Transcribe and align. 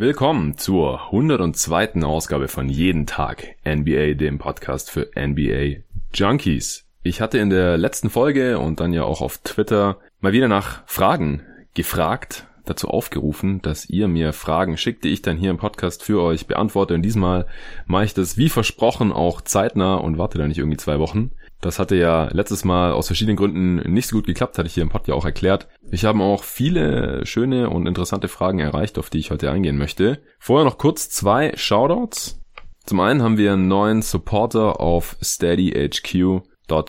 Willkommen 0.00 0.56
zur 0.56 1.08
102. 1.12 2.02
Ausgabe 2.04 2.48
von 2.48 2.70
Jeden 2.70 3.04
Tag 3.04 3.56
NBA, 3.68 4.14
dem 4.14 4.38
Podcast 4.38 4.90
für 4.90 5.10
NBA 5.14 5.82
Junkies. 6.14 6.86
Ich 7.02 7.20
hatte 7.20 7.36
in 7.36 7.50
der 7.50 7.76
letzten 7.76 8.08
Folge 8.08 8.58
und 8.58 8.80
dann 8.80 8.94
ja 8.94 9.04
auch 9.04 9.20
auf 9.20 9.36
Twitter 9.44 9.98
mal 10.22 10.32
wieder 10.32 10.48
nach 10.48 10.80
Fragen 10.86 11.42
gefragt, 11.74 12.46
dazu 12.64 12.88
aufgerufen, 12.88 13.60
dass 13.60 13.90
ihr 13.90 14.08
mir 14.08 14.32
Fragen 14.32 14.78
schickt, 14.78 15.04
die 15.04 15.10
ich 15.10 15.20
dann 15.20 15.36
hier 15.36 15.50
im 15.50 15.58
Podcast 15.58 16.02
für 16.02 16.22
euch 16.22 16.46
beantworte. 16.46 16.94
Und 16.94 17.02
diesmal 17.02 17.44
mache 17.84 18.06
ich 18.06 18.14
das 18.14 18.38
wie 18.38 18.48
versprochen 18.48 19.12
auch 19.12 19.42
zeitnah 19.42 19.96
und 19.96 20.16
warte 20.16 20.38
da 20.38 20.48
nicht 20.48 20.56
irgendwie 20.56 20.78
zwei 20.78 20.98
Wochen. 20.98 21.30
Das 21.60 21.78
hatte 21.78 21.94
ja 21.94 22.28
letztes 22.32 22.64
Mal 22.64 22.92
aus 22.92 23.08
verschiedenen 23.08 23.36
Gründen 23.36 23.76
nicht 23.92 24.08
so 24.08 24.16
gut 24.16 24.26
geklappt, 24.26 24.56
hatte 24.56 24.66
ich 24.66 24.74
hier 24.74 24.82
im 24.82 24.88
Pod 24.88 25.06
ja 25.08 25.14
auch 25.14 25.26
erklärt. 25.26 25.68
Ich 25.90 26.04
habe 26.04 26.22
auch 26.22 26.42
viele 26.42 27.26
schöne 27.26 27.68
und 27.68 27.86
interessante 27.86 28.28
Fragen 28.28 28.60
erreicht, 28.60 28.98
auf 28.98 29.10
die 29.10 29.18
ich 29.18 29.30
heute 29.30 29.50
eingehen 29.50 29.76
möchte. 29.76 30.20
Vorher 30.38 30.64
noch 30.64 30.78
kurz 30.78 31.10
zwei 31.10 31.52
Shoutouts. 31.56 32.40
Zum 32.86 33.00
einen 33.00 33.22
haben 33.22 33.36
wir 33.36 33.52
einen 33.52 33.68
neuen 33.68 34.00
Supporter 34.02 34.80
auf 34.80 35.16
SteadyHQ 35.22 36.42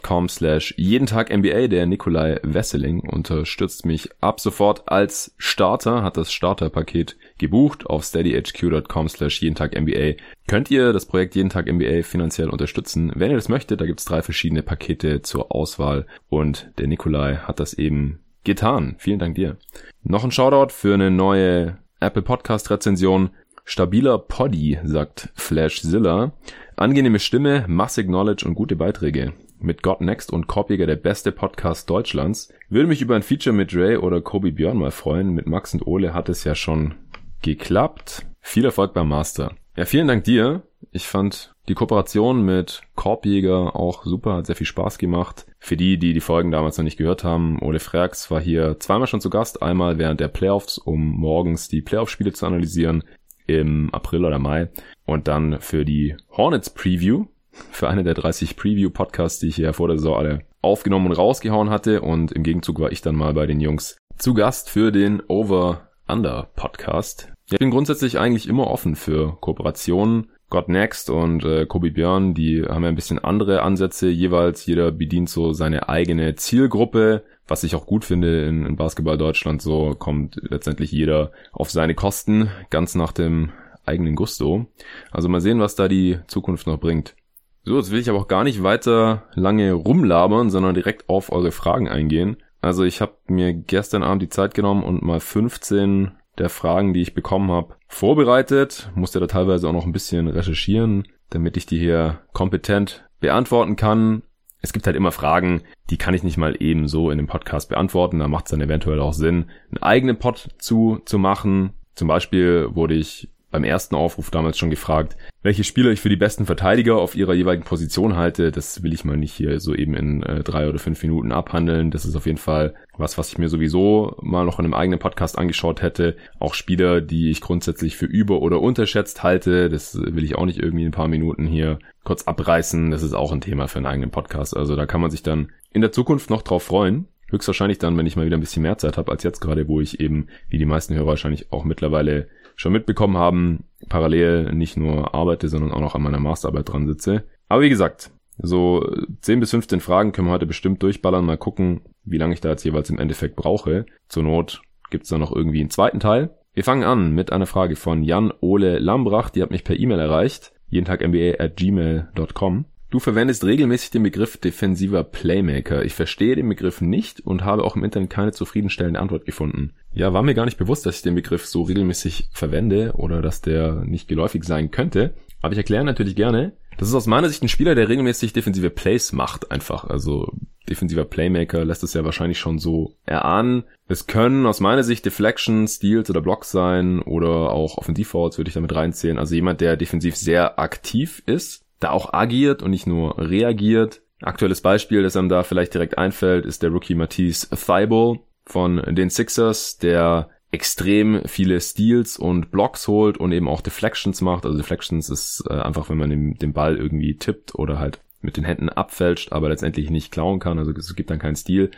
com 0.03 0.29
slash 0.29 0.73
jeden 0.77 1.07
Tag 1.07 1.35
NBA. 1.35 1.67
Der 1.67 1.85
Nikolai 1.85 2.39
Wesseling 2.43 3.01
unterstützt 3.01 3.85
mich 3.85 4.09
ab 4.21 4.39
sofort 4.39 4.83
als 4.87 5.33
Starter, 5.37 6.03
hat 6.03 6.17
das 6.17 6.31
Starterpaket 6.31 7.17
gebucht 7.41 7.87
auf 7.87 8.05
steadyhq.com 8.05 9.09
slash 9.09 9.41
jeden 9.41 9.55
Tag 9.55 9.77
NBA. 9.77 10.13
Könnt 10.47 10.71
ihr 10.71 10.93
das 10.93 11.05
Projekt 11.05 11.35
jeden 11.35 11.49
Tag 11.49 11.69
NBA 11.69 12.03
finanziell 12.03 12.49
unterstützen? 12.49 13.11
Wenn 13.15 13.31
ihr 13.31 13.35
das 13.35 13.49
möchtet, 13.49 13.81
da 13.81 13.85
gibt's 13.85 14.05
drei 14.05 14.21
verschiedene 14.21 14.63
Pakete 14.63 15.21
zur 15.23 15.53
Auswahl 15.53 16.05
und 16.29 16.71
der 16.77 16.87
Nikolai 16.87 17.35
hat 17.35 17.59
das 17.59 17.73
eben 17.73 18.19
getan. 18.45 18.95
Vielen 18.99 19.19
Dank 19.19 19.35
dir. 19.35 19.57
Noch 20.03 20.23
ein 20.23 20.31
Shoutout 20.31 20.71
für 20.71 20.93
eine 20.93 21.11
neue 21.11 21.79
Apple 21.99 22.21
Podcast 22.21 22.69
Rezension. 22.69 23.31
Stabiler 23.65 24.17
Poddy, 24.19 24.79
sagt 24.83 25.29
Flashzilla. 25.33 26.33
Angenehme 26.77 27.19
Stimme, 27.19 27.65
massig 27.67 28.07
Knowledge 28.07 28.47
und 28.47 28.55
gute 28.55 28.75
Beiträge 28.75 29.33
mit 29.59 29.83
God 29.83 30.01
Next 30.01 30.33
und 30.33 30.47
Korbjäger 30.47 30.87
der 30.87 30.95
beste 30.95 31.31
Podcast 31.31 31.89
Deutschlands. 31.89 32.51
Würde 32.69 32.87
mich 32.87 33.01
über 33.01 33.15
ein 33.15 33.21
Feature 33.21 33.55
mit 33.55 33.73
Dre 33.73 34.01
oder 34.01 34.21
Kobe 34.21 34.51
Björn 34.51 34.77
mal 34.77 34.91
freuen. 34.91 35.29
Mit 35.29 35.47
Max 35.47 35.73
und 35.73 35.85
Ole 35.85 36.13
hat 36.13 36.29
es 36.29 36.43
ja 36.43 36.55
schon 36.55 36.95
geklappt. 37.41 38.25
Viel 38.41 38.65
Erfolg 38.65 38.93
beim 38.93 39.09
Master. 39.09 39.55
Ja, 39.75 39.85
vielen 39.85 40.07
Dank 40.07 40.25
dir. 40.25 40.63
Ich 40.91 41.07
fand 41.07 41.53
die 41.69 41.73
Kooperation 41.73 42.43
mit 42.43 42.81
Korbjäger 42.95 43.75
auch 43.75 44.03
super, 44.03 44.35
hat 44.35 44.47
sehr 44.47 44.55
viel 44.55 44.67
Spaß 44.67 44.97
gemacht. 44.97 45.45
Für 45.59 45.77
die, 45.77 45.97
die 45.97 46.13
die 46.13 46.19
Folgen 46.19 46.51
damals 46.51 46.77
noch 46.77 46.83
nicht 46.83 46.97
gehört 46.97 47.23
haben, 47.23 47.61
Ole 47.61 47.79
Frax 47.79 48.29
war 48.29 48.41
hier 48.41 48.79
zweimal 48.79 49.07
schon 49.07 49.21
zu 49.21 49.29
Gast. 49.29 49.61
Einmal 49.61 49.97
während 49.97 50.19
der 50.19 50.27
Playoffs, 50.27 50.77
um 50.77 51.11
morgens 51.11 51.69
die 51.69 51.81
Playoff-Spiele 51.81 52.33
zu 52.33 52.45
analysieren 52.45 53.03
im 53.47 53.93
April 53.93 54.25
oder 54.25 54.39
Mai. 54.39 54.69
Und 55.05 55.27
dann 55.27 55.61
für 55.61 55.85
die 55.85 56.17
Hornets 56.35 56.71
Preview, 56.71 57.25
für 57.51 57.89
eine 57.89 58.03
der 58.03 58.15
30 58.15 58.57
Preview-Podcasts, 58.57 59.39
die 59.39 59.47
ich 59.47 59.55
hier 59.55 59.73
vor 59.73 59.87
der 59.87 59.97
Saison 59.97 60.17
alle 60.17 60.39
aufgenommen 60.61 61.07
und 61.07 61.13
rausgehauen 61.13 61.69
hatte. 61.69 62.01
Und 62.01 62.31
im 62.31 62.43
Gegenzug 62.43 62.79
war 62.79 62.91
ich 62.91 63.01
dann 63.01 63.15
mal 63.15 63.33
bei 63.33 63.45
den 63.45 63.61
Jungs 63.61 63.97
zu 64.17 64.33
Gast 64.33 64.69
für 64.69 64.91
den 64.91 65.21
Over-Under-Podcast. 65.27 67.30
Ich 67.51 67.59
bin 67.59 67.69
grundsätzlich 67.69 68.17
eigentlich 68.17 68.47
immer 68.47 68.67
offen 68.67 68.95
für 68.95 69.37
Kooperationen. 69.41 70.29
God 70.49 70.69
Next 70.69 71.09
und 71.09 71.43
äh, 71.43 71.65
Kobe 71.65 71.91
Björn, 71.91 72.33
die 72.33 72.63
haben 72.63 72.83
ja 72.83 72.89
ein 72.89 72.95
bisschen 72.95 73.19
andere 73.19 73.61
Ansätze 73.61 74.09
jeweils. 74.09 74.65
Jeder 74.65 74.91
bedient 74.91 75.29
so 75.29 75.51
seine 75.51 75.89
eigene 75.89 76.35
Zielgruppe, 76.35 77.23
was 77.47 77.63
ich 77.63 77.75
auch 77.75 77.85
gut 77.85 78.05
finde 78.05 78.45
in, 78.45 78.65
in 78.65 78.75
Basketball 78.77 79.17
Deutschland. 79.17 79.61
So 79.61 79.95
kommt 79.97 80.39
letztendlich 80.41 80.91
jeder 80.91 81.31
auf 81.51 81.69
seine 81.69 81.93
Kosten, 81.93 82.49
ganz 82.69 82.95
nach 82.95 83.11
dem 83.11 83.51
eigenen 83.85 84.15
Gusto. 84.15 84.67
Also 85.11 85.27
mal 85.27 85.41
sehen, 85.41 85.59
was 85.59 85.75
da 85.75 85.89
die 85.89 86.19
Zukunft 86.27 86.67
noch 86.67 86.79
bringt. 86.79 87.15
So, 87.63 87.77
jetzt 87.77 87.91
will 87.91 87.99
ich 87.99 88.09
aber 88.09 88.19
auch 88.19 88.27
gar 88.27 88.45
nicht 88.45 88.63
weiter 88.63 89.23
lange 89.35 89.73
rumlabern, 89.73 90.49
sondern 90.49 90.73
direkt 90.73 91.09
auf 91.09 91.31
eure 91.31 91.51
Fragen 91.51 91.89
eingehen. 91.89 92.37
Also 92.61 92.83
ich 92.83 93.01
habe 93.01 93.13
mir 93.27 93.53
gestern 93.53 94.03
Abend 94.03 94.21
die 94.21 94.29
Zeit 94.29 94.53
genommen 94.53 94.83
und 94.83 95.01
mal 95.01 95.19
15 95.19 96.11
der 96.37 96.49
Fragen, 96.49 96.93
die 96.93 97.01
ich 97.01 97.13
bekommen 97.13 97.51
habe, 97.51 97.75
vorbereitet. 97.87 98.89
Musste 98.95 99.19
da 99.19 99.27
teilweise 99.27 99.67
auch 99.67 99.73
noch 99.73 99.85
ein 99.85 99.91
bisschen 99.91 100.27
recherchieren, 100.27 101.07
damit 101.29 101.57
ich 101.57 101.65
die 101.65 101.79
hier 101.79 102.21
kompetent 102.33 103.05
beantworten 103.19 103.75
kann. 103.75 104.23
Es 104.61 104.73
gibt 104.73 104.85
halt 104.85 104.95
immer 104.95 105.11
Fragen, 105.11 105.63
die 105.89 105.97
kann 105.97 106.13
ich 106.13 106.23
nicht 106.23 106.37
mal 106.37 106.55
eben 106.61 106.87
so 106.87 107.09
in 107.09 107.17
dem 107.17 107.27
Podcast 107.27 107.69
beantworten. 107.69 108.19
Da 108.19 108.27
macht 108.27 108.45
es 108.45 108.51
dann 108.51 108.61
eventuell 108.61 108.99
auch 108.99 109.13
Sinn, 109.13 109.49
einen 109.71 109.83
eigenen 109.83 110.17
Pod 110.17 110.49
zu, 110.59 110.99
zu 111.05 111.17
machen. 111.17 111.73
Zum 111.95 112.07
Beispiel 112.07 112.67
wurde 112.73 112.93
ich 112.93 113.29
beim 113.51 113.63
ersten 113.63 113.95
Aufruf 113.95 114.31
damals 114.31 114.57
schon 114.57 114.69
gefragt, 114.69 115.17
welche 115.43 115.63
Spieler 115.63 115.91
ich 115.91 115.99
für 115.99 116.09
die 116.09 116.15
besten 116.15 116.45
Verteidiger 116.45 116.97
auf 116.97 117.15
ihrer 117.15 117.33
jeweiligen 117.33 117.65
Position 117.65 118.15
halte. 118.15 118.51
Das 118.51 118.83
will 118.83 118.93
ich 118.93 119.05
mal 119.05 119.17
nicht 119.17 119.33
hier 119.33 119.59
so 119.59 119.75
eben 119.75 119.95
in 119.95 120.23
äh, 120.23 120.43
drei 120.43 120.69
oder 120.69 120.79
fünf 120.79 121.01
Minuten 121.01 121.31
abhandeln. 121.31 121.91
Das 121.91 122.05
ist 122.05 122.15
auf 122.15 122.25
jeden 122.25 122.37
Fall 122.37 122.75
was, 122.97 123.17
was 123.17 123.29
ich 123.29 123.37
mir 123.37 123.49
sowieso 123.49 124.15
mal 124.21 124.45
noch 124.45 124.59
in 124.59 124.65
einem 124.65 124.73
eigenen 124.73 124.99
Podcast 124.99 125.37
angeschaut 125.37 125.81
hätte. 125.81 126.15
Auch 126.39 126.53
Spieler, 126.53 127.01
die 127.01 127.29
ich 127.29 127.41
grundsätzlich 127.41 127.97
für 127.97 128.05
über- 128.05 128.41
oder 128.41 128.61
unterschätzt 128.61 129.23
halte. 129.23 129.69
Das 129.69 129.99
will 129.99 130.23
ich 130.23 130.35
auch 130.35 130.45
nicht 130.45 130.59
irgendwie 130.59 130.83
in 130.83 130.89
ein 130.89 130.93
paar 130.93 131.07
Minuten 131.07 131.45
hier 131.45 131.79
kurz 132.03 132.23
abreißen. 132.23 132.91
Das 132.91 133.03
ist 133.03 133.13
auch 133.13 133.31
ein 133.31 133.41
Thema 133.41 133.67
für 133.67 133.77
einen 133.77 133.87
eigenen 133.87 134.11
Podcast. 134.11 134.55
Also 134.55 134.75
da 134.75 134.85
kann 134.85 135.01
man 135.01 135.11
sich 135.11 135.23
dann 135.23 135.51
in 135.73 135.81
der 135.81 135.91
Zukunft 135.91 136.29
noch 136.29 136.43
drauf 136.43 136.63
freuen. 136.63 137.07
Höchstwahrscheinlich 137.31 137.77
dann, 137.77 137.97
wenn 137.97 138.05
ich 138.05 138.17
mal 138.17 138.25
wieder 138.25 138.37
ein 138.37 138.41
bisschen 138.41 138.61
mehr 138.61 138.77
Zeit 138.77 138.97
habe 138.97 139.11
als 139.11 139.23
jetzt 139.23 139.39
gerade, 139.39 139.67
wo 139.67 139.79
ich 139.79 140.01
eben, 140.01 140.27
wie 140.49 140.57
die 140.57 140.65
meisten 140.65 140.93
Hörer 140.93 141.07
wahrscheinlich 141.07 141.51
auch 141.51 141.63
mittlerweile 141.63 142.27
schon 142.55 142.73
mitbekommen 142.73 143.17
haben, 143.17 143.65
parallel 143.89 144.53
nicht 144.53 144.77
nur 144.77 145.13
arbeite, 145.13 145.49
sondern 145.49 145.71
auch 145.71 145.79
noch 145.79 145.95
an 145.95 146.03
meiner 146.03 146.19
Masterarbeit 146.19 146.69
dran 146.69 146.87
sitze. 146.87 147.23
Aber 147.47 147.61
wie 147.61 147.69
gesagt, 147.69 148.11
so 148.37 148.87
10 149.21 149.39
bis 149.39 149.51
15 149.51 149.79
Fragen 149.81 150.11
können 150.11 150.27
wir 150.27 150.33
heute 150.33 150.45
bestimmt 150.45 150.81
durchballern, 150.83 151.25
mal 151.25 151.37
gucken, 151.37 151.81
wie 152.03 152.17
lange 152.17 152.33
ich 152.33 152.41
da 152.41 152.49
jetzt 152.49 152.63
jeweils 152.63 152.89
im 152.89 152.99
Endeffekt 152.99 153.35
brauche. 153.35 153.85
Zur 154.07 154.23
Not 154.23 154.61
gibt's 154.89 155.09
da 155.09 155.17
noch 155.17 155.35
irgendwie 155.35 155.59
einen 155.59 155.69
zweiten 155.69 155.99
Teil. 155.99 156.35
Wir 156.53 156.63
fangen 156.63 156.83
an 156.83 157.13
mit 157.13 157.31
einer 157.31 157.45
Frage 157.45 157.75
von 157.75 158.03
Jan 158.03 158.33
Ole 158.41 158.79
Lambrach, 158.79 159.29
die 159.29 159.41
hat 159.41 159.51
mich 159.51 159.63
per 159.63 159.79
E-Mail 159.79 159.99
erreicht, 159.99 160.53
jeden 160.67 160.85
Tag 160.85 161.01
mba 161.01 161.43
at 161.43 161.55
gmail.com. 161.55 162.65
Du 162.91 162.99
verwendest 162.99 163.45
regelmäßig 163.45 163.91
den 163.91 164.03
Begriff 164.03 164.35
defensiver 164.35 165.05
Playmaker. 165.05 165.85
Ich 165.85 165.93
verstehe 165.93 166.35
den 166.35 166.49
Begriff 166.49 166.81
nicht 166.81 167.21
und 167.21 167.45
habe 167.45 167.63
auch 167.63 167.77
im 167.77 167.85
Internet 167.85 168.09
keine 168.09 168.33
zufriedenstellende 168.33 168.99
Antwort 168.99 169.25
gefunden. 169.25 169.71
Ja, 169.93 170.11
war 170.11 170.23
mir 170.23 170.33
gar 170.33 170.43
nicht 170.43 170.57
bewusst, 170.57 170.85
dass 170.85 170.97
ich 170.97 171.01
den 171.01 171.15
Begriff 171.15 171.45
so 171.45 171.61
regelmäßig 171.61 172.27
verwende 172.33 172.91
oder 172.97 173.21
dass 173.21 173.41
der 173.41 173.85
nicht 173.85 174.09
geläufig 174.09 174.43
sein 174.43 174.71
könnte. 174.71 175.13
Aber 175.41 175.53
ich 175.53 175.57
erkläre 175.57 175.85
natürlich 175.85 176.17
gerne. 176.17 176.51
Das 176.77 176.89
ist 176.89 176.93
aus 176.93 177.07
meiner 177.07 177.29
Sicht 177.29 177.41
ein 177.41 177.47
Spieler, 177.47 177.75
der 177.75 177.87
regelmäßig 177.87 178.33
defensive 178.33 178.69
Plays 178.69 179.13
macht, 179.13 179.51
einfach. 179.51 179.85
Also 179.85 180.33
defensiver 180.69 181.05
Playmaker 181.05 181.63
lässt 181.63 181.83
es 181.83 181.93
ja 181.93 182.03
wahrscheinlich 182.03 182.39
schon 182.39 182.59
so 182.59 182.97
erahnen. 183.05 183.63
Es 183.87 184.05
können 184.05 184.45
aus 184.45 184.59
meiner 184.59 184.83
Sicht 184.83 185.05
Deflections, 185.05 185.75
Steals 185.75 186.09
oder 186.09 186.19
Blocks 186.19 186.51
sein 186.51 187.01
oder 187.01 187.51
auch 187.51 187.77
Offensivfouls 187.77 188.37
würde 188.37 188.49
ich 188.49 188.55
damit 188.55 188.75
reinzählen. 188.75 189.17
Also 189.17 189.33
jemand, 189.33 189.61
der 189.61 189.77
defensiv 189.77 190.17
sehr 190.17 190.59
aktiv 190.59 191.23
ist 191.25 191.63
da 191.81 191.89
auch 191.91 192.13
agiert 192.13 192.63
und 192.63 192.71
nicht 192.71 192.87
nur 192.87 193.17
reagiert. 193.17 194.01
Aktuelles 194.21 194.61
Beispiel, 194.61 195.03
das 195.03 195.17
einem 195.17 195.29
da 195.29 195.43
vielleicht 195.43 195.73
direkt 195.73 195.97
einfällt, 195.97 196.45
ist 196.45 196.63
der 196.63 196.69
Rookie 196.69 196.95
Matisse 196.95 197.49
Thibault 197.49 198.21
von 198.45 198.77
den 198.77 199.09
Sixers, 199.09 199.77
der 199.77 200.29
extrem 200.51 201.21
viele 201.25 201.59
Steals 201.59 202.17
und 202.17 202.51
Blocks 202.51 202.87
holt 202.87 203.17
und 203.17 203.31
eben 203.31 203.47
auch 203.47 203.61
Deflections 203.61 204.21
macht. 204.21 204.45
Also 204.45 204.57
Deflections 204.57 205.09
ist 205.09 205.43
äh, 205.49 205.53
einfach, 205.53 205.89
wenn 205.89 205.97
man 205.97 206.09
den, 206.09 206.35
den 206.35 206.53
Ball 206.53 206.77
irgendwie 206.77 207.15
tippt 207.17 207.55
oder 207.55 207.79
halt 207.79 208.01
mit 208.21 208.37
den 208.37 208.43
Händen 208.43 208.69
abfälscht, 208.69 209.31
aber 209.31 209.49
letztendlich 209.49 209.89
nicht 209.89 210.11
klauen 210.11 210.39
kann. 210.39 210.59
Also 210.59 210.71
es 210.71 210.95
gibt 210.95 211.09
dann 211.09 211.19
keinen 211.19 211.35
Stil. 211.35 211.71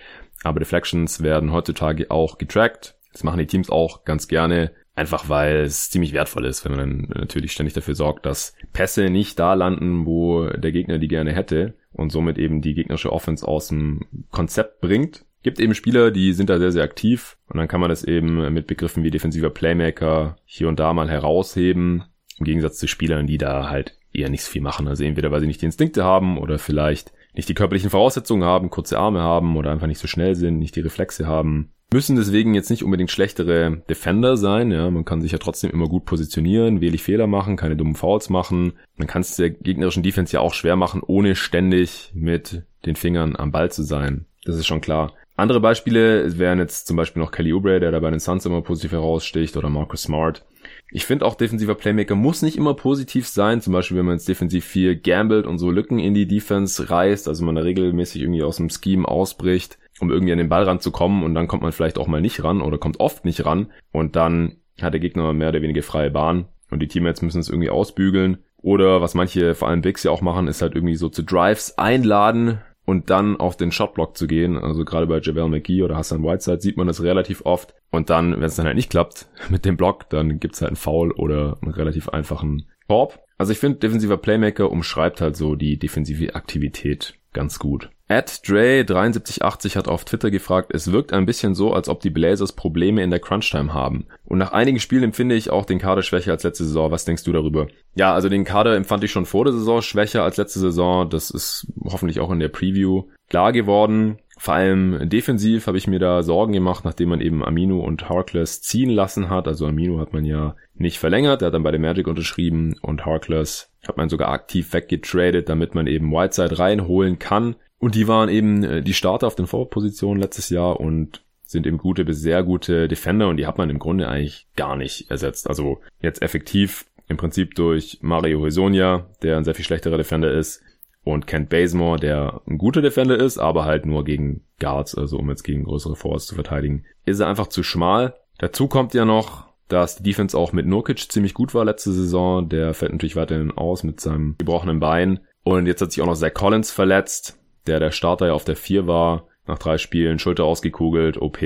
Aber 0.43 0.59
Deflections 0.59 1.21
werden 1.21 1.51
heutzutage 1.51 2.11
auch 2.11 2.37
getrackt. 2.37 2.95
Das 3.13 3.23
machen 3.23 3.37
die 3.37 3.47
Teams 3.47 3.69
auch 3.69 4.03
ganz 4.03 4.27
gerne. 4.27 4.71
Einfach 4.95 5.27
weil 5.27 5.61
es 5.61 5.89
ziemlich 5.89 6.13
wertvoll 6.13 6.45
ist, 6.45 6.63
wenn 6.63 6.75
man 6.75 6.79
dann 6.79 7.19
natürlich 7.21 7.51
ständig 7.51 7.73
dafür 7.73 7.95
sorgt, 7.95 8.25
dass 8.27 8.55
Pässe 8.73 9.09
nicht 9.09 9.39
da 9.39 9.55
landen, 9.55 10.05
wo 10.05 10.47
der 10.49 10.71
Gegner 10.71 10.99
die 10.99 11.07
gerne 11.07 11.33
hätte 11.33 11.73
und 11.93 12.11
somit 12.11 12.37
eben 12.37 12.61
die 12.61 12.75
gegnerische 12.75 13.11
Offense 13.11 13.47
aus 13.47 13.69
dem 13.69 14.01
Konzept 14.29 14.81
bringt. 14.81 15.25
Gibt 15.41 15.59
eben 15.59 15.73
Spieler, 15.73 16.11
die 16.11 16.33
sind 16.33 16.49
da 16.49 16.59
sehr, 16.59 16.71
sehr 16.71 16.83
aktiv 16.83 17.37
und 17.49 17.57
dann 17.57 17.67
kann 17.67 17.81
man 17.81 17.89
das 17.89 18.03
eben 18.03 18.53
mit 18.53 18.67
Begriffen 18.67 19.03
wie 19.03 19.11
defensiver 19.11 19.49
Playmaker 19.49 20.37
hier 20.45 20.69
und 20.69 20.79
da 20.79 20.93
mal 20.93 21.09
herausheben, 21.09 22.03
im 22.37 22.45
Gegensatz 22.45 22.77
zu 22.77 22.87
Spielern, 22.87 23.27
die 23.27 23.37
da 23.37 23.69
halt 23.69 23.97
eher 24.13 24.29
nicht 24.29 24.43
viel 24.43 24.61
machen. 24.61 24.87
Also 24.87 25.03
entweder 25.03 25.31
weil 25.31 25.41
sie 25.41 25.47
nicht 25.47 25.61
die 25.61 25.65
Instinkte 25.65 26.03
haben 26.03 26.37
oder 26.37 26.59
vielleicht 26.59 27.11
nicht 27.33 27.49
die 27.49 27.55
körperlichen 27.55 27.89
Voraussetzungen 27.89 28.43
haben, 28.43 28.69
kurze 28.69 28.99
Arme 28.99 29.21
haben 29.21 29.57
oder 29.57 29.71
einfach 29.71 29.87
nicht 29.87 29.99
so 29.99 30.07
schnell 30.07 30.35
sind, 30.35 30.59
nicht 30.59 30.75
die 30.75 30.81
Reflexe 30.81 31.25
haben 31.25 31.71
müssen 31.93 32.15
deswegen 32.15 32.55
jetzt 32.55 32.69
nicht 32.69 32.83
unbedingt 32.83 33.11
schlechtere 33.11 33.83
Defender 33.89 34.35
sein. 34.35 34.71
Ja, 34.71 34.89
man 34.91 35.05
kann 35.05 35.21
sich 35.21 35.31
ja 35.31 35.37
trotzdem 35.37 35.71
immer 35.71 35.87
gut 35.87 36.05
positionieren, 36.05 36.81
wenig 36.81 37.03
Fehler 37.03 37.27
machen, 37.27 37.55
keine 37.55 37.77
dummen 37.77 37.95
Fouls 37.95 38.29
machen. 38.29 38.73
Man 38.97 39.07
kann 39.07 39.21
es 39.21 39.35
der 39.37 39.51
gegnerischen 39.51 40.03
Defense 40.03 40.33
ja 40.33 40.41
auch 40.41 40.53
schwer 40.53 40.75
machen, 40.75 41.01
ohne 41.05 41.35
ständig 41.35 42.11
mit 42.13 42.63
den 42.85 42.95
Fingern 42.95 43.35
am 43.37 43.51
Ball 43.51 43.71
zu 43.71 43.83
sein. 43.83 44.25
Das 44.43 44.57
ist 44.57 44.67
schon 44.67 44.81
klar. 44.81 45.13
Andere 45.35 45.61
Beispiele 45.61 46.37
wären 46.37 46.59
jetzt 46.59 46.85
zum 46.87 46.97
Beispiel 46.97 47.21
noch 47.21 47.31
Kelly 47.31 47.53
Oubre, 47.53 47.79
der 47.79 47.91
da 47.91 47.99
bei 47.99 48.11
den 48.11 48.19
Suns 48.19 48.45
immer 48.45 48.61
positiv 48.61 48.91
heraussticht, 48.91 49.57
oder 49.57 49.69
Marcus 49.69 50.03
Smart, 50.03 50.45
Ich 50.91 51.05
finde 51.05 51.25
auch 51.25 51.35
defensiver 51.35 51.73
Playmaker 51.73 52.15
muss 52.15 52.43
nicht 52.43 52.57
immer 52.57 52.75
positiv 52.75 53.27
sein. 53.27 53.61
Zum 53.61 53.73
Beispiel, 53.73 53.97
wenn 53.97 54.05
man 54.05 54.15
jetzt 54.15 54.27
defensiv 54.27 54.65
viel 54.65 54.95
gambelt 54.95 55.47
und 55.47 55.57
so 55.57 55.71
Lücken 55.71 55.97
in 55.97 56.13
die 56.13 56.27
Defense 56.27 56.89
reißt, 56.89 57.27
also 57.27 57.43
man 57.45 57.55
da 57.55 57.61
regelmäßig 57.61 58.21
irgendwie 58.21 58.43
aus 58.43 58.57
dem 58.57 58.69
Scheme 58.69 59.07
ausbricht, 59.07 59.79
um 60.03 60.11
irgendwie 60.11 60.33
an 60.33 60.37
den 60.37 60.49
Ball 60.49 60.63
ranzukommen 60.63 61.23
und 61.23 61.33
dann 61.33 61.47
kommt 61.47 61.63
man 61.63 61.71
vielleicht 61.71 61.97
auch 61.97 62.07
mal 62.07 62.21
nicht 62.21 62.43
ran 62.43 62.61
oder 62.61 62.77
kommt 62.77 62.99
oft 62.99 63.25
nicht 63.25 63.45
ran 63.45 63.71
und 63.91 64.15
dann 64.15 64.57
hat 64.81 64.93
der 64.93 64.99
Gegner 64.99 65.33
mehr 65.33 65.49
oder 65.49 65.61
weniger 65.61 65.81
freie 65.81 66.11
Bahn 66.11 66.45
und 66.69 66.79
die 66.79 66.87
Teammates 66.87 67.21
müssen 67.21 67.39
es 67.39 67.49
irgendwie 67.49 67.69
ausbügeln. 67.69 68.39
Oder 68.57 69.01
was 69.01 69.13
manche, 69.13 69.55
vor 69.55 69.67
allem 69.67 69.81
Bigs 69.81 70.03
ja 70.03 70.11
auch 70.11 70.21
machen, 70.21 70.47
ist 70.47 70.61
halt 70.61 70.75
irgendwie 70.75 70.95
so 70.95 71.09
zu 71.09 71.21
Drives 71.21 71.77
einladen 71.77 72.59
und 72.85 73.09
dann 73.09 73.37
auf 73.37 73.57
den 73.57 73.71
Shotblock 73.71 74.17
zu 74.17 74.25
gehen. 74.25 74.57
Also 74.57 74.85
gerade 74.85 75.05
bei 75.05 75.19
Javel 75.19 75.49
McGee 75.49 75.83
oder 75.83 75.97
Hassan 75.97 76.23
Whiteside 76.23 76.61
sieht 76.61 76.77
man 76.77 76.87
das 76.87 77.03
relativ 77.03 77.45
oft. 77.45 77.73
Und 77.91 78.09
dann, 78.09 78.31
wenn 78.31 78.43
es 78.43 78.55
dann 78.55 78.65
halt 78.65 78.75
nicht 78.75 78.89
klappt 78.89 79.27
mit 79.49 79.65
dem 79.65 79.77
Block, 79.77 80.09
dann 80.09 80.39
gibt's 80.39 80.61
halt 80.61 80.69
einen 80.69 80.77
Foul 80.77 81.11
oder 81.11 81.57
einen 81.61 81.73
relativ 81.73 82.09
einfachen 82.09 82.65
Korb. 82.87 83.19
Also 83.37 83.51
ich 83.51 83.59
finde, 83.59 83.79
defensiver 83.79 84.17
Playmaker 84.17 84.71
umschreibt 84.71 85.19
halt 85.19 85.35
so 85.35 85.55
die 85.55 85.77
defensive 85.77 86.35
Aktivität 86.35 87.15
ganz 87.33 87.59
gut. 87.59 87.89
At 88.13 88.29
Dre7380 88.45 89.75
hat 89.75 89.87
auf 89.87 90.05
Twitter 90.05 90.29
gefragt, 90.29 90.69
es 90.71 90.91
wirkt 90.91 91.13
ein 91.13 91.25
bisschen 91.25 91.55
so, 91.55 91.73
als 91.73 91.89
ob 91.89 91.99
die 91.99 92.11
Blazers 92.11 92.51
Probleme 92.51 93.01
in 93.01 93.09
der 93.09 93.19
Crunch-Time 93.19 93.73
haben. 93.73 94.05
Und 94.25 94.37
nach 94.37 94.51
einigen 94.51 94.79
Spielen 94.79 95.05
empfinde 95.05 95.33
ich 95.33 95.49
auch 95.49 95.65
den 95.65 95.79
Kader 95.79 96.03
schwächer 96.03 96.31
als 96.31 96.43
letzte 96.43 96.63
Saison. 96.63 96.91
Was 96.91 97.05
denkst 97.05 97.23
du 97.23 97.31
darüber? 97.31 97.65
Ja, 97.95 98.13
also 98.13 98.29
den 98.29 98.43
Kader 98.43 98.75
empfand 98.75 99.03
ich 99.03 99.09
schon 99.09 99.25
vor 99.25 99.45
der 99.45 99.53
Saison 99.55 99.81
schwächer 99.81 100.21
als 100.21 100.37
letzte 100.37 100.59
Saison. 100.59 101.09
Das 101.09 101.31
ist 101.31 101.65
hoffentlich 101.85 102.19
auch 102.19 102.29
in 102.29 102.39
der 102.39 102.49
Preview 102.49 103.05
klar 103.29 103.51
geworden. 103.51 104.19
Vor 104.37 104.53
allem 104.53 105.09
defensiv 105.09 105.65
habe 105.65 105.79
ich 105.79 105.87
mir 105.87 105.97
da 105.97 106.21
Sorgen 106.21 106.53
gemacht, 106.53 106.85
nachdem 106.85 107.09
man 107.09 107.21
eben 107.21 107.43
Amino 107.43 107.79
und 107.79 108.09
Harkless 108.09 108.61
ziehen 108.61 108.91
lassen 108.91 109.31
hat. 109.31 109.47
Also 109.47 109.65
Amino 109.65 109.99
hat 109.99 110.13
man 110.13 110.23
ja 110.23 110.55
nicht 110.75 110.99
verlängert, 110.99 111.41
der 111.41 111.47
hat 111.47 111.55
dann 111.55 111.63
bei 111.63 111.71
der 111.71 111.79
Magic 111.79 112.07
unterschrieben 112.07 112.75
und 112.83 113.07
Harkless 113.07 113.71
hat 113.87 113.97
man 113.97 114.09
sogar 114.09 114.29
aktiv 114.29 114.71
weggetradet, 114.71 115.49
damit 115.49 115.73
man 115.73 115.87
eben 115.87 116.11
Whiteside 116.11 116.59
reinholen 116.59 117.17
kann. 117.17 117.55
Und 117.83 117.95
die 117.95 118.07
waren 118.07 118.29
eben 118.29 118.63
äh, 118.63 118.81
die 118.81 118.93
Starter 118.93 119.27
auf 119.27 119.35
den 119.35 119.45
Vorpositionen 119.45 120.21
letztes 120.21 120.47
Jahr 120.47 120.79
und 120.79 121.21
sind 121.43 121.67
eben 121.67 121.77
gute 121.77 122.05
bis 122.05 122.21
sehr 122.21 122.41
gute 122.41 122.87
Defender 122.87 123.27
und 123.27 123.35
die 123.35 123.45
hat 123.45 123.57
man 123.57 123.69
im 123.69 123.77
Grunde 123.77 124.07
eigentlich 124.07 124.47
gar 124.55 124.77
nicht 124.77 125.11
ersetzt. 125.11 125.49
Also 125.49 125.81
jetzt 125.99 126.21
effektiv 126.21 126.85
im 127.09 127.17
Prinzip 127.17 127.55
durch 127.55 127.97
Mario 128.01 128.45
Hesonia, 128.45 129.09
der 129.21 129.35
ein 129.35 129.43
sehr 129.43 129.53
viel 129.53 129.65
schlechterer 129.65 129.97
Defender 129.97 130.31
ist, 130.31 130.63
und 131.03 131.27
Kent 131.27 131.49
Bazemore, 131.49 131.99
der 131.99 132.39
ein 132.47 132.57
guter 132.57 132.81
Defender 132.81 133.19
ist, 133.19 133.37
aber 133.37 133.65
halt 133.65 133.85
nur 133.85 134.05
gegen 134.05 134.45
Guards, 134.61 134.95
also 134.95 135.17
um 135.17 135.29
jetzt 135.29 135.43
gegen 135.43 135.65
größere 135.65 135.97
Forwards 135.97 136.27
zu 136.27 136.35
verteidigen, 136.35 136.85
ist 137.03 137.19
er 137.19 137.27
einfach 137.27 137.47
zu 137.47 137.63
schmal. 137.63 138.15
Dazu 138.37 138.69
kommt 138.69 138.93
ja 138.93 139.03
noch, 139.03 139.47
dass 139.67 139.97
die 139.97 140.03
Defense 140.03 140.37
auch 140.37 140.53
mit 140.53 140.65
Nurkic 140.65 141.11
ziemlich 141.11 141.33
gut 141.33 141.53
war 141.53 141.65
letzte 141.65 141.91
Saison. 141.91 142.47
Der 142.47 142.73
fällt 142.73 142.93
natürlich 142.93 143.17
weiterhin 143.17 143.51
aus 143.51 143.83
mit 143.83 143.99
seinem 143.99 144.35
gebrochenen 144.37 144.79
Bein. 144.79 145.19
Und 145.43 145.65
jetzt 145.65 145.81
hat 145.81 145.91
sich 145.91 146.01
auch 146.01 146.07
noch 146.07 146.15
Zach 146.15 146.33
Collins 146.33 146.71
verletzt, 146.71 147.42
der 147.67 147.79
der 147.79 147.91
Starter 147.91 148.27
ja 148.27 148.33
auf 148.33 148.45
der 148.45 148.55
4 148.55 148.87
war. 148.87 149.27
Nach 149.45 149.59
drei 149.59 149.77
Spielen 149.77 150.19
Schulter 150.19 150.45
ausgekugelt, 150.45 151.17
OP 151.17 151.39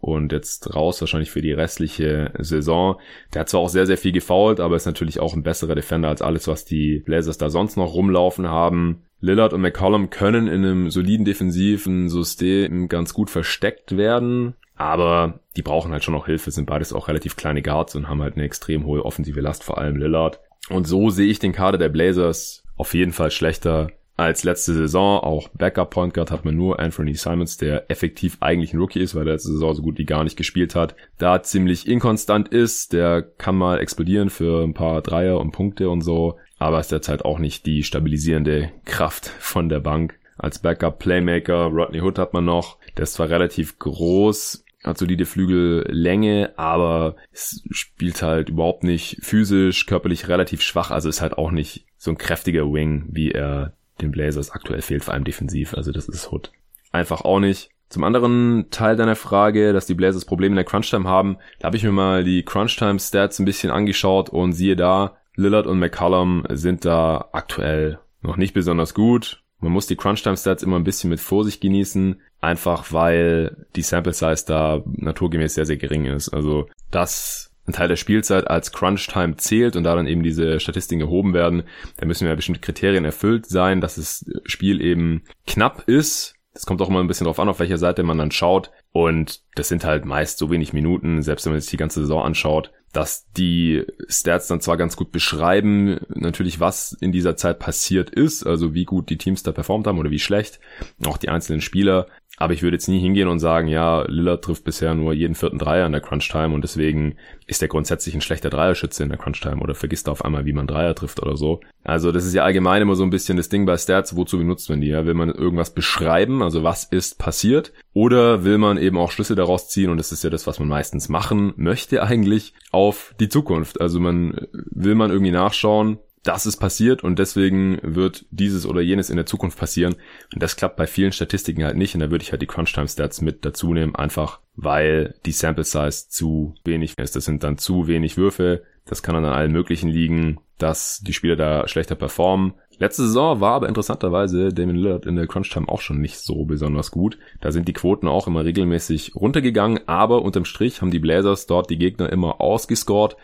und 0.00 0.32
jetzt 0.32 0.74
raus 0.74 1.00
wahrscheinlich 1.00 1.30
für 1.30 1.40
die 1.40 1.52
restliche 1.52 2.30
Saison. 2.38 3.00
Der 3.32 3.40
hat 3.40 3.48
zwar 3.48 3.62
auch 3.62 3.70
sehr, 3.70 3.86
sehr 3.86 3.96
viel 3.96 4.12
gefoult, 4.12 4.60
aber 4.60 4.76
ist 4.76 4.84
natürlich 4.84 5.18
auch 5.18 5.32
ein 5.32 5.42
besserer 5.42 5.74
Defender 5.74 6.10
als 6.10 6.20
alles, 6.20 6.46
was 6.46 6.66
die 6.66 6.98
Blazers 7.06 7.38
da 7.38 7.48
sonst 7.48 7.78
noch 7.78 7.94
rumlaufen 7.94 8.48
haben. 8.48 9.04
Lillard 9.20 9.54
und 9.54 9.62
McCollum 9.62 10.10
können 10.10 10.46
in 10.46 10.62
einem 10.64 10.90
soliden 10.90 11.24
defensiven 11.24 12.10
System 12.10 12.86
ganz 12.88 13.14
gut 13.14 13.30
versteckt 13.30 13.96
werden. 13.96 14.54
Aber 14.76 15.40
die 15.56 15.62
brauchen 15.62 15.90
halt 15.90 16.04
schon 16.04 16.14
noch 16.14 16.26
Hilfe, 16.26 16.50
sind 16.50 16.66
beides 16.66 16.92
auch 16.92 17.08
relativ 17.08 17.36
kleine 17.36 17.62
Guards 17.62 17.96
und 17.96 18.08
haben 18.08 18.22
halt 18.22 18.34
eine 18.34 18.44
extrem 18.44 18.84
hohe 18.84 19.04
offensive 19.04 19.40
Last, 19.40 19.64
vor 19.64 19.78
allem 19.78 19.96
Lillard. 19.96 20.40
Und 20.68 20.86
so 20.86 21.08
sehe 21.08 21.30
ich 21.30 21.38
den 21.38 21.52
Kader 21.52 21.78
der 21.78 21.88
Blazers 21.88 22.62
auf 22.76 22.94
jeden 22.94 23.12
Fall 23.12 23.30
schlechter 23.30 23.88
als 24.18 24.44
letzte 24.44 24.74
Saison. 24.74 25.20
Auch 25.20 25.48
Backup 25.48 25.90
Point 25.90 26.12
Guard 26.12 26.30
hat 26.30 26.44
man 26.44 26.56
nur 26.56 26.78
Anthony 26.78 27.14
Simons, 27.14 27.56
der 27.56 27.90
effektiv 27.90 28.36
eigentlich 28.40 28.74
ein 28.74 28.80
Rookie 28.80 29.00
ist, 29.00 29.14
weil 29.14 29.26
er 29.26 29.34
letzte 29.34 29.52
Saison 29.52 29.74
so 29.74 29.82
gut 29.82 29.96
wie 29.96 30.04
gar 30.04 30.24
nicht 30.24 30.36
gespielt 30.36 30.74
hat. 30.74 30.94
Da 31.16 31.42
ziemlich 31.42 31.88
inkonstant 31.88 32.48
ist, 32.48 32.92
der 32.92 33.22
kann 33.22 33.56
mal 33.56 33.78
explodieren 33.78 34.28
für 34.28 34.64
ein 34.64 34.74
paar 34.74 35.00
Dreier 35.00 35.40
und 35.40 35.52
Punkte 35.52 35.88
und 35.88 36.02
so, 36.02 36.36
aber 36.58 36.80
ist 36.80 36.92
derzeit 36.92 37.24
auch 37.24 37.38
nicht 37.38 37.64
die 37.64 37.84
stabilisierende 37.84 38.70
Kraft 38.84 39.28
von 39.38 39.68
der 39.68 39.80
Bank. 39.80 40.18
Als 40.36 40.58
Backup 40.58 40.98
Playmaker 40.98 41.66
Rodney 41.66 42.00
Hood 42.00 42.18
hat 42.18 42.32
man 42.32 42.44
noch. 42.44 42.78
Der 42.96 43.04
ist 43.04 43.14
zwar 43.14 43.28
relativ 43.28 43.78
groß, 43.78 44.64
hat 44.82 44.98
solide 44.98 45.26
Flügellänge, 45.26 46.54
aber 46.56 47.16
spielt 47.32 48.22
halt 48.22 48.48
überhaupt 48.48 48.82
nicht 48.82 49.18
physisch, 49.20 49.86
körperlich 49.86 50.28
relativ 50.28 50.62
schwach, 50.62 50.90
also 50.90 51.08
ist 51.08 51.22
halt 51.22 51.38
auch 51.38 51.50
nicht 51.52 51.86
so 51.96 52.10
ein 52.10 52.18
kräftiger 52.18 52.72
Wing, 52.72 53.06
wie 53.10 53.32
er 53.32 53.74
den 54.00 54.10
Blazers 54.10 54.50
aktuell 54.50 54.82
fehlt, 54.82 55.04
vor 55.04 55.14
allem 55.14 55.24
defensiv, 55.24 55.74
also 55.74 55.92
das 55.92 56.08
ist 56.08 56.30
Hood. 56.30 56.52
Einfach 56.92 57.22
auch 57.22 57.40
nicht. 57.40 57.70
Zum 57.88 58.04
anderen 58.04 58.66
Teil 58.70 58.96
deiner 58.96 59.16
Frage, 59.16 59.72
dass 59.72 59.86
die 59.86 59.94
Blazers 59.94 60.24
Probleme 60.24 60.52
in 60.52 60.56
der 60.56 60.64
Crunchtime 60.64 61.08
haben, 61.08 61.38
da 61.58 61.66
habe 61.66 61.76
ich 61.76 61.84
mir 61.84 61.92
mal 61.92 62.22
die 62.22 62.44
Crunchtime 62.44 62.98
Stats 62.98 63.38
ein 63.38 63.46
bisschen 63.46 63.70
angeschaut 63.70 64.28
und 64.28 64.52
siehe 64.52 64.76
da, 64.76 65.16
Lillard 65.36 65.66
und 65.66 65.78
McCollum 65.78 66.44
sind 66.50 66.84
da 66.84 67.28
aktuell 67.32 67.98
noch 68.20 68.36
nicht 68.36 68.52
besonders 68.52 68.92
gut. 68.92 69.42
Man 69.60 69.72
muss 69.72 69.86
die 69.86 69.96
Crunchtime 69.96 70.36
Stats 70.36 70.62
immer 70.62 70.76
ein 70.76 70.84
bisschen 70.84 71.10
mit 71.10 71.20
Vorsicht 71.20 71.60
genießen 71.60 72.20
einfach 72.40 72.92
weil 72.92 73.66
die 73.74 73.82
Sample 73.82 74.12
Size 74.12 74.44
da 74.46 74.82
naturgemäß 74.84 75.54
sehr, 75.54 75.66
sehr 75.66 75.76
gering 75.76 76.06
ist. 76.06 76.28
Also, 76.28 76.68
dass 76.90 77.47
ein 77.68 77.72
Teil 77.72 77.88
der 77.88 77.96
Spielzeit 77.96 78.48
als 78.48 78.72
Crunch 78.72 79.06
Time 79.06 79.36
zählt 79.36 79.76
und 79.76 79.84
da 79.84 79.94
dann 79.94 80.06
eben 80.06 80.22
diese 80.22 80.58
Statistiken 80.58 81.02
erhoben 81.02 81.34
werden, 81.34 81.64
da 81.98 82.06
müssen 82.06 82.26
ja 82.26 82.34
bestimmte 82.34 82.60
Kriterien 82.60 83.04
erfüllt 83.04 83.46
sein, 83.46 83.80
dass 83.80 83.96
das 83.96 84.24
Spiel 84.44 84.80
eben 84.80 85.22
knapp 85.46 85.84
ist. 85.86 86.34
Das 86.54 86.66
kommt 86.66 86.82
auch 86.82 86.88
immer 86.88 87.00
ein 87.00 87.06
bisschen 87.06 87.26
drauf 87.26 87.38
an, 87.38 87.48
auf 87.48 87.60
welcher 87.60 87.78
Seite 87.78 88.02
man 88.02 88.18
dann 88.18 88.32
schaut. 88.32 88.72
Und 88.90 89.42
das 89.54 89.68
sind 89.68 89.84
halt 89.84 90.04
meist 90.04 90.38
so 90.38 90.50
wenig 90.50 90.72
Minuten, 90.72 91.22
selbst 91.22 91.44
wenn 91.44 91.52
man 91.52 91.60
sich 91.60 91.70
die 91.70 91.76
ganze 91.76 92.00
Saison 92.00 92.24
anschaut, 92.24 92.72
dass 92.92 93.30
die 93.32 93.84
Stats 94.08 94.48
dann 94.48 94.60
zwar 94.60 94.76
ganz 94.76 94.96
gut 94.96 95.12
beschreiben, 95.12 96.00
natürlich 96.08 96.58
was 96.58 96.96
in 97.00 97.12
dieser 97.12 97.36
Zeit 97.36 97.58
passiert 97.58 98.10
ist, 98.10 98.46
also 98.46 98.74
wie 98.74 98.84
gut 98.84 99.10
die 99.10 99.18
Teams 99.18 99.42
da 99.42 99.52
performt 99.52 99.86
haben 99.86 99.98
oder 99.98 100.10
wie 100.10 100.18
schlecht, 100.18 100.58
auch 101.06 101.18
die 101.18 101.28
einzelnen 101.28 101.60
Spieler, 101.60 102.06
aber 102.38 102.52
ich 102.52 102.62
würde 102.62 102.76
jetzt 102.76 102.88
nie 102.88 103.00
hingehen 103.00 103.28
und 103.28 103.40
sagen, 103.40 103.68
ja, 103.68 104.02
Lillard 104.02 104.44
trifft 104.44 104.64
bisher 104.64 104.94
nur 104.94 105.12
jeden 105.12 105.34
vierten 105.34 105.58
Dreier 105.58 105.86
in 105.86 105.92
der 105.92 106.00
Crunch 106.00 106.28
Time 106.28 106.54
und 106.54 106.62
deswegen 106.62 107.16
ist 107.46 107.62
er 107.62 107.68
grundsätzlich 107.68 108.14
ein 108.14 108.20
schlechter 108.20 108.48
Dreierschütze 108.48 109.02
in 109.02 109.08
der 109.08 109.18
Crunch 109.18 109.40
Time 109.40 109.60
oder 109.60 109.74
vergisst 109.74 110.08
er 110.08 110.12
auf 110.12 110.24
einmal, 110.24 110.46
wie 110.46 110.52
man 110.52 110.66
Dreier 110.66 110.94
trifft 110.94 111.20
oder 111.20 111.36
so. 111.36 111.60
Also 111.82 112.12
das 112.12 112.24
ist 112.24 112.34
ja 112.34 112.44
allgemein 112.44 112.82
immer 112.82 112.94
so 112.94 113.02
ein 113.02 113.10
bisschen 113.10 113.36
das 113.36 113.48
Ding 113.48 113.66
bei 113.66 113.76
Stats, 113.76 114.16
wozu 114.16 114.38
benutzt 114.38 114.70
man 114.70 114.80
die? 114.80 114.88
Ja? 114.88 115.04
Will 115.04 115.14
man 115.14 115.30
irgendwas 115.30 115.74
beschreiben, 115.74 116.42
also 116.42 116.62
was 116.62 116.84
ist 116.84 117.18
passiert? 117.18 117.72
Oder 117.92 118.44
will 118.44 118.58
man 118.58 118.78
eben 118.78 118.96
auch 118.96 119.10
Schlüsse 119.10 119.34
daraus 119.34 119.68
ziehen 119.68 119.90
und 119.90 119.98
das 119.98 120.12
ist 120.12 120.22
ja 120.22 120.30
das, 120.30 120.46
was 120.46 120.60
man 120.60 120.68
meistens 120.68 121.08
machen 121.08 121.54
möchte 121.56 122.02
eigentlich, 122.02 122.54
auf 122.70 123.14
die 123.18 123.28
Zukunft. 123.28 123.80
Also 123.80 123.98
man 123.98 124.46
will 124.52 124.94
man 124.94 125.10
irgendwie 125.10 125.32
nachschauen, 125.32 125.98
das 126.22 126.46
ist 126.46 126.56
passiert 126.56 127.04
und 127.04 127.18
deswegen 127.18 127.78
wird 127.82 128.26
dieses 128.30 128.66
oder 128.66 128.80
jenes 128.80 129.10
in 129.10 129.16
der 129.16 129.26
Zukunft 129.26 129.58
passieren. 129.58 129.94
Und 130.34 130.42
das 130.42 130.56
klappt 130.56 130.76
bei 130.76 130.86
vielen 130.86 131.12
Statistiken 131.12 131.64
halt 131.64 131.76
nicht. 131.76 131.94
Und 131.94 132.00
da 132.00 132.10
würde 132.10 132.22
ich 132.22 132.32
halt 132.32 132.42
die 132.42 132.46
Crunch-Time-Stats 132.46 133.20
mit 133.20 133.44
dazu 133.44 133.72
nehmen, 133.72 133.94
einfach 133.94 134.40
weil 134.56 135.14
die 135.24 135.32
Sample 135.32 135.64
Size 135.64 136.08
zu 136.08 136.54
wenig 136.64 136.98
ist. 136.98 137.14
Das 137.14 137.24
sind 137.24 137.44
dann 137.44 137.58
zu 137.58 137.86
wenig 137.86 138.16
Würfe. 138.16 138.62
Das 138.84 139.02
kann 139.02 139.14
dann 139.14 139.24
an 139.24 139.32
allen 139.32 139.52
möglichen 139.52 139.88
liegen, 139.88 140.40
dass 140.58 141.00
die 141.00 141.12
Spieler 141.12 141.36
da 141.36 141.68
schlechter 141.68 141.94
performen. 141.94 142.54
Letzte 142.78 143.02
Saison 143.02 143.40
war 143.40 143.54
aber 143.54 143.68
interessanterweise 143.68 144.52
Damon 144.52 144.76
Lillard 144.76 145.06
in 145.06 145.16
der 145.16 145.26
Crunch 145.26 145.50
Time 145.50 145.68
auch 145.68 145.80
schon 145.80 146.00
nicht 146.00 146.18
so 146.18 146.44
besonders 146.44 146.90
gut. 146.90 147.18
Da 147.40 147.50
sind 147.50 147.68
die 147.68 147.72
Quoten 147.72 148.08
auch 148.08 148.26
immer 148.26 148.44
regelmäßig 148.44 149.14
runtergegangen, 149.16 149.80
aber 149.86 150.22
unterm 150.22 150.44
Strich 150.44 150.80
haben 150.80 150.90
die 150.90 151.00
Blazers 151.00 151.46
dort 151.46 151.70
die 151.70 151.78
Gegner 151.78 152.10
immer 152.10 152.40
ausgescored. 152.40 153.16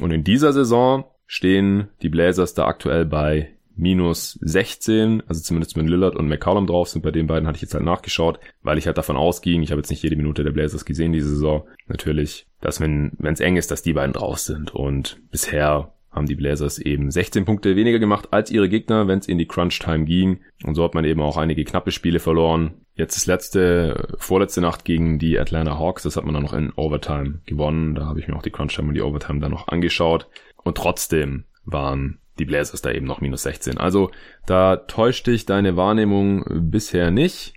Und 0.00 0.12
in 0.12 0.24
dieser 0.24 0.52
Saison 0.52 1.04
stehen 1.32 1.86
die 2.02 2.08
Blazers 2.08 2.54
da 2.54 2.66
aktuell 2.66 3.04
bei 3.04 3.50
minus 3.76 4.36
16, 4.42 5.22
also 5.28 5.40
zumindest 5.40 5.76
mit 5.76 5.88
Lillard 5.88 6.16
und 6.16 6.26
McCollum 6.26 6.66
drauf 6.66 6.88
sind. 6.88 7.02
Bei 7.02 7.12
den 7.12 7.28
beiden 7.28 7.46
hatte 7.46 7.54
ich 7.54 7.62
jetzt 7.62 7.72
halt 7.72 7.84
nachgeschaut, 7.84 8.40
weil 8.64 8.78
ich 8.78 8.86
halt 8.86 8.98
davon 8.98 9.16
ausging, 9.16 9.62
ich 9.62 9.70
habe 9.70 9.78
jetzt 9.78 9.90
nicht 9.90 10.02
jede 10.02 10.16
Minute 10.16 10.42
der 10.42 10.50
Blazers 10.50 10.84
gesehen 10.84 11.12
diese 11.12 11.28
Saison, 11.28 11.68
natürlich, 11.86 12.48
dass 12.60 12.80
wenn 12.80 13.16
es 13.22 13.38
eng 13.38 13.56
ist, 13.56 13.70
dass 13.70 13.82
die 13.82 13.92
beiden 13.92 14.12
drauf 14.12 14.40
sind. 14.40 14.74
Und 14.74 15.20
bisher 15.30 15.92
haben 16.10 16.26
die 16.26 16.34
Blazers 16.34 16.80
eben 16.80 17.12
16 17.12 17.44
Punkte 17.44 17.76
weniger 17.76 18.00
gemacht 18.00 18.32
als 18.32 18.50
ihre 18.50 18.68
Gegner, 18.68 19.06
wenn 19.06 19.20
es 19.20 19.28
in 19.28 19.38
die 19.38 19.46
Crunch-Time 19.46 20.04
ging. 20.04 20.40
Und 20.64 20.74
so 20.74 20.82
hat 20.82 20.94
man 20.94 21.04
eben 21.04 21.22
auch 21.22 21.36
einige 21.36 21.64
knappe 21.64 21.92
Spiele 21.92 22.18
verloren. 22.18 22.72
Jetzt 22.96 23.16
das 23.16 23.26
letzte, 23.26 24.16
vorletzte 24.18 24.60
Nacht 24.60 24.84
gegen 24.84 25.18
die 25.20 25.38
Atlanta 25.38 25.78
Hawks, 25.78 26.02
das 26.02 26.16
hat 26.16 26.24
man 26.24 26.34
dann 26.34 26.42
noch 26.42 26.52
in 26.52 26.72
Overtime 26.74 27.40
gewonnen. 27.46 27.94
Da 27.94 28.06
habe 28.06 28.18
ich 28.18 28.26
mir 28.26 28.34
auch 28.34 28.42
die 28.42 28.50
Crunch-Time 28.50 28.88
und 28.88 28.94
die 28.94 29.02
Overtime 29.02 29.40
dann 29.40 29.52
noch 29.52 29.68
angeschaut. 29.68 30.28
Und 30.62 30.76
trotzdem 30.76 31.44
waren 31.64 32.18
die 32.38 32.44
Blazers 32.44 32.82
da 32.82 32.90
eben 32.90 33.06
noch 33.06 33.20
minus 33.20 33.42
16. 33.42 33.78
Also 33.78 34.10
da 34.46 34.76
täuscht 34.76 35.26
dich 35.26 35.46
deine 35.46 35.76
Wahrnehmung 35.76 36.44
bisher 36.70 37.10
nicht. 37.10 37.54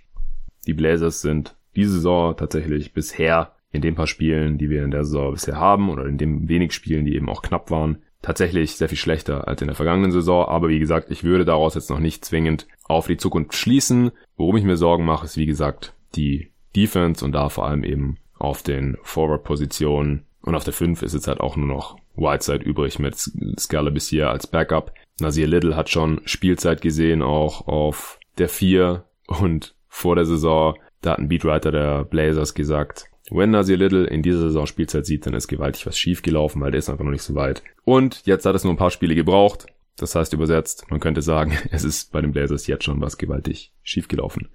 Die 0.66 0.74
Blazers 0.74 1.20
sind 1.20 1.56
diese 1.74 1.92
Saison 1.92 2.36
tatsächlich 2.36 2.92
bisher 2.92 3.52
in 3.72 3.82
den 3.82 3.94
paar 3.94 4.06
Spielen, 4.06 4.58
die 4.58 4.70
wir 4.70 4.84
in 4.84 4.90
der 4.90 5.04
Saison 5.04 5.32
bisher 5.32 5.56
haben 5.56 5.90
oder 5.90 6.06
in 6.06 6.18
den 6.18 6.48
wenig 6.48 6.72
Spielen, 6.72 7.04
die 7.04 7.16
eben 7.16 7.28
auch 7.28 7.42
knapp 7.42 7.70
waren, 7.70 8.02
tatsächlich 8.22 8.76
sehr 8.76 8.88
viel 8.88 8.98
schlechter 8.98 9.48
als 9.48 9.60
in 9.60 9.66
der 9.68 9.74
vergangenen 9.74 10.12
Saison. 10.12 10.46
Aber 10.46 10.68
wie 10.68 10.78
gesagt, 10.78 11.10
ich 11.10 11.24
würde 11.24 11.44
daraus 11.44 11.74
jetzt 11.74 11.90
noch 11.90 11.98
nicht 11.98 12.24
zwingend 12.24 12.66
auf 12.84 13.06
die 13.06 13.16
Zukunft 13.16 13.54
schließen. 13.54 14.12
Worum 14.36 14.56
ich 14.56 14.64
mir 14.64 14.76
Sorgen 14.76 15.04
mache, 15.04 15.24
ist 15.24 15.36
wie 15.36 15.46
gesagt 15.46 15.94
die 16.14 16.50
Defense 16.76 17.24
und 17.24 17.32
da 17.32 17.48
vor 17.48 17.66
allem 17.66 17.84
eben 17.84 18.18
auf 18.38 18.62
den 18.62 18.96
Forward-Positionen. 19.02 20.24
Und 20.42 20.54
auf 20.54 20.64
der 20.64 20.72
5 20.72 21.02
ist 21.02 21.14
jetzt 21.14 21.26
halt 21.26 21.40
auch 21.40 21.56
nur 21.56 21.66
noch 21.66 21.96
Whiteside 22.16 22.64
übrig 22.64 22.98
mit 22.98 23.16
Scalabis 23.58 24.08
hier 24.08 24.30
als 24.30 24.46
Backup. 24.46 24.92
Nasir 25.20 25.46
Little 25.46 25.76
hat 25.76 25.90
schon 25.90 26.20
Spielzeit 26.24 26.80
gesehen, 26.80 27.22
auch 27.22 27.66
auf 27.66 28.18
der 28.38 28.48
4 28.48 29.04
und 29.26 29.74
vor 29.88 30.16
der 30.16 30.24
Saison, 30.24 30.76
da 31.02 31.12
hat 31.12 31.18
ein 31.18 31.28
Beatwriter 31.28 31.70
der 31.70 32.04
Blazers 32.04 32.54
gesagt, 32.54 33.06
wenn 33.30 33.50
Nasir 33.50 33.76
Little 33.76 34.06
in 34.06 34.22
dieser 34.22 34.40
Saison 34.40 34.66
Spielzeit 34.66 35.06
sieht, 35.06 35.26
dann 35.26 35.34
ist 35.34 35.48
gewaltig 35.48 35.86
was 35.86 35.98
schief 35.98 36.22
gelaufen, 36.22 36.60
weil 36.60 36.72
der 36.72 36.78
ist 36.78 36.90
einfach 36.90 37.04
noch 37.04 37.10
nicht 37.10 37.22
so 37.22 37.34
weit. 37.34 37.62
Und 37.84 38.22
jetzt 38.26 38.44
hat 38.44 38.54
es 38.54 38.64
nur 38.64 38.72
ein 38.72 38.78
paar 38.78 38.90
Spiele 38.90 39.14
gebraucht. 39.14 39.66
Das 39.96 40.14
heißt 40.14 40.32
übersetzt, 40.32 40.90
man 40.90 41.00
könnte 41.00 41.22
sagen, 41.22 41.56
es 41.70 41.84
ist 41.84 42.12
bei 42.12 42.20
den 42.20 42.32
Blazers 42.32 42.66
jetzt 42.66 42.84
schon 42.84 43.00
was 43.00 43.16
gewaltig 43.16 43.72
schief 43.82 44.08
gelaufen. 44.08 44.48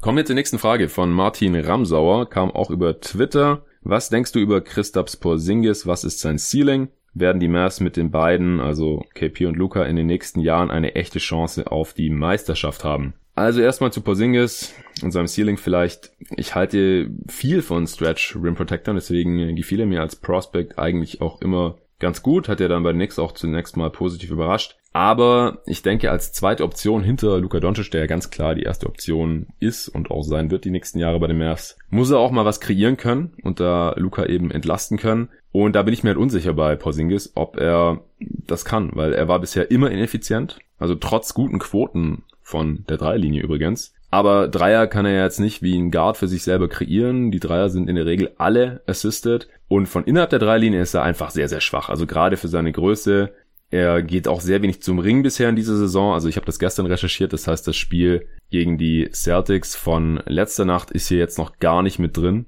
Kommen 0.00 0.18
wir 0.18 0.24
zur 0.24 0.34
nächsten 0.34 0.58
Frage 0.58 0.88
von 0.88 1.10
Martin 1.10 1.56
Ramsauer, 1.56 2.28
kam 2.28 2.50
auch 2.50 2.70
über 2.70 3.00
Twitter. 3.00 3.64
Was 3.82 4.08
denkst 4.08 4.32
du 4.32 4.38
über 4.38 4.60
Christaps 4.60 5.16
Porzingis? 5.16 5.86
Was 5.86 6.04
ist 6.04 6.20
sein 6.20 6.38
Ceiling? 6.38 6.88
Werden 7.14 7.40
die 7.40 7.48
Mavs 7.48 7.80
mit 7.80 7.96
den 7.96 8.10
beiden, 8.10 8.60
also 8.60 9.04
KP 9.14 9.46
und 9.46 9.56
Luca, 9.56 9.84
in 9.84 9.96
den 9.96 10.06
nächsten 10.06 10.40
Jahren 10.40 10.70
eine 10.70 10.94
echte 10.94 11.18
Chance 11.18 11.70
auf 11.70 11.92
die 11.92 12.10
Meisterschaft 12.10 12.84
haben? 12.84 13.14
Also 13.34 13.60
erstmal 13.62 13.92
zu 13.92 14.02
Porzingis 14.02 14.74
und 15.02 15.10
seinem 15.10 15.26
Ceiling 15.26 15.56
vielleicht. 15.56 16.12
Ich 16.36 16.54
halte 16.54 17.10
viel 17.28 17.62
von 17.62 17.86
Stretch 17.86 18.36
Rim 18.36 18.54
Protector, 18.54 18.94
deswegen 18.94 19.56
gefiel 19.56 19.80
er 19.80 19.86
mir 19.86 20.00
als 20.00 20.16
Prospect 20.16 20.78
eigentlich 20.78 21.20
auch 21.20 21.40
immer 21.40 21.78
ganz 21.98 22.22
gut. 22.22 22.48
Hat 22.48 22.60
er 22.60 22.68
dann 22.68 22.82
bei 22.82 22.92
Knicks 22.92 23.18
auch 23.18 23.32
zunächst 23.32 23.76
mal 23.76 23.90
positiv 23.90 24.30
überrascht. 24.30 24.76
Aber 24.92 25.62
ich 25.64 25.80
denke, 25.80 26.10
als 26.10 26.32
zweite 26.32 26.64
Option 26.64 27.02
hinter 27.02 27.38
Luka 27.38 27.60
Doncic, 27.60 27.90
der 27.90 28.02
ja 28.02 28.06
ganz 28.06 28.28
klar 28.28 28.54
die 28.54 28.64
erste 28.64 28.86
Option 28.86 29.46
ist 29.58 29.88
und 29.88 30.10
auch 30.10 30.22
sein 30.22 30.50
wird 30.50 30.66
die 30.66 30.70
nächsten 30.70 30.98
Jahre 30.98 31.18
bei 31.18 31.28
den 31.28 31.38
Mavs, 31.38 31.78
muss 31.88 32.10
er 32.10 32.18
auch 32.18 32.30
mal 32.30 32.44
was 32.44 32.60
kreieren 32.60 32.98
können 32.98 33.32
und 33.42 33.58
da 33.58 33.94
Luka 33.96 34.26
eben 34.26 34.50
entlasten 34.50 34.98
können. 34.98 35.30
Und 35.52 35.76
da 35.76 35.82
bin 35.82 35.92
ich 35.92 36.02
mir 36.02 36.10
halt 36.10 36.18
unsicher 36.18 36.54
bei 36.54 36.76
Porzingis, 36.76 37.32
ob 37.34 37.58
er 37.58 38.00
das 38.18 38.64
kann, 38.64 38.90
weil 38.94 39.12
er 39.12 39.28
war 39.28 39.38
bisher 39.38 39.70
immer 39.70 39.90
ineffizient. 39.90 40.58
Also 40.78 40.94
trotz 40.94 41.34
guten 41.34 41.58
Quoten 41.58 42.24
von 42.40 42.84
der 42.88 42.96
Dreierlinie 42.96 43.42
übrigens. 43.42 43.94
Aber 44.10 44.48
Dreier 44.48 44.86
kann 44.86 45.06
er 45.06 45.22
jetzt 45.22 45.40
nicht 45.40 45.62
wie 45.62 45.78
ein 45.78 45.90
Guard 45.90 46.16
für 46.18 46.28
sich 46.28 46.42
selber 46.42 46.68
kreieren. 46.68 47.30
Die 47.30 47.40
Dreier 47.40 47.70
sind 47.70 47.88
in 47.88 47.96
der 47.96 48.04
Regel 48.06 48.32
alle 48.36 48.82
assisted. 48.86 49.48
Und 49.68 49.86
von 49.86 50.04
innerhalb 50.04 50.30
der 50.30 50.38
Dreierlinie 50.38 50.82
ist 50.82 50.94
er 50.94 51.02
einfach 51.02 51.30
sehr, 51.30 51.48
sehr 51.48 51.62
schwach. 51.62 51.88
Also 51.88 52.06
gerade 52.06 52.36
für 52.36 52.48
seine 52.48 52.72
Größe. 52.72 53.32
Er 53.70 54.02
geht 54.02 54.28
auch 54.28 54.42
sehr 54.42 54.60
wenig 54.60 54.82
zum 54.82 54.98
Ring 54.98 55.22
bisher 55.22 55.48
in 55.48 55.56
dieser 55.56 55.76
Saison. 55.76 56.12
Also 56.12 56.28
ich 56.28 56.36
habe 56.36 56.44
das 56.44 56.58
gestern 56.58 56.84
recherchiert. 56.84 57.32
Das 57.32 57.46
heißt, 57.46 57.66
das 57.66 57.76
Spiel 57.76 58.26
gegen 58.50 58.76
die 58.76 59.08
Celtics 59.12 59.76
von 59.76 60.22
letzter 60.26 60.66
Nacht 60.66 60.90
ist 60.90 61.08
hier 61.08 61.18
jetzt 61.18 61.38
noch 61.38 61.58
gar 61.58 61.82
nicht 61.82 61.98
mit 61.98 62.14
drin. 62.14 62.44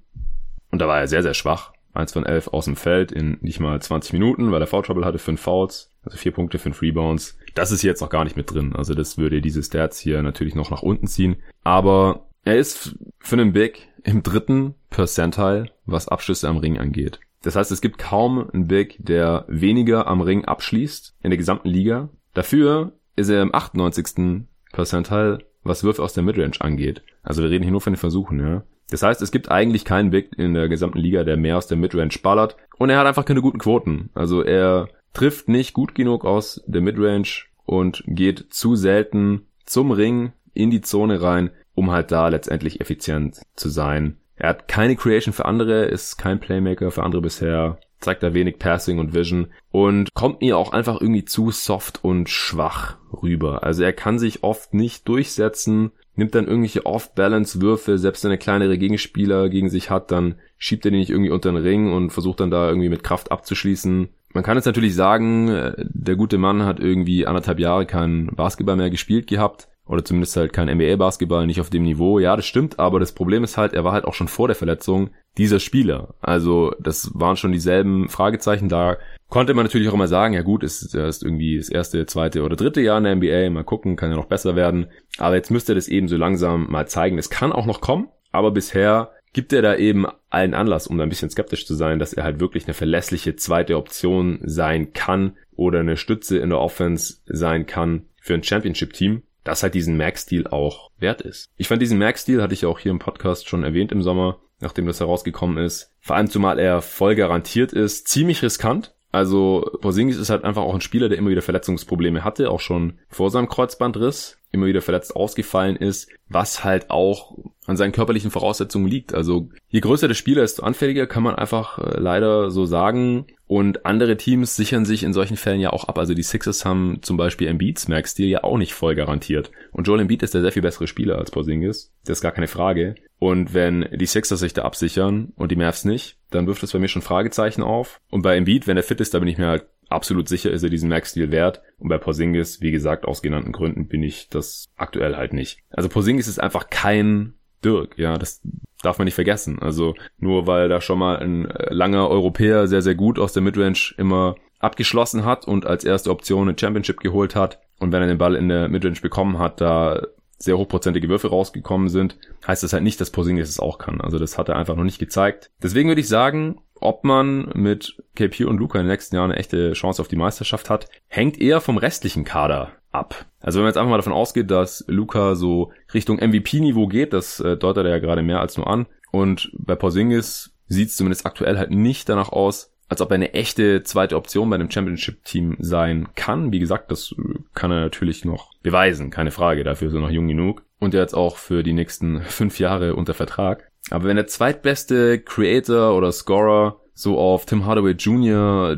Und 0.70 0.80
da 0.80 0.88
war 0.88 1.00
er 1.00 1.08
sehr, 1.08 1.22
sehr 1.22 1.34
schwach. 1.34 1.73
Eins 1.94 2.12
von 2.12 2.26
elf 2.26 2.48
aus 2.48 2.64
dem 2.64 2.76
Feld 2.76 3.12
in 3.12 3.38
nicht 3.40 3.60
mal 3.60 3.80
20 3.80 4.12
Minuten, 4.12 4.50
weil 4.50 4.60
er 4.60 4.66
Foul 4.66 4.82
Trouble 4.82 5.04
hatte, 5.04 5.18
fünf 5.18 5.40
Fouls, 5.40 5.92
also 6.02 6.18
vier 6.18 6.32
Punkte, 6.32 6.58
fünf 6.58 6.82
Rebounds. 6.82 7.38
Das 7.54 7.70
ist 7.70 7.82
jetzt 7.82 8.00
noch 8.00 8.10
gar 8.10 8.24
nicht 8.24 8.36
mit 8.36 8.52
drin. 8.52 8.74
Also 8.74 8.94
das 8.94 9.16
würde 9.16 9.40
diese 9.40 9.62
Stats 9.62 9.98
hier 10.00 10.20
natürlich 10.22 10.54
noch 10.54 10.70
nach 10.70 10.82
unten 10.82 11.06
ziehen. 11.06 11.36
Aber 11.62 12.26
er 12.44 12.58
ist 12.58 12.96
für 13.20 13.36
einen 13.36 13.52
Big 13.52 13.88
im 14.02 14.22
dritten 14.22 14.74
Percentile, 14.90 15.70
was 15.86 16.08
Abschlüsse 16.08 16.48
am 16.48 16.58
Ring 16.58 16.78
angeht. 16.78 17.20
Das 17.42 17.56
heißt, 17.56 17.70
es 17.70 17.80
gibt 17.80 17.98
kaum 17.98 18.50
einen 18.50 18.66
Big, 18.66 18.96
der 18.98 19.44
weniger 19.48 20.06
am 20.06 20.20
Ring 20.20 20.44
abschließt 20.44 21.14
in 21.22 21.30
der 21.30 21.38
gesamten 21.38 21.68
Liga. 21.68 22.08
Dafür 22.32 22.92
ist 23.16 23.28
er 23.28 23.42
im 23.42 23.54
98. 23.54 24.46
Percentile, 24.72 25.38
was 25.62 25.84
Würfe 25.84 26.02
aus 26.02 26.14
der 26.14 26.24
Midrange 26.24 26.60
angeht. 26.60 27.02
Also 27.22 27.42
wir 27.42 27.50
reden 27.50 27.62
hier 27.62 27.70
nur 27.70 27.80
von 27.80 27.92
den 27.92 27.98
Versuchen, 27.98 28.40
ja. 28.40 28.64
Das 28.90 29.02
heißt, 29.02 29.22
es 29.22 29.30
gibt 29.30 29.50
eigentlich 29.50 29.84
keinen 29.84 30.10
Big 30.10 30.36
in 30.36 30.54
der 30.54 30.68
gesamten 30.68 30.98
Liga, 30.98 31.24
der 31.24 31.36
mehr 31.36 31.56
aus 31.56 31.66
der 31.66 31.76
Midrange 31.76 32.18
ballert. 32.22 32.56
Und 32.76 32.90
er 32.90 32.98
hat 32.98 33.06
einfach 33.06 33.24
keine 33.24 33.42
guten 33.42 33.58
Quoten. 33.58 34.10
Also 34.14 34.42
er 34.42 34.88
trifft 35.12 35.48
nicht 35.48 35.72
gut 35.72 35.94
genug 35.94 36.24
aus 36.24 36.62
der 36.66 36.80
Midrange 36.80 37.44
und 37.64 38.04
geht 38.06 38.46
zu 38.52 38.76
selten 38.76 39.46
zum 39.64 39.90
Ring 39.90 40.32
in 40.52 40.70
die 40.70 40.82
Zone 40.82 41.22
rein, 41.22 41.50
um 41.74 41.90
halt 41.90 42.12
da 42.12 42.28
letztendlich 42.28 42.80
effizient 42.80 43.40
zu 43.56 43.68
sein. 43.68 44.18
Er 44.36 44.50
hat 44.50 44.68
keine 44.68 44.96
Creation 44.96 45.32
für 45.32 45.44
andere, 45.44 45.84
ist 45.84 46.16
kein 46.16 46.40
Playmaker 46.40 46.90
für 46.90 47.02
andere 47.02 47.22
bisher, 47.22 47.78
zeigt 48.00 48.22
da 48.22 48.34
wenig 48.34 48.58
Passing 48.58 48.98
und 48.98 49.14
Vision 49.14 49.52
und 49.70 50.12
kommt 50.14 50.42
mir 50.42 50.58
auch 50.58 50.72
einfach 50.72 51.00
irgendwie 51.00 51.24
zu 51.24 51.50
soft 51.50 52.04
und 52.04 52.28
schwach 52.28 52.98
rüber. 53.22 53.62
Also 53.62 53.82
er 53.82 53.92
kann 53.92 54.18
sich 54.18 54.42
oft 54.42 54.74
nicht 54.74 55.08
durchsetzen, 55.08 55.92
nimmt 56.16 56.34
dann 56.34 56.46
irgendwelche 56.46 56.86
Off-Balance-Würfe, 56.86 57.98
selbst 57.98 58.24
wenn 58.24 58.30
er 58.30 58.36
kleinere 58.36 58.78
Gegenspieler 58.78 59.48
gegen 59.48 59.68
sich 59.68 59.90
hat, 59.90 60.10
dann 60.10 60.36
schiebt 60.58 60.84
er 60.84 60.90
die 60.90 60.98
nicht 60.98 61.10
irgendwie 61.10 61.30
unter 61.30 61.50
den 61.50 61.62
Ring 61.62 61.92
und 61.92 62.10
versucht 62.10 62.40
dann 62.40 62.50
da 62.50 62.68
irgendwie 62.68 62.88
mit 62.88 63.02
Kraft 63.02 63.32
abzuschließen. 63.32 64.08
Man 64.32 64.42
kann 64.42 64.56
jetzt 64.56 64.66
natürlich 64.66 64.94
sagen, 64.94 65.48
äh, 65.48 65.72
der 65.78 66.16
gute 66.16 66.38
Mann 66.38 66.64
hat 66.64 66.80
irgendwie 66.80 67.26
anderthalb 67.26 67.60
Jahre 67.60 67.86
kein 67.86 68.26
Basketball 68.34 68.76
mehr 68.76 68.90
gespielt 68.90 69.26
gehabt. 69.26 69.68
Oder 69.86 70.02
zumindest 70.02 70.36
halt 70.36 70.54
kein 70.54 70.68
NBA-Basketball, 70.68 71.46
nicht 71.46 71.60
auf 71.60 71.68
dem 71.68 71.82
Niveau. 71.82 72.18
Ja, 72.18 72.36
das 72.36 72.46
stimmt, 72.46 72.78
aber 72.78 73.00
das 73.00 73.12
Problem 73.12 73.44
ist 73.44 73.58
halt, 73.58 73.74
er 73.74 73.84
war 73.84 73.92
halt 73.92 74.06
auch 74.06 74.14
schon 74.14 74.28
vor 74.28 74.48
der 74.48 74.54
Verletzung 74.56 75.10
dieser 75.36 75.60
Spieler. 75.60 76.14
Also 76.22 76.74
das 76.80 77.10
waren 77.12 77.36
schon 77.36 77.52
dieselben 77.52 78.08
Fragezeichen. 78.08 78.70
Da 78.70 78.96
konnte 79.28 79.54
man 79.54 79.64
natürlich 79.64 79.88
auch 79.88 79.94
immer 79.94 80.08
sagen, 80.08 80.34
ja 80.34 80.42
gut, 80.42 80.62
ist, 80.62 80.94
ist 80.94 81.22
irgendwie 81.22 81.56
das 81.56 81.68
erste, 81.68 82.06
zweite 82.06 82.42
oder 82.42 82.56
dritte 82.56 82.80
Jahr 82.80 82.98
in 82.98 83.04
der 83.04 83.16
NBA, 83.16 83.50
mal 83.50 83.64
gucken, 83.64 83.96
kann 83.96 84.10
ja 84.10 84.16
noch 84.16 84.26
besser 84.26 84.56
werden. 84.56 84.86
Aber 85.18 85.34
jetzt 85.34 85.50
müsste 85.50 85.72
er 85.72 85.76
das 85.76 85.88
eben 85.88 86.08
so 86.08 86.16
langsam 86.16 86.70
mal 86.70 86.86
zeigen. 86.86 87.18
Es 87.18 87.30
kann 87.30 87.52
auch 87.52 87.66
noch 87.66 87.80
kommen, 87.80 88.08
aber 88.32 88.50
bisher 88.50 89.10
gibt 89.34 89.52
er 89.52 89.62
da 89.62 89.76
eben 89.76 90.06
allen 90.30 90.54
Anlass, 90.54 90.86
um 90.86 90.96
da 90.96 91.02
ein 91.02 91.08
bisschen 91.08 91.28
skeptisch 91.28 91.66
zu 91.66 91.74
sein, 91.74 91.98
dass 91.98 92.12
er 92.12 92.24
halt 92.24 92.40
wirklich 92.40 92.64
eine 92.64 92.74
verlässliche 92.74 93.36
zweite 93.36 93.76
Option 93.76 94.38
sein 94.42 94.92
kann 94.92 95.36
oder 95.56 95.80
eine 95.80 95.96
Stütze 95.96 96.38
in 96.38 96.50
der 96.50 96.60
Offense 96.60 97.16
sein 97.26 97.66
kann 97.66 98.06
für 98.20 98.34
ein 98.34 98.44
Championship-Team, 98.44 99.22
das 99.42 99.62
halt 99.62 99.74
diesen 99.74 99.96
Max-Deal 99.96 100.46
auch 100.46 100.90
wert 100.98 101.20
ist. 101.20 101.50
Ich 101.56 101.68
fand 101.68 101.82
diesen 101.82 101.98
Max-Deal, 101.98 102.40
hatte 102.40 102.54
ich 102.54 102.64
auch 102.64 102.78
hier 102.78 102.92
im 102.92 103.00
Podcast 103.00 103.48
schon 103.48 103.64
erwähnt 103.64 103.92
im 103.92 104.02
Sommer, 104.02 104.38
nachdem 104.60 104.86
das 104.86 105.00
herausgekommen 105.00 105.58
ist, 105.58 105.92
vor 106.00 106.16
allem 106.16 106.30
zumal 106.30 106.58
er 106.58 106.80
voll 106.80 107.16
garantiert 107.16 107.72
ist, 107.72 108.08
ziemlich 108.08 108.42
riskant. 108.42 108.93
Also 109.14 109.70
Porzingis 109.80 110.16
ist 110.16 110.28
halt 110.28 110.42
einfach 110.42 110.62
auch 110.62 110.74
ein 110.74 110.80
Spieler, 110.80 111.08
der 111.08 111.18
immer 111.18 111.30
wieder 111.30 111.40
Verletzungsprobleme 111.40 112.24
hatte, 112.24 112.50
auch 112.50 112.58
schon 112.58 112.94
vor 113.08 113.30
seinem 113.30 113.48
Kreuzbandriss 113.48 114.38
immer 114.50 114.66
wieder 114.66 114.80
verletzt 114.80 115.14
ausgefallen 115.14 115.76
ist, 115.76 116.10
was 116.28 116.64
halt 116.64 116.90
auch 116.90 117.38
an 117.66 117.76
seinen 117.76 117.92
körperlichen 117.92 118.32
Voraussetzungen 118.32 118.88
liegt. 118.88 119.14
Also 119.14 119.50
je 119.68 119.80
größer 119.80 120.08
der 120.08 120.14
Spieler, 120.14 120.42
desto 120.42 120.64
anfälliger 120.64 121.06
kann 121.06 121.22
man 121.22 121.36
einfach 121.36 121.78
äh, 121.78 121.98
leider 121.98 122.50
so 122.50 122.64
sagen. 122.64 123.26
Und 123.46 123.86
andere 123.86 124.16
Teams 124.16 124.56
sichern 124.56 124.84
sich 124.84 125.04
in 125.04 125.12
solchen 125.12 125.36
Fällen 125.36 125.60
ja 125.60 125.70
auch 125.70 125.84
ab. 125.84 125.98
Also 125.98 126.14
die 126.14 126.22
Sixers 126.22 126.64
haben 126.64 126.98
zum 127.02 127.16
Beispiel 127.16 127.46
Embiids 127.46 127.88
Max-Deal 127.88 128.28
ja 128.28 128.42
auch 128.42 128.58
nicht 128.58 128.74
voll 128.74 128.94
garantiert. 128.94 129.50
Und 129.70 129.86
Joel 129.86 130.00
Embiid 130.00 130.22
ist 130.22 130.34
der 130.34 130.40
sehr 130.40 130.52
viel 130.52 130.62
bessere 130.62 130.86
Spieler 130.86 131.18
als 131.18 131.30
Porzingis. 131.30 131.92
Das 132.04 132.18
ist 132.18 132.22
gar 132.22 132.32
keine 132.32 132.48
Frage. 132.48 132.96
Und 133.18 133.54
wenn 133.54 133.88
die 133.92 134.06
Sixers 134.06 134.40
sich 134.40 134.54
da 134.54 134.62
absichern 134.62 135.32
und 135.36 135.50
die 135.50 135.56
Mavs 135.56 135.84
nicht, 135.84 136.18
dann 136.34 136.46
wirft 136.46 136.62
das 136.62 136.72
bei 136.72 136.78
mir 136.78 136.88
schon 136.88 137.02
Fragezeichen 137.02 137.62
auf. 137.62 138.00
Und 138.10 138.22
bei 138.22 138.36
Embiid, 138.36 138.66
wenn 138.66 138.76
er 138.76 138.82
fit 138.82 139.00
ist, 139.00 139.14
da 139.14 139.18
bin 139.18 139.28
ich 139.28 139.38
mir 139.38 139.46
halt 139.46 139.66
absolut 139.88 140.28
sicher 140.28 140.50
ist 140.50 140.62
er 140.62 140.70
diesen 140.70 140.88
Max-Deal 140.88 141.30
wert. 141.30 141.62
Und 141.78 141.88
bei 141.88 141.98
Porzingis, 141.98 142.60
wie 142.60 142.72
gesagt, 142.72 143.04
aus 143.04 143.22
genannten 143.22 143.52
Gründen 143.52 143.86
bin 143.86 144.02
ich 144.02 144.28
das 144.28 144.66
aktuell 144.76 145.16
halt 145.16 145.32
nicht. 145.32 145.60
Also 145.70 145.88
Porzingis 145.88 146.28
ist 146.28 146.40
einfach 146.40 146.70
kein 146.70 147.34
Dirk, 147.64 147.96
ja, 147.98 148.18
das 148.18 148.42
darf 148.82 148.98
man 148.98 149.06
nicht 149.06 149.14
vergessen. 149.14 149.58
Also 149.60 149.94
nur 150.18 150.46
weil 150.46 150.68
da 150.68 150.80
schon 150.80 150.98
mal 150.98 151.18
ein 151.18 151.46
äh, 151.46 151.72
langer 151.72 152.08
Europäer 152.08 152.66
sehr, 152.66 152.82
sehr 152.82 152.94
gut 152.94 153.18
aus 153.18 153.32
der 153.32 153.42
Midrange 153.42 153.94
immer 153.96 154.36
abgeschlossen 154.58 155.24
hat 155.24 155.46
und 155.46 155.66
als 155.66 155.84
erste 155.84 156.10
Option 156.10 156.48
eine 156.48 156.58
Championship 156.58 157.00
geholt 157.00 157.34
hat 157.34 157.60
und 157.80 157.92
wenn 157.92 158.02
er 158.02 158.08
den 158.08 158.18
Ball 158.18 158.34
in 158.34 158.48
der 158.48 158.68
Midrange 158.68 159.00
bekommen 159.00 159.38
hat, 159.38 159.60
da 159.60 160.00
sehr 160.38 160.58
hochprozentige 160.58 161.08
Würfe 161.08 161.28
rausgekommen 161.28 161.88
sind, 161.88 162.18
heißt 162.46 162.62
das 162.62 162.72
halt 162.72 162.82
nicht, 162.82 163.00
dass 163.00 163.10
Porzingis 163.10 163.48
es 163.48 163.60
auch 163.60 163.78
kann. 163.78 164.00
Also 164.00 164.18
das 164.18 164.38
hat 164.38 164.48
er 164.48 164.56
einfach 164.56 164.76
noch 164.76 164.84
nicht 164.84 164.98
gezeigt. 164.98 165.50
Deswegen 165.62 165.88
würde 165.88 166.00
ich 166.00 166.08
sagen, 166.08 166.60
ob 166.80 167.04
man 167.04 167.50
mit 167.54 167.96
KP 168.14 168.44
und 168.44 168.58
Luca 168.58 168.78
in 168.78 168.84
den 168.84 168.92
nächsten 168.92 169.16
Jahren 169.16 169.30
eine 169.30 169.40
echte 169.40 169.72
Chance 169.72 170.02
auf 170.02 170.08
die 170.08 170.16
Meisterschaft 170.16 170.68
hat, 170.70 170.88
hängt 171.06 171.40
eher 171.40 171.60
vom 171.60 171.78
restlichen 171.78 172.24
Kader 172.24 172.72
ab. 172.92 173.26
Also 173.40 173.58
wenn 173.58 173.64
man 173.64 173.70
jetzt 173.70 173.78
einfach 173.78 173.90
mal 173.90 173.96
davon 173.96 174.12
ausgeht, 174.12 174.50
dass 174.50 174.84
Luca 174.86 175.34
so 175.34 175.72
Richtung 175.92 176.18
MVP-Niveau 176.18 176.86
geht, 176.86 177.12
das 177.12 177.40
äh, 177.40 177.56
deutet 177.56 177.86
er 177.86 177.92
ja 177.92 177.98
gerade 177.98 178.22
mehr 178.22 178.40
als 178.40 178.56
nur 178.56 178.66
an. 178.66 178.86
Und 179.12 179.50
bei 179.56 179.76
Porzingis 179.76 180.54
sieht 180.66 180.88
es 180.88 180.96
zumindest 180.96 181.26
aktuell 181.26 181.58
halt 181.58 181.70
nicht 181.70 182.08
danach 182.08 182.30
aus, 182.30 182.73
als 182.88 183.00
ob 183.00 183.10
er 183.10 183.16
eine 183.16 183.34
echte 183.34 183.82
zweite 183.82 184.16
Option 184.16 184.50
bei 184.50 184.56
einem 184.56 184.70
Championship-Team 184.70 185.56
sein 185.60 186.08
kann. 186.14 186.52
Wie 186.52 186.58
gesagt, 186.58 186.90
das 186.90 187.14
kann 187.54 187.70
er 187.70 187.80
natürlich 187.80 188.24
noch 188.24 188.50
beweisen, 188.62 189.10
keine 189.10 189.30
Frage. 189.30 189.64
Dafür 189.64 189.88
ist 189.88 189.94
er 189.94 190.00
noch 190.00 190.10
jung 190.10 190.28
genug. 190.28 190.62
Und 190.78 190.94
er 190.94 191.00
jetzt 191.00 191.14
auch 191.14 191.36
für 191.36 191.62
die 191.62 191.72
nächsten 191.72 192.20
fünf 192.22 192.58
Jahre 192.58 192.94
unter 192.94 193.14
Vertrag. 193.14 193.70
Aber 193.90 194.04
wenn 194.04 194.16
der 194.16 194.26
zweitbeste 194.26 195.18
Creator 195.20 195.96
oder 195.96 196.12
Scorer 196.12 196.80
so 196.94 197.18
auf 197.18 197.46
Tim 197.46 197.66
Hardaway 197.66 197.92
Jr., 197.92 198.76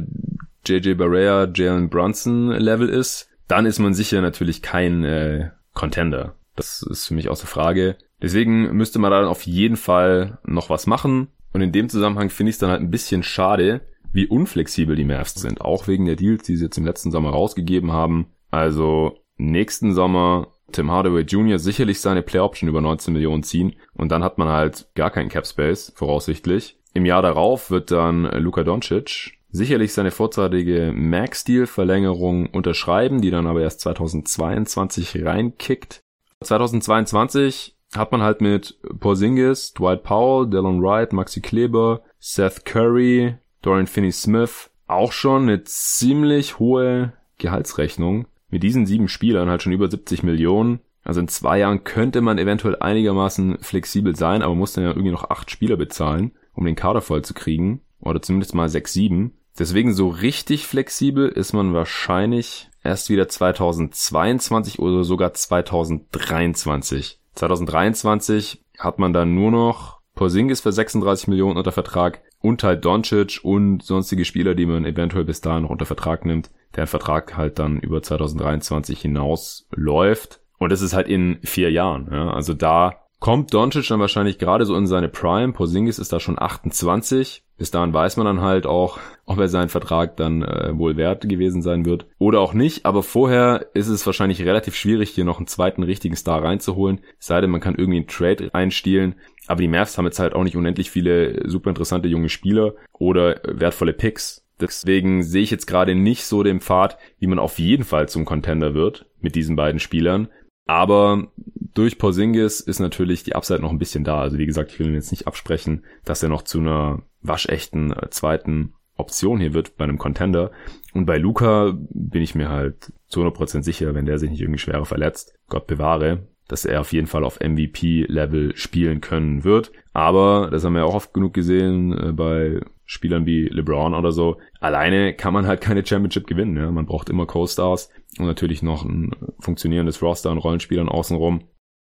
JJ 0.67 0.95
Barrea, 0.95 1.49
Jalen 1.53 1.89
Brunson 1.89 2.51
Level 2.51 2.89
ist, 2.89 3.29
dann 3.49 3.67
ist 3.67 3.79
man 3.79 3.95
sicher 3.95 4.21
natürlich 4.21 4.63
kein 4.63 5.05
äh, 5.05 5.51
Contender. 5.75 6.35
Das 6.57 6.83
ist 6.83 7.07
für 7.07 7.15
mich 7.15 7.29
außer 7.29 7.47
Frage. 7.47 7.97
Deswegen 8.21 8.73
müsste 8.77 8.99
man 8.99 9.11
dann 9.11 9.27
auf 9.27 9.43
jeden 9.43 9.77
Fall 9.77 10.39
noch 10.45 10.71
was 10.71 10.87
machen. 10.87 11.29
Und 11.53 11.61
in 11.61 11.73
dem 11.73 11.89
Zusammenhang 11.89 12.31
finde 12.31 12.51
ich 12.51 12.57
es 12.57 12.61
dann 12.61 12.71
halt 12.71 12.81
ein 12.81 12.91
bisschen 12.91 13.23
schade, 13.23 13.83
wie 14.13 14.27
unflexibel 14.27 14.97
die 14.97 15.05
Mavs 15.05 15.35
sind. 15.35 15.61
Auch 15.61 15.89
wegen 15.89 16.05
der 16.05 16.17
Deals, 16.17 16.45
die 16.45 16.57
sie 16.57 16.65
jetzt 16.65 16.79
im 16.79 16.85
letzten 16.85 17.11
Sommer 17.11 17.31
rausgegeben 17.31 17.93
haben. 17.93 18.27
Also 18.51 19.19
nächsten 19.37 19.93
Sommer 19.93 20.49
Tim 20.73 20.91
Hardaway 20.91 21.23
Jr. 21.23 21.59
sicherlich 21.59 22.01
seine 22.01 22.23
Play 22.23 22.41
Option 22.41 22.69
über 22.69 22.81
19 22.81 23.13
Millionen 23.13 23.43
ziehen 23.43 23.77
und 23.95 24.11
dann 24.11 24.25
hat 24.25 24.39
man 24.39 24.49
halt 24.49 24.89
gar 24.95 25.11
keinen 25.11 25.29
Cap 25.29 25.47
Space, 25.47 25.93
voraussichtlich. 25.95 26.79
Im 26.93 27.05
Jahr 27.05 27.23
darauf 27.23 27.71
wird 27.71 27.91
dann 27.91 28.25
Luka 28.25 28.65
Doncic 28.65 29.37
sicherlich 29.51 29.93
seine 29.93 30.11
vorzeitige 30.11 30.93
Max-Deal-Verlängerung 30.95 32.47
unterschreiben, 32.47 33.21
die 33.21 33.31
dann 33.31 33.47
aber 33.47 33.63
erst 33.63 33.81
2022 33.81 35.25
reinkickt. 35.25 36.01
2022 36.43 37.77
hat 37.95 38.13
man 38.13 38.23
halt 38.23 38.41
mit 38.41 38.79
Porzingis, 39.01 39.73
Dwight 39.73 40.03
Powell, 40.03 40.51
Dylan 40.51 40.83
Wright, 40.83 41.13
Maxi 41.13 41.41
Kleber, 41.41 42.03
Seth 42.19 42.65
Curry, 42.65 43.37
Dorian 43.63 43.87
Finney-Smith 43.87 44.71
auch 44.87 45.13
schon 45.13 45.43
eine 45.43 45.65
ziemlich 45.65 46.59
hohe 46.59 47.13
Gehaltsrechnung. 47.39 48.27
Mit 48.49 48.63
diesen 48.63 48.87
sieben 48.87 49.09
Spielern 49.09 49.49
halt 49.49 49.63
schon 49.63 49.73
über 49.73 49.89
70 49.89 50.23
Millionen. 50.23 50.81
Also 51.03 51.21
in 51.21 51.29
zwei 51.29 51.59
Jahren 51.59 51.85
könnte 51.85 52.21
man 52.21 52.39
eventuell 52.39 52.77
einigermaßen 52.77 53.59
flexibel 53.61 54.17
sein, 54.17 54.43
aber 54.43 54.55
muss 54.55 54.73
dann 54.73 54.85
ja 54.85 54.91
irgendwie 54.91 55.11
noch 55.11 55.31
acht 55.31 55.51
Spieler 55.51 55.77
bezahlen, 55.77 56.33
um 56.55 56.65
den 56.65 56.75
Kader 56.75 57.01
voll 57.01 57.23
zu 57.23 57.35
kriegen. 57.35 57.81
Oder 58.01 58.23
zumindest 58.23 58.55
mal 58.55 58.69
sechs, 58.69 58.93
sieben. 58.93 59.35
Deswegen 59.59 59.95
so 59.95 60.09
richtig 60.09 60.67
flexibel 60.67 61.29
ist 61.29 61.53
man 61.53 61.73
wahrscheinlich 61.75 62.69
erst 62.85 63.09
wieder 63.09 63.29
2022 63.29 64.79
oder 64.79 65.03
sogar 65.03 65.33
2023. 65.33 67.19
2023 67.35 68.65
hat 68.79 68.99
man 68.99 69.13
dann 69.13 69.35
nur 69.35 69.51
noch 69.51 70.01
Porzingis 70.15 70.61
für 70.61 70.73
36 70.73 71.29
Millionen 71.29 71.57
unter 71.57 71.73
Vertrag 71.73 72.23
und 72.47 72.63
halt 72.63 72.85
Doncic 72.85 73.41
und 73.43 73.83
sonstige 73.83 74.25
Spieler, 74.25 74.55
die 74.55 74.67
man 74.67 74.85
eventuell 74.85 75.25
bis 75.25 75.41
dahin 75.41 75.65
noch 75.65 75.71
unter 75.71 75.85
Vertrag 75.85 76.25
nimmt, 76.25 76.51
der 76.77 76.87
Vertrag 76.87 77.37
halt 77.37 77.59
dann 77.59 77.81
über 77.81 78.03
2023 78.03 79.01
hinaus 79.01 79.67
läuft. 79.75 80.41
Und 80.59 80.71
das 80.71 80.81
ist 80.81 80.95
halt 80.95 81.09
in 81.09 81.39
vier 81.43 81.71
Jahren. 81.73 82.09
Ja? 82.11 82.31
Also 82.31 82.55
da 82.55 83.03
kommt 83.19 83.53
Doncic 83.53 83.89
dann 83.89 84.01
wahrscheinlich 84.01 84.39
gerade 84.39 84.65
so 84.65 84.77
in 84.77 84.87
seine 84.87 85.09
Prime. 85.09 85.53
Porzingis 85.53 85.99
ist 85.99 86.13
da 86.13 86.21
schon 86.21 86.39
28. 86.39 87.43
Bis 87.59 87.71
dahin 87.71 87.95
weiß 87.95 88.19
man 88.19 88.27
dann 88.27 88.43
halt 88.43 88.67
auch, 88.67 88.99
ob 89.25 89.39
er 89.39 89.49
seinen 89.49 89.71
Vertrag 89.71 90.17
dann 90.19 90.43
äh, 90.43 90.79
wohl 90.79 90.97
wert 90.97 91.27
gewesen 91.27 91.63
sein 91.63 91.87
wird 91.87 92.07
oder 92.19 92.41
auch 92.41 92.53
nicht. 92.53 92.85
Aber 92.85 93.03
vorher 93.03 93.67
ist 93.73 93.89
es 93.89 94.05
wahrscheinlich 94.05 94.43
relativ 94.43 94.77
schwierig, 94.77 95.11
hier 95.11 95.25
noch 95.25 95.39
einen 95.39 95.47
zweiten 95.47 95.83
richtigen 95.83 96.17
Star 96.17 96.45
reinzuholen. 96.45 97.01
Es 97.19 97.27
sei 97.27 97.41
denn, 97.41 97.51
man 97.51 97.63
kann 97.63 97.75
irgendwie 97.75 97.99
einen 97.99 98.09
Trade 98.09 98.51
einstielen. 98.53 99.15
Aber 99.47 99.61
die 99.61 99.69
Mavs 99.69 99.97
haben 99.97 100.07
jetzt 100.07 100.19
halt 100.19 100.35
auch 100.35 100.45
nicht 100.45 100.57
unendlich 100.57 100.91
viele 100.91 101.49
super 101.49 101.71
interessante 101.71 102.09
junge 102.09 102.29
Spieler 102.29 102.75
oder 102.93 103.41
wertvolle 103.45 103.93
Picks. 103.93 104.45
Deswegen 104.61 105.23
sehe 105.23 105.43
ich 105.43 105.51
jetzt 105.51 105.67
gerade 105.67 105.95
nicht 105.95 106.25
so 106.25 106.43
den 106.43 106.61
Pfad, 106.61 106.99
wie 107.19 107.27
man 107.27 107.39
auf 107.39 107.59
jeden 107.59 107.85
Fall 107.85 108.09
zum 108.09 108.25
Contender 108.25 108.75
wird 108.75 109.07
mit 109.21 109.35
diesen 109.35 109.55
beiden 109.55 109.81
Spielern. 109.81 110.29
Aber 110.67 111.29
durch 111.75 111.99
Porzingis 111.99 112.61
ist 112.61 112.81
natürlich 112.81 113.23
die 113.23 113.37
Upside 113.37 113.61
noch 113.61 113.71
ein 113.71 113.79
bisschen 113.79 114.03
da. 114.03 114.21
Also 114.21 114.39
wie 114.39 114.47
gesagt, 114.47 114.73
ich 114.73 114.79
will 114.79 114.89
ihn 114.89 114.95
jetzt 114.95 115.11
nicht 115.11 115.27
absprechen, 115.27 115.85
dass 116.05 116.23
er 116.23 116.29
noch 116.29 116.43
zu 116.43 116.59
einer 116.59 117.03
waschechten 117.23 117.93
äh, 117.93 118.11
zweiten 118.11 118.73
Option 118.97 119.41
hier 119.41 119.53
wird 119.53 119.77
bei 119.77 119.85
einem 119.85 119.99
Contender. 119.99 120.51
Und 120.95 121.07
bei 121.07 121.19
Luca 121.19 121.77
bin 121.77 122.23
ich 122.23 122.35
mir 122.35 122.49
halt 122.49 122.93
zu 123.09 123.21
100% 123.23 123.63
sicher, 123.63 123.95
wenn 123.95 124.07
der 124.07 124.19
sich 124.19 124.31
nicht 124.31 124.41
irgendwie 124.41 124.59
schwerer 124.59 124.87
verletzt, 124.87 125.35
Gott 125.49 125.67
bewahre, 125.67 126.27
dass 126.49 126.65
er 126.65 126.81
auf 126.81 126.93
jeden 126.93 127.07
Fall 127.07 127.25
auf 127.25 127.41
MVP-Level 127.41 128.57
spielen 128.57 129.01
können 129.01 129.45
wird. 129.45 129.73
Aber, 129.93 130.49
das 130.51 130.65
haben 130.65 130.75
wir 130.75 130.85
auch 130.85 130.95
oft 130.95 131.15
genug 131.15 131.35
gesehen 131.35 131.93
äh, 131.93 132.13
bei 132.13 132.61
Spielern 132.85 133.27
wie 133.27 133.49
LeBron 133.49 133.95
oder 133.95 134.13
so, 134.13 134.39
alleine 134.61 135.13
kann 135.15 135.35
man 135.35 135.47
halt 135.47 135.61
keine 135.61 135.85
Championship 135.85 136.27
gewinnen. 136.27 136.57
Ja? 136.57 136.71
Man 136.71 136.87
braucht 136.87 137.11
immer 137.11 137.27
Co-Stars 137.27 137.91
und 138.19 138.27
natürlich 138.27 138.63
noch 138.63 138.85
ein 138.85 139.11
funktionierendes 139.41 140.01
Roster 140.03 140.31
an 140.31 140.39
Rollenspielern 140.39 140.89
außenrum. 140.89 141.49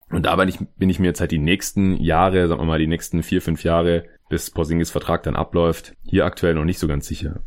Und 0.10 0.26
da 0.26 0.36
bin 0.36 0.48
ich, 0.48 0.60
bin 0.78 0.90
ich 0.90 1.00
mir 1.00 1.08
jetzt 1.08 1.20
halt 1.20 1.32
die 1.32 1.40
nächsten 1.40 1.98
Jahre, 1.98 2.48
sagen 2.48 2.62
wir 2.62 2.66
mal 2.66 2.80
die 2.80 2.88
nächsten 2.88 3.24
vier, 3.24 3.42
fünf 3.42 3.64
Jahre, 3.64 4.06
bis 4.30 4.52
Porzingis 4.52 4.92
Vertrag 4.92 5.24
dann 5.24 5.36
abläuft, 5.36 5.96
hier 6.04 6.26
aktuell 6.26 6.54
noch 6.54 6.66
nicht 6.66 6.80
so 6.80 6.88
ganz 6.88 7.08
sicher. 7.08 7.42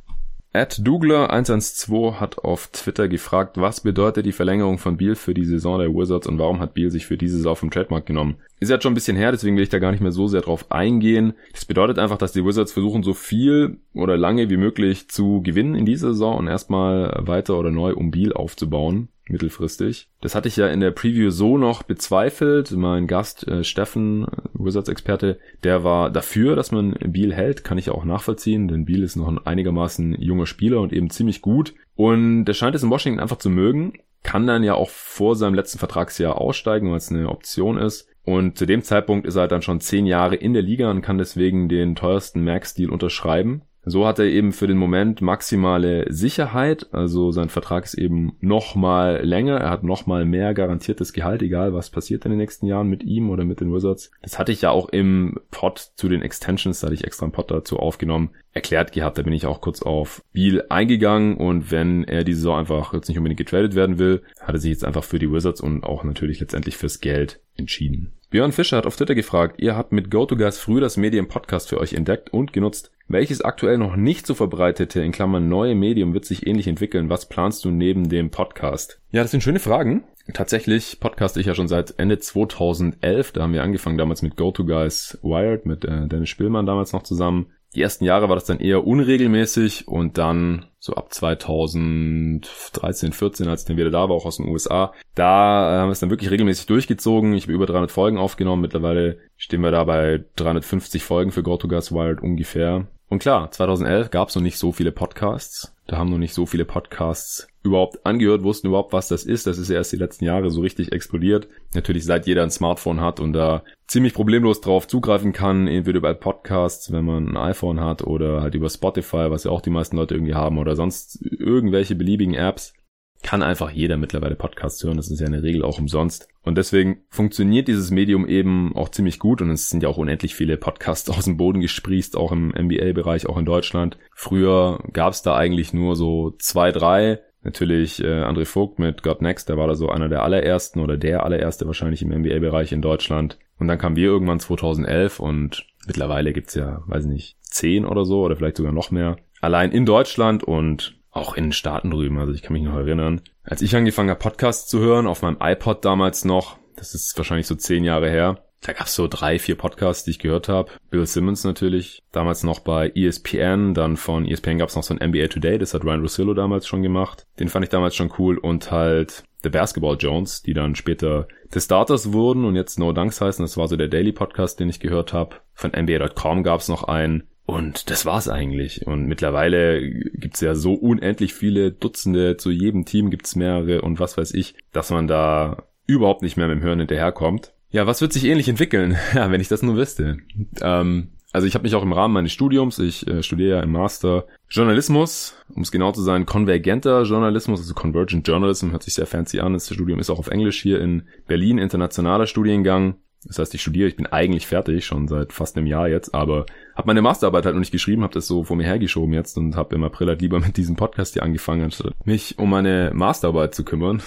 Ed 0.59 0.81
Dougler112 0.85 2.15
hat 2.15 2.41
auf 2.41 2.67
Twitter 2.73 3.07
gefragt, 3.07 3.59
was 3.59 3.81
bedeutet 3.81 4.27
die 4.27 4.33
Verlängerung 4.33 4.79
von 4.79 4.97
Beal 4.97 5.15
für 5.15 5.33
die 5.33 5.45
Saison 5.45 5.79
der 5.79 5.95
Wizards 5.95 6.27
und 6.27 6.41
warum 6.41 6.59
hat 6.59 6.75
Beal 6.75 6.91
sich 6.91 7.07
für 7.07 7.17
diese 7.17 7.37
Saison 7.37 7.55
vom 7.55 7.71
Trademark 7.71 8.07
genommen? 8.07 8.39
Ist 8.61 8.71
jetzt 8.71 8.83
schon 8.83 8.93
ein 8.93 8.95
bisschen 8.95 9.17
her, 9.17 9.31
deswegen 9.33 9.57
will 9.57 9.63
ich 9.63 9.69
da 9.69 9.79
gar 9.79 9.93
nicht 9.93 10.01
mehr 10.01 10.13
so 10.13 10.27
sehr 10.27 10.41
drauf 10.41 10.71
eingehen. 10.71 11.35
Das 11.53 11.65
bedeutet 11.65 11.99
einfach, 11.99 12.19
dass 12.19 12.33
die 12.33 12.45
Wizards 12.45 12.73
versuchen, 12.73 13.03
so 13.03 13.15
viel 13.15 13.79
oder 13.95 14.17
lange 14.17 14.51
wie 14.51 14.57
möglich 14.57 15.09
zu 15.09 15.43
gewinnen 15.43 15.75
in 15.75 15.87
dieser 15.87 16.09
Saison 16.09 16.39
und 16.39 16.47
erstmal 16.49 17.15
weiter 17.19 17.59
oder 17.59 17.71
neu 17.71 17.95
um 17.95 18.11
Beal 18.11 18.33
aufzubauen 18.33 19.09
mittelfristig. 19.31 20.09
Das 20.21 20.35
hatte 20.35 20.49
ich 20.49 20.57
ja 20.57 20.69
in 20.69 20.81
der 20.81 20.91
Preview 20.91 21.31
so 21.31 21.59
noch 21.59 21.83
bezweifelt. 21.83 22.73
Mein 22.73 23.07
Gast 23.07 23.47
äh, 23.47 23.65
Steffen, 23.65 24.27
Wizards-Experte, 24.55 25.39
der 25.63 25.85
war 25.85 26.11
dafür, 26.11 26.57
dass 26.57 26.73
man 26.73 26.93
Beal 26.93 27.33
hält. 27.33 27.65
Kann 27.65 27.79
ich 27.79 27.87
ja 27.87 27.93
auch 27.93 28.05
nachvollziehen, 28.05 28.69
denn 28.69 28.85
Beal 28.85 29.03
ist 29.03 29.17
noch 29.17 29.29
ein 29.29 29.39
einigermaßen 29.39 30.21
junger 30.21 30.47
Spieler 30.47 30.81
und 30.81 30.93
eben 30.93 31.11
ziemlich 31.11 31.43
gut. 31.43 31.75
Und 31.95 32.45
der 32.45 32.55
scheint 32.55 32.75
es 32.75 32.83
in 32.83 32.91
Washington 32.91 33.21
einfach 33.21 33.39
zu 33.39 33.51
mögen. 33.51 33.95
Kann 34.23 34.47
dann 34.47 34.65
ja 34.65 34.75
auch 34.75 34.91
vor 34.91 35.37
seinem 35.37 35.55
letzten 35.55 35.79
Vertragsjahr 35.79 36.39
aussteigen, 36.39 36.91
weil 36.91 36.99
es 36.99 37.11
eine 37.11 37.29
Option 37.29 37.79
ist. 37.79 38.09
Und 38.25 38.59
zu 38.59 38.67
dem 38.67 38.83
Zeitpunkt 38.83 39.27
ist 39.27 39.37
er 39.37 39.43
halt 39.43 39.53
dann 39.53 39.63
schon 39.63 39.81
zehn 39.81 40.07
Jahre 40.07 40.37
in 40.37 40.53
der 40.53 40.63
Liga 40.63 40.91
und 40.91 41.01
kann 41.03 41.19
deswegen 41.19 41.69
den 41.69 41.95
teuersten 41.95 42.45
Max-Deal 42.45 42.91
unterschreiben. 42.91 43.63
So 43.89 44.07
hat 44.07 44.19
er 44.19 44.27
eben 44.27 44.53
für 44.53 44.67
den 44.67 44.77
Moment 44.77 45.21
maximale 45.21 46.07
Sicherheit, 46.13 46.87
also 46.93 47.31
sein 47.33 47.49
Vertrag 47.49 47.85
ist 47.85 47.95
eben 47.95 48.37
noch 48.41 48.75
mal 48.75 49.25
länger, 49.25 49.57
er 49.57 49.71
hat 49.71 49.85
noch 49.85 50.07
mal 50.07 50.25
mehr 50.25 50.55
garantiertes 50.55 51.13
Gehalt, 51.13 51.43
egal 51.43 51.73
was 51.75 51.91
passiert 51.91 52.25
in 52.25 52.31
den 52.31 52.39
nächsten 52.39 52.67
Jahren 52.67 52.89
mit 52.89 53.03
ihm 53.03 53.31
oder 53.31 53.45
mit 53.45 53.61
den 53.61 53.73
Wizards. 53.73 54.11
Das 54.23 54.39
hatte 54.39 54.53
ich 54.53 54.63
ja 54.63 54.71
auch 54.71 54.89
im 54.89 55.41
Pod 55.51 55.79
zu 55.79 56.09
den 56.09 56.23
Extensions, 56.23 56.81
da 56.81 56.87
hatte 56.87 56.95
ich 56.95 57.05
extra 57.05 57.25
einen 57.25 57.33
Pod 57.33 57.51
dazu 57.51 57.79
aufgenommen, 57.79 58.31
erklärt 58.53 58.93
gehabt. 58.93 59.19
Da 59.19 59.23
bin 59.23 59.33
ich 59.33 59.47
auch 59.47 59.61
kurz 59.61 59.83
auf 59.83 60.23
Beal 60.33 60.65
eingegangen 60.69 61.37
und 61.37 61.71
wenn 61.71 62.05
er 62.05 62.25
diese 62.25 62.41
Saison 62.41 62.59
einfach 62.59 62.93
jetzt 62.95 63.09
nicht 63.09 63.19
unbedingt 63.19 63.39
getradet 63.39 63.75
werden 63.75 63.99
will, 63.99 64.23
hat 64.41 64.55
er 64.55 64.61
sich 64.61 64.71
jetzt 64.71 64.85
einfach 64.85 65.05
für 65.05 65.19
die 65.19 65.31
Wizards 65.33 65.61
und 65.61 65.85
auch 65.85 66.05
natürlich 66.05 66.41
letztendlich 66.41 66.77
fürs 66.77 67.01
Geld 67.01 67.41
entschieden. 67.57 68.13
Björn 68.31 68.53
Fischer 68.53 68.77
hat 68.77 68.87
auf 68.87 68.97
Twitter 68.97 69.15
gefragt, 69.15 69.59
ihr 69.59 69.75
habt 69.75 69.91
mit 69.91 70.11
GoToGuys 70.11 70.59
früher 70.59 70.83
das 70.83 70.99
Medium 70.99 71.29
Podcast 71.29 71.69
für 71.69 71.81
euch 71.81 71.95
entdeckt 71.95 72.31
und 72.31 72.53
genutzt. 72.53 72.93
Welches 73.11 73.41
aktuell 73.41 73.79
noch 73.79 73.97
nicht 73.97 74.27
so 74.27 74.35
verbreitete, 74.35 75.01
in 75.01 75.13
Klammern 75.13 75.49
neue 75.49 75.75
Medium 75.75 76.13
wird 76.13 76.27
sich 76.27 76.47
ähnlich 76.47 76.69
entwickeln? 76.69 77.09
Was 77.09 77.27
planst 77.27 77.65
du 77.65 77.71
neben 77.71 78.11
dem 78.11 78.31
Podcast? 78.31 79.01
Ja, 79.13 79.23
das 79.23 79.31
sind 79.31 79.43
schöne 79.43 79.61
Fragen. 79.61 80.05
Tatsächlich 80.35 81.01
podcaste 81.01 81.41
ich 81.41 81.47
ja 81.47 81.55
schon 81.55 81.69
seit 81.69 81.99
Ende 81.99 82.19
2011. 82.19 83.33
Da 83.33 83.41
haben 83.41 83.55
wir 83.55 83.63
angefangen 83.63 83.97
damals 83.97 84.21
mit 84.21 84.37
GoToGuys 84.37 85.21
Wired, 85.23 85.65
mit 85.65 85.87
äh, 85.87 86.07
Dennis 86.07 86.29
Spielmann 86.29 86.67
damals 86.67 86.93
noch 86.93 87.03
zusammen. 87.03 87.47
Die 87.75 87.81
ersten 87.81 88.05
Jahre 88.05 88.29
war 88.29 88.37
das 88.37 88.45
dann 88.45 88.61
eher 88.61 88.87
unregelmäßig 88.87 89.89
und 89.89 90.19
dann 90.19 90.67
so 90.79 90.93
ab 90.93 91.15
2013, 91.15 93.13
14, 93.15 93.49
als 93.49 93.63
ich 93.63 93.69
dann 93.69 93.79
wieder 93.79 93.91
da 93.91 94.11
war, 94.11 94.17
auch 94.17 94.27
aus 94.27 94.37
den 94.37 94.49
USA, 94.49 94.93
da 95.15 95.77
äh, 95.77 95.79
haben 95.79 95.89
wir 95.89 95.93
es 95.93 96.01
dann 96.01 96.11
wirklich 96.11 96.31
regelmäßig 96.31 96.67
durchgezogen. 96.67 97.33
Ich 97.33 97.45
habe 97.45 97.55
über 97.55 97.65
300 97.65 97.91
Folgen 97.91 98.19
aufgenommen. 98.19 98.61
Mittlerweile 98.61 99.19
stehen 99.39 99.63
wir 99.63 99.71
da 99.71 99.85
bei 99.85 100.25
350 100.37 101.03
Folgen 101.03 101.33
für 101.33 101.43
GoToGuys 101.43 101.91
Wired 101.91 102.23
ungefähr. 102.23 102.87
Und 103.09 103.21
klar, 103.21 103.51
2011 103.51 104.11
gab 104.11 104.29
es 104.29 104.35
noch 104.35 104.43
nicht 104.43 104.59
so 104.59 104.73
viele 104.73 104.93
Podcasts. 104.93 105.75
Da 105.87 105.97
haben 105.97 106.11
noch 106.11 106.19
nicht 106.19 106.35
so 106.35 106.45
viele 106.45 106.67
Podcasts 106.67 107.49
überhaupt 107.63 108.05
angehört, 108.05 108.43
wussten 108.43 108.67
überhaupt, 108.67 108.93
was 108.93 109.09
das 109.09 109.25
ist. 109.25 109.47
Das 109.47 109.57
ist 109.57 109.71
ja 109.71 109.77
erst 109.77 109.93
die 109.93 109.97
letzten 109.97 110.27
Jahre 110.27 110.51
so 110.51 110.61
richtig 110.61 110.93
explodiert. 110.93 111.49
Natürlich 111.75 112.05
seit 112.05 112.27
jeder 112.27 112.43
ein 112.43 112.51
Smartphone 112.51 113.01
hat 113.01 113.21
und 113.21 113.33
da 113.33 113.63
ziemlich 113.87 114.13
problemlos 114.13 114.61
drauf 114.61 114.87
zugreifen 114.87 115.33
kann, 115.33 115.67
entweder 115.67 115.99
über 115.99 116.13
Podcasts, 116.13 116.93
wenn 116.93 117.07
man 117.07 117.31
ein 117.31 117.37
iPhone 117.39 117.81
hat 117.81 118.03
oder 118.03 118.43
halt 118.43 118.55
über 118.55 118.69
Spotify, 118.69 119.31
was 119.31 119.45
ja 119.45 119.51
auch 119.51 119.63
die 119.63 119.71
meisten 119.71 119.97
Leute 119.97 120.15
irgendwie 120.15 120.35
haben 120.35 120.59
oder 120.59 120.77
sonst 120.77 121.23
irgendwelche 121.23 121.95
beliebigen 121.95 122.35
Apps 122.35 122.75
kann 123.23 123.43
einfach 123.43 123.71
jeder 123.71 123.97
mittlerweile 123.97 124.37
Podcasts 124.37 124.83
hören. 124.83 124.97
Das 124.97 125.11
ist 125.11 125.21
ja 125.21 125.27
in 125.27 125.33
der 125.33 125.43
Regel 125.43 125.65
auch 125.65 125.79
umsonst. 125.79 126.29
Und 126.43 126.57
deswegen 126.57 127.03
funktioniert 127.11 127.69
dieses 127.69 127.91
Medium 127.91 128.27
eben 128.27 128.75
auch 128.77 128.89
ziemlich 128.89 129.19
gut. 129.19 129.43
Und 129.43 129.51
es 129.51 129.71
sind 129.71 129.83
ja 129.83 129.89
auch 129.89 129.99
unendlich 129.99 130.35
viele 130.35 130.57
Podcasts 130.57 131.11
aus 131.17 131.25
dem 131.25 131.37
Boden 131.37 131.61
gesprießt, 131.61 132.17
auch 132.17 132.33
im 132.33 132.49
NBA-Bereich, 132.49 133.27
auch 133.27 133.37
in 133.37 133.45
Deutschland. 133.45 133.99
Früher 134.15 134.83
gab 134.93 135.13
es 135.13 135.23
da 135.23 135.37
eigentlich 135.37 135.73
nur 135.73 135.97
so 135.97 136.35
zwei, 136.39 136.73
drei. 136.73 137.21
Natürlich 137.43 138.03
äh, 138.03 138.25
André 138.25 138.45
Vogt 138.45 138.79
mit 138.79 139.03
God 139.03 139.23
Next, 139.23 139.49
der 139.49 139.57
war 139.57 139.69
da 139.69 139.75
so 139.75 139.89
einer 139.89 140.09
der 140.09 140.23
allerersten 140.23 140.81
oder 140.81 140.97
der 140.97 141.25
allererste 141.25 141.67
wahrscheinlich 141.67 142.03
im 142.03 142.11
NBA-Bereich 142.11 142.73
in 142.73 142.83
Deutschland. 142.83 143.39
Und 143.59 143.69
dann 143.69 143.79
kamen 143.79 143.97
wir 143.97 144.07
irgendwann 144.07 144.41
2011 144.41 145.21
und 145.21 145.65
mittlerweile 145.87 146.33
gibt's 146.33 146.55
ja, 146.55 146.83
weiß 146.87 147.07
nicht, 147.07 147.37
zehn 147.43 147.85
oder 147.85 148.05
so 148.05 148.23
oder 148.23 148.37
vielleicht 148.37 148.57
sogar 148.57 148.73
noch 148.73 148.91
mehr. 148.91 149.17
Allein 149.41 149.71
in 149.71 149.87
Deutschland 149.87 150.43
und 150.43 150.98
auch 151.11 151.35
in 151.35 151.47
den 151.47 151.53
Staaten 151.53 151.91
drüben. 151.91 152.19
Also 152.19 152.33
ich 152.33 152.43
kann 152.43 152.53
mich 152.53 152.63
noch 152.63 152.77
erinnern, 152.77 153.21
als 153.43 153.63
ich 153.63 153.75
angefangen 153.75 154.11
habe, 154.11 154.21
Podcasts 154.21 154.69
zu 154.69 154.81
hören, 154.81 155.07
auf 155.07 155.23
meinem 155.23 155.39
iPod 155.41 155.85
damals 155.85 156.25
noch, 156.25 156.59
das 156.77 156.95
ist 156.95 157.17
wahrscheinlich 157.17 157.47
so 157.47 157.55
zehn 157.55 157.85
Jahre 157.85 158.11
her, 158.11 158.43
da 158.61 158.73
gab's 158.73 158.95
so 158.95 159.07
drei, 159.09 159.39
vier 159.39 159.57
Podcasts, 159.57 160.05
die 160.05 160.11
ich 160.11 160.19
gehört 160.19 160.49
habe. 160.49 160.73
Bill 160.91 161.07
Simmons 161.07 161.45
natürlich, 161.45 162.03
damals 162.11 162.43
noch 162.43 162.61
bei 162.61 162.91
ESPN, 162.95 163.73
dann 163.73 163.97
von 163.97 164.27
ESPN 164.27 164.59
gab's 164.59 164.75
noch 164.75 164.83
so 164.83 164.95
ein 164.95 165.11
NBA 165.11 165.29
Today, 165.29 165.59
das 165.59 165.75
hat 165.75 165.85
Ryan 165.85 166.01
Russillo 166.01 166.35
damals 166.35 166.67
schon 166.67 166.83
gemacht. 166.83 167.27
Den 167.39 167.49
fand 167.49 167.65
ich 167.65 167.71
damals 167.71 167.95
schon 167.95 168.13
cool 168.19 168.37
und 168.37 168.71
halt 168.73 169.23
The 169.45 169.51
Basketball 169.51 169.97
Jones, 169.99 170.43
die 170.43 170.55
dann 170.55 170.75
später 170.75 171.29
The 171.53 171.61
Starters 171.61 172.13
wurden 172.13 172.45
und 172.45 172.57
jetzt 172.57 172.79
No 172.79 172.93
Dunks 172.93 173.21
heißen. 173.21 173.45
Das 173.45 173.57
war 173.57 173.69
so 173.69 173.77
der 173.77 173.89
Daily 173.89 174.13
Podcast, 174.13 174.59
den 174.59 174.69
ich 174.69 174.81
gehört 174.81 175.13
habe. 175.13 175.37
Von 175.55 175.71
NBA.com 175.71 176.43
gab's 176.43 176.69
noch 176.69 176.85
einen. 176.85 177.29
Und 177.49 177.89
das 177.89 178.05
war's 178.05 178.29
eigentlich. 178.29 178.87
Und 178.87 179.07
mittlerweile 179.07 179.81
gibt's 179.81 180.43
ja 180.43 180.55
so 180.55 180.75
unendlich 180.75 181.33
viele 181.33 181.73
Dutzende, 181.73 182.37
zu 182.37 182.51
jedem 182.51 182.85
Team 182.85 183.09
gibt's 183.09 183.37
mehrere 183.37 183.81
und 183.81 183.99
was 183.99 184.19
weiß 184.19 184.35
ich, 184.35 184.55
dass 184.75 184.91
man 184.91 185.09
da 185.09 185.65
überhaupt 185.87 186.21
nicht 186.21 186.37
mehr 186.37 186.47
mit 186.47 186.59
dem 186.59 186.63
Hören 186.63 186.81
hinterherkommt. 186.81 187.55
Ja, 187.71 187.87
was 187.87 188.03
wird 188.03 188.13
sich 188.13 188.25
ähnlich 188.25 188.51
entwickeln? 188.51 188.99
Ja, 189.15 189.31
wenn 189.31 189.41
ich 189.41 189.49
das 189.49 189.63
nur 189.63 189.77
wüsste. 189.77 190.19
Ähm, 190.61 191.09
also 191.33 191.47
ich 191.47 191.55
habe 191.55 191.63
mich 191.63 191.75
auch 191.75 191.83
im 191.83 191.95
Rahmen 191.95 192.13
meines 192.13 192.33
Studiums, 192.33 192.79
ich 192.81 193.07
äh, 193.07 193.23
studiere 193.23 193.57
ja 193.57 193.63
im 193.63 193.73
Master 193.73 194.27
Journalismus, 194.51 195.35
um 195.49 195.63
es 195.63 195.73
genau 195.73 195.93
zu 195.93 196.03
sein, 196.03 196.27
konvergenter 196.27 197.05
Journalismus, 197.05 197.61
also 197.61 197.73
Convergent 197.73 198.29
Journalism, 198.29 198.73
hört 198.73 198.83
sich 198.83 198.93
sehr 198.93 199.07
fancy 199.07 199.41
an. 199.41 199.55
Das 199.55 199.73
Studium 199.73 200.01
ist 200.01 200.11
auch 200.11 200.19
auf 200.19 200.29
Englisch 200.29 200.61
hier 200.61 200.83
in 200.83 201.05
Berlin, 201.27 201.57
internationaler 201.57 202.27
Studiengang. 202.27 202.97
Das 203.25 203.39
heißt, 203.39 203.55
ich 203.55 203.63
studiere, 203.63 203.89
ich 203.89 203.97
bin 203.97 204.07
eigentlich 204.07 204.47
fertig, 204.47 204.87
schon 204.87 205.09
seit 205.09 205.33
fast 205.33 205.57
einem 205.57 205.67
Jahr 205.67 205.89
jetzt, 205.89 206.15
aber 206.15 206.47
habe 206.75 206.87
meine 206.87 207.03
Masterarbeit 207.03 207.45
halt 207.45 207.55
noch 207.55 207.61
nicht 207.61 207.73
geschrieben, 207.73 208.03
habe 208.03 208.15
das 208.15 208.27
so 208.27 208.45
vor 208.45 208.57
mir 208.57 208.67
hergeschoben 208.67 209.13
jetzt 209.13 209.37
und 209.37 209.57
habe 209.57 209.75
im 209.75 209.85
April 209.85 210.09
halt 210.09 210.23
lieber 210.23 210.39
mit 210.47 210.57
diesem 210.57 210.77
Podcast 210.77 211.15
hier 211.15 211.23
angefangen, 211.23 211.65
anstatt 211.65 211.95
mich 212.05 212.39
um 212.39 212.51
meine 212.51 212.93
Masterarbeit 212.95 213.55
zu 213.55 213.65
kümmern. 213.65 214.03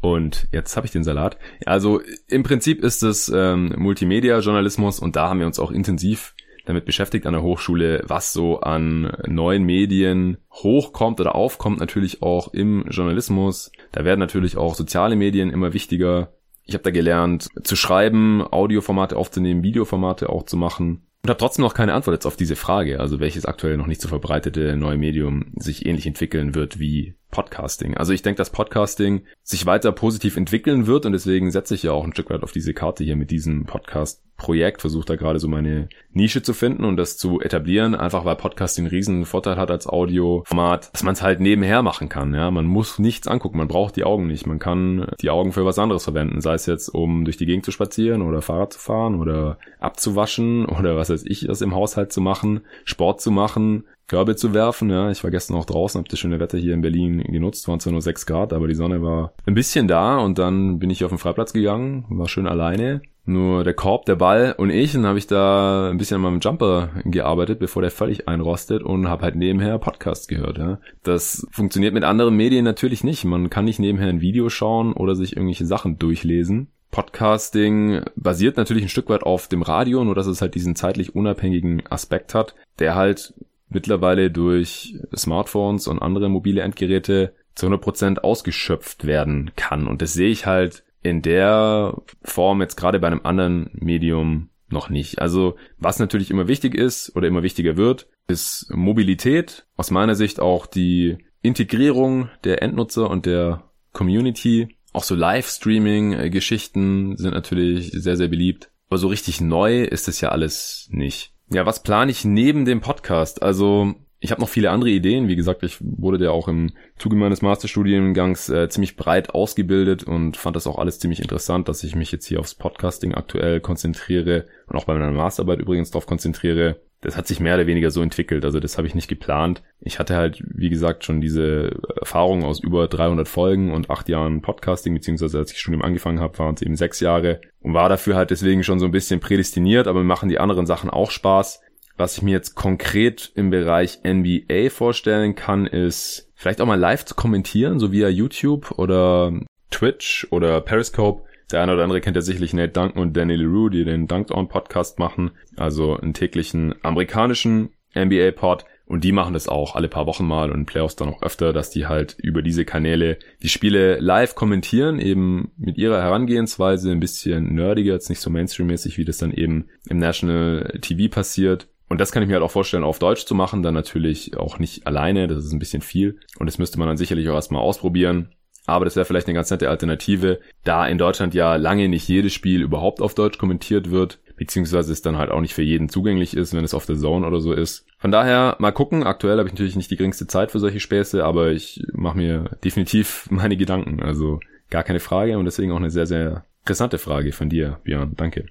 Und 0.00 0.48
jetzt 0.52 0.76
habe 0.76 0.86
ich 0.86 0.92
den 0.92 1.02
Salat. 1.02 1.38
Also 1.64 2.02
im 2.28 2.42
Prinzip 2.42 2.82
ist 2.82 3.02
es 3.02 3.32
ähm, 3.34 3.74
Multimedia-Journalismus 3.76 5.00
und 5.00 5.16
da 5.16 5.30
haben 5.30 5.40
wir 5.40 5.46
uns 5.46 5.58
auch 5.58 5.70
intensiv 5.70 6.34
damit 6.66 6.84
beschäftigt 6.84 7.26
an 7.26 7.34
der 7.34 7.42
Hochschule, 7.42 8.02
was 8.06 8.32
so 8.32 8.60
an 8.60 9.16
neuen 9.26 9.64
Medien 9.64 10.38
hochkommt 10.50 11.20
oder 11.20 11.34
aufkommt, 11.34 11.80
natürlich 11.80 12.22
auch 12.22 12.52
im 12.52 12.84
Journalismus. 12.88 13.70
Da 13.92 14.04
werden 14.04 14.20
natürlich 14.20 14.56
auch 14.56 14.74
soziale 14.74 15.16
Medien 15.16 15.50
immer 15.50 15.72
wichtiger. 15.74 16.32
Ich 16.66 16.74
habe 16.74 16.84
da 16.84 16.90
gelernt 16.90 17.48
zu 17.62 17.76
schreiben, 17.76 18.42
Audioformate 18.42 19.16
aufzunehmen, 19.16 19.62
Videoformate 19.62 20.30
auch 20.30 20.44
zu 20.44 20.56
machen. 20.56 21.06
Und 21.22 21.30
habe 21.30 21.38
trotzdem 21.38 21.62
noch 21.62 21.74
keine 21.74 21.94
Antwort 21.94 22.14
jetzt 22.14 22.26
auf 22.26 22.36
diese 22.36 22.56
Frage, 22.56 23.00
also 23.00 23.18
welches 23.18 23.46
aktuell 23.46 23.76
noch 23.76 23.86
nicht 23.86 24.00
so 24.00 24.08
verbreitete 24.08 24.76
neue 24.76 24.98
Medium 24.98 25.52
sich 25.56 25.86
ähnlich 25.86 26.06
entwickeln 26.06 26.54
wird 26.54 26.78
wie 26.78 27.14
Podcasting. 27.34 27.96
Also 27.96 28.12
ich 28.12 28.22
denke, 28.22 28.38
dass 28.38 28.50
Podcasting 28.50 29.24
sich 29.42 29.66
weiter 29.66 29.90
positiv 29.90 30.36
entwickeln 30.36 30.86
wird 30.86 31.04
und 31.04 31.12
deswegen 31.12 31.50
setze 31.50 31.74
ich 31.74 31.82
ja 31.82 31.90
auch 31.90 32.04
ein 32.04 32.12
Stück 32.12 32.30
weit 32.30 32.44
auf 32.44 32.52
diese 32.52 32.74
Karte 32.74 33.02
hier 33.02 33.16
mit 33.16 33.32
diesem 33.32 33.66
Podcast 33.66 34.22
Projekt, 34.36 34.80
versuche 34.80 35.06
da 35.06 35.16
gerade 35.16 35.38
so 35.38 35.48
meine 35.48 35.88
Nische 36.12 36.42
zu 36.42 36.54
finden 36.54 36.84
und 36.84 36.96
das 36.96 37.16
zu 37.16 37.40
etablieren, 37.40 37.94
einfach 37.94 38.24
weil 38.24 38.36
Podcasting 38.36 38.84
einen 38.84 38.90
riesen 38.90 39.24
Vorteil 39.24 39.56
hat 39.56 39.70
als 39.70 39.86
Audioformat, 39.86 40.92
dass 40.92 41.04
man 41.04 41.14
es 41.14 41.22
halt 41.22 41.40
nebenher 41.40 41.82
machen 41.82 42.08
kann. 42.08 42.34
Ja, 42.34 42.50
man 42.50 42.66
muss 42.66 42.98
nichts 42.98 43.28
angucken, 43.28 43.58
man 43.58 43.68
braucht 43.68 43.96
die 43.96 44.04
Augen 44.04 44.26
nicht, 44.26 44.46
man 44.46 44.58
kann 44.58 45.06
die 45.20 45.30
Augen 45.30 45.52
für 45.52 45.64
was 45.64 45.78
anderes 45.78 46.04
verwenden, 46.04 46.40
sei 46.40 46.54
es 46.54 46.66
jetzt 46.66 46.88
um 46.88 47.24
durch 47.24 47.36
die 47.36 47.46
Gegend 47.46 47.64
zu 47.64 47.70
spazieren 47.70 48.22
oder 48.22 48.42
Fahrrad 48.42 48.72
zu 48.72 48.78
fahren 48.78 49.20
oder 49.20 49.58
abzuwaschen 49.78 50.66
oder 50.66 50.96
was 50.96 51.10
weiß 51.10 51.24
ich, 51.26 51.46
das 51.46 51.60
im 51.60 51.74
Haushalt 51.74 52.12
zu 52.12 52.20
machen, 52.20 52.60
Sport 52.84 53.20
zu 53.20 53.30
machen, 53.30 53.84
Körbe 54.14 54.36
zu 54.36 54.54
werfen. 54.54 54.90
Ja, 54.90 55.10
ich 55.10 55.24
war 55.24 55.32
gestern 55.32 55.56
auch 55.56 55.64
draußen, 55.64 55.98
habe 55.98 56.08
das 56.08 56.20
schöne 56.20 56.38
Wetter 56.38 56.56
hier 56.56 56.72
in 56.72 56.82
Berlin 56.82 57.18
genutzt. 57.18 57.66
Waren 57.66 57.80
zwar 57.80 57.90
nur 57.90 58.00
sechs 58.00 58.26
Grad, 58.26 58.52
aber 58.52 58.68
die 58.68 58.76
Sonne 58.76 59.02
war 59.02 59.32
ein 59.44 59.54
bisschen 59.54 59.88
da 59.88 60.18
und 60.18 60.38
dann 60.38 60.78
bin 60.78 60.88
ich 60.88 61.02
auf 61.02 61.10
den 61.10 61.18
Freiplatz 61.18 61.52
gegangen, 61.52 62.04
war 62.10 62.28
schön 62.28 62.46
alleine. 62.46 63.02
Nur 63.24 63.64
der 63.64 63.74
Korb, 63.74 64.04
der 64.04 64.14
Ball 64.14 64.54
und 64.56 64.70
ich, 64.70 64.92
dann 64.92 65.06
habe 65.06 65.18
ich 65.18 65.26
da 65.26 65.90
ein 65.90 65.96
bisschen 65.96 66.14
an 66.16 66.22
meinem 66.22 66.38
Jumper 66.38 66.90
gearbeitet, 67.04 67.58
bevor 67.58 67.82
der 67.82 67.90
völlig 67.90 68.28
einrostet 68.28 68.84
und 68.84 69.08
habe 69.08 69.24
halt 69.24 69.34
nebenher 69.34 69.78
Podcasts 69.78 70.28
gehört. 70.28 70.58
Ja. 70.58 70.78
Das 71.02 71.44
funktioniert 71.50 71.92
mit 71.92 72.04
anderen 72.04 72.36
Medien 72.36 72.64
natürlich 72.64 73.02
nicht. 73.02 73.24
Man 73.24 73.50
kann 73.50 73.64
nicht 73.64 73.80
nebenher 73.80 74.10
ein 74.10 74.20
Video 74.20 74.48
schauen 74.48 74.92
oder 74.92 75.16
sich 75.16 75.34
irgendwelche 75.34 75.66
Sachen 75.66 75.98
durchlesen. 75.98 76.68
Podcasting 76.92 78.02
basiert 78.14 78.56
natürlich 78.58 78.84
ein 78.84 78.88
Stück 78.88 79.08
weit 79.08 79.24
auf 79.24 79.48
dem 79.48 79.62
Radio, 79.62 80.04
nur 80.04 80.14
dass 80.14 80.28
es 80.28 80.40
halt 80.40 80.54
diesen 80.54 80.76
zeitlich 80.76 81.16
unabhängigen 81.16 81.82
Aspekt 81.90 82.32
hat, 82.32 82.54
der 82.78 82.94
halt 82.94 83.34
mittlerweile 83.68 84.30
durch 84.30 84.96
Smartphones 85.14 85.88
und 85.88 86.00
andere 86.00 86.28
mobile 86.28 86.62
Endgeräte 86.62 87.34
zu 87.54 87.66
100% 87.66 88.18
ausgeschöpft 88.18 89.06
werden 89.06 89.52
kann. 89.56 89.86
Und 89.86 90.02
das 90.02 90.12
sehe 90.12 90.30
ich 90.30 90.46
halt 90.46 90.84
in 91.02 91.22
der 91.22 92.00
Form 92.22 92.60
jetzt 92.60 92.76
gerade 92.76 92.98
bei 92.98 93.06
einem 93.06 93.20
anderen 93.24 93.70
Medium 93.74 94.48
noch 94.68 94.88
nicht. 94.88 95.20
Also 95.20 95.56
was 95.78 95.98
natürlich 95.98 96.30
immer 96.30 96.48
wichtig 96.48 96.74
ist 96.74 97.14
oder 97.14 97.28
immer 97.28 97.42
wichtiger 97.42 97.76
wird, 97.76 98.08
ist 98.26 98.66
Mobilität. 98.70 99.66
Aus 99.76 99.90
meiner 99.90 100.14
Sicht 100.14 100.40
auch 100.40 100.66
die 100.66 101.18
Integrierung 101.42 102.30
der 102.44 102.62
Endnutzer 102.62 103.10
und 103.10 103.26
der 103.26 103.70
Community. 103.92 104.76
Auch 104.92 105.04
so 105.04 105.14
Livestreaming-Geschichten 105.14 107.16
sind 107.16 107.34
natürlich 107.34 107.90
sehr, 107.92 108.16
sehr 108.16 108.28
beliebt. 108.28 108.70
Aber 108.88 108.98
so 108.98 109.08
richtig 109.08 109.40
neu 109.40 109.82
ist 109.82 110.08
es 110.08 110.20
ja 110.20 110.30
alles 110.30 110.88
nicht. 110.90 111.33
Ja, 111.50 111.66
was 111.66 111.82
plane 111.82 112.10
ich 112.10 112.24
neben 112.24 112.64
dem 112.64 112.80
Podcast? 112.80 113.42
Also 113.42 113.94
ich 114.24 114.30
habe 114.30 114.40
noch 114.40 114.48
viele 114.48 114.70
andere 114.70 114.88
Ideen. 114.88 115.28
Wie 115.28 115.36
gesagt, 115.36 115.62
ich 115.62 115.76
wurde 115.80 116.24
ja 116.24 116.30
auch 116.30 116.48
im 116.48 116.72
Zuge 116.96 117.14
meines 117.14 117.42
Masterstudiengangs 117.42 118.48
äh, 118.48 118.70
ziemlich 118.70 118.96
breit 118.96 119.30
ausgebildet 119.34 120.04
und 120.04 120.38
fand 120.38 120.56
das 120.56 120.66
auch 120.66 120.78
alles 120.78 120.98
ziemlich 120.98 121.20
interessant, 121.20 121.68
dass 121.68 121.84
ich 121.84 121.94
mich 121.94 122.10
jetzt 122.10 122.26
hier 122.26 122.40
aufs 122.40 122.54
Podcasting 122.54 123.14
aktuell 123.14 123.60
konzentriere 123.60 124.46
und 124.66 124.76
auch 124.76 124.84
bei 124.84 124.94
meiner 124.94 125.12
Masterarbeit 125.12 125.60
übrigens 125.60 125.90
darauf 125.90 126.06
konzentriere 126.06 126.80
das 127.04 127.18
hat 127.18 127.26
sich 127.26 127.38
mehr 127.38 127.54
oder 127.54 127.66
weniger 127.66 127.90
so 127.90 128.00
entwickelt. 128.00 128.44
Also 128.44 128.60
das 128.60 128.78
habe 128.78 128.88
ich 128.88 128.94
nicht 128.94 129.08
geplant. 129.08 129.62
Ich 129.80 129.98
hatte 129.98 130.16
halt, 130.16 130.42
wie 130.46 130.70
gesagt, 130.70 131.04
schon 131.04 131.20
diese 131.20 131.76
Erfahrung 132.00 132.44
aus 132.44 132.60
über 132.60 132.88
300 132.88 133.28
Folgen 133.28 133.72
und 133.72 133.90
acht 133.90 134.08
Jahren 134.08 134.40
Podcasting, 134.40 134.94
beziehungsweise 134.94 135.38
als 135.38 135.52
ich 135.52 135.58
Studium 135.58 135.82
angefangen 135.82 136.20
habe, 136.20 136.38
waren 136.38 136.54
es 136.54 136.62
eben 136.62 136.76
sechs 136.76 137.00
Jahre 137.00 137.42
und 137.60 137.74
war 137.74 137.90
dafür 137.90 138.16
halt 138.16 138.30
deswegen 138.30 138.64
schon 138.64 138.78
so 138.78 138.86
ein 138.86 138.90
bisschen 138.90 139.20
prädestiniert, 139.20 139.86
aber 139.86 140.00
mir 140.00 140.06
machen 140.06 140.30
die 140.30 140.38
anderen 140.38 140.64
Sachen 140.64 140.88
auch 140.88 141.10
Spaß. 141.10 141.60
Was 141.96 142.16
ich 142.16 142.22
mir 142.22 142.32
jetzt 142.32 142.54
konkret 142.54 143.30
im 143.34 143.50
Bereich 143.50 144.00
NBA 144.02 144.70
vorstellen 144.70 145.34
kann, 145.34 145.66
ist 145.66 146.32
vielleicht 146.34 146.62
auch 146.62 146.66
mal 146.66 146.80
live 146.80 147.04
zu 147.04 147.14
kommentieren, 147.14 147.78
so 147.78 147.92
via 147.92 148.08
YouTube 148.08 148.72
oder 148.78 149.32
Twitch 149.70 150.26
oder 150.30 150.60
Periscope 150.62 151.24
der 151.50 151.62
eine 151.62 151.74
oder 151.74 151.84
andere 151.84 152.00
kennt 152.00 152.16
ja 152.16 152.22
sicherlich 152.22 152.54
Nate 152.54 152.72
Duncan 152.72 153.02
und 153.02 153.16
Danny 153.16 153.36
LeRoux, 153.36 153.70
die 153.70 153.84
den 153.84 154.06
Dunked 154.06 154.32
On 154.32 154.48
Podcast 154.48 154.98
machen, 154.98 155.32
also 155.56 155.96
einen 155.96 156.14
täglichen 156.14 156.74
amerikanischen 156.82 157.70
NBA-Pod. 157.94 158.64
Und 158.86 159.02
die 159.02 159.12
machen 159.12 159.32
das 159.32 159.48
auch 159.48 159.76
alle 159.76 159.88
paar 159.88 160.06
Wochen 160.06 160.26
mal 160.26 160.52
und 160.52 160.66
Playoffs 160.66 160.96
dann 160.96 161.08
auch 161.08 161.22
öfter, 161.22 161.54
dass 161.54 161.70
die 161.70 161.86
halt 161.86 162.16
über 162.18 162.42
diese 162.42 162.66
Kanäle 162.66 163.18
die 163.42 163.48
Spiele 163.48 163.98
live 163.98 164.34
kommentieren, 164.34 165.00
eben 165.00 165.52
mit 165.56 165.78
ihrer 165.78 166.02
Herangehensweise 166.02 166.90
ein 166.90 167.00
bisschen 167.00 167.54
nerdiger, 167.54 167.94
jetzt 167.94 168.10
nicht 168.10 168.20
so 168.20 168.28
Mainstream-mäßig, 168.28 168.98
wie 168.98 169.06
das 169.06 169.16
dann 169.16 169.32
eben 169.32 169.68
im 169.88 169.98
National 169.98 170.78
TV 170.82 171.10
passiert. 171.10 171.68
Und 171.88 171.98
das 171.98 172.12
kann 172.12 172.22
ich 172.22 172.28
mir 172.28 172.34
halt 172.34 172.44
auch 172.44 172.50
vorstellen, 172.50 172.84
auf 172.84 172.98
Deutsch 172.98 173.24
zu 173.24 173.34
machen, 173.34 173.62
dann 173.62 173.74
natürlich 173.74 174.36
auch 174.36 174.58
nicht 174.58 174.86
alleine, 174.86 175.28
das 175.28 175.44
ist 175.44 175.52
ein 175.52 175.58
bisschen 175.58 175.82
viel. 175.82 176.18
Und 176.38 176.46
das 176.46 176.58
müsste 176.58 176.78
man 176.78 176.88
dann 176.88 176.96
sicherlich 176.96 177.28
auch 177.28 177.34
erstmal 177.34 177.62
ausprobieren. 177.62 178.34
Aber 178.66 178.84
das 178.84 178.96
wäre 178.96 179.04
vielleicht 179.04 179.26
eine 179.26 179.34
ganz 179.34 179.50
nette 179.50 179.68
Alternative, 179.68 180.40
da 180.64 180.86
in 180.86 180.98
Deutschland 180.98 181.34
ja 181.34 181.56
lange 181.56 181.88
nicht 181.88 182.08
jedes 182.08 182.32
Spiel 182.32 182.62
überhaupt 182.62 183.02
auf 183.02 183.14
Deutsch 183.14 183.38
kommentiert 183.38 183.90
wird, 183.90 184.20
beziehungsweise 184.36 184.92
es 184.92 185.02
dann 185.02 185.18
halt 185.18 185.30
auch 185.30 185.40
nicht 185.40 185.54
für 185.54 185.62
jeden 185.62 185.88
zugänglich 185.88 186.36
ist, 186.36 186.54
wenn 186.54 186.64
es 186.64 186.74
auf 186.74 186.86
der 186.86 186.96
Zone 186.96 187.26
oder 187.26 187.40
so 187.40 187.52
ist. 187.52 187.86
Von 187.98 188.10
daher 188.10 188.56
mal 188.58 188.72
gucken. 188.72 189.04
Aktuell 189.04 189.38
habe 189.38 189.48
ich 189.48 189.54
natürlich 189.54 189.76
nicht 189.76 189.90
die 189.90 189.96
geringste 189.96 190.26
Zeit 190.26 190.50
für 190.50 190.60
solche 190.60 190.80
Späße, 190.80 191.24
aber 191.24 191.52
ich 191.52 191.82
mache 191.92 192.16
mir 192.16 192.56
definitiv 192.64 193.26
meine 193.30 193.56
Gedanken. 193.56 194.02
Also 194.02 194.40
gar 194.70 194.82
keine 194.82 195.00
Frage 195.00 195.38
und 195.38 195.44
deswegen 195.44 195.72
auch 195.72 195.76
eine 195.76 195.90
sehr, 195.90 196.06
sehr 196.06 196.44
interessante 196.62 196.98
Frage 196.98 197.32
von 197.32 197.50
dir, 197.50 197.80
Björn. 197.84 198.14
Danke. 198.16 198.46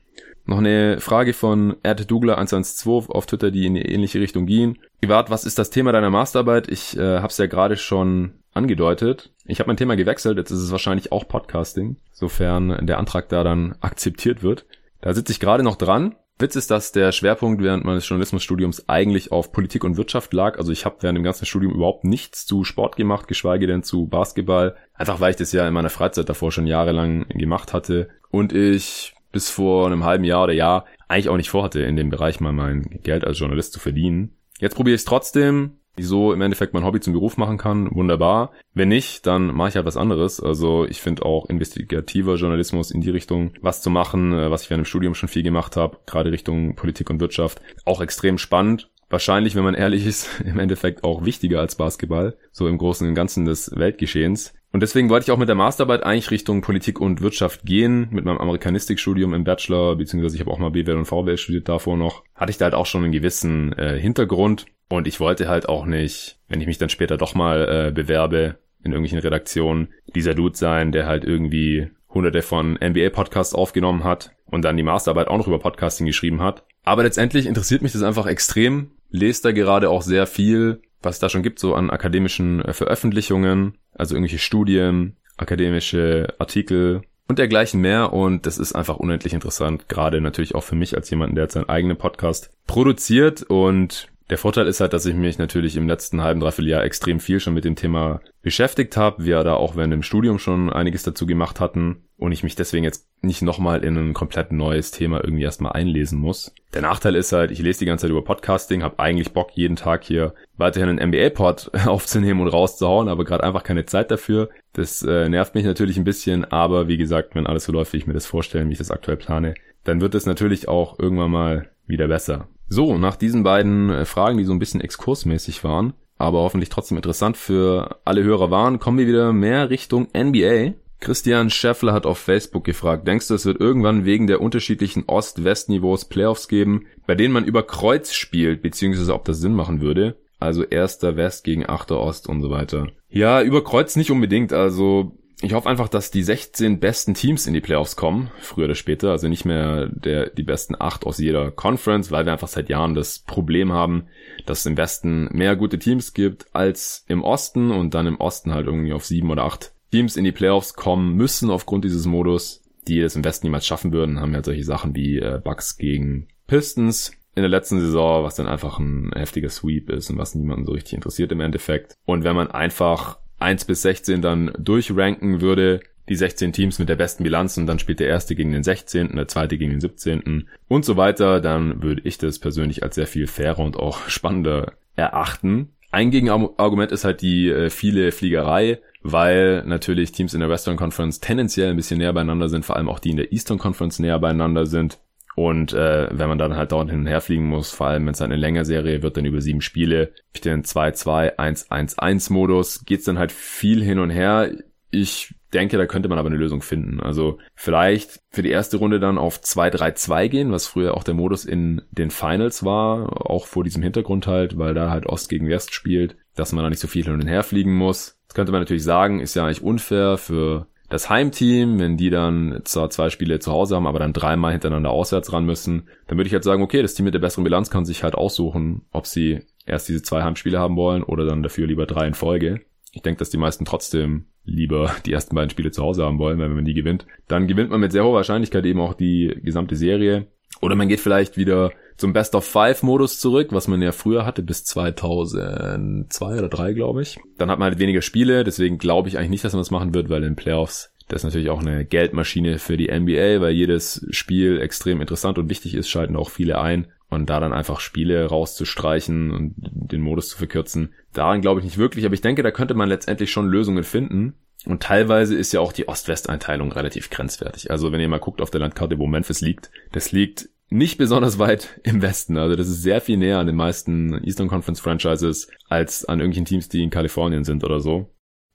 Noch 0.46 0.58
eine 0.58 1.00
Frage 1.00 1.34
von 1.34 1.76
erddougler112 1.84 3.10
auf 3.10 3.26
Twitter, 3.26 3.50
die 3.50 3.66
in 3.66 3.76
die 3.76 3.82
ähnliche 3.82 4.20
Richtung 4.20 4.46
ging. 4.46 4.78
Privat, 5.00 5.30
was 5.30 5.46
ist 5.46 5.58
das 5.58 5.70
Thema 5.70 5.94
deiner 5.94 6.10
Masterarbeit? 6.10 6.68
Ich 6.70 6.98
äh, 6.98 7.20
habe 7.20 7.28
es 7.28 7.38
ja 7.38 7.46
gerade 7.46 7.78
schon 7.78 8.34
angedeutet. 8.54 9.34
Ich 9.46 9.60
habe 9.60 9.68
mein 9.68 9.78
Thema 9.78 9.96
gewechselt, 9.96 10.38
jetzt 10.38 10.52
ist 10.52 10.60
es 10.60 10.72
wahrscheinlich 10.72 11.12
auch 11.12 11.28
Podcasting, 11.28 11.98
sofern 12.12 12.86
der 12.86 12.98
Antrag 12.98 13.30
da 13.30 13.44
dann 13.44 13.76
akzeptiert 13.82 14.44
wird. 14.44 14.66
Da 15.02 15.14
sitze 15.14 15.34
ich 15.34 15.40
gerade 15.40 15.64
noch 15.64 15.76
dran. 15.76 16.16
Witz 16.40 16.56
ist, 16.56 16.72
dass 16.72 16.92
der 16.92 17.12
Schwerpunkt 17.12 17.62
während 17.62 17.86
meines 17.86 18.08
Journalismusstudiums 18.08 18.90
eigentlich 18.90 19.32
auf 19.32 19.52
Politik 19.52 19.84
und 19.84 19.98
Wirtschaft 19.98 20.34
lag. 20.34 20.58
Also 20.58 20.72
ich 20.72 20.84
habe 20.86 20.98
während 21.02 21.18
dem 21.18 21.24
ganzen 21.24 21.46
Studium 21.46 21.74
überhaupt 21.74 22.06
nichts 22.06 22.46
zu 22.46 22.64
Sport 22.64 22.96
gemacht, 22.96 23.28
geschweige 23.28 23.68
denn 23.68 23.84
zu 23.84 24.08
Basketball. 24.08 24.76
Einfach 24.94 25.20
weil 25.20 25.32
ich 25.32 25.36
das 25.36 25.52
ja 25.52 25.68
in 25.68 25.74
meiner 25.74 25.90
Freizeit 25.92 26.28
davor 26.30 26.52
schon 26.52 26.66
jahrelang 26.66 27.28
gemacht 27.30 27.74
hatte. 27.74 28.10
Und 28.32 28.52
ich 28.52 29.14
bis 29.32 29.50
vor 29.50 29.86
einem 29.86 30.04
halben 30.04 30.24
Jahr 30.24 30.44
oder 30.46 30.54
Jahr 30.54 30.86
eigentlich 31.08 31.30
auch 31.30 31.38
nicht 31.38 31.50
vorhatte, 31.50 31.82
in 31.82 31.96
dem 31.96 32.10
Bereich 32.10 32.40
mal 32.40 32.54
mein 32.54 33.00
Geld 33.04 33.26
als 33.26 33.40
Journalist 33.40 33.74
zu 33.74 33.80
verdienen. 33.80 34.38
Jetzt 34.60 34.76
probiere 34.76 34.96
ich 34.96 35.02
es 35.02 35.06
trotzdem, 35.06 35.80
so 35.98 36.34
im 36.34 36.42
Endeffekt 36.42 36.74
mein 36.74 36.84
Hobby 36.84 37.00
zum 37.00 37.14
Beruf 37.14 37.38
machen 37.38 37.58
kann, 37.58 37.94
wunderbar. 37.94 38.52
Wenn 38.74 38.90
nicht, 38.90 39.28
dann 39.28 39.48
mache 39.54 39.70
ich 39.70 39.76
halt 39.76 39.86
was 39.86 39.98
anderes. 39.98 40.40
Also 40.40 40.86
ich 40.86 41.02
finde 41.02 41.24
auch 41.26 41.46
investigativer 41.48 42.36
Journalismus 42.36 42.92
in 42.92 43.02
die 43.02 43.12
Richtung 43.12 43.54
was 43.62 43.82
zu 43.82 43.90
machen, 43.90 44.34
äh, 44.34 44.50
was 44.50 44.64
ich 44.64 44.70
während 44.70 44.86
dem 44.86 44.90
Studium 44.90 45.14
schon 45.14 45.30
viel 45.30 45.44
gemacht 45.44 45.78
habe, 45.78 46.00
gerade 46.06 46.32
Richtung 46.32 46.76
Politik 46.76 47.10
und 47.10 47.20
Wirtschaft, 47.20 47.62
auch 47.86 48.02
extrem 48.02 48.38
spannend. 48.38 48.90
Wahrscheinlich, 49.10 49.56
wenn 49.56 49.64
man 49.64 49.76
ehrlich 49.76 50.08
ist, 50.08 50.42
im 50.46 50.60
Endeffekt 50.60 51.04
auch 51.04 51.24
wichtiger 51.24 51.60
als 51.60 51.76
Basketball, 51.76 52.36
so 52.52 52.68
im 52.68 52.80
Großen 52.80 53.08
und 53.08 53.14
Ganzen 53.14 53.46
des 53.46 53.72
Weltgeschehens. 53.76 54.54
Und 54.74 54.82
deswegen 54.82 55.10
wollte 55.10 55.26
ich 55.26 55.32
auch 55.32 55.38
mit 55.38 55.48
der 55.48 55.56
Masterarbeit 55.56 56.02
eigentlich 56.02 56.32
Richtung 56.32 56.62
Politik 56.62 57.00
und 57.00 57.22
Wirtschaft 57.22 57.64
gehen, 57.64 58.08
mit 58.10 58.26
meinem 58.26 58.40
Amerikanistikstudium 58.40 59.36
im 59.36 59.44
Bachelor, 59.44 59.96
beziehungsweise 59.96 60.36
ich 60.36 60.42
habe 60.42 60.50
auch 60.50 60.58
mal 60.58 60.72
BWL 60.72 60.98
und 60.98 61.06
VWL 61.06 61.38
studiert 61.38 61.70
davor 61.70 61.96
noch, 61.96 62.24
hatte 62.34 62.50
ich 62.50 62.58
da 62.58 62.66
halt 62.66 62.74
auch 62.74 62.88
schon 62.88 63.04
einen 63.04 63.14
gewissen 63.14 63.72
äh, 63.74 64.00
Hintergrund 64.00 64.66
und 64.90 65.08
ich 65.08 65.20
wollte 65.20 65.48
halt 65.48 65.70
auch 65.70 65.86
nicht, 65.86 66.40
wenn 66.50 66.60
ich 66.60 66.66
mich 66.66 66.80
dann 66.80 66.90
später 66.90 67.18
doch 67.18 67.36
mal 67.36 67.88
äh, 67.88 67.92
bewerbe 67.92 68.56
in 68.84 68.94
irgendwelchen 68.94 69.20
Redaktionen, 69.20 69.90
dieser 70.16 70.34
Dude 70.34 70.58
sein, 70.58 70.92
der 70.92 71.06
halt 71.06 71.24
irgendwie 71.24 71.92
hunderte 72.10 72.42
von 72.42 72.74
NBA-Podcasts 72.74 73.54
aufgenommen 73.54 74.04
hat 74.04 74.32
und 74.46 74.64
dann 74.64 74.76
die 74.76 74.84
Masterarbeit 74.84 75.28
auch 75.28 75.38
noch 75.38 75.48
über 75.48 75.60
Podcasting 75.60 76.08
geschrieben 76.08 76.42
hat. 76.42 76.64
Aber 76.84 77.04
letztendlich 77.04 77.46
interessiert 77.46 77.84
mich 77.84 77.92
das 77.92 78.04
einfach 78.04 78.26
extrem. 78.26 78.92
Lest 79.10 79.46
da 79.46 79.52
gerade 79.52 79.92
auch 79.92 80.02
sehr 80.02 80.26
viel, 80.26 80.82
was 81.04 81.20
da 81.20 81.30
schon 81.30 81.44
gibt, 81.44 81.60
so 81.60 81.76
an 81.76 81.90
akademischen 81.90 82.64
äh, 82.64 82.74
Veröffentlichungen, 82.74 83.78
also 83.94 84.16
irgendwelche 84.16 84.40
Studien, 84.40 85.18
akademische 85.38 86.34
Artikel 86.40 87.02
und 87.28 87.40
dergleichen 87.40 87.82
mehr. 87.82 88.14
Und 88.14 88.46
das 88.46 88.58
ist 88.58 88.74
einfach 88.74 88.98
unendlich 88.98 89.34
interessant, 89.34 89.90
gerade 89.90 90.22
natürlich 90.22 90.56
auch 90.56 90.64
für 90.64 90.76
mich 90.76 90.96
als 90.96 91.10
jemanden, 91.10 91.36
der 91.36 91.46
jetzt 91.46 91.54
seinen 91.54 91.70
eigenen 91.70 91.98
Podcast 91.98 92.52
produziert 92.68 93.44
und 93.44 94.08
der 94.30 94.38
Vorteil 94.38 94.68
ist 94.68 94.80
halt, 94.80 94.94
dass 94.94 95.06
ich 95.06 95.16
mich 95.16 95.38
natürlich 95.38 95.76
im 95.76 95.88
letzten 95.88 96.22
halben, 96.22 96.40
dreiviertel 96.40 96.70
Jahr 96.70 96.84
extrem 96.84 97.20
viel 97.20 97.40
schon 97.40 97.54
mit 97.54 97.66
dem 97.66 97.76
Thema 97.76 98.22
beschäftigt 98.42 98.96
habe. 98.96 99.26
Wir 99.26 99.44
da 99.44 99.56
auch 99.56 99.76
während 99.76 99.94
dem 99.94 100.04
Studium 100.04 100.40
schon 100.40 100.72
einiges 100.72 101.04
dazu 101.04 101.26
gemacht 101.26 101.60
hatten 101.60 102.04
und 102.18 102.32
ich 102.32 102.44
mich 102.44 102.56
deswegen 102.56 102.86
jetzt 102.86 103.08
nicht 103.22 103.42
nochmal 103.42 103.84
in 103.84 103.98
ein 103.98 104.14
komplett 104.14 104.52
neues 104.52 104.92
Thema 104.92 105.24
irgendwie 105.24 105.44
erstmal 105.44 105.74
einlesen 105.74 106.20
muss. 106.20 106.54
Der 106.74 106.82
Nachteil 106.82 107.16
ist 107.16 107.34
halt, 107.34 107.52
ich 107.52 107.60
lese 107.60 107.80
die 107.80 107.86
ganze 107.86 108.04
Zeit 108.04 108.12
über 108.12 108.24
Podcasting, 108.24 108.82
habe 108.82 109.00
eigentlich 109.00 109.34
Bock, 109.34 109.52
jeden 109.56 109.76
Tag 109.76 110.04
hier 110.04 110.34
weiterhin 110.58 110.90
einen 110.90 111.10
MBA-Pod 111.10 111.72
aufzunehmen 111.86 112.42
und 112.42 112.48
rauszuhauen, 112.48 113.10
aber 113.10 113.26
gerade 113.26 113.44
einfach 113.44 113.64
keine 113.64 113.86
Zeit 113.86 114.10
dafür. 114.10 114.50
Das 114.72 115.04
äh, 115.04 115.28
nervt 115.28 115.54
mich 115.54 115.66
natürlich 115.66 115.98
ein 115.98 116.06
bisschen, 116.06 116.46
aber 116.46 116.88
wie 116.88 116.98
gesagt, 116.98 117.36
wenn 117.36 117.46
alles 117.46 117.66
so 117.66 117.74
läuft, 117.74 117.94
wie 117.94 117.98
ich 117.98 118.08
mir 118.08 118.14
das 118.14 118.26
vorstelle, 118.26 118.68
wie 118.68 118.72
ich 118.72 118.78
das 118.78 118.92
aktuell 118.92 119.18
plane, 119.18 119.54
dann 119.84 120.00
wird 120.00 120.16
es 120.16 120.26
natürlich 120.26 120.70
auch 120.70 120.98
irgendwann 120.98 121.32
mal 121.32 121.70
wieder 121.88 122.08
besser. 122.08 122.48
So, 122.74 122.98
nach 122.98 123.18
diesen 123.18 123.44
beiden 123.44 123.92
äh, 123.92 124.04
Fragen, 124.04 124.40
die 124.40 124.46
so 124.46 124.52
ein 124.52 124.58
bisschen 124.58 124.82
exkursmäßig 124.82 125.64
waren, 125.64 125.94
aber 126.18 126.40
hoffentlich 126.40 126.70
trotzdem 126.70 126.98
interessant 126.98 127.38
für 127.38 128.00
alle 128.04 128.24
Hörer 128.24 128.50
waren, 128.50 128.80
kommen 128.80 128.98
wir 128.98 129.06
wieder 129.06 129.32
mehr 129.32 129.70
Richtung 129.70 130.08
NBA. 130.18 130.74
Christian 131.00 131.52
Scheffler 131.52 131.94
hat 131.94 132.08
auf 132.08 132.18
Facebook 132.18 132.64
gefragt, 132.64 133.08
denkst 133.08 133.28
du, 133.28 133.36
es 133.36 133.46
wird 133.46 133.60
irgendwann 133.60 134.06
wegen 134.06 134.26
der 134.26 134.42
unterschiedlichen 134.42 135.04
Ost-West-Niveaus 135.06 136.06
Playoffs 136.06 136.48
geben, 136.48 136.88
bei 137.06 137.14
denen 137.14 137.32
man 137.32 137.46
über 137.46 137.62
Kreuz 137.62 138.12
spielt, 138.12 138.64
beziehungsweise 138.64 139.14
ob 139.14 139.26
das 139.26 139.40
Sinn 139.40 139.54
machen 139.54 139.80
würde? 139.80 140.18
Also 140.40 140.64
erster 140.64 141.16
West 141.16 141.44
gegen 141.44 141.68
achter 141.68 142.00
Ost 142.00 142.28
und 142.28 142.42
so 142.42 142.50
weiter. 142.50 142.88
Ja, 143.08 143.44
über 143.44 143.64
Kreuz 143.64 143.96
nicht 143.96 144.10
unbedingt. 144.10 144.52
Also 144.52 145.20
ich 145.44 145.54
hoffe 145.54 145.70
einfach, 145.70 145.90
dass 145.90 146.10
die 146.10 146.24
16 146.24 146.80
besten 146.80 147.14
Teams 147.14 147.48
in 147.48 147.54
die 147.54 147.62
Playoffs 147.62 147.98
kommen, 147.98 148.32
früher 148.40 148.66
oder 148.66 148.76
später. 148.76 149.12
Also 149.12 149.28
nicht 149.28 149.44
mehr 149.44 149.88
der, 149.88 150.30
die 150.30 150.44
besten 150.44 150.76
acht 150.80 151.06
aus 151.06 151.18
jeder 151.18 151.52
Conference, 151.52 152.12
weil 152.12 152.26
wir 152.26 152.32
einfach 152.32 152.48
seit 152.48 152.70
Jahren 152.70 152.96
das 152.96 153.20
Problem 153.20 153.74
haben, 153.74 154.08
dass 154.46 154.60
es 154.60 154.66
im 154.66 154.78
Westen 154.78 155.28
mehr 155.32 155.56
gute 155.56 155.80
Teams 155.80 156.14
gibt 156.14 156.48
als 156.56 157.04
im 157.10 157.24
Osten 157.24 157.72
und 157.72 157.94
dann 157.94 158.08
im 158.08 158.20
Osten 158.20 158.54
halt 158.54 158.68
irgendwie 158.68 158.94
auf 158.94 159.06
sieben 159.06 159.32
oder 159.32 159.44
acht 159.44 159.74
Teams 159.92 160.16
in 160.16 160.24
die 160.24 160.32
Playoffs 160.32 160.76
kommen 160.76 161.16
müssen 161.16 161.50
aufgrund 161.50 161.84
dieses 161.84 162.06
Modus, 162.06 162.64
die 162.88 163.00
es 163.02 163.16
im 163.16 163.26
Westen 163.26 163.48
niemals 163.48 163.68
schaffen 163.68 163.92
würden. 163.92 164.22
Haben 164.22 164.32
wir 164.32 164.38
halt 164.38 164.46
solche 164.46 164.64
Sachen 164.64 164.96
wie 164.96 165.20
äh, 165.20 165.42
Bucks 165.44 165.78
gegen 165.78 166.30
Pistons 166.48 167.12
in 167.36 167.42
der 167.42 167.50
letzten 167.50 167.80
Saison, 167.80 168.24
was 168.24 168.36
dann 168.36 168.48
einfach 168.48 168.80
ein 168.80 169.12
heftiger 169.14 169.50
Sweep 169.50 169.90
ist 169.90 170.10
und 170.10 170.18
was 170.18 170.36
niemanden 170.36 170.66
so 170.66 170.72
richtig 170.72 170.94
interessiert 170.94 171.32
im 171.32 171.42
Endeffekt. 171.42 171.98
Und 172.06 172.24
wenn 172.24 172.36
man 172.36 172.50
einfach 172.50 173.18
1 173.44 173.66
bis 173.66 173.82
16 173.84 174.22
dann 174.22 174.52
durchranken 174.58 175.42
würde, 175.42 175.82
die 176.10 176.16
16 176.16 176.52
Teams 176.52 176.80
mit 176.80 176.90
der 176.90 176.96
besten 176.96 177.24
Bilanz 177.24 177.58
und 177.58 177.68
dann 177.68 177.80
spielt 177.80 178.00
der 178.00 178.08
erste 178.08 178.36
gegen 178.36 178.52
den 178.52 178.64
16., 178.64 179.16
der 179.16 179.28
zweite 179.28 179.58
gegen 179.58 179.72
den 179.72 179.80
17. 179.80 180.48
und 180.68 180.86
so 180.86 180.98
weiter, 180.98 181.40
dann 181.40 181.82
würde 181.82 182.02
ich 182.04 182.18
das 182.18 182.40
persönlich 182.40 182.84
als 182.84 182.96
sehr 182.96 183.08
viel 183.08 183.28
fairer 183.28 183.60
und 183.60 183.78
auch 183.78 184.08
spannender 184.10 184.74
erachten. 184.96 185.70
Ein 185.92 186.12
Gegenargument 186.12 186.92
ist 186.92 187.06
halt 187.06 187.22
die 187.22 187.50
äh, 187.50 187.70
viele 187.70 188.12
Fliegerei, 188.12 188.80
weil 189.04 189.64
natürlich 189.66 190.12
Teams 190.12 190.34
in 190.34 190.40
der 190.40 190.50
Western 190.50 190.76
Conference 190.76 191.20
tendenziell 191.20 191.70
ein 191.70 191.76
bisschen 191.76 192.00
näher 192.00 192.14
beieinander 192.14 192.50
sind, 192.50 192.66
vor 192.66 192.78
allem 192.78 192.90
auch 192.90 193.00
die 193.00 193.12
in 193.12 193.18
der 193.18 193.32
Eastern 193.32 193.60
Conference 193.60 194.00
näher 194.00 194.20
beieinander 194.20 194.66
sind. 194.66 195.00
Und 195.36 195.74
äh, 195.74 196.08
wenn 196.12 196.30
man 196.30 196.38
dann 196.38 196.56
halt 196.56 196.72
dauernd 196.72 196.92
hin 196.92 197.00
und 197.02 197.08
her 197.08 197.22
fliegen 197.22 197.48
muss, 197.48 197.72
vor 197.72 197.88
allem 197.88 198.06
wenn 198.06 198.14
es 198.14 198.22
eine 198.22 198.36
längere 198.36 198.66
Serie 198.66 199.02
wird, 199.02 199.18
dann 199.18 199.26
über 199.26 199.42
sieben 199.42 199.62
Spiele, 199.62 200.14
den 200.44 200.64
2-2-1-1-1-Modus, 200.64 202.86
geht's 202.86 203.06
dann 203.06 203.18
halt 203.20 203.32
viel 203.32 203.84
hin 203.84 204.00
und 204.00 204.12
her. 204.12 204.52
Ich 204.92 205.34
denke, 205.54 205.78
da 205.78 205.86
könnte 205.86 206.10
man 206.10 206.20
aber 206.20 206.30
eine 206.30 206.38
Lösung 206.38 206.62
finden. 206.62 207.00
Also 207.00 207.40
vielleicht 207.56 208.20
für 208.30 208.44
die 208.44 208.50
erste 208.50 208.78
Runde 208.78 209.00
dann 209.00 209.18
auf 209.18 209.40
2-3-2 209.40 210.28
gehen, 210.28 210.52
was 210.52 210.68
früher 210.68 210.96
auch 210.96 211.04
der 211.04 211.14
Modus 211.14 211.46
in 211.46 211.82
den 211.92 212.12
Finals 212.12 212.64
war, 212.64 213.30
auch 213.30 213.48
vor 213.48 213.64
diesem 213.64 213.84
Hintergrund 213.84 214.28
halt, 214.28 214.58
weil 214.58 214.74
da 214.74 214.90
halt 214.90 215.06
Ost 215.06 215.30
gegen 215.30 215.50
West 215.50 215.74
spielt, 215.74 216.18
dass 216.36 216.52
man 216.52 216.64
da 216.64 216.70
nicht 216.70 216.80
so 216.80 216.88
viel 216.88 217.06
hin 217.06 217.14
und 217.14 217.28
her 217.28 217.44
fliegen 217.44 217.76
muss. 217.76 218.20
Das 218.28 218.36
könnte 218.36 218.52
man 218.52 218.62
natürlich 218.62 218.84
sagen, 218.84 219.20
ist 219.20 219.36
ja 219.36 219.46
eigentlich 219.46 219.64
unfair 219.64 220.18
für 220.18 220.68
das 220.94 221.10
Heimteam, 221.10 221.80
wenn 221.80 221.98
die 221.98 222.12
dann 222.12 222.62
zwar 222.66 222.92
zwei 222.92 223.10
Spiele 223.10 223.40
zu 223.40 223.52
Hause 223.52 223.76
haben, 223.76 223.88
aber 223.88 223.98
dann 223.98 224.14
dreimal 224.14 224.52
hintereinander 224.52 224.92
auswärts 224.92 225.34
ran 225.34 225.44
müssen, 225.44 225.88
dann 226.06 226.20
würde 226.20 226.28
ich 226.28 226.34
halt 226.36 226.44
sagen, 226.44 226.62
okay, 226.62 226.84
das 226.84 226.94
Team 226.94 227.06
mit 227.06 227.16
der 227.16 227.20
besseren 227.20 227.44
Bilanz 227.44 227.72
kann 227.72 227.84
sich 227.84 228.04
halt 228.04 228.14
aussuchen, 228.14 228.84
ob 228.92 229.08
sie 229.08 229.40
erst 229.66 229.90
diese 229.90 230.04
zwei 230.04 230.22
Heimspiele 230.22 230.60
haben 230.60 230.76
wollen 230.76 231.02
oder 231.02 231.26
dann 231.26 231.42
dafür 231.42 231.66
lieber 231.66 231.88
drei 231.88 232.06
in 232.06 232.14
Folge. 232.14 232.62
Ich 232.92 233.02
denke, 233.02 233.18
dass 233.18 233.32
die 233.32 233.38
meisten 233.38 233.66
trotzdem 233.66 234.26
lieber 234.46 234.94
die 235.08 235.14
ersten 235.14 235.34
beiden 235.34 235.50
Spiele 235.50 235.72
zu 235.72 235.82
Hause 235.82 236.04
haben 236.04 236.20
wollen, 236.20 236.38
weil 236.38 236.50
wenn 236.50 236.58
man 236.58 236.66
die 236.66 236.76
gewinnt, 236.76 237.08
dann 237.28 237.48
gewinnt 237.48 237.72
man 237.72 237.80
mit 237.80 237.92
sehr 237.92 238.04
hoher 238.04 238.14
Wahrscheinlichkeit 238.14 238.64
eben 238.64 238.80
auch 238.80 238.94
die 238.94 239.36
gesamte 239.42 239.76
Serie. 239.76 240.28
Oder 240.64 240.76
man 240.76 240.88
geht 240.88 241.02
vielleicht 241.02 241.38
wieder 241.38 241.72
zum 241.98 242.14
Best 242.14 242.36
of 242.36 242.46
Five 242.46 242.84
Modus 242.84 243.20
zurück, 243.20 243.50
was 243.52 243.68
man 243.68 243.82
ja 243.82 243.92
früher 243.92 244.26
hatte 244.26 244.42
bis 244.42 244.64
2002 244.64 246.38
oder 246.38 246.48
3, 246.48 246.74
glaube 246.74 247.02
ich. 247.02 247.20
Dann 247.38 247.52
hat 247.52 247.60
man 247.60 247.70
halt 247.70 247.80
weniger 247.80 248.02
Spiele, 248.02 248.44
deswegen 248.44 248.78
glaube 248.78 249.10
ich 249.10 249.18
eigentlich 249.18 249.30
nicht, 249.30 249.44
dass 249.44 249.54
man 249.54 249.60
das 249.60 249.72
machen 249.72 249.94
wird, 249.94 250.10
weil 250.10 250.24
in 250.24 250.36
Playoffs 250.36 250.94
das 251.10 251.20
ist 251.20 251.26
natürlich 251.26 251.50
auch 251.50 251.60
eine 251.60 251.86
Geldmaschine 251.86 252.60
für 252.60 252.78
die 252.78 252.88
NBA, 252.88 253.42
weil 253.42 253.52
jedes 253.52 254.06
Spiel 254.12 254.62
extrem 254.62 255.02
interessant 255.02 255.38
und 255.38 255.50
wichtig 255.50 255.76
ist, 255.76 255.90
schalten 255.90 256.16
auch 256.16 256.30
viele 256.30 256.60
ein. 256.60 256.88
Und 257.10 257.30
da 257.30 257.40
dann 257.40 257.54
einfach 257.54 257.80
Spiele 257.80 258.26
rauszustreichen 258.26 259.30
und 259.30 259.54
den 259.58 260.02
Modus 260.02 260.30
zu 260.30 260.38
verkürzen, 260.38 260.94
daran 261.12 261.42
glaube 261.42 261.60
ich 261.60 261.66
nicht 261.66 261.78
wirklich. 261.78 262.06
Aber 262.06 262.16
ich 262.16 262.22
denke, 262.22 262.42
da 262.42 262.50
könnte 262.50 262.74
man 262.74 262.90
letztendlich 262.90 263.32
schon 263.32 263.48
Lösungen 263.48 263.84
finden. 263.84 264.34
Und 264.66 264.82
teilweise 264.82 265.36
ist 265.36 265.52
ja 265.52 265.60
auch 265.60 265.74
die 265.74 265.88
Ost-West-Einteilung 265.88 266.72
relativ 266.72 267.10
grenzwertig. 267.10 267.70
Also 267.72 267.92
wenn 267.92 268.00
ihr 268.00 268.08
mal 268.08 268.20
guckt 268.20 268.42
auf 268.42 268.50
der 268.50 268.62
Landkarte, 268.62 268.98
wo 268.98 269.08
Memphis 269.08 269.42
liegt, 269.42 269.72
das 269.92 270.12
liegt 270.12 270.50
nicht 270.70 270.98
besonders 270.98 271.38
weit 271.38 271.80
im 271.84 272.02
Westen. 272.02 272.38
Also 272.38 272.56
das 272.56 272.68
ist 272.68 272.82
sehr 272.82 273.02
viel 273.02 273.18
näher 273.18 273.40
an 273.40 273.48
den 273.48 273.56
meisten 273.56 274.24
Eastern 274.24 274.48
Conference 274.48 274.80
Franchises 274.80 275.48
als 275.70 276.06
an 276.06 276.20
irgendwelchen 276.20 276.46
Teams, 276.46 276.70
die 276.70 276.84
in 276.84 276.90
Kalifornien 276.90 277.44
sind 277.44 277.64
oder 277.64 277.80
so. 277.80 278.10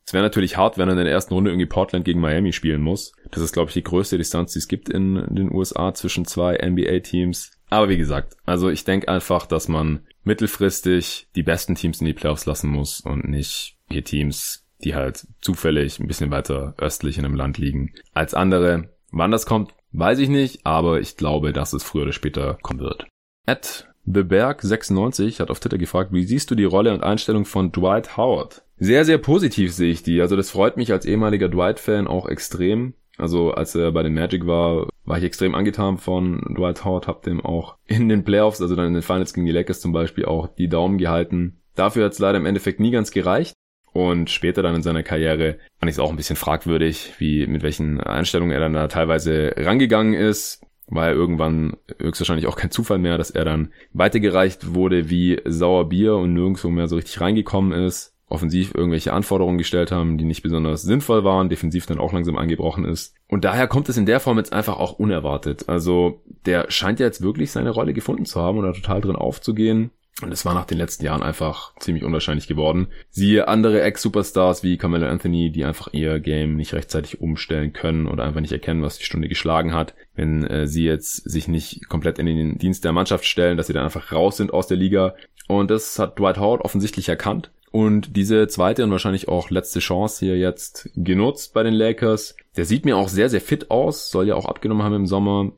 Es 0.05 0.15
wäre 0.15 0.25
natürlich 0.25 0.57
hart, 0.57 0.79
wenn 0.79 0.89
er 0.89 0.97
in 0.97 1.05
der 1.05 1.13
ersten 1.13 1.35
Runde 1.35 1.51
irgendwie 1.51 1.67
Portland 1.67 2.07
gegen 2.07 2.21
Miami 2.21 2.55
spielen 2.55 2.81
muss. 2.81 3.13
Das 3.31 3.43
ist, 3.43 3.53
glaube 3.53 3.69
ich, 3.69 3.75
die 3.75 3.83
größte 3.83 4.17
Distanz, 4.17 4.55
die 4.55 4.59
es 4.59 4.67
gibt 4.67 4.89
in 4.89 5.23
den 5.29 5.53
USA 5.53 5.93
zwischen 5.93 6.25
zwei 6.25 6.57
NBA-Teams. 6.57 7.53
Aber 7.69 7.91
wie 7.91 7.99
gesagt, 7.99 8.35
also 8.47 8.71
ich 8.71 8.85
denke 8.85 9.09
einfach, 9.09 9.45
dass 9.45 9.69
man 9.69 10.07
mittelfristig 10.25 11.29
die 11.37 11.43
besten 11.43 11.75
Teams 11.75 12.01
in 12.01 12.07
die 12.07 12.15
Playoffs 12.15 12.47
lassen 12.47 12.71
muss 12.71 13.01
und 13.01 13.29
nicht 13.29 13.77
hier 13.91 14.03
Teams, 14.03 14.67
die 14.85 14.95
halt 14.95 15.27
zufällig 15.41 15.99
ein 15.99 16.07
bisschen 16.07 16.31
weiter 16.31 16.75
östlich 16.79 17.19
in 17.19 17.25
einem 17.25 17.35
Land 17.35 17.59
liegen 17.59 17.93
als 18.13 18.35
andere. 18.35 18.91
Wann 19.11 19.31
das 19.31 19.47
kommt, 19.47 19.75
weiß 19.93 20.19
ich 20.19 20.29
nicht, 20.29 20.65
aber 20.65 21.01
ich 21.01 21.17
glaube, 21.17 21.53
dass 21.53 21.73
es 21.73 21.83
früher 21.83 22.03
oder 22.03 22.13
später 22.13 22.59
kommen 22.63 22.81
wird. 22.81 23.07
At 23.47 23.89
TheBerg96 24.07 25.41
hat 25.41 25.51
auf 25.51 25.61
Twitter 25.61 25.79
gefragt, 25.79 26.13
wie 26.13 26.25
siehst 26.25 26.51
du 26.51 26.55
die 26.55 26.65
Rolle 26.65 26.93
und 26.93 27.03
Einstellung 27.03 27.45
von 27.45 27.73
Dwight 27.73 28.17
Howard? 28.17 28.63
Sehr, 28.79 29.05
sehr 29.05 29.19
positiv 29.19 29.73
sehe 29.73 29.91
ich 29.91 30.03
die. 30.03 30.21
Also 30.21 30.37
das 30.37 30.51
freut 30.51 30.77
mich 30.77 30.93
als 30.93 31.05
ehemaliger 31.05 31.49
Dwight-Fan 31.49 32.07
auch 32.07 32.27
extrem. 32.27 32.95
Also 33.17 33.51
als 33.51 33.75
er 33.75 33.91
bei 33.91 34.05
den 34.05 34.15
Magic 34.15 34.47
war, 34.47 34.89
war 35.05 35.19
ich 35.19 35.25
extrem 35.25 35.57
angetan 35.57 35.99
von 35.99 36.41
Dwight 36.57 36.85
Howard, 36.85 37.09
hab 37.09 37.23
dem 37.23 37.45
auch 37.45 37.77
in 37.87 38.09
den 38.09 38.25
Playoffs, 38.25 38.63
also 38.63 38.77
dann 38.77 38.87
in 38.87 38.95
den 38.95 39.03
Finals 39.03 39.35
gegen 39.35 39.47
die 39.47 39.53
Lakers 39.53 39.81
zum 39.81 39.93
Beispiel, 39.93 40.25
auch 40.25 40.47
die 40.47 40.69
Daumen 40.69 40.99
gehalten. 40.99 41.61
Dafür 41.75 42.05
hat 42.05 42.13
es 42.13 42.21
leider 42.21 42.39
im 42.39 42.47
Endeffekt 42.47 42.79
nie 42.79 42.93
ganz 42.93 43.11
gereicht. 43.11 43.55
Und 43.99 44.31
später 44.31 44.63
dann 44.63 44.77
in 44.77 44.83
seiner 44.83 45.03
Karriere 45.03 45.59
fand 45.81 45.91
ich 45.91 45.97
es 45.97 45.99
auch 45.99 46.11
ein 46.11 46.17
bisschen 46.17 46.37
fragwürdig, 46.37 47.15
wie 47.19 47.49
mit 47.49 47.65
welchen 47.65 48.01
Einstellungen 48.01 48.53
er 48.53 48.61
dann 48.61 48.73
da 48.73 48.87
teilweise 48.87 49.53
rangegangen 49.57 50.15
ist. 50.15 50.63
war 50.87 51.07
ja 51.07 51.13
irgendwann 51.13 51.77
höchstwahrscheinlich 51.99 52.47
auch 52.47 52.55
kein 52.55 52.71
Zufall 52.71 52.99
mehr, 52.99 53.19
dass 53.19 53.33
er 53.33 53.45
dann 53.45 53.73
weitergereicht 53.93 54.73
wurde 54.73 55.11
wie 55.11 55.41
Sauerbier 55.45 56.15
und 56.15 56.33
nirgendwo 56.33 56.69
mehr 56.69 56.87
so 56.87 56.95
richtig 56.95 57.21
reingekommen 57.21 57.73
ist. 57.73 58.15
Offensiv 58.29 58.73
irgendwelche 58.73 59.13
Anforderungen 59.13 59.59
gestellt 59.59 59.91
haben, 59.91 60.17
die 60.17 60.25
nicht 60.25 60.45
besonders 60.45 60.83
sinnvoll 60.83 61.25
waren, 61.25 61.49
defensiv 61.49 61.87
dann 61.87 61.99
auch 61.99 62.13
langsam 62.13 62.39
angebrochen 62.39 62.85
ist. 62.85 63.17
Und 63.27 63.45
daher 63.45 63.67
kommt 63.67 63.89
es 63.89 63.97
in 63.97 64.07
der 64.07 64.21
Form 64.21 64.39
jetzt 64.39 64.53
einfach 64.53 64.79
auch 64.79 64.93
unerwartet. 64.93 65.69
Also 65.69 66.23
der 66.47 66.71
scheint 66.71 67.01
ja 67.01 67.07
jetzt 67.07 67.21
wirklich 67.21 67.51
seine 67.51 67.71
Rolle 67.71 67.95
gefunden 67.95 68.27
zu 68.27 68.41
haben 68.41 68.63
da 68.63 68.71
total 68.71 69.01
drin 69.01 69.17
aufzugehen. 69.17 69.91
Und 70.21 70.33
es 70.33 70.45
war 70.45 70.53
nach 70.53 70.65
den 70.65 70.79
letzten 70.79 71.05
Jahren 71.05 71.23
einfach 71.23 71.75
ziemlich 71.77 72.03
unwahrscheinlich 72.03 72.49
geworden. 72.49 72.89
Siehe 73.11 73.47
andere 73.47 73.83
Ex-Superstars 73.83 74.65
wie 74.65 74.77
Carmelo 74.77 75.07
Anthony, 75.07 75.53
die 75.53 75.65
einfach 75.65 75.89
ihr 75.93 76.19
Game 76.19 76.57
nicht 76.57 76.75
rechtzeitig 76.75 77.21
umstellen 77.21 77.73
können 77.73 78.09
oder 78.09 78.25
einfach 78.25 78.41
nicht 78.41 78.53
erkennen, 78.53 78.83
was 78.83 78.99
die 78.99 79.05
Stunde 79.05 79.29
geschlagen 79.29 79.75
hat. 79.75 79.95
Wenn 80.17 80.45
äh, 80.45 80.67
sie 80.67 80.85
jetzt 80.85 81.31
sich 81.31 81.47
nicht 81.47 81.89
komplett 81.89 82.19
in 82.19 82.27
den 82.27 82.59
Dienst 82.59 82.85
der 82.85 82.93
Mannschaft 82.93 83.27
stellen, 83.27 83.57
dass 83.57 83.69
sie 83.69 83.73
dann 83.73 83.85
einfach 83.85 84.11
raus 84.11 84.37
sind 84.37 84.53
aus 84.53 84.67
der 84.67 84.77
Liga. 84.77 85.15
Und 85.47 85.71
das 85.71 85.99
hat 86.01 86.19
Dwight 86.19 86.39
Howard 86.39 86.63
offensichtlich 86.63 87.09
erkannt 87.09 87.53
und 87.71 88.17
diese 88.17 88.49
zweite 88.49 88.85
und 88.85 88.91
wahrscheinlich 88.91 89.29
auch 89.29 89.51
letzte 89.51 89.81
Chance 89.81 90.25
hier 90.25 90.39
jetzt 90.39 90.91
genutzt 90.95 91.55
bei 91.55 91.63
den 91.63 91.75
Lakers. 91.75 92.37
Der 92.57 92.65
sieht 92.65 92.85
mir 92.85 92.97
auch 92.97 93.09
sehr, 93.09 93.29
sehr 93.29 93.41
fit 93.41 93.71
aus, 93.71 94.11
soll 94.11 94.27
ja 94.27 94.35
auch 94.35 94.47
abgenommen 94.47 94.83
haben 94.83 94.95
im 94.95 95.07
Sommer. 95.07 95.53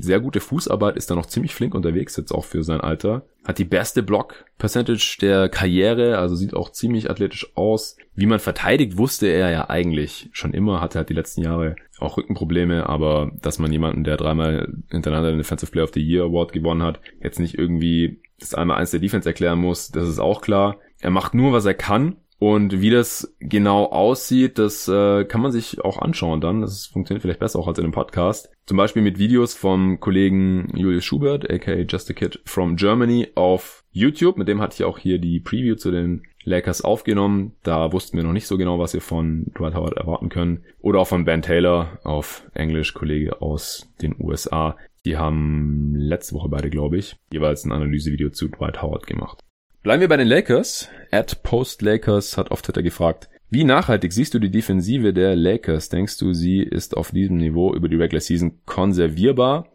Sehr 0.00 0.20
gute 0.20 0.40
Fußarbeit, 0.40 0.96
ist 0.96 1.10
da 1.10 1.14
noch 1.14 1.26
ziemlich 1.26 1.54
flink 1.54 1.74
unterwegs 1.74 2.16
jetzt 2.16 2.32
auch 2.32 2.44
für 2.44 2.64
sein 2.64 2.80
Alter. 2.80 3.26
Hat 3.44 3.58
die 3.58 3.64
beste 3.64 4.02
Block-Percentage 4.02 5.18
der 5.20 5.48
Karriere, 5.48 6.18
also 6.18 6.34
sieht 6.34 6.54
auch 6.54 6.70
ziemlich 6.72 7.08
athletisch 7.08 7.52
aus. 7.54 7.96
Wie 8.14 8.26
man 8.26 8.40
verteidigt, 8.40 8.98
wusste 8.98 9.28
er 9.28 9.50
ja 9.50 9.70
eigentlich 9.70 10.28
schon 10.32 10.52
immer, 10.52 10.80
hatte 10.80 10.98
halt 10.98 11.08
die 11.08 11.14
letzten 11.14 11.42
Jahre 11.42 11.76
auch 12.00 12.16
Rückenprobleme, 12.16 12.88
aber 12.88 13.30
dass 13.40 13.58
man 13.58 13.70
jemanden, 13.70 14.04
der 14.04 14.16
dreimal 14.16 14.72
hintereinander 14.90 15.30
den 15.30 15.38
Defensive 15.38 15.70
Player 15.70 15.84
of 15.84 15.92
the 15.94 16.02
Year 16.02 16.24
Award 16.24 16.52
gewonnen 16.52 16.82
hat, 16.82 17.00
jetzt 17.22 17.38
nicht 17.38 17.56
irgendwie 17.56 18.20
das 18.40 18.54
einmal 18.54 18.78
eins 18.78 18.90
der 18.90 19.00
Defense 19.00 19.28
erklären 19.28 19.58
muss, 19.58 19.90
das 19.90 20.08
ist 20.08 20.18
auch 20.18 20.40
klar. 20.40 20.78
Er 21.00 21.10
macht 21.10 21.34
nur, 21.34 21.52
was 21.52 21.64
er 21.64 21.74
kann. 21.74 22.16
Und 22.40 22.80
wie 22.80 22.88
das 22.88 23.36
genau 23.38 23.84
aussieht, 23.84 24.58
das 24.58 24.88
äh, 24.88 25.26
kann 25.26 25.42
man 25.42 25.52
sich 25.52 25.84
auch 25.84 25.98
anschauen 25.98 26.40
dann. 26.40 26.62
Das 26.62 26.86
funktioniert 26.86 27.20
vielleicht 27.20 27.38
besser 27.38 27.58
auch 27.58 27.68
als 27.68 27.78
in 27.78 27.84
einem 27.84 27.92
Podcast. 27.92 28.50
Zum 28.64 28.78
Beispiel 28.78 29.02
mit 29.02 29.18
Videos 29.18 29.54
vom 29.54 30.00
Kollegen 30.00 30.72
Julius 30.74 31.04
Schubert, 31.04 31.50
aka 31.50 31.74
Just 31.86 32.08
a 32.08 32.14
Kid 32.14 32.40
from 32.46 32.76
Germany 32.76 33.28
auf 33.34 33.84
YouTube. 33.92 34.38
Mit 34.38 34.48
dem 34.48 34.62
hatte 34.62 34.74
ich 34.74 34.84
auch 34.84 34.96
hier 34.96 35.18
die 35.18 35.38
Preview 35.38 35.74
zu 35.74 35.90
den 35.90 36.22
Lakers 36.42 36.80
aufgenommen. 36.80 37.56
Da 37.62 37.92
wussten 37.92 38.16
wir 38.16 38.24
noch 38.24 38.32
nicht 38.32 38.46
so 38.46 38.56
genau, 38.56 38.78
was 38.78 38.94
wir 38.94 39.02
von 39.02 39.52
Dwight 39.58 39.74
Howard 39.74 39.98
erwarten 39.98 40.30
können. 40.30 40.64
Oder 40.80 41.00
auch 41.00 41.08
von 41.08 41.26
Ben 41.26 41.42
Taylor 41.42 41.98
auf 42.04 42.48
Englisch, 42.54 42.94
Kollege 42.94 43.42
aus 43.42 43.92
den 44.00 44.16
USA. 44.18 44.78
Die 45.04 45.18
haben 45.18 45.94
letzte 45.94 46.34
Woche 46.34 46.48
beide, 46.48 46.70
glaube 46.70 46.96
ich, 46.96 47.16
jeweils 47.32 47.66
ein 47.66 47.72
Analysevideo 47.72 48.30
zu 48.30 48.48
Dwight 48.48 48.80
Howard 48.80 49.06
gemacht. 49.06 49.44
Bleiben 49.82 50.02
wir 50.02 50.08
bei 50.08 50.18
den 50.18 50.28
Lakers. 50.28 50.90
At 51.10 51.42
Post 51.42 51.80
Lakers 51.80 52.36
hat 52.36 52.50
auf 52.50 52.60
Twitter 52.60 52.82
gefragt, 52.82 53.30
wie 53.48 53.64
nachhaltig 53.64 54.12
siehst 54.12 54.34
du 54.34 54.38
die 54.38 54.50
Defensive 54.50 55.14
der 55.14 55.34
Lakers? 55.34 55.88
Denkst 55.88 56.18
du, 56.18 56.34
sie 56.34 56.58
ist 56.58 56.94
auf 56.96 57.12
diesem 57.12 57.38
Niveau 57.38 57.74
über 57.74 57.88
die 57.88 57.96
Regular 57.96 58.20
Season 58.20 58.60
konservierbar? 58.66 59.68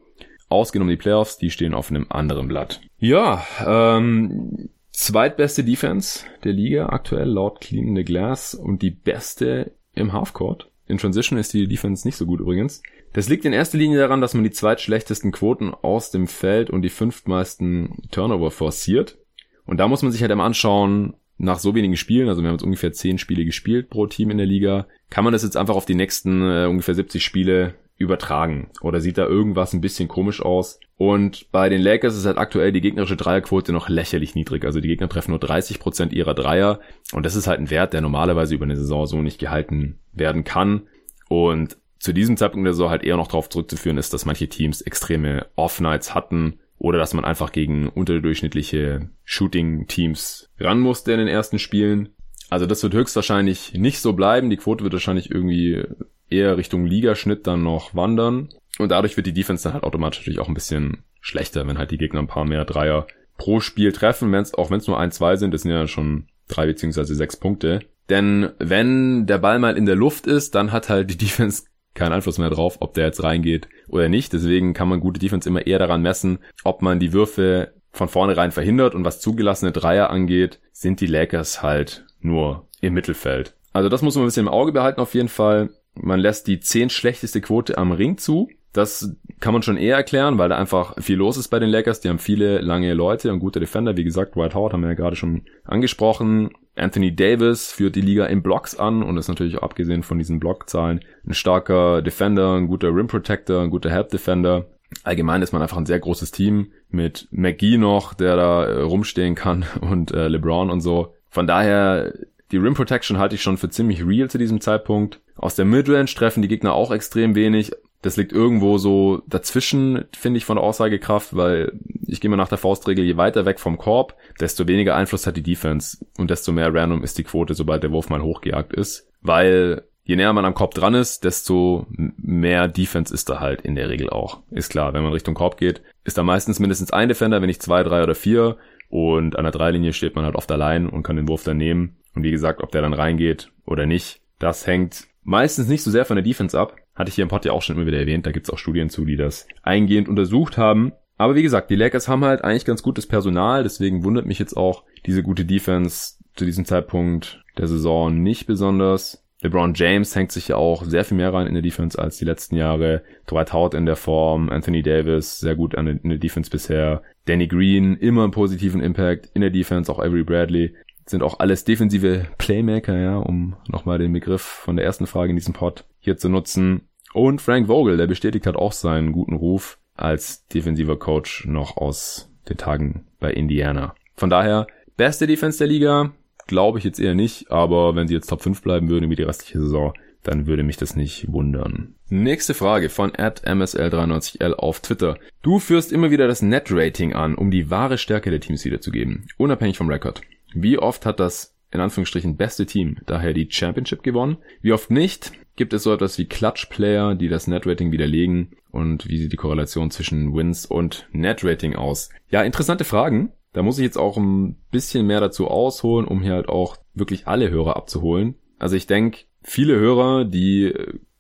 Ausgenommen 0.48 0.92
die 0.92 0.96
Playoffs, 0.96 1.40
die 1.40 1.50
stehen 1.50 1.74
auf 1.74 1.90
einem 1.90 2.06
anderen 2.10 2.48
Blatt. 2.48 2.82
Ja, 3.00 3.44
ähm, 3.66 4.70
zweitbeste 4.92 5.64
Defense 5.64 6.24
der 6.44 6.54
Liga 6.54 6.90
aktuell 6.90 7.28
laut 7.28 7.60
Clean 7.60 7.96
the 7.96 8.04
Glass 8.04 8.54
und 8.54 8.84
die 8.84 8.92
beste 8.92 9.72
im 9.96 10.14
Halfcourt. 10.14 10.70
In 10.88 11.00
Transition 11.00 11.40
ist 11.40 11.52
die 11.54 11.68
Defense 11.68 12.08
nicht 12.08 12.16
so 12.16 12.28
gut 12.28 12.42
übrigens. 12.42 12.84
Das 13.14 13.28
liegt 13.28 13.44
in 13.44 13.54
erster 13.54 13.80
Linie 13.80 13.98
daran, 13.98 14.22
dass 14.22 14.36
man 14.36 14.44
die 14.44 14.52
zweitschlechtesten 14.52 15.32
Quoten 15.32 15.74
aus 15.74 16.12
dem 16.12 16.28
Feld 16.28 16.70
und 16.70 16.84
die 16.84 16.90
fünftmeisten 16.90 18.04
Turnover 18.12 18.52
forciert. 18.52 19.18
Und 19.66 19.78
da 19.78 19.88
muss 19.88 20.02
man 20.02 20.12
sich 20.12 20.22
halt 20.22 20.32
immer 20.32 20.44
anschauen, 20.44 21.16
nach 21.38 21.60
so 21.60 21.76
wenigen 21.76 21.98
Spielen, 21.98 22.30
also 22.30 22.42
wir 22.42 22.48
haben 22.48 22.56
jetzt 22.56 22.64
ungefähr 22.64 22.94
zehn 22.94 23.18
Spiele 23.18 23.44
gespielt 23.44 23.90
pro 23.90 24.08
Team 24.08 24.32
in 24.32 24.38
der 24.38 24.48
Liga, 24.48 24.88
kann 25.10 25.24
man 25.24 25.34
das 25.34 25.44
jetzt 25.44 25.58
einfach 25.58 25.76
auf 25.76 25.86
die 25.86 25.96
nächsten 25.96 26.42
äh, 26.42 26.66
ungefähr 26.66 26.96
70 26.96 27.24
Spiele 27.24 27.76
übertragen? 27.98 28.70
Oder 28.82 29.00
sieht 29.02 29.18
da 29.18 29.26
irgendwas 29.26 29.74
ein 29.74 29.82
bisschen 29.82 30.08
komisch 30.08 30.42
aus? 30.42 30.80
Und 30.98 31.52
bei 31.52 31.70
den 31.70 31.82
Lakers 31.82 32.16
ist 32.16 32.26
halt 32.26 32.38
aktuell 32.38 32.72
die 32.72 32.82
gegnerische 32.82 33.16
Dreierquote 33.16 33.72
noch 33.72 33.90
lächerlich 33.90 34.36
niedrig. 34.36 34.66
Also 34.66 34.80
die 34.80 34.88
Gegner 34.88 35.10
treffen 35.10 35.32
nur 35.32 35.40
30 35.40 35.80
Prozent 35.80 36.14
ihrer 36.14 36.34
Dreier. 36.34 36.80
Und 37.14 37.26
das 37.26 37.36
ist 37.36 37.48
halt 37.48 37.60
ein 37.60 37.70
Wert, 37.70 37.94
der 37.94 38.02
normalerweise 38.02 38.56
über 38.56 38.66
eine 38.66 38.78
Saison 38.78 39.06
so 39.06 39.22
nicht 39.22 39.40
gehalten 39.40 40.00
werden 40.14 40.44
kann. 40.44 40.84
Und 41.28 41.78
zu 42.00 42.14
diesem 42.14 42.38
Zeitpunkt 42.38 42.66
der 42.66 42.74
Saison 42.74 42.90
halt 42.90 43.04
eher 43.04 43.18
noch 43.18 43.28
darauf 43.28 43.50
zurückzuführen 43.50 43.98
ist, 43.98 44.14
dass 44.14 44.26
manche 44.26 44.48
Teams 44.48 44.82
extreme 44.82 45.48
Off-Nights 45.56 46.14
hatten 46.14 46.60
oder 46.78 47.00
dass 47.00 47.14
man 47.14 47.26
einfach 47.26 47.52
gegen 47.52 47.88
unterdurchschnittliche 47.88 49.10
Shooting-Teams 49.24 50.50
ran 50.60 50.80
musste 50.80 51.14
in 51.14 51.20
den 51.20 51.28
ersten 51.28 51.60
Spielen. 51.60 52.10
Also 52.50 52.66
das 52.66 52.84
wird 52.84 52.94
höchstwahrscheinlich 52.94 53.74
nicht 53.74 54.00
so 54.00 54.14
bleiben. 54.14 54.50
Die 54.50 54.58
Quote 54.58 54.84
wird 54.84 54.94
wahrscheinlich 54.94 55.32
irgendwie 55.32 55.84
eher 56.30 56.58
Richtung 56.58 56.86
Ligaschnitt 56.86 57.48
dann 57.48 57.64
noch 57.64 57.96
wandern. 57.96 58.50
Und 58.78 58.90
dadurch 58.90 59.16
wird 59.16 59.28
die 59.28 59.34
Defense 59.34 59.64
dann 59.64 59.74
halt 59.74 59.84
automatisch 59.84 60.20
natürlich 60.20 60.40
auch 60.40 60.48
ein 60.48 60.54
bisschen 60.54 61.04
schlechter, 61.22 61.66
wenn 61.66 61.78
halt 61.78 61.92
die 61.92 61.98
Gegner 61.98 62.20
ein 62.20 62.28
paar 62.28 62.46
mehr 62.46 62.66
Dreier 62.66 63.08
pro 63.38 63.60
Spiel 63.60 63.92
treffen. 63.92 64.32
Wenn's, 64.32 64.54
auch 64.54 64.70
wenn 64.70 64.80
es 64.80 64.88
nur 64.88 65.00
ein, 65.00 65.12
zwei 65.12 65.38
sind, 65.38 65.54
das 65.54 65.62
sind 65.62 65.72
ja 65.72 65.88
schon 65.88 66.28
drei 66.48 66.66
beziehungsweise 66.68 67.16
sechs 67.16 67.38
Punkte. 67.38 67.80
Denn 68.10 68.52
wenn 68.60 69.26
der 69.26 69.40
Ball 69.40 69.60
mal 69.60 69.78
in 69.78 69.86
der 69.86 69.96
Luft 69.96 70.28
ist, 70.28 70.56
dann 70.56 70.72
hat 70.72 70.90
halt 70.90 71.10
die 71.10 71.18
Defense 71.26 71.64
keinen 71.94 72.14
Einfluss 72.14 72.38
mehr 72.38 72.50
drauf, 72.50 72.78
ob 72.82 72.94
der 72.94 73.06
jetzt 73.06 73.24
reingeht 73.24 73.70
oder 73.88 74.10
nicht. 74.10 74.34
Deswegen 74.34 74.74
kann 74.74 74.90
man 74.90 75.00
gute 75.00 75.20
Defense 75.20 75.48
immer 75.48 75.66
eher 75.66 75.80
daran 75.80 76.02
messen, 76.02 76.40
ob 76.64 76.82
man 76.82 77.00
die 77.00 77.14
Würfe 77.14 77.74
von 77.92 78.10
vornherein 78.10 78.52
verhindert 78.52 78.94
und 78.94 79.06
was 79.06 79.22
zugelassene 79.22 79.72
Dreier 79.72 80.10
angeht, 80.10 80.60
sind 80.72 81.00
die 81.00 81.08
Lakers 81.08 81.64
halt 81.64 82.06
nur 82.20 82.68
im 82.82 82.94
Mittelfeld. 82.94 83.56
Also 83.74 83.90
das 83.90 84.02
muss 84.02 84.16
man 84.16 84.24
ein 84.24 84.28
bisschen 84.28 84.48
im 84.48 84.54
Auge 84.54 84.72
behalten 84.72 85.02
auf 85.02 85.14
jeden 85.14 85.30
Fall. 85.30 85.70
Man 85.96 86.20
lässt 86.20 86.48
die 86.48 86.60
zehn 86.60 86.90
schlechteste 86.90 87.42
Quote 87.42 87.78
am 87.78 87.92
Ring 87.92 88.18
zu. 88.18 88.50
Das 88.74 89.16
kann 89.40 89.54
man 89.54 89.64
schon 89.64 89.78
eher 89.78 89.96
erklären, 89.96 90.38
weil 90.38 90.50
da 90.50 90.58
einfach 90.58 91.02
viel 91.02 91.16
los 91.16 91.38
ist 91.38 91.48
bei 91.48 91.60
den 91.60 91.70
Lakers. 91.70 92.02
Die 92.02 92.10
haben 92.10 92.20
viele 92.20 92.60
lange 92.60 92.94
Leute 92.94 93.32
und 93.32 93.40
gute 93.40 93.62
Defender. 93.62 93.96
Wie 93.96 94.04
gesagt, 94.04 94.36
White 94.36 94.54
Howard 94.54 94.74
haben 94.74 94.82
wir 94.82 94.90
ja 94.90 94.96
gerade 94.96 95.16
schon 95.16 95.44
angesprochen. 95.64 96.52
Anthony 96.76 97.16
Davis 97.16 97.72
führt 97.72 97.96
die 97.96 98.02
Liga 98.02 98.26
in 98.26 98.42
Blocks 98.42 98.76
an 98.76 99.02
und 99.02 99.18
ist 99.18 99.28
natürlich 99.28 99.62
abgesehen 99.62 100.04
von 100.04 100.18
diesen 100.18 100.40
Blockzahlen 100.40 101.00
ein 101.26 101.34
starker 101.34 102.02
Defender, 102.02 102.56
ein 102.56 102.68
guter 102.68 102.94
Rim 102.94 103.08
Protector, 103.08 103.62
ein 103.62 103.70
guter 103.70 103.90
Help 103.90 104.10
Defender. 104.10 104.66
Allgemein 105.04 105.42
ist 105.42 105.54
man 105.54 105.62
einfach 105.62 105.78
ein 105.78 105.86
sehr 105.86 106.00
großes 106.00 106.32
Team 106.32 106.72
mit 106.90 107.28
McGee 107.32 107.78
noch, 107.78 108.14
der 108.14 108.36
da 108.36 108.66
äh, 108.66 108.82
rumstehen 108.82 109.36
kann 109.36 109.66
und 109.82 110.12
äh, 110.12 110.28
LeBron 110.28 110.70
und 110.70 110.82
so. 110.82 111.14
Von 111.30 111.48
daher, 111.48 112.14
die 112.52 112.58
Rim 112.58 112.74
Protection 112.74 113.18
halte 113.18 113.36
ich 113.36 113.42
schon 113.42 113.58
für 113.58 113.70
ziemlich 113.70 114.06
real 114.06 114.30
zu 114.30 114.38
diesem 114.38 114.62
Zeitpunkt. 114.62 115.20
Aus 115.36 115.56
der 115.56 115.66
Midrange 115.66 116.06
treffen 116.06 116.42
die 116.42 116.48
Gegner 116.48 116.74
auch 116.74 116.92
extrem 116.92 117.36
wenig. 117.36 117.72
Das 118.02 118.18
liegt 118.18 118.34
irgendwo 118.34 118.78
so 118.78 119.24
dazwischen, 119.28 120.06
finde 120.16 120.38
ich, 120.38 120.46
von 120.46 120.58
der 120.58 120.64
Aussagekraft, 120.64 121.36
weil 121.36 121.72
ich 122.06 122.22
gehe 122.22 122.30
mal 122.30 122.38
nach 122.38 122.50
der 122.50 122.58
Faustregel, 122.58 123.04
je 123.04 123.18
weiter 123.18 123.46
weg 123.46 123.60
vom 123.60 123.78
Korb, 123.78 124.16
desto 124.40 124.68
weniger 124.68 124.96
Einfluss 124.96 125.26
hat 125.26 125.38
die 125.38 125.44
Defense 125.44 126.06
und 126.18 126.30
desto 126.30 126.52
mehr 126.52 126.74
random 126.74 127.04
ist 127.04 127.18
die 127.18 127.24
Quote, 127.24 127.56
sobald 127.56 127.84
der 127.84 127.92
Wurf 127.92 128.10
mal 128.10 128.22
hochgejagt 128.22 128.74
ist. 128.74 129.10
Weil 129.22 129.84
je 130.04 130.16
näher 130.16 130.34
man 130.34 130.46
am 130.46 130.54
Korb 130.54 130.74
dran 130.76 130.94
ist, 130.94 131.24
desto 131.24 131.88
mehr 131.90 132.68
Defense 132.68 133.14
ist 133.14 133.30
da 133.30 133.40
halt 133.40 133.62
in 133.62 133.76
der 133.76 133.90
Regel 133.90 134.10
auch. 134.10 134.42
Ist 134.52 134.70
klar, 134.70 134.94
wenn 134.94 135.04
man 135.04 135.14
Richtung 135.14 135.34
Korb 135.34 135.58
geht, 135.58 135.82
ist 136.04 136.18
da 136.18 136.24
meistens 136.24 136.60
mindestens 136.60 136.94
ein 136.94 137.10
Defender, 137.10 137.42
wenn 137.42 137.48
nicht 137.48 137.64
zwei, 137.64 137.84
drei 137.84 138.04
oder 138.04 138.16
vier. 138.16 138.58
Und 138.90 139.36
an 139.36 139.44
der 139.44 139.52
Dreilinie 139.52 139.94
steht 139.94 140.16
man 140.16 140.26
halt 140.26 140.36
oft 140.36 140.52
allein 140.52 140.88
und 140.88 141.04
kann 141.04 141.16
den 141.16 141.28
Wurf 141.28 141.44
dann 141.44 141.58
nehmen. 141.58 141.98
Und 142.14 142.24
wie 142.24 142.32
gesagt, 142.32 142.62
ob 142.62 142.72
der 142.72 142.84
dann 142.84 142.94
reingeht 142.94 143.52
oder 143.66 143.86
nicht, 143.88 144.22
das 144.40 144.68
hängt 144.68 145.08
meistens 145.24 145.68
nicht 145.68 145.84
so 145.84 145.92
sehr 145.92 146.06
von 146.06 146.16
der 146.16 146.24
Defense 146.24 146.58
ab. 146.58 146.78
Hatte 146.96 147.10
ich 147.10 147.16
hier 147.16 147.24
im 147.24 147.30
Pod 147.30 147.46
ja 147.46 147.52
auch 147.52 147.62
schon 147.62 147.76
immer 147.76 147.86
wieder 147.86 148.00
erwähnt. 148.00 148.26
Da 148.26 148.32
gibt's 148.32 148.50
auch 148.50 148.58
Studien 148.58 148.90
zu, 148.90 149.06
die 149.06 149.18
das 149.18 149.48
eingehend 149.64 150.08
untersucht 150.10 150.58
haben. 150.58 150.94
Aber 151.18 151.36
wie 151.36 151.44
gesagt, 151.44 151.70
die 151.70 151.76
Lakers 151.76 152.08
haben 152.08 152.26
halt 152.26 152.44
eigentlich 152.44 152.66
ganz 152.66 152.84
gutes 152.84 153.08
Personal. 153.08 153.64
Deswegen 153.64 154.04
wundert 154.04 154.26
mich 154.26 154.40
jetzt 154.40 154.56
auch 154.56 154.84
diese 155.06 155.24
gute 155.24 155.46
Defense 155.46 156.16
zu 156.36 156.46
diesem 156.46 156.66
Zeitpunkt 156.66 157.44
der 157.58 157.68
Saison 157.68 158.22
nicht 158.22 158.48
besonders. 158.48 159.22
LeBron 159.42 159.74
James 159.76 160.16
hängt 160.16 160.32
sich 160.32 160.48
ja 160.48 160.56
auch 160.56 160.84
sehr 160.84 161.06
viel 161.06 161.18
mehr 161.18 161.34
rein 161.34 161.48
in 161.48 161.54
der 161.54 161.62
Defense 161.62 162.00
als 162.00 162.18
die 162.18 162.26
letzten 162.26 162.56
Jahre. 162.56 163.04
Dwight 163.30 163.54
Howard 163.54 163.74
in 163.74 163.86
der 163.86 163.96
Form, 163.96 164.50
Anthony 164.50 164.82
Davis 164.82 165.40
sehr 165.40 165.56
gut 165.56 165.74
in 165.74 166.00
der 166.04 166.18
Defense 166.18 166.50
bisher. 166.50 167.04
Danny 167.26 167.48
Green 167.48 167.96
immer 167.98 168.24
einen 168.24 168.32
positiven 168.32 168.82
Impact 168.82 169.30
in 169.34 169.42
der 169.42 169.52
Defense, 169.52 169.92
auch 169.92 170.00
Avery 170.00 170.24
Bradley 170.24 170.76
sind 171.06 171.22
auch 171.22 171.40
alles 171.40 171.64
defensive 171.64 172.26
Playmaker, 172.38 172.98
ja, 172.98 173.18
um 173.18 173.56
nochmal 173.68 174.00
den 174.00 174.14
Begriff 174.14 174.42
von 174.42 174.76
der 174.76 174.86
ersten 174.86 175.06
Frage 175.06 175.30
in 175.30 175.36
diesem 175.36 175.54
Pod 175.54 175.86
hier 176.00 176.18
zu 176.18 176.30
nutzen. 176.30 176.88
Und 177.16 177.42
Frank 177.42 177.68
Vogel, 177.68 177.96
der 177.96 178.08
bestätigt 178.08 178.46
hat 178.46 178.58
auch 178.58 178.74
seinen 178.74 179.14
guten 179.14 179.36
Ruf 179.36 179.80
als 179.96 180.46
defensiver 180.48 181.00
Coach 181.00 181.46
noch 181.46 181.78
aus 181.78 182.30
den 182.50 182.58
Tagen 182.58 183.06
bei 183.22 183.32
Indiana. 183.32 183.96
Von 184.18 184.30
daher, 184.30 184.68
beste 184.98 185.26
Defense 185.26 185.58
der 185.58 185.68
Liga, 185.68 186.12
glaube 186.46 186.78
ich 186.78 186.84
jetzt 186.84 187.00
eher 187.00 187.16
nicht, 187.16 187.50
aber 187.50 187.96
wenn 187.96 188.10
sie 188.10 188.16
jetzt 188.16 188.28
Top 188.28 188.42
5 188.42 188.62
bleiben 188.62 188.90
würden 188.90 189.06
über 189.06 189.16
die 189.16 189.24
restliche 189.24 189.62
Saison, 189.62 189.94
dann 190.24 190.46
würde 190.46 190.64
mich 190.64 190.76
das 190.76 190.98
nicht 190.98 191.32
wundern. 191.32 191.96
Nächste 192.10 192.54
Frage 192.54 192.90
von 192.90 193.12
msl93l 193.12 194.52
auf 194.52 194.82
Twitter. 194.82 195.18
Du 195.42 195.60
führst 195.60 195.94
immer 195.94 196.12
wieder 196.12 196.28
das 196.28 196.42
Net-Rating 196.42 197.14
an, 197.14 197.36
um 197.36 197.50
die 197.50 197.70
wahre 197.70 197.98
Stärke 197.98 198.30
der 198.30 198.42
Teams 198.42 198.66
wiederzugeben, 198.66 199.26
unabhängig 199.38 199.78
vom 199.78 199.88
Rekord. 199.90 200.20
Wie 200.54 200.78
oft 200.78 201.06
hat 201.06 201.22
das 201.22 201.56
in 201.72 201.80
Anführungsstrichen 201.80 202.36
beste 202.36 202.66
Team 202.66 202.98
daher 203.06 203.34
die 203.34 203.48
Championship 203.50 204.04
gewonnen? 204.04 204.36
Wie 204.62 204.74
oft 204.74 204.92
nicht? 204.92 205.32
Gibt 205.56 205.74
es 205.74 205.84
so 205.84 205.94
etwas 205.94 206.18
wie 206.18 206.26
Clutch-Player, 206.26 207.16
die 207.16 207.30
das 207.30 207.48
Net-Rating 207.48 207.92
widerlegen? 207.92 208.58
Und 208.72 209.08
wie 209.08 209.18
sieht 209.18 209.32
die 209.32 209.38
Korrelation 209.38 209.90
zwischen 209.90 210.36
Wins 210.36 210.66
und 210.66 211.08
Net-Rating 211.12 211.76
aus? 211.76 212.10
Ja, 212.30 212.44
interessante 212.44 212.84
Fragen. 212.84 213.32
Da 213.54 213.64
muss 213.64 213.78
ich 213.78 213.86
jetzt 213.86 213.98
auch 213.98 214.18
ein 214.18 214.58
bisschen 214.70 215.08
mehr 215.08 215.22
dazu 215.22 215.48
ausholen, 215.48 216.06
um 216.06 216.22
hier 216.22 216.34
halt 216.34 216.50
auch 216.50 216.76
wirklich 216.94 217.26
alle 217.28 217.50
Hörer 217.50 217.78
abzuholen. 217.78 218.36
Also 218.60 218.76
ich 218.76 218.86
denke, 218.86 219.20
viele 219.44 219.78
Hörer, 219.78 220.26
die 220.26 220.74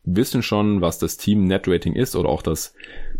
wissen 0.03 0.43
schon, 0.43 0.81
was 0.81 0.99
das 0.99 1.15
Team 1.15 1.45
Net 1.45 1.67
Rating 1.67 1.93
ist 1.93 2.15
oder 2.15 2.27
auch 2.27 2.41
das 2.41 2.73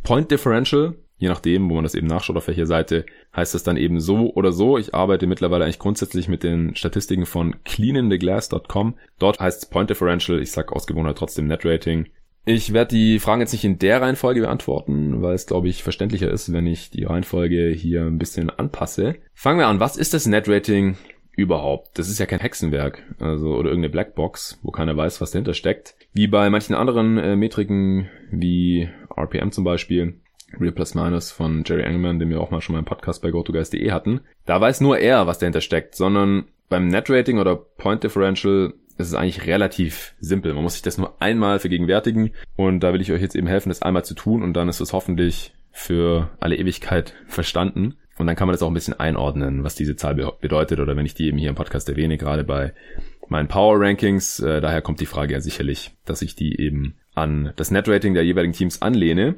Point 0.04 0.32
Differential. 0.32 0.96
Je 1.18 1.30
nachdem, 1.30 1.70
wo 1.70 1.76
man 1.76 1.84
das 1.84 1.96
eben 1.96 2.08
nachschaut, 2.08 2.36
auf 2.36 2.48
welcher 2.48 2.66
Seite, 2.66 3.06
heißt 3.36 3.54
das 3.54 3.64
dann 3.64 3.78
eben 3.78 4.00
so 4.00 4.34
oder 4.34 4.52
so. 4.52 4.78
Ich 4.78 4.94
arbeite 4.94 5.28
mittlerweile 5.28 5.64
eigentlich 5.64 5.80
grundsätzlich 5.80 6.28
mit 6.28 6.44
den 6.44 6.76
Statistiken 6.76 7.26
von 7.26 7.56
cleaningtheglass.com. 7.64 8.96
Dort 9.20 9.40
heißt 9.40 9.64
es 9.64 9.70
Point 9.70 9.90
Differential. 9.90 10.42
Ich 10.42 10.52
sag 10.52 10.74
aus 10.74 10.88
Gewohnheit 10.88 11.18
trotzdem 11.18 11.48
Net 11.48 11.66
Rating. 11.66 12.08
Ich 12.48 12.74
werde 12.74 12.96
die 12.96 13.20
Fragen 13.20 13.42
jetzt 13.42 13.54
nicht 13.54 13.64
in 13.64 13.80
der 13.80 14.02
Reihenfolge 14.02 14.42
beantworten, 14.42 15.24
weil 15.24 15.34
es, 15.34 15.48
glaube 15.48 15.68
ich, 15.68 15.82
verständlicher 15.82 16.30
ist, 16.30 16.54
wenn 16.54 16.68
ich 16.68 16.92
die 16.92 17.06
Reihenfolge 17.06 17.70
hier 17.70 18.04
ein 18.04 18.20
bisschen 18.20 18.52
anpasse. 18.52 19.16
Fangen 19.34 19.58
wir 19.58 19.68
an. 19.68 19.80
Was 19.80 19.98
ist 19.98 20.14
das 20.14 20.28
Net 20.28 20.48
Rating? 20.48 20.96
überhaupt. 21.36 21.98
Das 22.00 22.10
ist 22.10 22.20
ja 22.20 22.26
kein 22.26 22.40
Hexenwerk, 22.40 23.04
also 23.20 23.56
oder 23.56 23.70
irgendeine 23.70 23.92
Blackbox, 23.92 24.60
wo 24.64 24.72
keiner 24.72 24.96
weiß, 24.96 25.22
was 25.22 25.32
dahinter 25.32 25.54
steckt. 25.54 25.96
Wie 26.14 26.28
bei 26.28 26.50
manchen 26.50 26.76
anderen 26.76 27.18
äh, 27.18 27.36
Metriken 27.36 28.10
wie 28.32 28.90
RPM 29.16 29.52
zum 29.52 29.64
Beispiel, 29.64 30.22
Real 30.60 30.72
Plus 30.72 30.96
Minus 30.96 31.32
von 31.32 31.64
Jerry 31.66 31.84
Engelman, 31.84 32.20
den 32.20 32.30
wir 32.30 32.40
auch 32.40 32.52
mal 32.52 32.62
schon 32.62 32.74
mal 32.74 32.80
im 32.80 32.86
Podcast 32.86 33.22
bei 33.22 33.32
GoToGuys.de 33.32 33.92
hatten. 33.92 34.22
Da 34.46 34.60
weiß 34.60 34.82
nur 34.82 34.98
er, 34.98 35.28
was 35.28 35.40
dahinter 35.40 35.62
steckt, 35.62 35.96
sondern 35.96 36.46
beim 36.70 36.88
Net 36.88 37.10
Rating 37.10 37.40
oder 37.40 37.56
Point 37.56 38.04
Differential 38.04 38.74
ist 38.98 39.08
es 39.08 39.14
eigentlich 39.14 39.46
relativ 39.46 40.16
simpel. 40.20 40.54
Man 40.54 40.64
muss 40.64 40.74
sich 40.74 40.82
das 40.82 40.98
nur 40.98 41.22
einmal 41.22 41.60
vergegenwärtigen 41.60 42.32
und 42.56 42.80
da 42.80 42.94
will 42.94 43.02
ich 43.02 43.12
euch 43.12 43.22
jetzt 43.22 43.36
eben 43.36 43.48
helfen, 43.48 43.70
das 43.70 43.82
einmal 43.82 44.06
zu 44.06 44.14
tun 44.14 44.42
und 44.42 44.54
dann 44.54 44.70
ist 44.70 44.80
es 44.80 44.94
hoffentlich 44.94 45.54
für 45.72 46.30
alle 46.40 46.56
Ewigkeit 46.56 47.14
verstanden. 47.28 47.96
Und 48.18 48.28
dann 48.28 48.38
kann 48.38 48.48
man 48.48 48.54
das 48.54 48.64
auch 48.64 48.70
ein 48.70 48.74
bisschen 48.74 48.98
einordnen, 48.98 49.66
was 49.66 49.76
diese 49.76 49.98
Zahl 49.98 50.16
be 50.16 50.32
bedeutet 50.40 50.80
oder 50.80 50.96
wenn 50.96 51.06
ich 51.06 51.16
die 51.16 51.28
eben 51.28 51.38
hier 51.38 51.50
im 51.50 51.56
Podcast 51.56 51.90
erwähne, 51.90 52.18
gerade 52.18 52.46
bei 52.46 52.74
meinen 53.28 53.50
Power 53.50 53.78
Rankings. 53.82 54.40
Äh, 54.40 54.62
daher 54.62 54.82
kommt 54.82 55.02
die 55.02 55.06
Frage 55.06 55.34
ja 55.34 55.42
sicherlich, 55.42 55.92
dass 56.06 56.22
ich 56.22 56.36
die 56.36 56.62
eben 56.62 56.96
an 57.14 57.52
das 57.58 57.72
Net-Rating 57.72 58.14
der 58.14 58.24
jeweiligen 58.24 58.54
Teams 58.54 58.82
anlehne. 58.82 59.36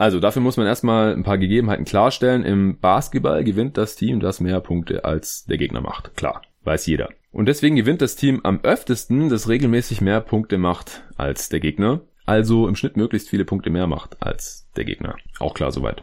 Also 0.00 0.18
dafür 0.18 0.40
muss 0.40 0.56
man 0.56 0.66
erstmal 0.66 1.12
ein 1.12 1.24
paar 1.24 1.36
Gegebenheiten 1.36 1.84
klarstellen. 1.84 2.42
Im 2.42 2.78
Basketball 2.78 3.44
gewinnt 3.44 3.76
das 3.76 3.96
Team, 3.96 4.18
das 4.18 4.40
mehr 4.40 4.58
Punkte 4.60 5.04
als 5.04 5.44
der 5.44 5.58
Gegner 5.58 5.82
macht. 5.82 6.16
Klar, 6.16 6.40
weiß 6.64 6.86
jeder. 6.86 7.10
Und 7.32 7.50
deswegen 7.50 7.76
gewinnt 7.76 8.00
das 8.00 8.16
Team 8.16 8.40
am 8.42 8.60
öftesten, 8.62 9.28
das 9.28 9.50
regelmäßig 9.50 10.00
mehr 10.00 10.22
Punkte 10.22 10.56
macht 10.56 11.02
als 11.18 11.50
der 11.50 11.60
Gegner. 11.60 12.00
Also 12.24 12.66
im 12.66 12.76
Schnitt 12.76 12.96
möglichst 12.96 13.28
viele 13.28 13.44
Punkte 13.44 13.68
mehr 13.68 13.86
macht 13.86 14.16
als 14.22 14.70
der 14.74 14.86
Gegner. 14.86 15.16
Auch 15.38 15.52
klar 15.52 15.70
soweit. 15.70 16.02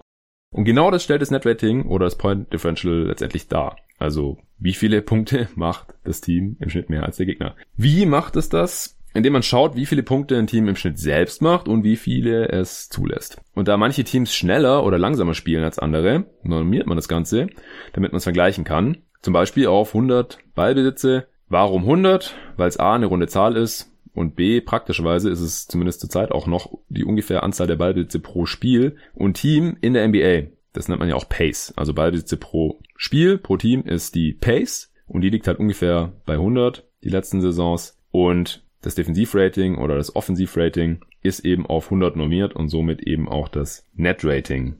Und 0.53 0.65
genau 0.65 0.91
das 0.91 1.03
stellt 1.03 1.23
das 1.23 1.31
Net-Rating 1.31 1.87
oder 1.87 2.05
das 2.05 2.19
Point 2.19 2.53
Differential 2.53 3.07
letztendlich 3.07 3.47
dar. 3.47 3.77
Also, 3.97 4.37
wie 4.59 4.73
viele 4.73 5.01
Punkte 5.01 5.49
macht 5.55 5.95
das 6.03 6.21
Team 6.21 6.55
im 6.59 6.69
Schnitt 6.69 6.91
mehr 6.91 7.01
als 7.01 7.17
der 7.17 7.25
Gegner? 7.25 7.55
Wie 7.75 8.05
macht 8.05 8.35
es 8.35 8.49
das? 8.49 8.96
Indem 9.18 9.34
man 9.34 9.41
schaut, 9.41 9.76
wie 9.76 9.88
viele 9.88 10.03
Punkte 10.03 10.38
ein 10.38 10.45
Team 10.45 10.68
im 10.68 10.76
Schnitt 10.76 10.99
selbst 10.99 11.41
macht 11.41 11.68
und 11.68 11.84
wie 11.84 11.95
viele 11.95 12.49
es 12.49 12.88
zulässt. 12.88 13.41
Und 13.55 13.68
da 13.68 13.76
manche 13.76 14.03
Teams 14.03 14.32
schneller 14.32 14.86
oder 14.86 14.99
langsamer 14.99 15.34
spielen 15.34 15.63
als 15.63 15.80
andere, 15.80 16.26
normiert 16.43 16.86
man 16.86 16.97
das 16.97 17.07
Ganze, 17.07 17.47
damit 17.93 18.11
man 18.11 18.18
es 18.18 18.26
vergleichen 18.26 18.63
kann. 18.63 18.97
Zum 19.24 19.34
Beispiel 19.34 19.65
auf 19.65 19.95
100 19.95 20.38
Ballbesitze. 20.53 21.26
Warum 21.49 21.82
100? 21.82 22.36
Weil 22.57 22.68
es 22.68 22.78
A 22.78 22.93
eine 22.93 23.07
runde 23.07 23.26
Zahl 23.26 23.57
ist 23.57 23.91
und 24.13 24.36
B, 24.36 24.61
praktischerweise 24.61 25.32
ist 25.32 25.41
es 25.41 25.65
zumindest 25.65 25.99
zurzeit 25.99 26.32
auch 26.32 26.45
noch 26.45 26.78
die 26.88 27.03
ungefähr 27.03 27.41
Anzahl 27.41 27.65
der 27.65 27.76
Ballbesitze 27.76 28.20
pro 28.20 28.45
Spiel 28.45 28.97
und 29.15 29.34
Team 29.34 29.78
in 29.82 29.95
der 29.95 30.07
NBA. 30.07 30.51
Das 30.74 30.89
nennt 30.89 30.99
man 30.99 31.09
ja 31.09 31.15
auch 31.15 31.28
Pace. 31.28 31.74
Also 31.76 31.95
Ballbesitze 31.95 32.38
pro 32.38 32.78
Spiel, 32.95 33.39
pro 33.39 33.57
Team 33.57 33.82
ist 33.82 34.13
die 34.13 34.34
Pace 34.34 34.93
und 35.07 35.22
die 35.22 35.32
liegt 35.32 35.47
halt 35.47 35.57
ungefähr 35.57 36.13
bei 36.28 36.34
100 36.34 36.88
die 37.03 37.09
letzten 37.09 37.41
Saisons 37.41 37.97
und 38.11 38.61
das 38.82 38.95
Defensivrating 38.95 39.78
oder 39.78 39.95
das 39.95 40.15
Offensivrating 40.15 41.01
ist 41.23 41.45
eben 41.45 41.65
auf 41.65 41.86
100 41.86 42.15
normiert 42.15 42.55
und 42.55 42.69
somit 42.69 43.01
eben 43.01 43.28
auch 43.28 43.47
das 43.47 43.86
Net 43.95 44.23
Rating 44.23 44.78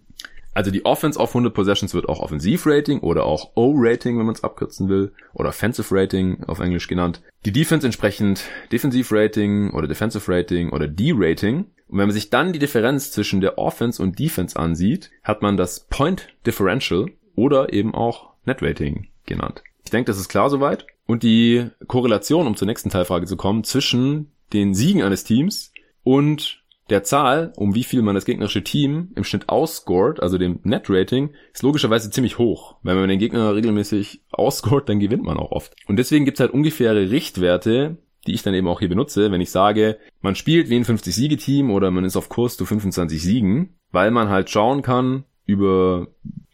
also 0.58 0.72
die 0.72 0.86
Offense 0.86 1.20
auf 1.20 1.30
100 1.30 1.54
Possessions 1.54 1.94
wird 1.94 2.10
auch 2.10 2.20
Offensivrating 2.20 3.02
oder 3.02 3.26
auch 3.26 3.52
O-Rating, 3.54 4.18
wenn 4.18 4.26
man 4.26 4.34
es 4.34 4.44
abkürzen 4.44 4.90
will, 4.90 5.12
oder 5.34 5.50
Offensive 5.50 5.94
Rating 5.94 6.46
auf 6.46 6.60
Englisch 6.60 6.88
genannt. 6.88 7.22
Die 7.46 7.52
Defense 7.52 7.86
entsprechend 7.86 8.46
Defensivrating 8.72 9.70
oder 9.70 9.88
Defensive 9.88 10.32
Rating 10.32 10.72
oder 10.72 10.88
D-Rating. 10.88 11.58
Und 11.58 12.00
wenn 12.00 12.08
man 12.08 12.12
sich 12.12 12.32
dann 12.32 12.54
die 12.54 12.60
Differenz 12.60 13.12
zwischen 13.12 13.40
der 13.40 13.60
Offense 13.60 14.02
und 14.02 14.18
Defense 14.18 14.58
ansieht, 14.58 15.12
hat 15.22 15.44
man 15.44 15.58
das 15.58 15.82
Point 15.92 16.30
Differential 16.48 17.06
oder 17.36 17.72
eben 17.72 17.94
auch 17.94 18.32
Net 18.46 18.64
Rating 18.64 19.10
genannt. 19.28 19.62
Ich 19.88 19.92
denke, 19.92 20.12
das 20.12 20.20
ist 20.20 20.28
klar 20.28 20.50
soweit. 20.50 20.86
Und 21.06 21.24
die 21.24 21.70
Korrelation, 21.88 22.46
um 22.46 22.58
zur 22.58 22.66
nächsten 22.66 22.90
Teilfrage 22.90 23.26
zu 23.26 23.38
kommen, 23.38 23.64
zwischen 23.64 24.34
den 24.52 24.74
Siegen 24.74 25.02
eines 25.02 25.24
Teams 25.24 25.72
und 26.04 26.62
der 26.90 27.06
Zahl, 27.06 27.54
um 27.56 27.74
wie 27.74 27.86
viel 27.86 28.02
man 28.02 28.14
das 28.14 28.26
gegnerische 28.26 28.66
Team 28.66 29.14
im 29.16 29.24
Schnitt 29.24 29.48
ausscored, 29.48 30.22
also 30.22 30.38
dem 30.38 30.60
Net-Rating, 30.64 31.30
ist 31.54 31.64
logischerweise 31.64 32.12
ziemlich 32.12 32.38
hoch. 32.38 32.76
Wenn 32.84 32.98
man 32.98 33.08
den 33.08 33.18
Gegner 33.18 33.56
regelmäßig 33.56 34.24
ausscored, 34.30 34.90
dann 34.90 35.00
gewinnt 35.00 35.24
man 35.24 35.38
auch 35.38 35.52
oft. 35.52 35.74
Und 35.88 35.96
deswegen 35.96 36.26
gibt 36.26 36.36
es 36.36 36.42
halt 36.42 36.52
ungefähre 36.52 37.10
Richtwerte, 37.10 37.96
die 38.26 38.34
ich 38.34 38.44
dann 38.44 38.56
eben 38.56 38.68
auch 38.68 38.80
hier 38.80 38.90
benutze, 38.90 39.32
wenn 39.32 39.40
ich 39.40 39.52
sage, 39.52 40.00
man 40.20 40.36
spielt 40.36 40.70
wie 40.70 40.76
ein 40.76 40.84
50-Siege-Team 40.84 41.72
oder 41.72 41.92
man 41.92 42.04
ist 42.04 42.18
auf 42.18 42.28
Kurs 42.28 42.58
zu 42.58 42.66
25 42.66 43.24
Siegen, 43.24 43.78
weil 43.94 44.12
man 44.12 44.28
halt 44.28 44.50
schauen 44.50 44.82
kann 44.82 45.24
über 45.46 46.08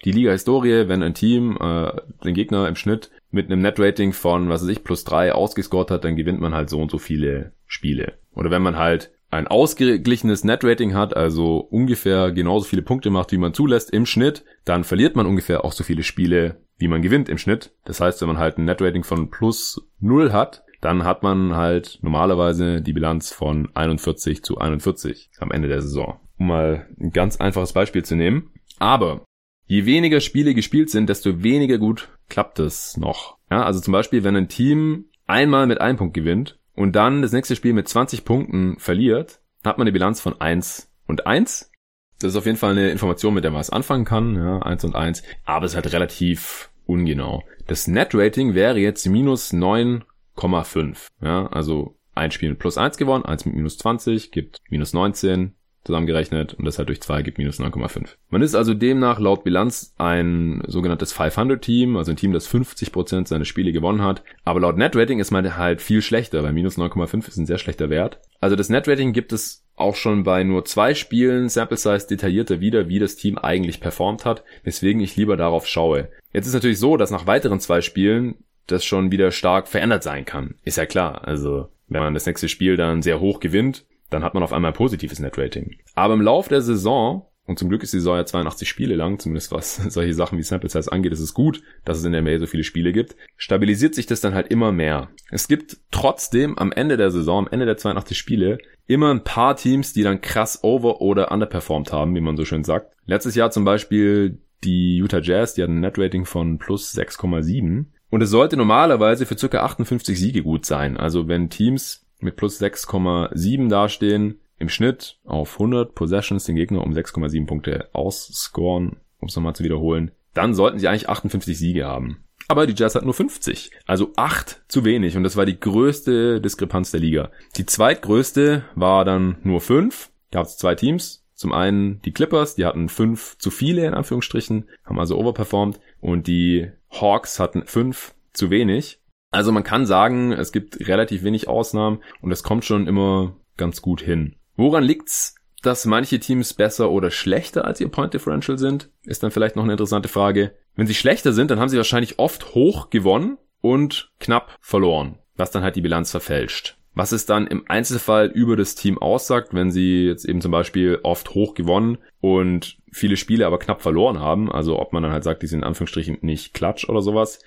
die 0.05 0.11
Liga-Historie, 0.11 0.87
wenn 0.87 1.01
ein 1.01 1.13
Team 1.13 1.57
äh, 1.59 1.91
den 2.23 2.33
Gegner 2.33 2.67
im 2.67 2.75
Schnitt 2.75 3.09
mit 3.33 3.47
einem 3.47 3.61
Net-Rating 3.61 4.13
von, 4.13 4.49
was 4.49 4.61
weiß 4.61 4.69
ich, 4.69 4.83
plus 4.83 5.03
drei 5.03 5.33
ausgescored 5.33 5.91
hat, 5.91 6.03
dann 6.03 6.15
gewinnt 6.15 6.39
man 6.39 6.53
halt 6.53 6.69
so 6.69 6.79
und 6.79 6.91
so 6.91 6.97
viele 6.97 7.53
Spiele. 7.65 8.13
Oder 8.33 8.51
wenn 8.51 8.61
man 8.61 8.77
halt 8.77 9.11
ein 9.31 9.47
ausgeglichenes 9.47 10.43
Net-Rating 10.43 10.93
hat, 10.93 11.17
also 11.17 11.57
ungefähr 11.57 12.31
genauso 12.31 12.65
viele 12.65 12.83
Punkte 12.83 13.09
macht, 13.09 13.31
wie 13.31 13.37
man 13.37 13.55
zulässt 13.55 13.91
im 13.91 14.05
Schnitt, 14.05 14.45
dann 14.63 14.83
verliert 14.83 15.15
man 15.15 15.25
ungefähr 15.25 15.65
auch 15.65 15.71
so 15.71 15.83
viele 15.83 16.03
Spiele, 16.03 16.61
wie 16.77 16.87
man 16.87 17.01
gewinnt 17.01 17.29
im 17.29 17.39
Schnitt. 17.39 17.73
Das 17.85 17.99
heißt, 17.99 18.21
wenn 18.21 18.27
man 18.27 18.37
halt 18.37 18.57
ein 18.57 18.65
Net-Rating 18.65 19.03
von 19.03 19.31
plus 19.31 19.81
0 19.99 20.31
hat, 20.31 20.63
dann 20.81 21.03
hat 21.03 21.23
man 21.23 21.55
halt 21.55 21.99
normalerweise 22.01 22.81
die 22.81 22.93
Bilanz 22.93 23.31
von 23.31 23.69
41 23.73 24.43
zu 24.43 24.59
41 24.59 25.31
am 25.39 25.49
Ende 25.49 25.69
der 25.69 25.81
Saison. 25.81 26.19
Um 26.37 26.47
mal 26.47 26.87
ein 26.99 27.11
ganz 27.11 27.37
einfaches 27.37 27.73
Beispiel 27.73 28.03
zu 28.03 28.15
nehmen. 28.15 28.51
Aber 28.79 29.23
je 29.65 29.85
weniger 29.85 30.19
Spiele 30.19 30.53
gespielt 30.53 30.89
sind, 30.89 31.09
desto 31.09 31.43
weniger 31.43 31.77
gut 31.77 32.09
klappt 32.29 32.59
es 32.59 32.97
noch. 32.97 33.37
Ja, 33.49 33.63
also 33.63 33.79
zum 33.79 33.91
Beispiel, 33.91 34.23
wenn 34.23 34.35
ein 34.35 34.47
Team 34.49 35.05
einmal 35.27 35.67
mit 35.67 35.81
einem 35.81 35.97
Punkt 35.97 36.13
gewinnt 36.13 36.59
und 36.75 36.95
dann 36.95 37.21
das 37.21 37.31
nächste 37.31 37.55
Spiel 37.55 37.73
mit 37.73 37.87
20 37.87 38.25
Punkten 38.25 38.77
verliert, 38.79 39.39
hat 39.63 39.77
man 39.77 39.85
eine 39.85 39.93
Bilanz 39.93 40.21
von 40.21 40.39
1 40.39 40.91
und 41.07 41.25
1. 41.25 41.71
Das 42.19 42.31
ist 42.31 42.37
auf 42.37 42.45
jeden 42.45 42.57
Fall 42.57 42.71
eine 42.71 42.89
Information, 42.89 43.33
mit 43.33 43.43
der 43.43 43.51
man 43.51 43.59
was 43.59 43.69
anfangen 43.69 44.05
kann, 44.05 44.35
ja, 44.35 44.59
1 44.59 44.83
und 44.85 44.95
1, 44.95 45.23
aber 45.45 45.65
es 45.65 45.73
ist 45.73 45.75
halt 45.75 45.91
relativ 45.93 46.69
ungenau. 46.85 47.43
Das 47.67 47.87
Net-Rating 47.87 48.53
wäre 48.53 48.79
jetzt 48.79 49.05
minus 49.07 49.53
9,5, 49.53 51.07
ja, 51.21 51.47
also 51.47 51.97
ein 52.15 52.31
Spiel 52.31 52.49
mit 52.49 52.59
plus 52.59 52.77
1 52.77 52.97
gewonnen, 52.97 53.25
1 53.25 53.45
mit 53.45 53.55
minus 53.55 53.77
20 53.77 54.31
gibt 54.31 54.61
minus 54.69 54.93
19, 54.93 55.55
zusammengerechnet 55.83 56.53
und 56.53 56.65
das 56.65 56.77
halt 56.77 56.89
durch 56.89 57.01
2 57.01 57.21
gibt 57.23 57.37
minus 57.37 57.59
9,5. 57.59 58.15
Man 58.29 58.41
ist 58.41 58.55
also 58.55 58.73
demnach 58.73 59.19
laut 59.19 59.43
Bilanz 59.43 59.93
ein 59.97 60.63
sogenanntes 60.67 61.15
500-Team, 61.15 61.97
also 61.97 62.11
ein 62.11 62.17
Team, 62.17 62.31
das 62.31 62.49
50% 62.49 63.27
seiner 63.27 63.45
Spiele 63.45 63.71
gewonnen 63.71 64.01
hat. 64.01 64.23
Aber 64.45 64.59
laut 64.59 64.77
Netrating 64.77 65.19
ist 65.19 65.31
man 65.31 65.57
halt 65.57 65.81
viel 65.81 66.01
schlechter, 66.01 66.43
weil 66.43 66.53
minus 66.53 66.77
9,5 66.77 67.27
ist 67.27 67.37
ein 67.37 67.45
sehr 67.45 67.57
schlechter 67.57 67.89
Wert. 67.89 68.19
Also 68.39 68.55
das 68.55 68.69
Netrating 68.69 69.13
gibt 69.13 69.33
es 69.33 69.65
auch 69.75 69.95
schon 69.95 70.23
bei 70.23 70.43
nur 70.43 70.65
zwei 70.65 70.93
Spielen 70.93 71.49
Sample 71.49 71.77
Size 71.77 72.07
detaillierter 72.07 72.59
wieder, 72.59 72.87
wie 72.89 72.99
das 72.99 73.15
Team 73.15 73.37
eigentlich 73.37 73.79
performt 73.79 74.23
hat, 74.25 74.43
weswegen 74.63 75.01
ich 75.01 75.15
lieber 75.15 75.35
darauf 75.35 75.67
schaue. 75.67 76.09
Jetzt 76.31 76.47
ist 76.47 76.53
natürlich 76.53 76.79
so, 76.79 76.95
dass 76.97 77.11
nach 77.11 77.27
weiteren 77.27 77.59
zwei 77.59 77.81
Spielen 77.81 78.35
das 78.67 78.85
schon 78.85 79.11
wieder 79.11 79.31
stark 79.31 79.67
verändert 79.67 80.03
sein 80.03 80.25
kann. 80.25 80.55
Ist 80.63 80.77
ja 80.77 80.85
klar. 80.85 81.27
Also 81.27 81.67
wenn 81.87 82.01
man 82.01 82.13
das 82.13 82.25
nächste 82.25 82.47
Spiel 82.47 82.77
dann 82.77 83.01
sehr 83.01 83.19
hoch 83.19 83.39
gewinnt, 83.39 83.85
dann 84.13 84.23
hat 84.23 84.33
man 84.33 84.43
auf 84.43 84.53
einmal 84.53 84.71
ein 84.71 84.77
positives 84.77 85.19
Netrating. 85.19 85.77
Aber 85.95 86.13
im 86.13 86.21
Lauf 86.21 86.47
der 86.47 86.61
Saison 86.61 87.27
und 87.45 87.59
zum 87.59 87.67
Glück 87.67 87.83
ist 87.83 87.91
die 87.91 87.97
Saison 87.97 88.15
ja 88.15 88.25
82 88.25 88.69
Spiele 88.69 88.95
lang, 88.95 89.19
zumindest 89.19 89.51
was 89.51 89.75
solche 89.89 90.13
Sachen 90.13 90.37
wie 90.37 90.43
Sample 90.43 90.69
Size 90.69 90.91
angeht, 90.91 91.11
ist 91.11 91.19
es 91.19 91.33
gut, 91.33 91.61
dass 91.83 91.97
es 91.97 92.05
in 92.05 92.13
der 92.13 92.21
NBA 92.21 92.39
so 92.39 92.45
viele 92.45 92.63
Spiele 92.63 92.93
gibt, 92.93 93.15
stabilisiert 93.35 93.95
sich 93.95 94.05
das 94.05 94.21
dann 94.21 94.33
halt 94.33 94.47
immer 94.47 94.71
mehr. 94.71 95.09
Es 95.29 95.47
gibt 95.47 95.77
trotzdem 95.91 96.57
am 96.57 96.71
Ende 96.71 96.95
der 96.95 97.11
Saison, 97.11 97.45
am 97.45 97.51
Ende 97.51 97.65
der 97.65 97.77
82 97.77 98.17
Spiele, 98.17 98.59
immer 98.87 99.13
ein 99.13 99.23
paar 99.23 99.55
Teams, 99.55 99.93
die 99.93 100.03
dann 100.03 100.21
krass 100.21 100.63
over- 100.63 101.01
oder 101.01 101.31
underperformed 101.31 101.91
haben, 101.91 102.15
wie 102.15 102.21
man 102.21 102.37
so 102.37 102.45
schön 102.45 102.63
sagt. 102.63 102.93
Letztes 103.05 103.35
Jahr 103.35 103.51
zum 103.51 103.65
Beispiel 103.65 104.39
die 104.63 104.97
Utah 104.97 105.19
Jazz, 105.19 105.53
die 105.53 105.63
hatten 105.63 105.77
ein 105.77 105.81
Netrating 105.81 106.25
von 106.25 106.57
plus 106.57 106.95
6,7. 106.95 107.85
Und 108.09 108.21
es 108.21 108.29
sollte 108.29 108.55
normalerweise 108.57 109.25
für 109.25 109.35
ca. 109.35 109.63
58 109.63 110.17
Siege 110.17 110.43
gut 110.43 110.65
sein. 110.65 110.97
Also 110.97 111.27
wenn 111.27 111.49
Teams 111.49 112.02
mit 112.23 112.35
plus 112.35 112.61
6,7 112.61 113.69
dastehen, 113.69 114.39
im 114.57 114.69
Schnitt 114.69 115.19
auf 115.25 115.53
100 115.53 115.93
Possessions 115.93 116.45
den 116.45 116.55
Gegner 116.55 116.83
um 116.83 116.93
6,7 116.93 117.45
Punkte 117.45 117.89
ausscoren, 117.93 118.97
um 119.19 119.27
es 119.27 119.35
nochmal 119.35 119.55
zu 119.55 119.63
wiederholen, 119.63 120.11
dann 120.33 120.53
sollten 120.53 120.79
sie 120.79 120.87
eigentlich 120.87 121.09
58 121.09 121.57
Siege 121.57 121.85
haben. 121.85 122.23
Aber 122.47 122.67
die 122.67 122.75
Jazz 122.75 122.95
hat 122.95 123.05
nur 123.05 123.13
50. 123.13 123.71
Also 123.85 124.11
8 124.15 124.63
zu 124.67 124.83
wenig. 124.83 125.15
Und 125.15 125.23
das 125.23 125.37
war 125.37 125.45
die 125.45 125.59
größte 125.59 126.41
Diskrepanz 126.41 126.91
der 126.91 126.99
Liga. 126.99 127.31
Die 127.55 127.65
zweitgrößte 127.65 128.63
war 128.75 129.05
dann 129.05 129.37
nur 129.43 129.61
5. 129.61 130.09
Gab 130.31 130.45
es 130.45 130.57
zwei 130.57 130.75
Teams. 130.75 131.25
Zum 131.35 131.51
einen 131.53 132.01
die 132.03 132.11
Clippers, 132.11 132.55
die 132.55 132.65
hatten 132.65 132.89
5 132.89 133.37
zu 133.37 133.49
viele 133.49 133.85
in 133.85 133.93
Anführungsstrichen, 133.93 134.69
haben 134.83 134.99
also 134.99 135.17
overperformed. 135.17 135.79
Und 135.99 136.27
die 136.27 136.69
Hawks 136.89 137.39
hatten 137.39 137.65
5 137.65 138.13
zu 138.33 138.49
wenig. 138.49 138.99
Also 139.33 139.51
man 139.51 139.63
kann 139.63 139.87
sagen, 139.87 140.31
es 140.31 140.51
gibt 140.51 140.87
relativ 140.87 141.23
wenig 141.23 141.47
Ausnahmen 141.47 142.03
und 142.21 142.31
es 142.31 142.43
kommt 142.43 142.65
schon 142.65 142.85
immer 142.85 143.35
ganz 143.57 143.81
gut 143.81 143.99
hin. 143.99 144.35
Woran 144.55 144.83
liegt's, 144.83 145.35
dass 145.63 145.85
manche 145.85 146.19
Teams 146.19 146.53
besser 146.53 146.91
oder 146.91 147.09
schlechter 147.09 147.65
als 147.65 147.81
ihr 147.81 147.89
Point 147.89 148.13
Differential 148.13 148.59
sind? 148.59 148.91
Ist 149.01 149.23
dann 149.23 149.31
vielleicht 149.31 149.55
noch 149.55 149.63
eine 149.63 149.73
interessante 149.73 150.07
Frage. 150.07 150.53
Wenn 150.75 150.85
sie 150.85 150.93
schlechter 150.93 151.33
sind, 151.33 151.49
dann 151.49 151.59
haben 151.59 151.69
sie 151.69 151.77
wahrscheinlich 151.77 152.19
oft 152.19 152.53
hoch 152.53 152.91
gewonnen 152.91 153.39
und 153.59 154.11
knapp 154.19 154.55
verloren, 154.61 155.17
was 155.35 155.49
dann 155.49 155.63
halt 155.63 155.75
die 155.75 155.81
Bilanz 155.81 156.11
verfälscht. 156.11 156.77
Was 156.93 157.11
es 157.11 157.25
dann 157.25 157.47
im 157.47 157.63
Einzelfall 157.67 158.27
über 158.27 158.55
das 158.55 158.75
Team 158.75 158.99
aussagt, 158.99 159.55
wenn 159.55 159.71
sie 159.71 160.05
jetzt 160.05 160.25
eben 160.25 160.41
zum 160.41 160.51
Beispiel 160.51 160.99
oft 161.01 161.33
hoch 161.33 161.55
gewonnen 161.55 161.97
und 162.21 162.77
viele 162.93 163.17
Spiele 163.17 163.45
aber 163.45 163.59
knapp 163.59 163.81
verloren 163.81 164.19
haben, 164.19 164.51
also 164.51 164.79
ob 164.79 164.93
man 164.93 165.03
dann 165.03 165.11
halt 165.11 165.23
sagt, 165.23 165.41
die 165.41 165.47
sind 165.47 165.59
in 165.59 165.65
Anführungsstrichen 165.65 166.19
nicht 166.21 166.53
klatsch 166.53 166.87
oder 166.87 167.01
sowas, 167.01 167.39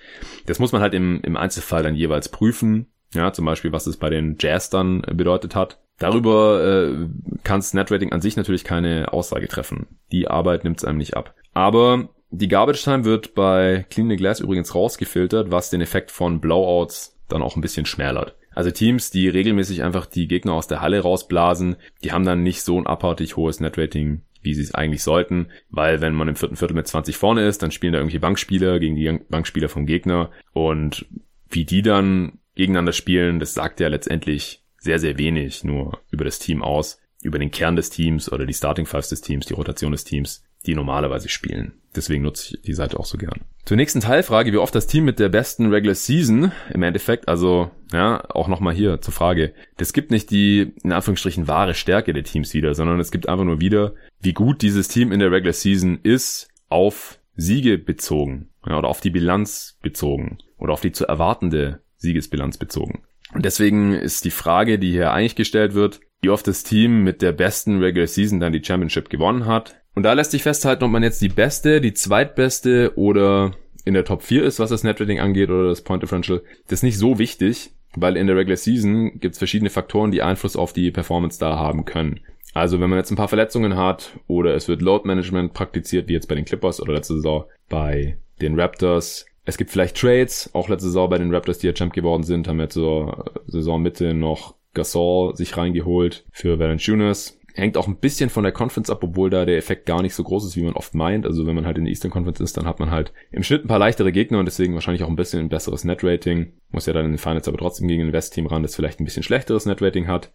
das 0.45 0.59
muss 0.59 0.71
man 0.71 0.81
halt 0.81 0.93
im, 0.93 1.21
im 1.23 1.37
Einzelfall 1.37 1.83
dann 1.83 1.95
jeweils 1.95 2.29
prüfen. 2.29 2.87
Ja, 3.13 3.31
zum 3.31 3.45
Beispiel, 3.45 3.71
was 3.71 3.87
es 3.87 3.95
bei 3.95 4.09
den 4.09 4.35
Jazz 4.37 4.69
dann 4.69 5.01
bedeutet 5.01 5.55
hat. 5.55 5.79
Darüber 5.97 6.61
äh, 6.63 7.07
kann 7.43 7.63
Netrating 7.71 8.11
an 8.11 8.21
sich 8.21 8.35
natürlich 8.35 8.65
keine 8.65 9.13
Aussage 9.13 9.47
treffen. 9.47 9.87
Die 10.11 10.27
Arbeit 10.27 10.65
nimmt 10.65 10.79
es 10.79 10.85
einem 10.85 10.97
nicht 10.97 11.15
ab. 11.15 11.33
Aber 11.53 12.09
die 12.29 12.49
Garbage 12.49 12.83
Time 12.83 13.05
wird 13.05 13.33
bei 13.33 13.85
Clean 13.89 14.09
the 14.09 14.17
Glass 14.17 14.41
übrigens 14.41 14.75
rausgefiltert, 14.75 15.51
was 15.51 15.69
den 15.69 15.81
Effekt 15.81 16.11
von 16.11 16.41
Blowouts 16.41 17.17
dann 17.29 17.41
auch 17.41 17.55
ein 17.55 17.61
bisschen 17.61 17.85
schmälert. 17.85 18.35
Also 18.53 18.71
Teams, 18.71 19.11
die 19.11 19.29
regelmäßig 19.29 19.83
einfach 19.83 20.05
die 20.05 20.27
Gegner 20.27 20.53
aus 20.53 20.67
der 20.67 20.81
Halle 20.81 20.99
rausblasen, 20.99 21.75
die 22.03 22.11
haben 22.11 22.25
dann 22.25 22.43
nicht 22.43 22.63
so 22.63 22.79
ein 22.79 22.87
abartig 22.87 23.37
hohes 23.37 23.59
Netrating, 23.59 24.23
wie 24.41 24.53
sie 24.53 24.63
es 24.63 24.73
eigentlich 24.73 25.03
sollten, 25.03 25.47
weil 25.69 26.01
wenn 26.01 26.13
man 26.13 26.27
im 26.27 26.35
vierten 26.35 26.55
Viertel 26.55 26.75
mit 26.75 26.87
20 26.87 27.17
vorne 27.17 27.45
ist, 27.45 27.61
dann 27.63 27.71
spielen 27.71 27.93
da 27.93 27.99
irgendwelche 27.99 28.19
Bankspieler 28.19 28.79
gegen 28.79 28.95
die 28.95 29.19
Bankspieler 29.29 29.69
vom 29.69 29.85
Gegner 29.85 30.31
und 30.53 31.05
wie 31.49 31.65
die 31.65 31.81
dann 31.81 32.39
gegeneinander 32.55 32.93
spielen, 32.93 33.39
das 33.39 33.53
sagt 33.53 33.79
ja 33.79 33.87
letztendlich 33.87 34.63
sehr, 34.79 34.99
sehr 34.99 35.17
wenig 35.17 35.63
nur 35.63 35.99
über 36.11 36.25
das 36.25 36.39
Team 36.39 36.63
aus, 36.63 36.99
über 37.21 37.39
den 37.39 37.51
Kern 37.51 37.75
des 37.75 37.89
Teams 37.89 38.31
oder 38.31 38.45
die 38.45 38.53
Starting 38.53 38.85
Fives 38.85 39.09
des 39.09 39.21
Teams, 39.21 39.45
die 39.45 39.53
Rotation 39.53 39.91
des 39.91 40.03
Teams, 40.03 40.43
die 40.65 40.75
normalerweise 40.75 41.29
spielen. 41.29 41.73
Deswegen 41.95 42.23
nutze 42.23 42.55
ich 42.55 42.61
die 42.61 42.73
Seite 42.73 42.99
auch 42.99 43.05
so 43.05 43.17
gern. 43.17 43.41
Zur 43.65 43.77
nächsten 43.77 44.01
Teilfrage, 44.01 44.53
wie 44.53 44.57
oft 44.57 44.75
das 44.75 44.87
Team 44.87 45.05
mit 45.05 45.19
der 45.19 45.29
besten 45.29 45.71
Regular 45.71 45.95
Season 45.95 46.51
im 46.73 46.83
Endeffekt, 46.83 47.27
also 47.27 47.71
ja, 47.91 48.23
auch 48.29 48.47
nochmal 48.47 48.73
hier 48.73 49.01
zur 49.01 49.13
Frage, 49.13 49.53
das 49.77 49.93
gibt 49.93 50.11
nicht 50.11 50.29
die 50.31 50.73
in 50.83 50.91
Anführungsstrichen 50.91 51.47
wahre 51.47 51.73
Stärke 51.73 52.13
der 52.13 52.23
Teams 52.23 52.53
wieder, 52.53 52.75
sondern 52.75 52.99
es 52.99 53.11
gibt 53.11 53.27
einfach 53.27 53.45
nur 53.45 53.59
wieder, 53.59 53.93
wie 54.19 54.33
gut 54.33 54.61
dieses 54.61 54.87
Team 54.87 55.11
in 55.11 55.19
der 55.19 55.31
Regular 55.31 55.53
Season 55.53 55.99
ist, 56.03 56.49
auf 56.69 57.19
Siege 57.35 57.77
bezogen 57.77 58.49
oder 58.65 58.85
auf 58.85 58.99
die 58.99 59.09
Bilanz 59.09 59.77
bezogen 59.81 60.39
oder 60.57 60.73
auf 60.73 60.81
die 60.81 60.91
zu 60.91 61.05
erwartende 61.05 61.81
Siegesbilanz 61.97 62.57
bezogen. 62.57 63.03
Und 63.33 63.45
deswegen 63.45 63.93
ist 63.93 64.25
die 64.25 64.31
Frage, 64.31 64.79
die 64.79 64.91
hier 64.91 65.11
eigentlich 65.11 65.35
gestellt 65.35 65.73
wird, 65.73 65.99
wie 66.21 66.29
oft 66.29 66.47
das 66.47 66.63
Team 66.63 67.03
mit 67.03 67.21
der 67.21 67.31
besten 67.31 67.79
Regular 67.79 68.07
Season 68.07 68.39
dann 68.39 68.53
die 68.53 68.63
Championship 68.63 69.09
gewonnen 69.09 69.45
hat. 69.45 69.75
Und 69.93 70.03
da 70.03 70.13
lässt 70.13 70.31
sich 70.31 70.43
festhalten, 70.43 70.83
ob 70.83 70.91
man 70.91 71.03
jetzt 71.03 71.21
die 71.21 71.29
beste, 71.29 71.81
die 71.81 71.93
zweitbeste 71.93 72.93
oder 72.95 73.55
in 73.85 73.93
der 73.93 74.05
Top 74.05 74.21
4 74.23 74.43
ist, 74.43 74.59
was 74.59 74.69
das 74.69 74.83
Netrating 74.83 75.19
angeht 75.19 75.49
oder 75.49 75.69
das 75.69 75.81
Point 75.81 76.03
Differential. 76.03 76.41
Das 76.65 76.79
ist 76.79 76.83
nicht 76.83 76.97
so 76.97 77.19
wichtig, 77.19 77.71
weil 77.95 78.17
in 78.17 78.27
der 78.27 78.35
Regular 78.35 78.57
Season 78.57 79.19
gibt 79.19 79.33
es 79.33 79.37
verschiedene 79.37 79.69
Faktoren, 79.69 80.11
die 80.11 80.21
Einfluss 80.21 80.55
auf 80.55 80.73
die 80.73 80.91
Performance 80.91 81.39
da 81.39 81.57
haben 81.57 81.85
können. 81.85 82.19
Also 82.57 82.79
wenn 82.79 82.89
man 82.89 82.97
jetzt 82.97 83.11
ein 83.11 83.15
paar 83.15 83.27
Verletzungen 83.27 83.77
hat 83.77 84.17
oder 84.25 84.55
es 84.55 84.67
wird 84.67 84.81
Load 84.81 85.07
Management 85.07 85.53
praktiziert, 85.53 86.07
wie 86.07 86.13
jetzt 86.13 86.27
bei 86.27 86.33
den 86.33 86.45
Clippers 86.45 86.81
oder 86.81 86.93
letzte 86.93 87.13
Saison 87.13 87.45
bei 87.69 88.17
den 88.41 88.59
Raptors, 88.59 89.27
es 89.45 89.57
gibt 89.57 89.69
vielleicht 89.69 89.95
Trades, 89.95 90.49
auch 90.53 90.67
letzte 90.67 90.87
Saison 90.87 91.07
bei 91.09 91.19
den 91.19 91.33
Raptors, 91.33 91.59
die 91.59 91.67
ja 91.67 91.73
Champ 91.73 91.93
geworden 91.93 92.23
sind, 92.23 92.47
haben 92.47 92.57
wir 92.57 92.69
zur 92.69 93.25
Saisonmitte 93.45 94.15
noch 94.15 94.55
Gasol 94.73 95.35
sich 95.35 95.55
reingeholt 95.55 96.25
für 96.31 96.57
Valanciunas. 96.57 97.39
Hängt 97.53 97.77
auch 97.77 97.87
ein 97.87 97.97
bisschen 97.97 98.29
von 98.29 98.43
der 98.43 98.51
Conference 98.51 98.89
ab, 98.89 99.03
obwohl 99.03 99.29
da 99.29 99.45
der 99.45 99.57
Effekt 99.57 99.85
gar 99.85 100.01
nicht 100.01 100.13
so 100.13 100.23
groß 100.23 100.45
ist, 100.45 100.55
wie 100.55 100.63
man 100.63 100.73
oft 100.73 100.93
meint. 100.95 101.25
Also 101.25 101.45
wenn 101.47 101.55
man 101.55 101.65
halt 101.65 101.77
in 101.77 101.85
der 101.85 101.91
Eastern 101.91 102.11
Conference 102.11 102.39
ist, 102.39 102.57
dann 102.57 102.65
hat 102.65 102.79
man 102.79 102.91
halt 102.91 103.13
im 103.31 103.41
Schnitt 103.43 103.65
ein 103.65 103.67
paar 103.67 103.79
leichtere 103.79 104.11
Gegner 104.11 104.39
und 104.39 104.45
deswegen 104.45 104.73
wahrscheinlich 104.73 105.03
auch 105.03 105.09
ein 105.09 105.15
bisschen 105.15 105.39
ein 105.39 105.49
besseres 105.49 105.83
Net-Rating. 105.83 106.53
Muss 106.71 106.85
ja 106.85 106.93
dann 106.93 107.05
in 107.05 107.11
den 107.11 107.17
Finals 107.17 107.47
aber 107.47 107.57
trotzdem 107.57 107.87
gegen 107.87 108.03
ein 108.03 108.13
West-Team 108.13 108.47
ran, 108.47 108.63
das 108.63 108.75
vielleicht 108.75 108.99
ein 108.99 109.05
bisschen 109.05 109.23
schlechteres 109.23 109.65
Net-Rating 109.65 110.07
hat. 110.07 110.31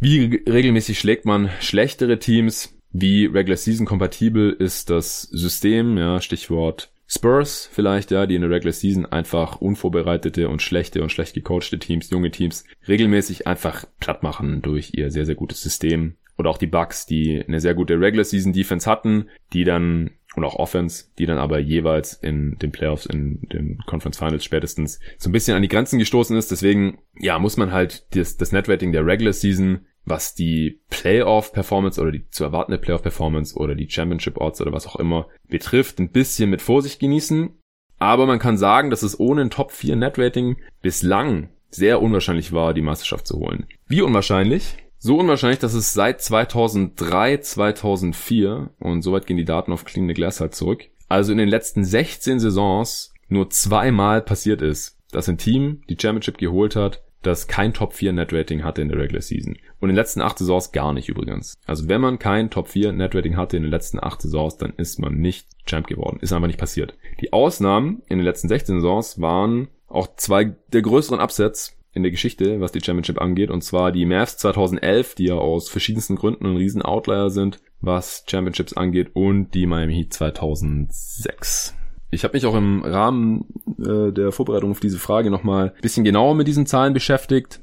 Wie 0.00 0.42
regelmäßig 0.48 0.98
schlägt 0.98 1.24
man 1.24 1.50
schlechtere 1.60 2.18
Teams? 2.18 2.74
Wie 2.92 3.26
Regular 3.26 3.56
Season 3.56 3.86
kompatibel 3.86 4.52
ist 4.52 4.90
das 4.90 5.22
System? 5.22 5.96
Ja, 5.98 6.20
Stichwort 6.20 6.90
Spurs 7.08 7.68
vielleicht, 7.72 8.10
ja, 8.10 8.26
die 8.26 8.34
in 8.34 8.42
der 8.42 8.50
Regular 8.50 8.72
Season 8.72 9.06
einfach 9.06 9.56
unvorbereitete 9.56 10.48
und 10.48 10.60
schlechte 10.60 11.02
und 11.02 11.12
schlecht 11.12 11.34
gecoachte 11.34 11.78
Teams, 11.78 12.10
junge 12.10 12.30
Teams, 12.30 12.64
regelmäßig 12.88 13.46
einfach 13.46 13.86
platt 14.00 14.22
machen 14.22 14.60
durch 14.60 14.92
ihr 14.94 15.10
sehr, 15.10 15.24
sehr 15.24 15.36
gutes 15.36 15.62
System. 15.62 16.16
Oder 16.36 16.50
auch 16.50 16.58
die 16.58 16.66
Bucks, 16.66 17.06
die 17.06 17.42
eine 17.46 17.60
sehr 17.60 17.74
gute 17.74 17.98
Regular 17.98 18.24
Season 18.24 18.52
Defense 18.52 18.90
hatten, 18.90 19.28
die 19.52 19.64
dann, 19.64 20.10
und 20.36 20.44
auch 20.44 20.54
Offense, 20.54 21.06
die 21.18 21.26
dann 21.26 21.38
aber 21.38 21.58
jeweils 21.58 22.12
in 22.14 22.56
den 22.58 22.70
Playoffs, 22.70 23.06
in 23.06 23.40
den 23.52 23.78
Conference 23.86 24.18
Finals 24.18 24.44
spätestens 24.44 25.00
so 25.18 25.28
ein 25.28 25.32
bisschen 25.32 25.56
an 25.56 25.62
die 25.62 25.68
Grenzen 25.68 25.98
gestoßen 25.98 26.36
ist. 26.36 26.50
Deswegen, 26.50 26.98
ja, 27.18 27.38
muss 27.38 27.56
man 27.56 27.72
halt 27.72 28.06
das, 28.14 28.36
das 28.36 28.52
Netrating 28.52 28.92
der 28.92 29.04
Regular 29.04 29.32
Season 29.32 29.86
was 30.06 30.34
die 30.34 30.80
Playoff-Performance 30.88 32.00
oder 32.00 32.12
die 32.12 32.28
zu 32.30 32.44
erwartende 32.44 32.78
Playoff-Performance 32.78 33.56
oder 33.56 33.74
die 33.74 33.90
Championship-Odds 33.90 34.60
oder 34.60 34.72
was 34.72 34.86
auch 34.86 34.96
immer 34.96 35.26
betrifft, 35.48 35.98
ein 35.98 36.10
bisschen 36.10 36.48
mit 36.48 36.62
Vorsicht 36.62 37.00
genießen. 37.00 37.58
Aber 37.98 38.26
man 38.26 38.38
kann 38.38 38.56
sagen, 38.56 38.90
dass 38.90 39.02
es 39.02 39.18
ohne 39.18 39.42
ein 39.42 39.50
Top 39.50 39.72
4 39.72 39.96
Net-Rating 39.96 40.56
bislang 40.80 41.50
sehr 41.70 42.00
unwahrscheinlich 42.00 42.52
war, 42.52 42.72
die 42.72 42.82
Meisterschaft 42.82 43.26
zu 43.26 43.38
holen. 43.38 43.66
Wie 43.88 44.02
unwahrscheinlich? 44.02 44.76
So 44.98 45.18
unwahrscheinlich, 45.18 45.58
dass 45.58 45.74
es 45.74 45.92
seit 45.92 46.20
2003, 46.20 47.38
2004, 47.38 48.70
und 48.78 49.02
soweit 49.02 49.26
gehen 49.26 49.36
die 49.36 49.44
Daten 49.44 49.72
auf 49.72 49.84
Clean 49.84 50.08
the 50.08 50.14
Glass 50.14 50.40
halt 50.40 50.54
zurück, 50.54 50.84
also 51.08 51.32
in 51.32 51.38
den 51.38 51.48
letzten 51.48 51.84
16 51.84 52.40
Saisons 52.40 53.12
nur 53.28 53.50
zweimal 53.50 54.22
passiert 54.22 54.62
ist, 54.62 54.98
dass 55.12 55.28
ein 55.28 55.38
Team 55.38 55.82
die 55.88 55.96
Championship 56.00 56.38
geholt 56.38 56.76
hat 56.76 57.02
das 57.26 57.48
kein 57.48 57.74
Top 57.74 57.92
4 57.92 58.12
Net 58.12 58.32
Rating 58.32 58.62
hatte 58.62 58.82
in 58.82 58.88
der 58.88 58.98
Regular 58.98 59.20
Season. 59.20 59.56
Und 59.80 59.88
in 59.88 59.94
den 59.94 59.96
letzten 59.96 60.20
acht 60.20 60.38
Saisons 60.38 60.72
gar 60.72 60.92
nicht 60.92 61.08
übrigens. 61.08 61.54
Also 61.66 61.88
wenn 61.88 62.00
man 62.00 62.18
kein 62.18 62.50
Top 62.50 62.68
4 62.68 62.92
Net 62.92 63.14
Rating 63.14 63.36
hatte 63.36 63.56
in 63.56 63.64
den 63.64 63.72
letzten 63.72 64.02
acht 64.02 64.22
Saisons, 64.22 64.56
dann 64.56 64.72
ist 64.76 65.00
man 65.00 65.16
nicht 65.16 65.48
Champ 65.66 65.86
geworden. 65.86 66.18
Ist 66.20 66.32
einfach 66.32 66.46
nicht 66.46 66.60
passiert. 66.60 66.96
Die 67.20 67.32
Ausnahmen 67.32 68.02
in 68.08 68.18
den 68.18 68.24
letzten 68.24 68.48
16 68.48 68.80
Saisons 68.80 69.20
waren 69.20 69.68
auch 69.88 70.14
zwei 70.16 70.56
der 70.72 70.82
größeren 70.82 71.20
Upsets 71.20 71.76
in 71.96 72.02
der 72.02 72.12
Geschichte, 72.12 72.60
was 72.60 72.72
die 72.72 72.80
Championship 72.80 73.20
angeht. 73.20 73.50
Und 73.50 73.62
zwar 73.62 73.90
die 73.90 74.04
Mavs 74.04 74.36
2011, 74.36 75.14
die 75.14 75.26
ja 75.26 75.34
aus 75.34 75.68
verschiedensten 75.68 76.14
Gründen 76.14 76.46
ein 76.46 76.56
riesen 76.56 76.82
Outlier 76.82 77.30
sind, 77.30 77.60
was 77.80 78.24
Championships 78.28 78.74
angeht. 78.74 79.10
Und 79.14 79.52
die 79.54 79.66
Miami 79.66 79.94
Heat 79.94 80.12
2006. 80.12 81.74
Ich 82.10 82.22
habe 82.22 82.36
mich 82.36 82.46
auch 82.46 82.54
im 82.54 82.82
Rahmen 82.82 83.46
äh, 83.78 84.12
der 84.12 84.30
Vorbereitung 84.30 84.70
auf 84.70 84.80
diese 84.80 84.98
Frage 84.98 85.30
nochmal 85.30 85.72
ein 85.74 85.80
bisschen 85.80 86.04
genauer 86.04 86.34
mit 86.34 86.46
diesen 86.46 86.66
Zahlen 86.66 86.94
beschäftigt. 86.94 87.60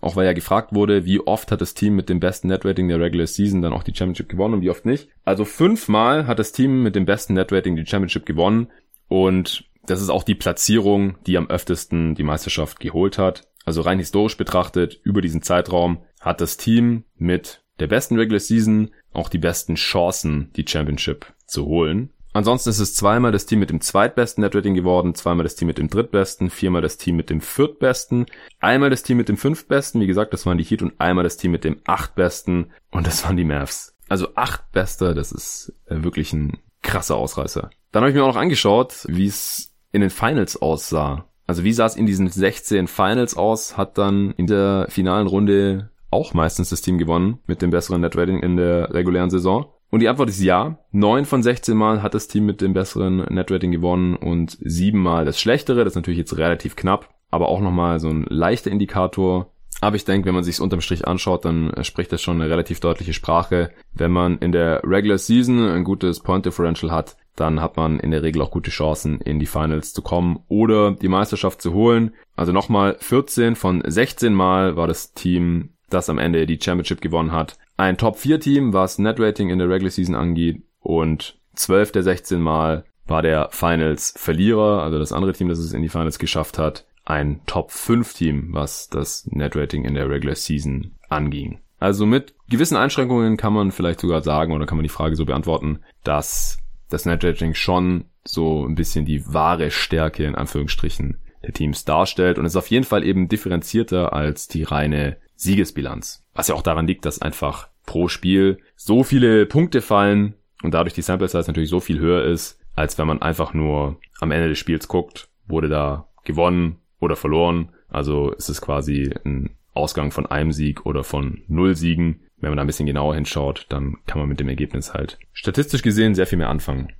Auch 0.00 0.16
weil 0.16 0.26
ja 0.26 0.34
gefragt 0.34 0.74
wurde, 0.74 1.06
wie 1.06 1.20
oft 1.20 1.50
hat 1.50 1.60
das 1.60 1.74
Team 1.74 1.96
mit 1.96 2.08
dem 2.08 2.20
besten 2.20 2.48
Netrating 2.48 2.88
der 2.88 3.00
Regular 3.00 3.26
Season 3.26 3.62
dann 3.62 3.72
auch 3.72 3.82
die 3.82 3.94
Championship 3.94 4.28
gewonnen 4.28 4.54
und 4.54 4.60
wie 4.60 4.70
oft 4.70 4.84
nicht. 4.84 5.08
Also 5.24 5.44
fünfmal 5.44 6.26
hat 6.26 6.38
das 6.38 6.52
Team 6.52 6.82
mit 6.82 6.94
dem 6.94 7.06
besten 7.06 7.34
Netrating 7.34 7.76
die 7.76 7.86
Championship 7.86 8.26
gewonnen 8.26 8.68
und 9.08 9.64
das 9.86 10.02
ist 10.02 10.10
auch 10.10 10.22
die 10.22 10.34
Platzierung, 10.34 11.16
die 11.26 11.38
am 11.38 11.48
öftesten 11.48 12.14
die 12.14 12.24
Meisterschaft 12.24 12.80
geholt 12.80 13.18
hat. 13.18 13.48
Also 13.66 13.82
rein 13.82 13.98
historisch 13.98 14.38
betrachtet, 14.38 14.98
über 15.02 15.20
diesen 15.20 15.42
Zeitraum 15.42 16.02
hat 16.20 16.40
das 16.40 16.56
Team 16.56 17.04
mit 17.16 17.62
der 17.80 17.88
besten 17.88 18.16
Regular 18.16 18.40
Season 18.40 18.92
auch 19.12 19.28
die 19.28 19.38
besten 19.38 19.74
Chancen, 19.74 20.50
die 20.56 20.64
Championship 20.66 21.26
zu 21.46 21.66
holen. 21.66 22.10
Ansonsten 22.32 22.68
ist 22.70 22.80
es 22.80 22.94
zweimal 22.94 23.32
das 23.32 23.46
Team 23.46 23.60
mit 23.60 23.70
dem 23.70 23.80
zweitbesten 23.80 24.42
Netrating 24.42 24.74
geworden, 24.74 25.14
zweimal 25.14 25.42
das 25.42 25.56
Team 25.56 25.68
mit 25.68 25.78
dem 25.78 25.88
drittbesten, 25.88 26.50
viermal 26.50 26.82
das 26.82 26.98
Team 26.98 27.16
mit 27.16 27.30
dem 27.30 27.40
viertbesten, 27.40 28.26
einmal 28.60 28.90
das 28.90 29.02
Team 29.02 29.16
mit 29.16 29.28
dem 29.28 29.38
fünftbesten, 29.38 30.00
wie 30.02 30.06
gesagt, 30.06 30.32
das 30.32 30.44
waren 30.44 30.58
die 30.58 30.64
Heat 30.64 30.82
und 30.82 31.00
einmal 31.00 31.24
das 31.24 31.38
Team 31.38 31.50
mit 31.50 31.64
dem 31.64 31.80
achtbesten 31.86 32.72
und 32.90 33.06
das 33.06 33.24
waren 33.24 33.38
die 33.38 33.44
Mavs. 33.44 33.94
Also 34.08 34.34
acht 34.36 34.70
Bester, 34.70 35.14
das 35.14 35.32
ist 35.32 35.72
äh, 35.86 36.04
wirklich 36.04 36.32
ein 36.32 36.58
krasser 36.82 37.16
Ausreißer. 37.16 37.70
Dann 37.90 38.02
habe 38.02 38.10
ich 38.10 38.14
mir 38.14 38.22
auch 38.22 38.34
noch 38.34 38.40
angeschaut, 38.40 39.06
wie 39.08 39.26
es 39.26 39.74
in 39.92 40.02
den 40.02 40.10
Finals 40.10 40.60
aussah. 40.60 41.26
Also 41.46 41.64
wie 41.64 41.72
sah 41.72 41.86
es 41.86 41.96
in 41.96 42.06
diesen 42.06 42.28
16 42.28 42.88
Finals 42.88 43.36
aus, 43.36 43.76
hat 43.76 43.98
dann 43.98 44.32
in 44.36 44.46
der 44.46 44.86
finalen 44.88 45.26
Runde 45.26 45.90
auch 46.10 46.34
meistens 46.34 46.70
das 46.70 46.82
Team 46.82 46.98
gewonnen 46.98 47.38
mit 47.46 47.62
dem 47.62 47.70
besseren 47.70 48.00
Netrating 48.00 48.40
in 48.40 48.56
der 48.56 48.92
regulären 48.92 49.30
Saison. 49.30 49.66
Und 49.90 50.00
die 50.00 50.08
Antwort 50.08 50.28
ist 50.28 50.42
ja. 50.42 50.78
Neun 50.90 51.24
von 51.24 51.42
16 51.42 51.76
Mal 51.76 52.02
hat 52.02 52.14
das 52.14 52.28
Team 52.28 52.46
mit 52.46 52.60
dem 52.60 52.72
besseren 52.72 53.18
Netrating 53.32 53.70
gewonnen 53.70 54.16
und 54.16 54.58
sieben 54.60 55.00
Mal 55.00 55.24
das 55.24 55.40
schlechtere. 55.40 55.84
Das 55.84 55.92
ist 55.92 55.96
natürlich 55.96 56.18
jetzt 56.18 56.36
relativ 56.36 56.74
knapp, 56.74 57.14
aber 57.30 57.48
auch 57.48 57.60
nochmal 57.60 58.00
so 58.00 58.08
ein 58.08 58.26
leichter 58.28 58.70
Indikator. 58.70 59.52
Aber 59.80 59.96
ich 59.96 60.04
denke, 60.04 60.26
wenn 60.26 60.34
man 60.34 60.44
sich 60.44 60.60
unterm 60.60 60.80
Strich 60.80 61.06
anschaut, 61.06 61.44
dann 61.44 61.72
spricht 61.82 62.10
das 62.10 62.22
schon 62.22 62.40
eine 62.40 62.50
relativ 62.50 62.80
deutliche 62.80 63.12
Sprache. 63.12 63.70
Wenn 63.92 64.10
man 64.10 64.38
in 64.38 64.50
der 64.50 64.82
Regular 64.84 65.18
Season 65.18 65.60
ein 65.60 65.84
gutes 65.84 66.20
Point 66.20 66.46
Differential 66.46 66.90
hat, 66.90 67.16
dann 67.36 67.60
hat 67.60 67.76
man 67.76 68.00
in 68.00 68.10
der 68.10 68.22
Regel 68.22 68.42
auch 68.42 68.50
gute 68.50 68.70
Chancen, 68.70 69.20
in 69.20 69.38
die 69.38 69.46
Finals 69.46 69.92
zu 69.92 70.02
kommen 70.02 70.40
oder 70.48 70.92
die 70.92 71.08
Meisterschaft 71.08 71.62
zu 71.62 71.74
holen. 71.74 72.12
Also 72.34 72.52
nochmal 72.52 72.96
14 72.98 73.54
von 73.54 73.82
16 73.86 74.34
Mal 74.34 74.76
war 74.76 74.86
das 74.86 75.12
Team, 75.12 75.70
das 75.90 76.08
am 76.08 76.18
Ende 76.18 76.46
die 76.46 76.58
Championship 76.60 77.00
gewonnen 77.00 77.32
hat, 77.32 77.58
ein 77.76 77.98
Top-4-Team, 77.98 78.72
was 78.72 78.98
Net-Rating 78.98 79.50
in 79.50 79.58
der 79.58 79.68
Regular 79.68 79.90
Season 79.90 80.14
angeht 80.14 80.62
und 80.80 81.38
12 81.54 81.92
der 81.92 82.02
16 82.02 82.40
Mal 82.40 82.84
war 83.06 83.22
der 83.22 83.50
Finals-Verlierer, 83.52 84.82
also 84.82 84.98
das 84.98 85.12
andere 85.12 85.32
Team, 85.32 85.48
das 85.48 85.58
es 85.58 85.72
in 85.72 85.82
die 85.82 85.88
Finals 85.88 86.18
geschafft 86.18 86.58
hat, 86.58 86.86
ein 87.04 87.40
Top-5-Team, 87.46 88.48
was 88.52 88.88
das 88.88 89.26
Net-Rating 89.30 89.84
in 89.84 89.94
der 89.94 90.08
Regular 90.08 90.34
Season 90.34 90.92
anging. 91.08 91.60
Also 91.78 92.06
mit 92.06 92.34
gewissen 92.48 92.76
Einschränkungen 92.76 93.36
kann 93.36 93.52
man 93.52 93.70
vielleicht 93.70 94.00
sogar 94.00 94.22
sagen 94.22 94.52
oder 94.52 94.66
kann 94.66 94.78
man 94.78 94.82
die 94.82 94.88
Frage 94.88 95.14
so 95.14 95.24
beantworten, 95.24 95.80
dass 96.02 96.58
das 96.88 97.04
Net-Rating 97.04 97.54
schon 97.54 98.06
so 98.24 98.64
ein 98.66 98.74
bisschen 98.74 99.04
die 99.04 99.32
wahre 99.32 99.70
Stärke 99.70 100.24
in 100.24 100.34
Anführungsstrichen 100.34 101.18
der 101.42 101.52
Teams 101.52 101.84
darstellt 101.84 102.38
und 102.38 102.44
ist 102.44 102.56
auf 102.56 102.68
jeden 102.68 102.84
Fall 102.84 103.04
eben 103.04 103.28
differenzierter 103.28 104.12
als 104.12 104.48
die 104.48 104.64
reine 104.64 105.16
Siegesbilanz. 105.36 106.24
Was 106.34 106.48
ja 106.48 106.54
auch 106.54 106.62
daran 106.62 106.86
liegt, 106.86 107.04
dass 107.04 107.22
einfach 107.22 107.68
pro 107.84 108.08
Spiel 108.08 108.58
so 108.74 109.04
viele 109.04 109.46
Punkte 109.46 109.80
fallen 109.80 110.34
und 110.62 110.74
dadurch 110.74 110.94
die 110.94 111.02
Sample 111.02 111.28
Size 111.28 111.44
natürlich 111.46 111.70
so 111.70 111.80
viel 111.80 112.00
höher 112.00 112.24
ist, 112.24 112.58
als 112.74 112.98
wenn 112.98 113.06
man 113.06 113.22
einfach 113.22 113.54
nur 113.54 113.98
am 114.20 114.32
Ende 114.32 114.48
des 114.48 114.58
Spiels 114.58 114.88
guckt, 114.88 115.28
wurde 115.46 115.68
da 115.68 116.08
gewonnen 116.24 116.76
oder 117.00 117.16
verloren. 117.16 117.70
Also 117.88 118.32
ist 118.32 118.48
es 118.48 118.60
quasi 118.60 119.14
ein 119.24 119.56
Ausgang 119.72 120.10
von 120.10 120.26
einem 120.26 120.52
Sieg 120.52 120.84
oder 120.86 121.04
von 121.04 121.42
null 121.46 121.76
Siegen. 121.76 122.22
Wenn 122.38 122.50
man 122.50 122.56
da 122.56 122.64
ein 122.64 122.66
bisschen 122.66 122.86
genauer 122.86 123.14
hinschaut, 123.14 123.66
dann 123.68 123.96
kann 124.06 124.18
man 124.20 124.28
mit 124.28 124.40
dem 124.40 124.48
Ergebnis 124.48 124.94
halt 124.94 125.18
statistisch 125.32 125.82
gesehen 125.82 126.14
sehr 126.14 126.26
viel 126.26 126.38
mehr 126.38 126.50
anfangen. 126.50 126.92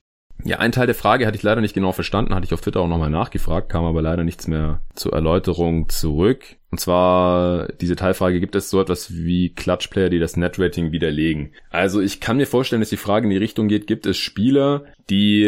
Ja, 0.44 0.58
ein 0.58 0.72
Teil 0.72 0.86
der 0.86 0.94
Frage 0.94 1.26
hatte 1.26 1.36
ich 1.36 1.42
leider 1.42 1.60
nicht 1.60 1.74
genau 1.74 1.92
verstanden, 1.92 2.34
hatte 2.34 2.44
ich 2.44 2.52
auf 2.52 2.60
Twitter 2.60 2.80
auch 2.80 2.88
nochmal 2.88 3.10
nachgefragt, 3.10 3.68
kam 3.68 3.84
aber 3.84 4.02
leider 4.02 4.22
nichts 4.22 4.46
mehr 4.46 4.80
zur 4.94 5.12
Erläuterung 5.12 5.88
zurück. 5.88 6.56
Und 6.70 6.78
zwar 6.78 7.68
diese 7.80 7.96
Teilfrage, 7.96 8.38
gibt 8.38 8.54
es 8.54 8.68
so 8.68 8.80
etwas 8.80 9.14
wie 9.14 9.54
Clutch-Player, 9.54 10.10
die 10.10 10.18
das 10.18 10.36
Net-Rating 10.36 10.92
widerlegen? 10.92 11.52
Also 11.70 12.00
ich 12.00 12.20
kann 12.20 12.36
mir 12.36 12.46
vorstellen, 12.46 12.80
dass 12.80 12.90
die 12.90 12.96
Frage 12.96 13.24
in 13.24 13.30
die 13.30 13.38
Richtung 13.38 13.68
geht, 13.68 13.86
gibt 13.86 14.06
es 14.06 14.18
Spieler, 14.18 14.84
die 15.08 15.44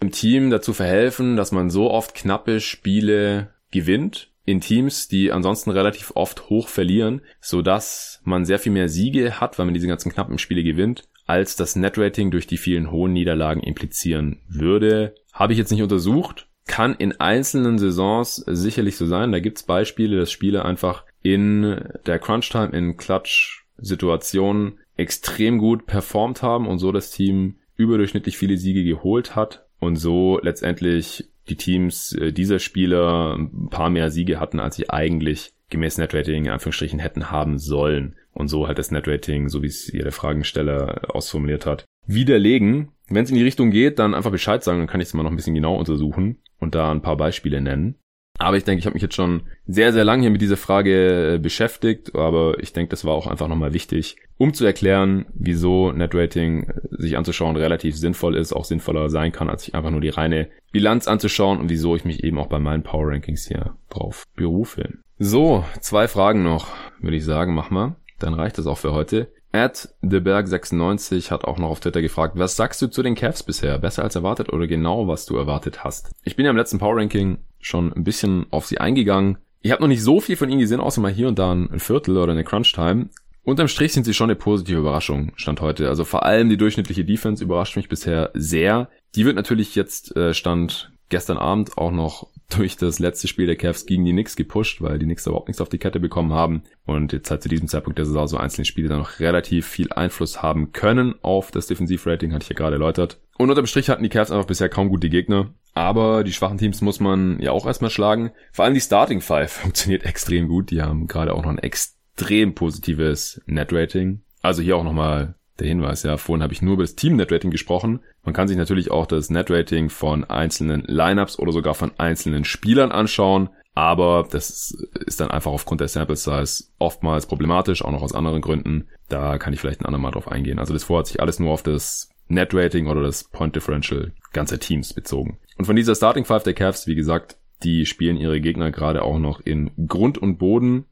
im 0.00 0.10
Team 0.10 0.50
dazu 0.50 0.72
verhelfen, 0.72 1.36
dass 1.36 1.52
man 1.52 1.70
so 1.70 1.90
oft 1.90 2.14
knappe 2.14 2.60
Spiele 2.60 3.50
gewinnt? 3.70 4.30
In 4.44 4.60
Teams, 4.60 5.08
die 5.08 5.32
ansonsten 5.32 5.70
relativ 5.70 6.12
oft 6.14 6.50
hoch 6.50 6.68
verlieren, 6.68 7.22
so 7.40 7.62
dass 7.62 8.20
man 8.24 8.44
sehr 8.44 8.58
viel 8.58 8.72
mehr 8.72 8.88
Siege 8.88 9.40
hat, 9.40 9.58
weil 9.58 9.66
man 9.66 9.74
diese 9.74 9.86
ganzen 9.86 10.12
knappen 10.12 10.38
Spiele 10.38 10.62
gewinnt 10.62 11.04
als 11.26 11.56
das 11.56 11.76
Netrating 11.76 12.30
durch 12.30 12.46
die 12.46 12.58
vielen 12.58 12.90
hohen 12.90 13.12
Niederlagen 13.12 13.62
implizieren 13.62 14.40
würde. 14.48 15.14
Habe 15.32 15.52
ich 15.52 15.58
jetzt 15.58 15.70
nicht 15.70 15.82
untersucht. 15.82 16.48
Kann 16.66 16.94
in 16.94 17.18
einzelnen 17.20 17.78
Saisons 17.78 18.36
sicherlich 18.46 18.96
so 18.96 19.06
sein. 19.06 19.32
Da 19.32 19.40
gibt's 19.40 19.62
Beispiele, 19.62 20.18
dass 20.18 20.32
Spieler 20.32 20.64
einfach 20.64 21.04
in 21.22 21.82
der 22.06 22.18
Crunch-Time, 22.18 22.70
in 22.76 22.96
Clutch-Situationen 22.96 24.78
extrem 24.96 25.58
gut 25.58 25.86
performt 25.86 26.42
haben 26.42 26.68
und 26.68 26.78
so 26.78 26.92
das 26.92 27.10
Team 27.10 27.56
überdurchschnittlich 27.76 28.36
viele 28.36 28.56
Siege 28.56 28.84
geholt 28.84 29.34
hat 29.34 29.66
und 29.80 29.96
so 29.96 30.38
letztendlich 30.42 31.28
die 31.48 31.56
Teams 31.56 32.12
äh, 32.12 32.32
dieser 32.32 32.58
Spieler 32.58 33.36
ein 33.36 33.68
paar 33.70 33.90
mehr 33.90 34.10
Siege 34.10 34.40
hatten, 34.40 34.60
als 34.60 34.76
sie 34.76 34.90
eigentlich 34.90 35.52
gemäß 35.70 35.98
Netrating 35.98 36.44
in 36.44 36.50
Anführungsstrichen 36.50 36.98
hätten 36.98 37.30
haben 37.30 37.58
sollen 37.58 38.16
und 38.32 38.48
so 38.48 38.66
halt 38.66 38.78
das 38.78 38.90
Netrating, 38.90 39.48
so 39.48 39.62
wie 39.62 39.68
es 39.68 39.88
hier 39.90 40.02
der 40.02 40.12
Fragensteller 40.12 41.14
ausformuliert 41.14 41.66
hat, 41.66 41.84
widerlegen. 42.06 42.90
Wenn 43.08 43.24
es 43.24 43.30
in 43.30 43.36
die 43.36 43.42
Richtung 43.42 43.70
geht, 43.70 43.98
dann 43.98 44.14
einfach 44.14 44.30
Bescheid 44.30 44.62
sagen, 44.62 44.78
dann 44.78 44.86
kann 44.86 45.00
ich 45.00 45.08
es 45.08 45.14
mal 45.14 45.22
noch 45.22 45.30
ein 45.30 45.36
bisschen 45.36 45.54
genau 45.54 45.76
untersuchen 45.76 46.38
und 46.58 46.74
da 46.74 46.90
ein 46.90 47.02
paar 47.02 47.16
Beispiele 47.16 47.60
nennen. 47.60 47.96
Aber 48.38 48.56
ich 48.56 48.64
denke, 48.64 48.80
ich 48.80 48.86
habe 48.86 48.94
mich 48.94 49.02
jetzt 49.02 49.14
schon 49.14 49.42
sehr, 49.66 49.92
sehr 49.92 50.04
lange 50.04 50.22
hier 50.22 50.30
mit 50.30 50.40
dieser 50.40 50.56
Frage 50.56 51.34
äh, 51.34 51.38
beschäftigt, 51.38 52.14
aber 52.16 52.58
ich 52.58 52.72
denke, 52.72 52.90
das 52.90 53.04
war 53.04 53.14
auch 53.14 53.28
einfach 53.28 53.46
nochmal 53.46 53.72
wichtig, 53.72 54.16
um 54.38 54.52
zu 54.52 54.64
erklären, 54.64 55.26
wieso 55.34 55.92
Netrating 55.92 56.64
äh, 56.64 56.80
sich 56.90 57.16
anzuschauen 57.16 57.56
relativ 57.56 57.96
sinnvoll 57.96 58.36
ist, 58.36 58.52
auch 58.52 58.64
sinnvoller 58.64 59.08
sein 59.08 59.30
kann, 59.30 59.48
als 59.48 59.64
sich 59.64 59.74
einfach 59.74 59.90
nur 59.90 60.00
die 60.00 60.08
reine 60.08 60.48
Bilanz 60.72 61.06
anzuschauen 61.06 61.60
und 61.60 61.68
wieso 61.68 61.94
ich 61.94 62.04
mich 62.04 62.24
eben 62.24 62.38
auch 62.38 62.48
bei 62.48 62.58
meinen 62.58 62.82
Power 62.82 63.12
Rankings 63.12 63.46
hier 63.46 63.76
drauf 63.88 64.24
berufe. 64.34 64.90
So, 65.18 65.64
zwei 65.80 66.08
Fragen 66.08 66.42
noch, 66.42 66.66
würde 67.00 67.16
ich 67.16 67.24
sagen, 67.24 67.54
mach 67.54 67.70
mal. 67.70 67.94
Dann 68.18 68.34
reicht 68.34 68.58
das 68.58 68.66
auch 68.66 68.78
für 68.78 68.92
heute. 68.92 69.28
At 69.52 69.90
TheBerg96 70.02 71.30
hat 71.30 71.44
auch 71.44 71.58
noch 71.58 71.68
auf 71.68 71.78
Twitter 71.78 72.02
gefragt, 72.02 72.36
was 72.36 72.56
sagst 72.56 72.82
du 72.82 72.88
zu 72.88 73.04
den 73.04 73.14
Cavs 73.14 73.44
bisher? 73.44 73.78
Besser 73.78 74.02
als 74.02 74.16
erwartet 74.16 74.52
oder 74.52 74.66
genau, 74.66 75.06
was 75.06 75.26
du 75.26 75.36
erwartet 75.36 75.84
hast? 75.84 76.10
Ich 76.24 76.34
bin 76.34 76.44
ja 76.44 76.50
im 76.50 76.56
letzten 76.56 76.80
Power 76.80 76.96
Ranking 76.96 77.38
schon 77.64 77.92
ein 77.92 78.04
bisschen 78.04 78.46
auf 78.50 78.66
sie 78.66 78.78
eingegangen. 78.78 79.38
Ich 79.60 79.72
habe 79.72 79.82
noch 79.82 79.88
nicht 79.88 80.02
so 80.02 80.20
viel 80.20 80.36
von 80.36 80.50
ihnen 80.50 80.60
gesehen, 80.60 80.80
außer 80.80 81.00
mal 81.00 81.12
hier 81.12 81.28
und 81.28 81.38
da 81.38 81.52
ein 81.52 81.80
Viertel 81.80 82.18
oder 82.18 82.32
eine 82.32 82.44
Crunch 82.44 82.72
Time. 82.72 83.08
Unterm 83.42 83.68
Strich 83.68 83.92
sind 83.92 84.04
sie 84.04 84.14
schon 84.14 84.30
eine 84.30 84.36
positive 84.36 84.78
Überraschung, 84.78 85.32
stand 85.36 85.60
heute. 85.60 85.88
Also 85.88 86.04
vor 86.04 86.24
allem 86.24 86.48
die 86.48 86.56
durchschnittliche 86.56 87.04
Defense 87.04 87.42
überrascht 87.42 87.76
mich 87.76 87.88
bisher 87.88 88.30
sehr. 88.34 88.88
Die 89.14 89.24
wird 89.24 89.36
natürlich 89.36 89.74
jetzt, 89.74 90.16
äh, 90.16 90.34
stand 90.34 90.92
gestern 91.08 91.38
Abend 91.38 91.76
auch 91.76 91.90
noch 91.90 92.28
durch 92.50 92.76
das 92.76 92.98
letzte 92.98 93.28
Spiel 93.28 93.46
der 93.46 93.56
Cavs 93.56 93.86
gegen 93.86 94.04
die 94.04 94.12
Knicks 94.12 94.36
gepusht, 94.36 94.80
weil 94.82 94.98
die 94.98 95.06
Knicks 95.06 95.26
überhaupt 95.26 95.48
nichts 95.48 95.60
auf 95.60 95.68
die 95.68 95.78
Kette 95.78 96.00
bekommen 96.00 96.32
haben 96.32 96.62
und 96.84 97.12
jetzt 97.12 97.30
halt 97.30 97.42
zu 97.42 97.48
diesem 97.48 97.68
Zeitpunkt 97.68 97.98
der 97.98 98.06
Saison 98.06 98.26
so 98.26 98.36
einzelne 98.36 98.64
Spiele 98.64 98.88
dann 98.88 98.98
noch 98.98 99.20
relativ 99.20 99.66
viel 99.66 99.92
Einfluss 99.92 100.42
haben 100.42 100.72
können 100.72 101.14
auf 101.22 101.50
das 101.50 101.66
Defensivrating, 101.66 102.32
hatte 102.32 102.44
ich 102.44 102.50
ja 102.50 102.56
gerade 102.56 102.76
erläutert. 102.76 103.20
Und 103.36 103.50
unterm 103.50 103.66
Strich 103.66 103.90
hatten 103.90 104.02
die 104.02 104.08
Cavs 104.08 104.30
einfach 104.30 104.46
bisher 104.46 104.68
kaum 104.68 104.88
gute 104.88 105.08
Gegner, 105.08 105.54
aber 105.72 106.22
die 106.22 106.32
schwachen 106.32 106.58
Teams 106.58 106.80
muss 106.80 107.00
man 107.00 107.40
ja 107.40 107.50
auch 107.50 107.66
erstmal 107.66 107.90
schlagen. 107.90 108.30
Vor 108.52 108.64
allem 108.64 108.74
die 108.74 108.80
Starting 108.80 109.20
Five 109.20 109.52
funktioniert 109.62 110.04
extrem 110.04 110.48
gut, 110.48 110.70
die 110.70 110.82
haben 110.82 111.06
gerade 111.06 111.34
auch 111.34 111.42
noch 111.42 111.50
ein 111.50 111.58
extrem 111.58 112.54
positives 112.54 113.42
Net-Rating. 113.46 114.22
Also 114.42 114.62
hier 114.62 114.76
auch 114.76 114.84
nochmal 114.84 115.34
der 115.58 115.68
Hinweis, 115.68 116.02
ja, 116.02 116.16
vorhin 116.16 116.42
habe 116.42 116.52
ich 116.52 116.62
nur 116.62 116.74
über 116.74 116.82
das 116.82 116.96
Team-Net-Rating 116.96 117.50
gesprochen. 117.50 118.00
Man 118.24 118.34
kann 118.34 118.48
sich 118.48 118.56
natürlich 118.56 118.90
auch 118.90 119.06
das 119.06 119.30
Net-Rating 119.30 119.88
von 119.88 120.24
einzelnen 120.24 120.82
Lineups 120.86 121.38
oder 121.38 121.52
sogar 121.52 121.74
von 121.74 121.92
einzelnen 121.98 122.44
Spielern 122.44 122.90
anschauen, 122.90 123.50
aber 123.74 124.26
das 124.30 124.72
ist 125.06 125.20
dann 125.20 125.30
einfach 125.30 125.50
aufgrund 125.50 125.80
der 125.80 125.88
Sample 125.88 126.16
Size 126.16 126.64
oftmals 126.78 127.26
problematisch, 127.26 127.84
auch 127.84 127.90
noch 127.90 128.02
aus 128.02 128.14
anderen 128.14 128.40
Gründen. 128.40 128.88
Da 129.08 129.38
kann 129.38 129.52
ich 129.52 129.60
vielleicht 129.60 129.80
ein 129.80 129.86
andermal 129.86 130.12
drauf 130.12 130.28
eingehen. 130.28 130.58
Also 130.58 130.72
das 130.72 130.84
vorher 130.84 131.00
hat 131.00 131.08
sich 131.08 131.20
alles 131.20 131.40
nur 131.40 131.52
auf 131.52 131.62
das 131.62 132.10
Net-Rating 132.28 132.86
oder 132.86 133.02
das 133.02 133.24
Point 133.24 133.56
Differential 133.56 134.12
ganzer 134.32 134.58
Teams 134.58 134.94
bezogen. 134.94 135.38
Und 135.58 135.66
von 135.66 135.76
dieser 135.76 135.94
Starting 135.94 136.24
Five 136.24 136.44
der 136.44 136.54
Cavs, 136.54 136.86
wie 136.86 136.94
gesagt, 136.94 137.36
die 137.62 137.86
spielen 137.86 138.16
ihre 138.16 138.40
Gegner 138.40 138.70
gerade 138.70 139.02
auch 139.02 139.18
noch 139.18 139.40
in 139.40 139.70
Grund 139.86 140.18
und 140.18 140.38
Boden. 140.38 140.86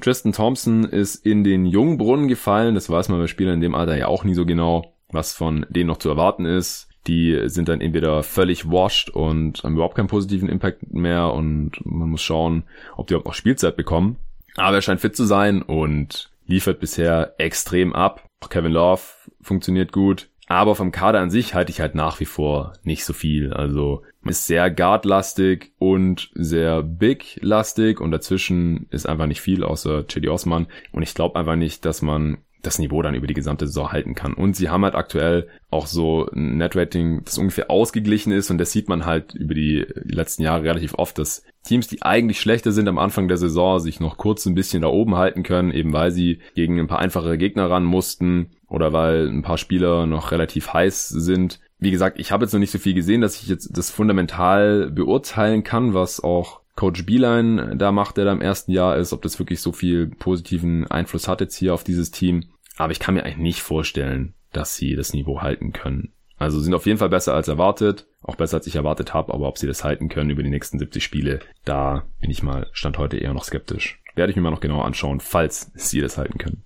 Tristan 0.00 0.32
Thompson 0.32 0.84
ist 0.84 1.24
in 1.26 1.44
den 1.44 1.66
Jungbrunnen 1.66 2.28
gefallen. 2.28 2.74
Das 2.74 2.90
weiß 2.90 3.08
man 3.08 3.18
bei 3.18 3.26
Spielern 3.26 3.54
in 3.54 3.60
dem 3.60 3.74
Alter 3.74 3.96
ja 3.96 4.08
auch 4.08 4.24
nie 4.24 4.34
so 4.34 4.46
genau, 4.46 4.94
was 5.10 5.32
von 5.32 5.66
denen 5.68 5.88
noch 5.88 5.98
zu 5.98 6.08
erwarten 6.08 6.44
ist. 6.44 6.88
Die 7.06 7.40
sind 7.46 7.68
dann 7.68 7.80
entweder 7.80 8.22
völlig 8.22 8.70
washed 8.70 9.10
und 9.10 9.62
haben 9.62 9.74
überhaupt 9.74 9.94
keinen 9.94 10.08
positiven 10.08 10.48
Impact 10.48 10.92
mehr 10.92 11.32
und 11.32 11.72
man 11.84 12.10
muss 12.10 12.22
schauen, 12.22 12.64
ob 12.96 13.06
die 13.06 13.14
überhaupt 13.14 13.28
noch 13.28 13.34
Spielzeit 13.34 13.76
bekommen. 13.76 14.16
Aber 14.56 14.76
er 14.76 14.82
scheint 14.82 15.00
fit 15.00 15.14
zu 15.14 15.24
sein 15.24 15.62
und 15.62 16.30
liefert 16.46 16.80
bisher 16.80 17.34
extrem 17.38 17.92
ab. 17.92 18.28
Kevin 18.50 18.72
Love 18.72 19.02
funktioniert 19.40 19.92
gut. 19.92 20.28
Aber 20.46 20.76
vom 20.76 20.92
Kader 20.92 21.20
an 21.20 21.30
sich 21.30 21.54
halte 21.54 21.72
ich 21.72 21.80
halt 21.80 21.94
nach 21.96 22.20
wie 22.20 22.24
vor 22.24 22.74
nicht 22.84 23.04
so 23.04 23.12
viel. 23.12 23.52
Also 23.52 24.02
ist 24.24 24.46
sehr 24.46 24.70
guardlastig 24.70 25.72
und 25.78 26.30
sehr 26.34 26.82
big-lastig 26.82 28.00
und 28.00 28.12
dazwischen 28.12 28.86
ist 28.90 29.08
einfach 29.08 29.26
nicht 29.26 29.40
viel 29.40 29.64
außer 29.64 30.04
Chedi 30.04 30.28
Osman. 30.28 30.66
Und 30.92 31.02
ich 31.02 31.14
glaube 31.14 31.38
einfach 31.38 31.56
nicht, 31.56 31.84
dass 31.84 32.00
man 32.02 32.38
das 32.62 32.78
Niveau 32.78 33.00
dann 33.02 33.14
über 33.14 33.26
die 33.26 33.34
gesamte 33.34 33.66
Saison 33.66 33.92
halten 33.92 34.14
kann. 34.14 34.34
Und 34.34 34.56
sie 34.56 34.68
haben 34.68 34.84
halt 34.84 34.94
aktuell 34.94 35.48
auch 35.70 35.86
so 35.86 36.28
ein 36.32 36.56
Netrating, 36.56 37.22
das 37.24 37.38
ungefähr 37.38 37.70
ausgeglichen 37.70 38.32
ist 38.32 38.50
und 38.50 38.58
das 38.58 38.72
sieht 38.72 38.88
man 38.88 39.06
halt 39.06 39.34
über 39.34 39.54
die 39.54 39.86
letzten 40.04 40.42
Jahre 40.42 40.64
relativ 40.64 40.94
oft, 40.94 41.18
dass 41.18 41.44
Teams, 41.64 41.86
die 41.86 42.02
eigentlich 42.02 42.40
schlechter 42.40 42.72
sind 42.72 42.88
am 42.88 42.98
Anfang 42.98 43.28
der 43.28 43.36
Saison, 43.36 43.78
sich 43.78 44.00
noch 44.00 44.16
kurz 44.16 44.46
ein 44.46 44.54
bisschen 44.54 44.82
da 44.82 44.88
oben 44.88 45.16
halten 45.16 45.42
können, 45.42 45.70
eben 45.70 45.92
weil 45.92 46.10
sie 46.10 46.40
gegen 46.54 46.78
ein 46.78 46.86
paar 46.86 46.98
einfachere 46.98 47.38
Gegner 47.38 47.70
ran 47.70 47.84
mussten 47.84 48.55
oder 48.68 48.92
weil 48.92 49.28
ein 49.28 49.42
paar 49.42 49.58
Spieler 49.58 50.06
noch 50.06 50.32
relativ 50.32 50.72
heiß 50.72 51.08
sind. 51.08 51.60
Wie 51.78 51.90
gesagt, 51.90 52.18
ich 52.18 52.32
habe 52.32 52.44
jetzt 52.44 52.52
noch 52.52 52.60
nicht 52.60 52.70
so 52.70 52.78
viel 52.78 52.94
gesehen, 52.94 53.20
dass 53.20 53.40
ich 53.40 53.48
jetzt 53.48 53.76
das 53.76 53.90
fundamental 53.90 54.90
beurteilen 54.90 55.62
kann, 55.62 55.94
was 55.94 56.22
auch 56.22 56.60
Coach 56.74 57.06
Beeline 57.06 57.76
da 57.76 57.90
macht, 57.90 58.16
der 58.16 58.26
da 58.26 58.32
im 58.32 58.42
ersten 58.42 58.70
Jahr 58.70 58.96
ist, 58.96 59.12
ob 59.12 59.22
das 59.22 59.38
wirklich 59.38 59.60
so 59.60 59.72
viel 59.72 60.08
positiven 60.08 60.86
Einfluss 60.86 61.26
hat 61.26 61.40
jetzt 61.40 61.56
hier 61.56 61.74
auf 61.74 61.84
dieses 61.84 62.10
Team. 62.10 62.44
Aber 62.76 62.92
ich 62.92 62.98
kann 62.98 63.14
mir 63.14 63.24
eigentlich 63.24 63.38
nicht 63.38 63.62
vorstellen, 63.62 64.34
dass 64.52 64.76
sie 64.76 64.94
das 64.94 65.14
Niveau 65.14 65.40
halten 65.40 65.72
können. 65.72 66.12
Also 66.38 66.60
sind 66.60 66.74
auf 66.74 66.84
jeden 66.84 66.98
Fall 66.98 67.08
besser 67.08 67.34
als 67.34 67.48
erwartet, 67.48 68.06
auch 68.22 68.36
besser 68.36 68.58
als 68.58 68.66
ich 68.66 68.76
erwartet 68.76 69.14
habe, 69.14 69.32
aber 69.32 69.48
ob 69.48 69.56
sie 69.56 69.66
das 69.66 69.84
halten 69.84 70.10
können 70.10 70.28
über 70.28 70.42
die 70.42 70.50
nächsten 70.50 70.78
70 70.78 71.02
Spiele, 71.02 71.40
da 71.64 72.04
bin 72.20 72.30
ich 72.30 72.42
mal 72.42 72.68
Stand 72.72 72.98
heute 72.98 73.16
eher 73.16 73.32
noch 73.32 73.44
skeptisch. 73.44 74.02
Werde 74.14 74.30
ich 74.30 74.36
mir 74.36 74.42
mal 74.42 74.50
noch 74.50 74.60
genauer 74.60 74.84
anschauen, 74.84 75.20
falls 75.20 75.70
sie 75.74 76.00
das 76.02 76.18
halten 76.18 76.38
können. 76.38 76.62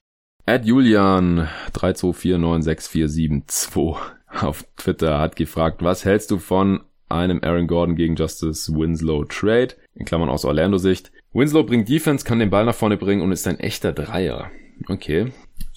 Ed 0.47 0.64
Julian 0.64 1.49
32496472 1.72 3.97
auf 4.41 4.64
Twitter 4.76 5.18
hat 5.18 5.36
gefragt, 5.36 5.82
was 5.82 6.05
hältst 6.05 6.30
du 6.30 6.38
von 6.38 6.80
einem 7.09 7.41
Aaron 7.43 7.66
Gordon 7.66 7.97
gegen 7.97 8.16
Justice 8.16 8.72
Winslow 8.72 9.24
Trade? 9.24 9.74
In 9.95 10.07
Klammern 10.07 10.28
aus 10.28 10.45
Orlando 10.45 10.78
Sicht. 10.78 11.11
Winslow 11.32 11.64
bringt 11.64 11.88
Defense, 11.88 12.24
kann 12.24 12.38
den 12.38 12.51
Ball 12.51 12.64
nach 12.64 12.74
vorne 12.74 12.97
bringen 12.97 13.22
und 13.22 13.32
ist 13.32 13.49
ein 13.49 13.59
echter 13.59 13.93
Dreier. 13.93 14.51
Okay. 14.88 15.32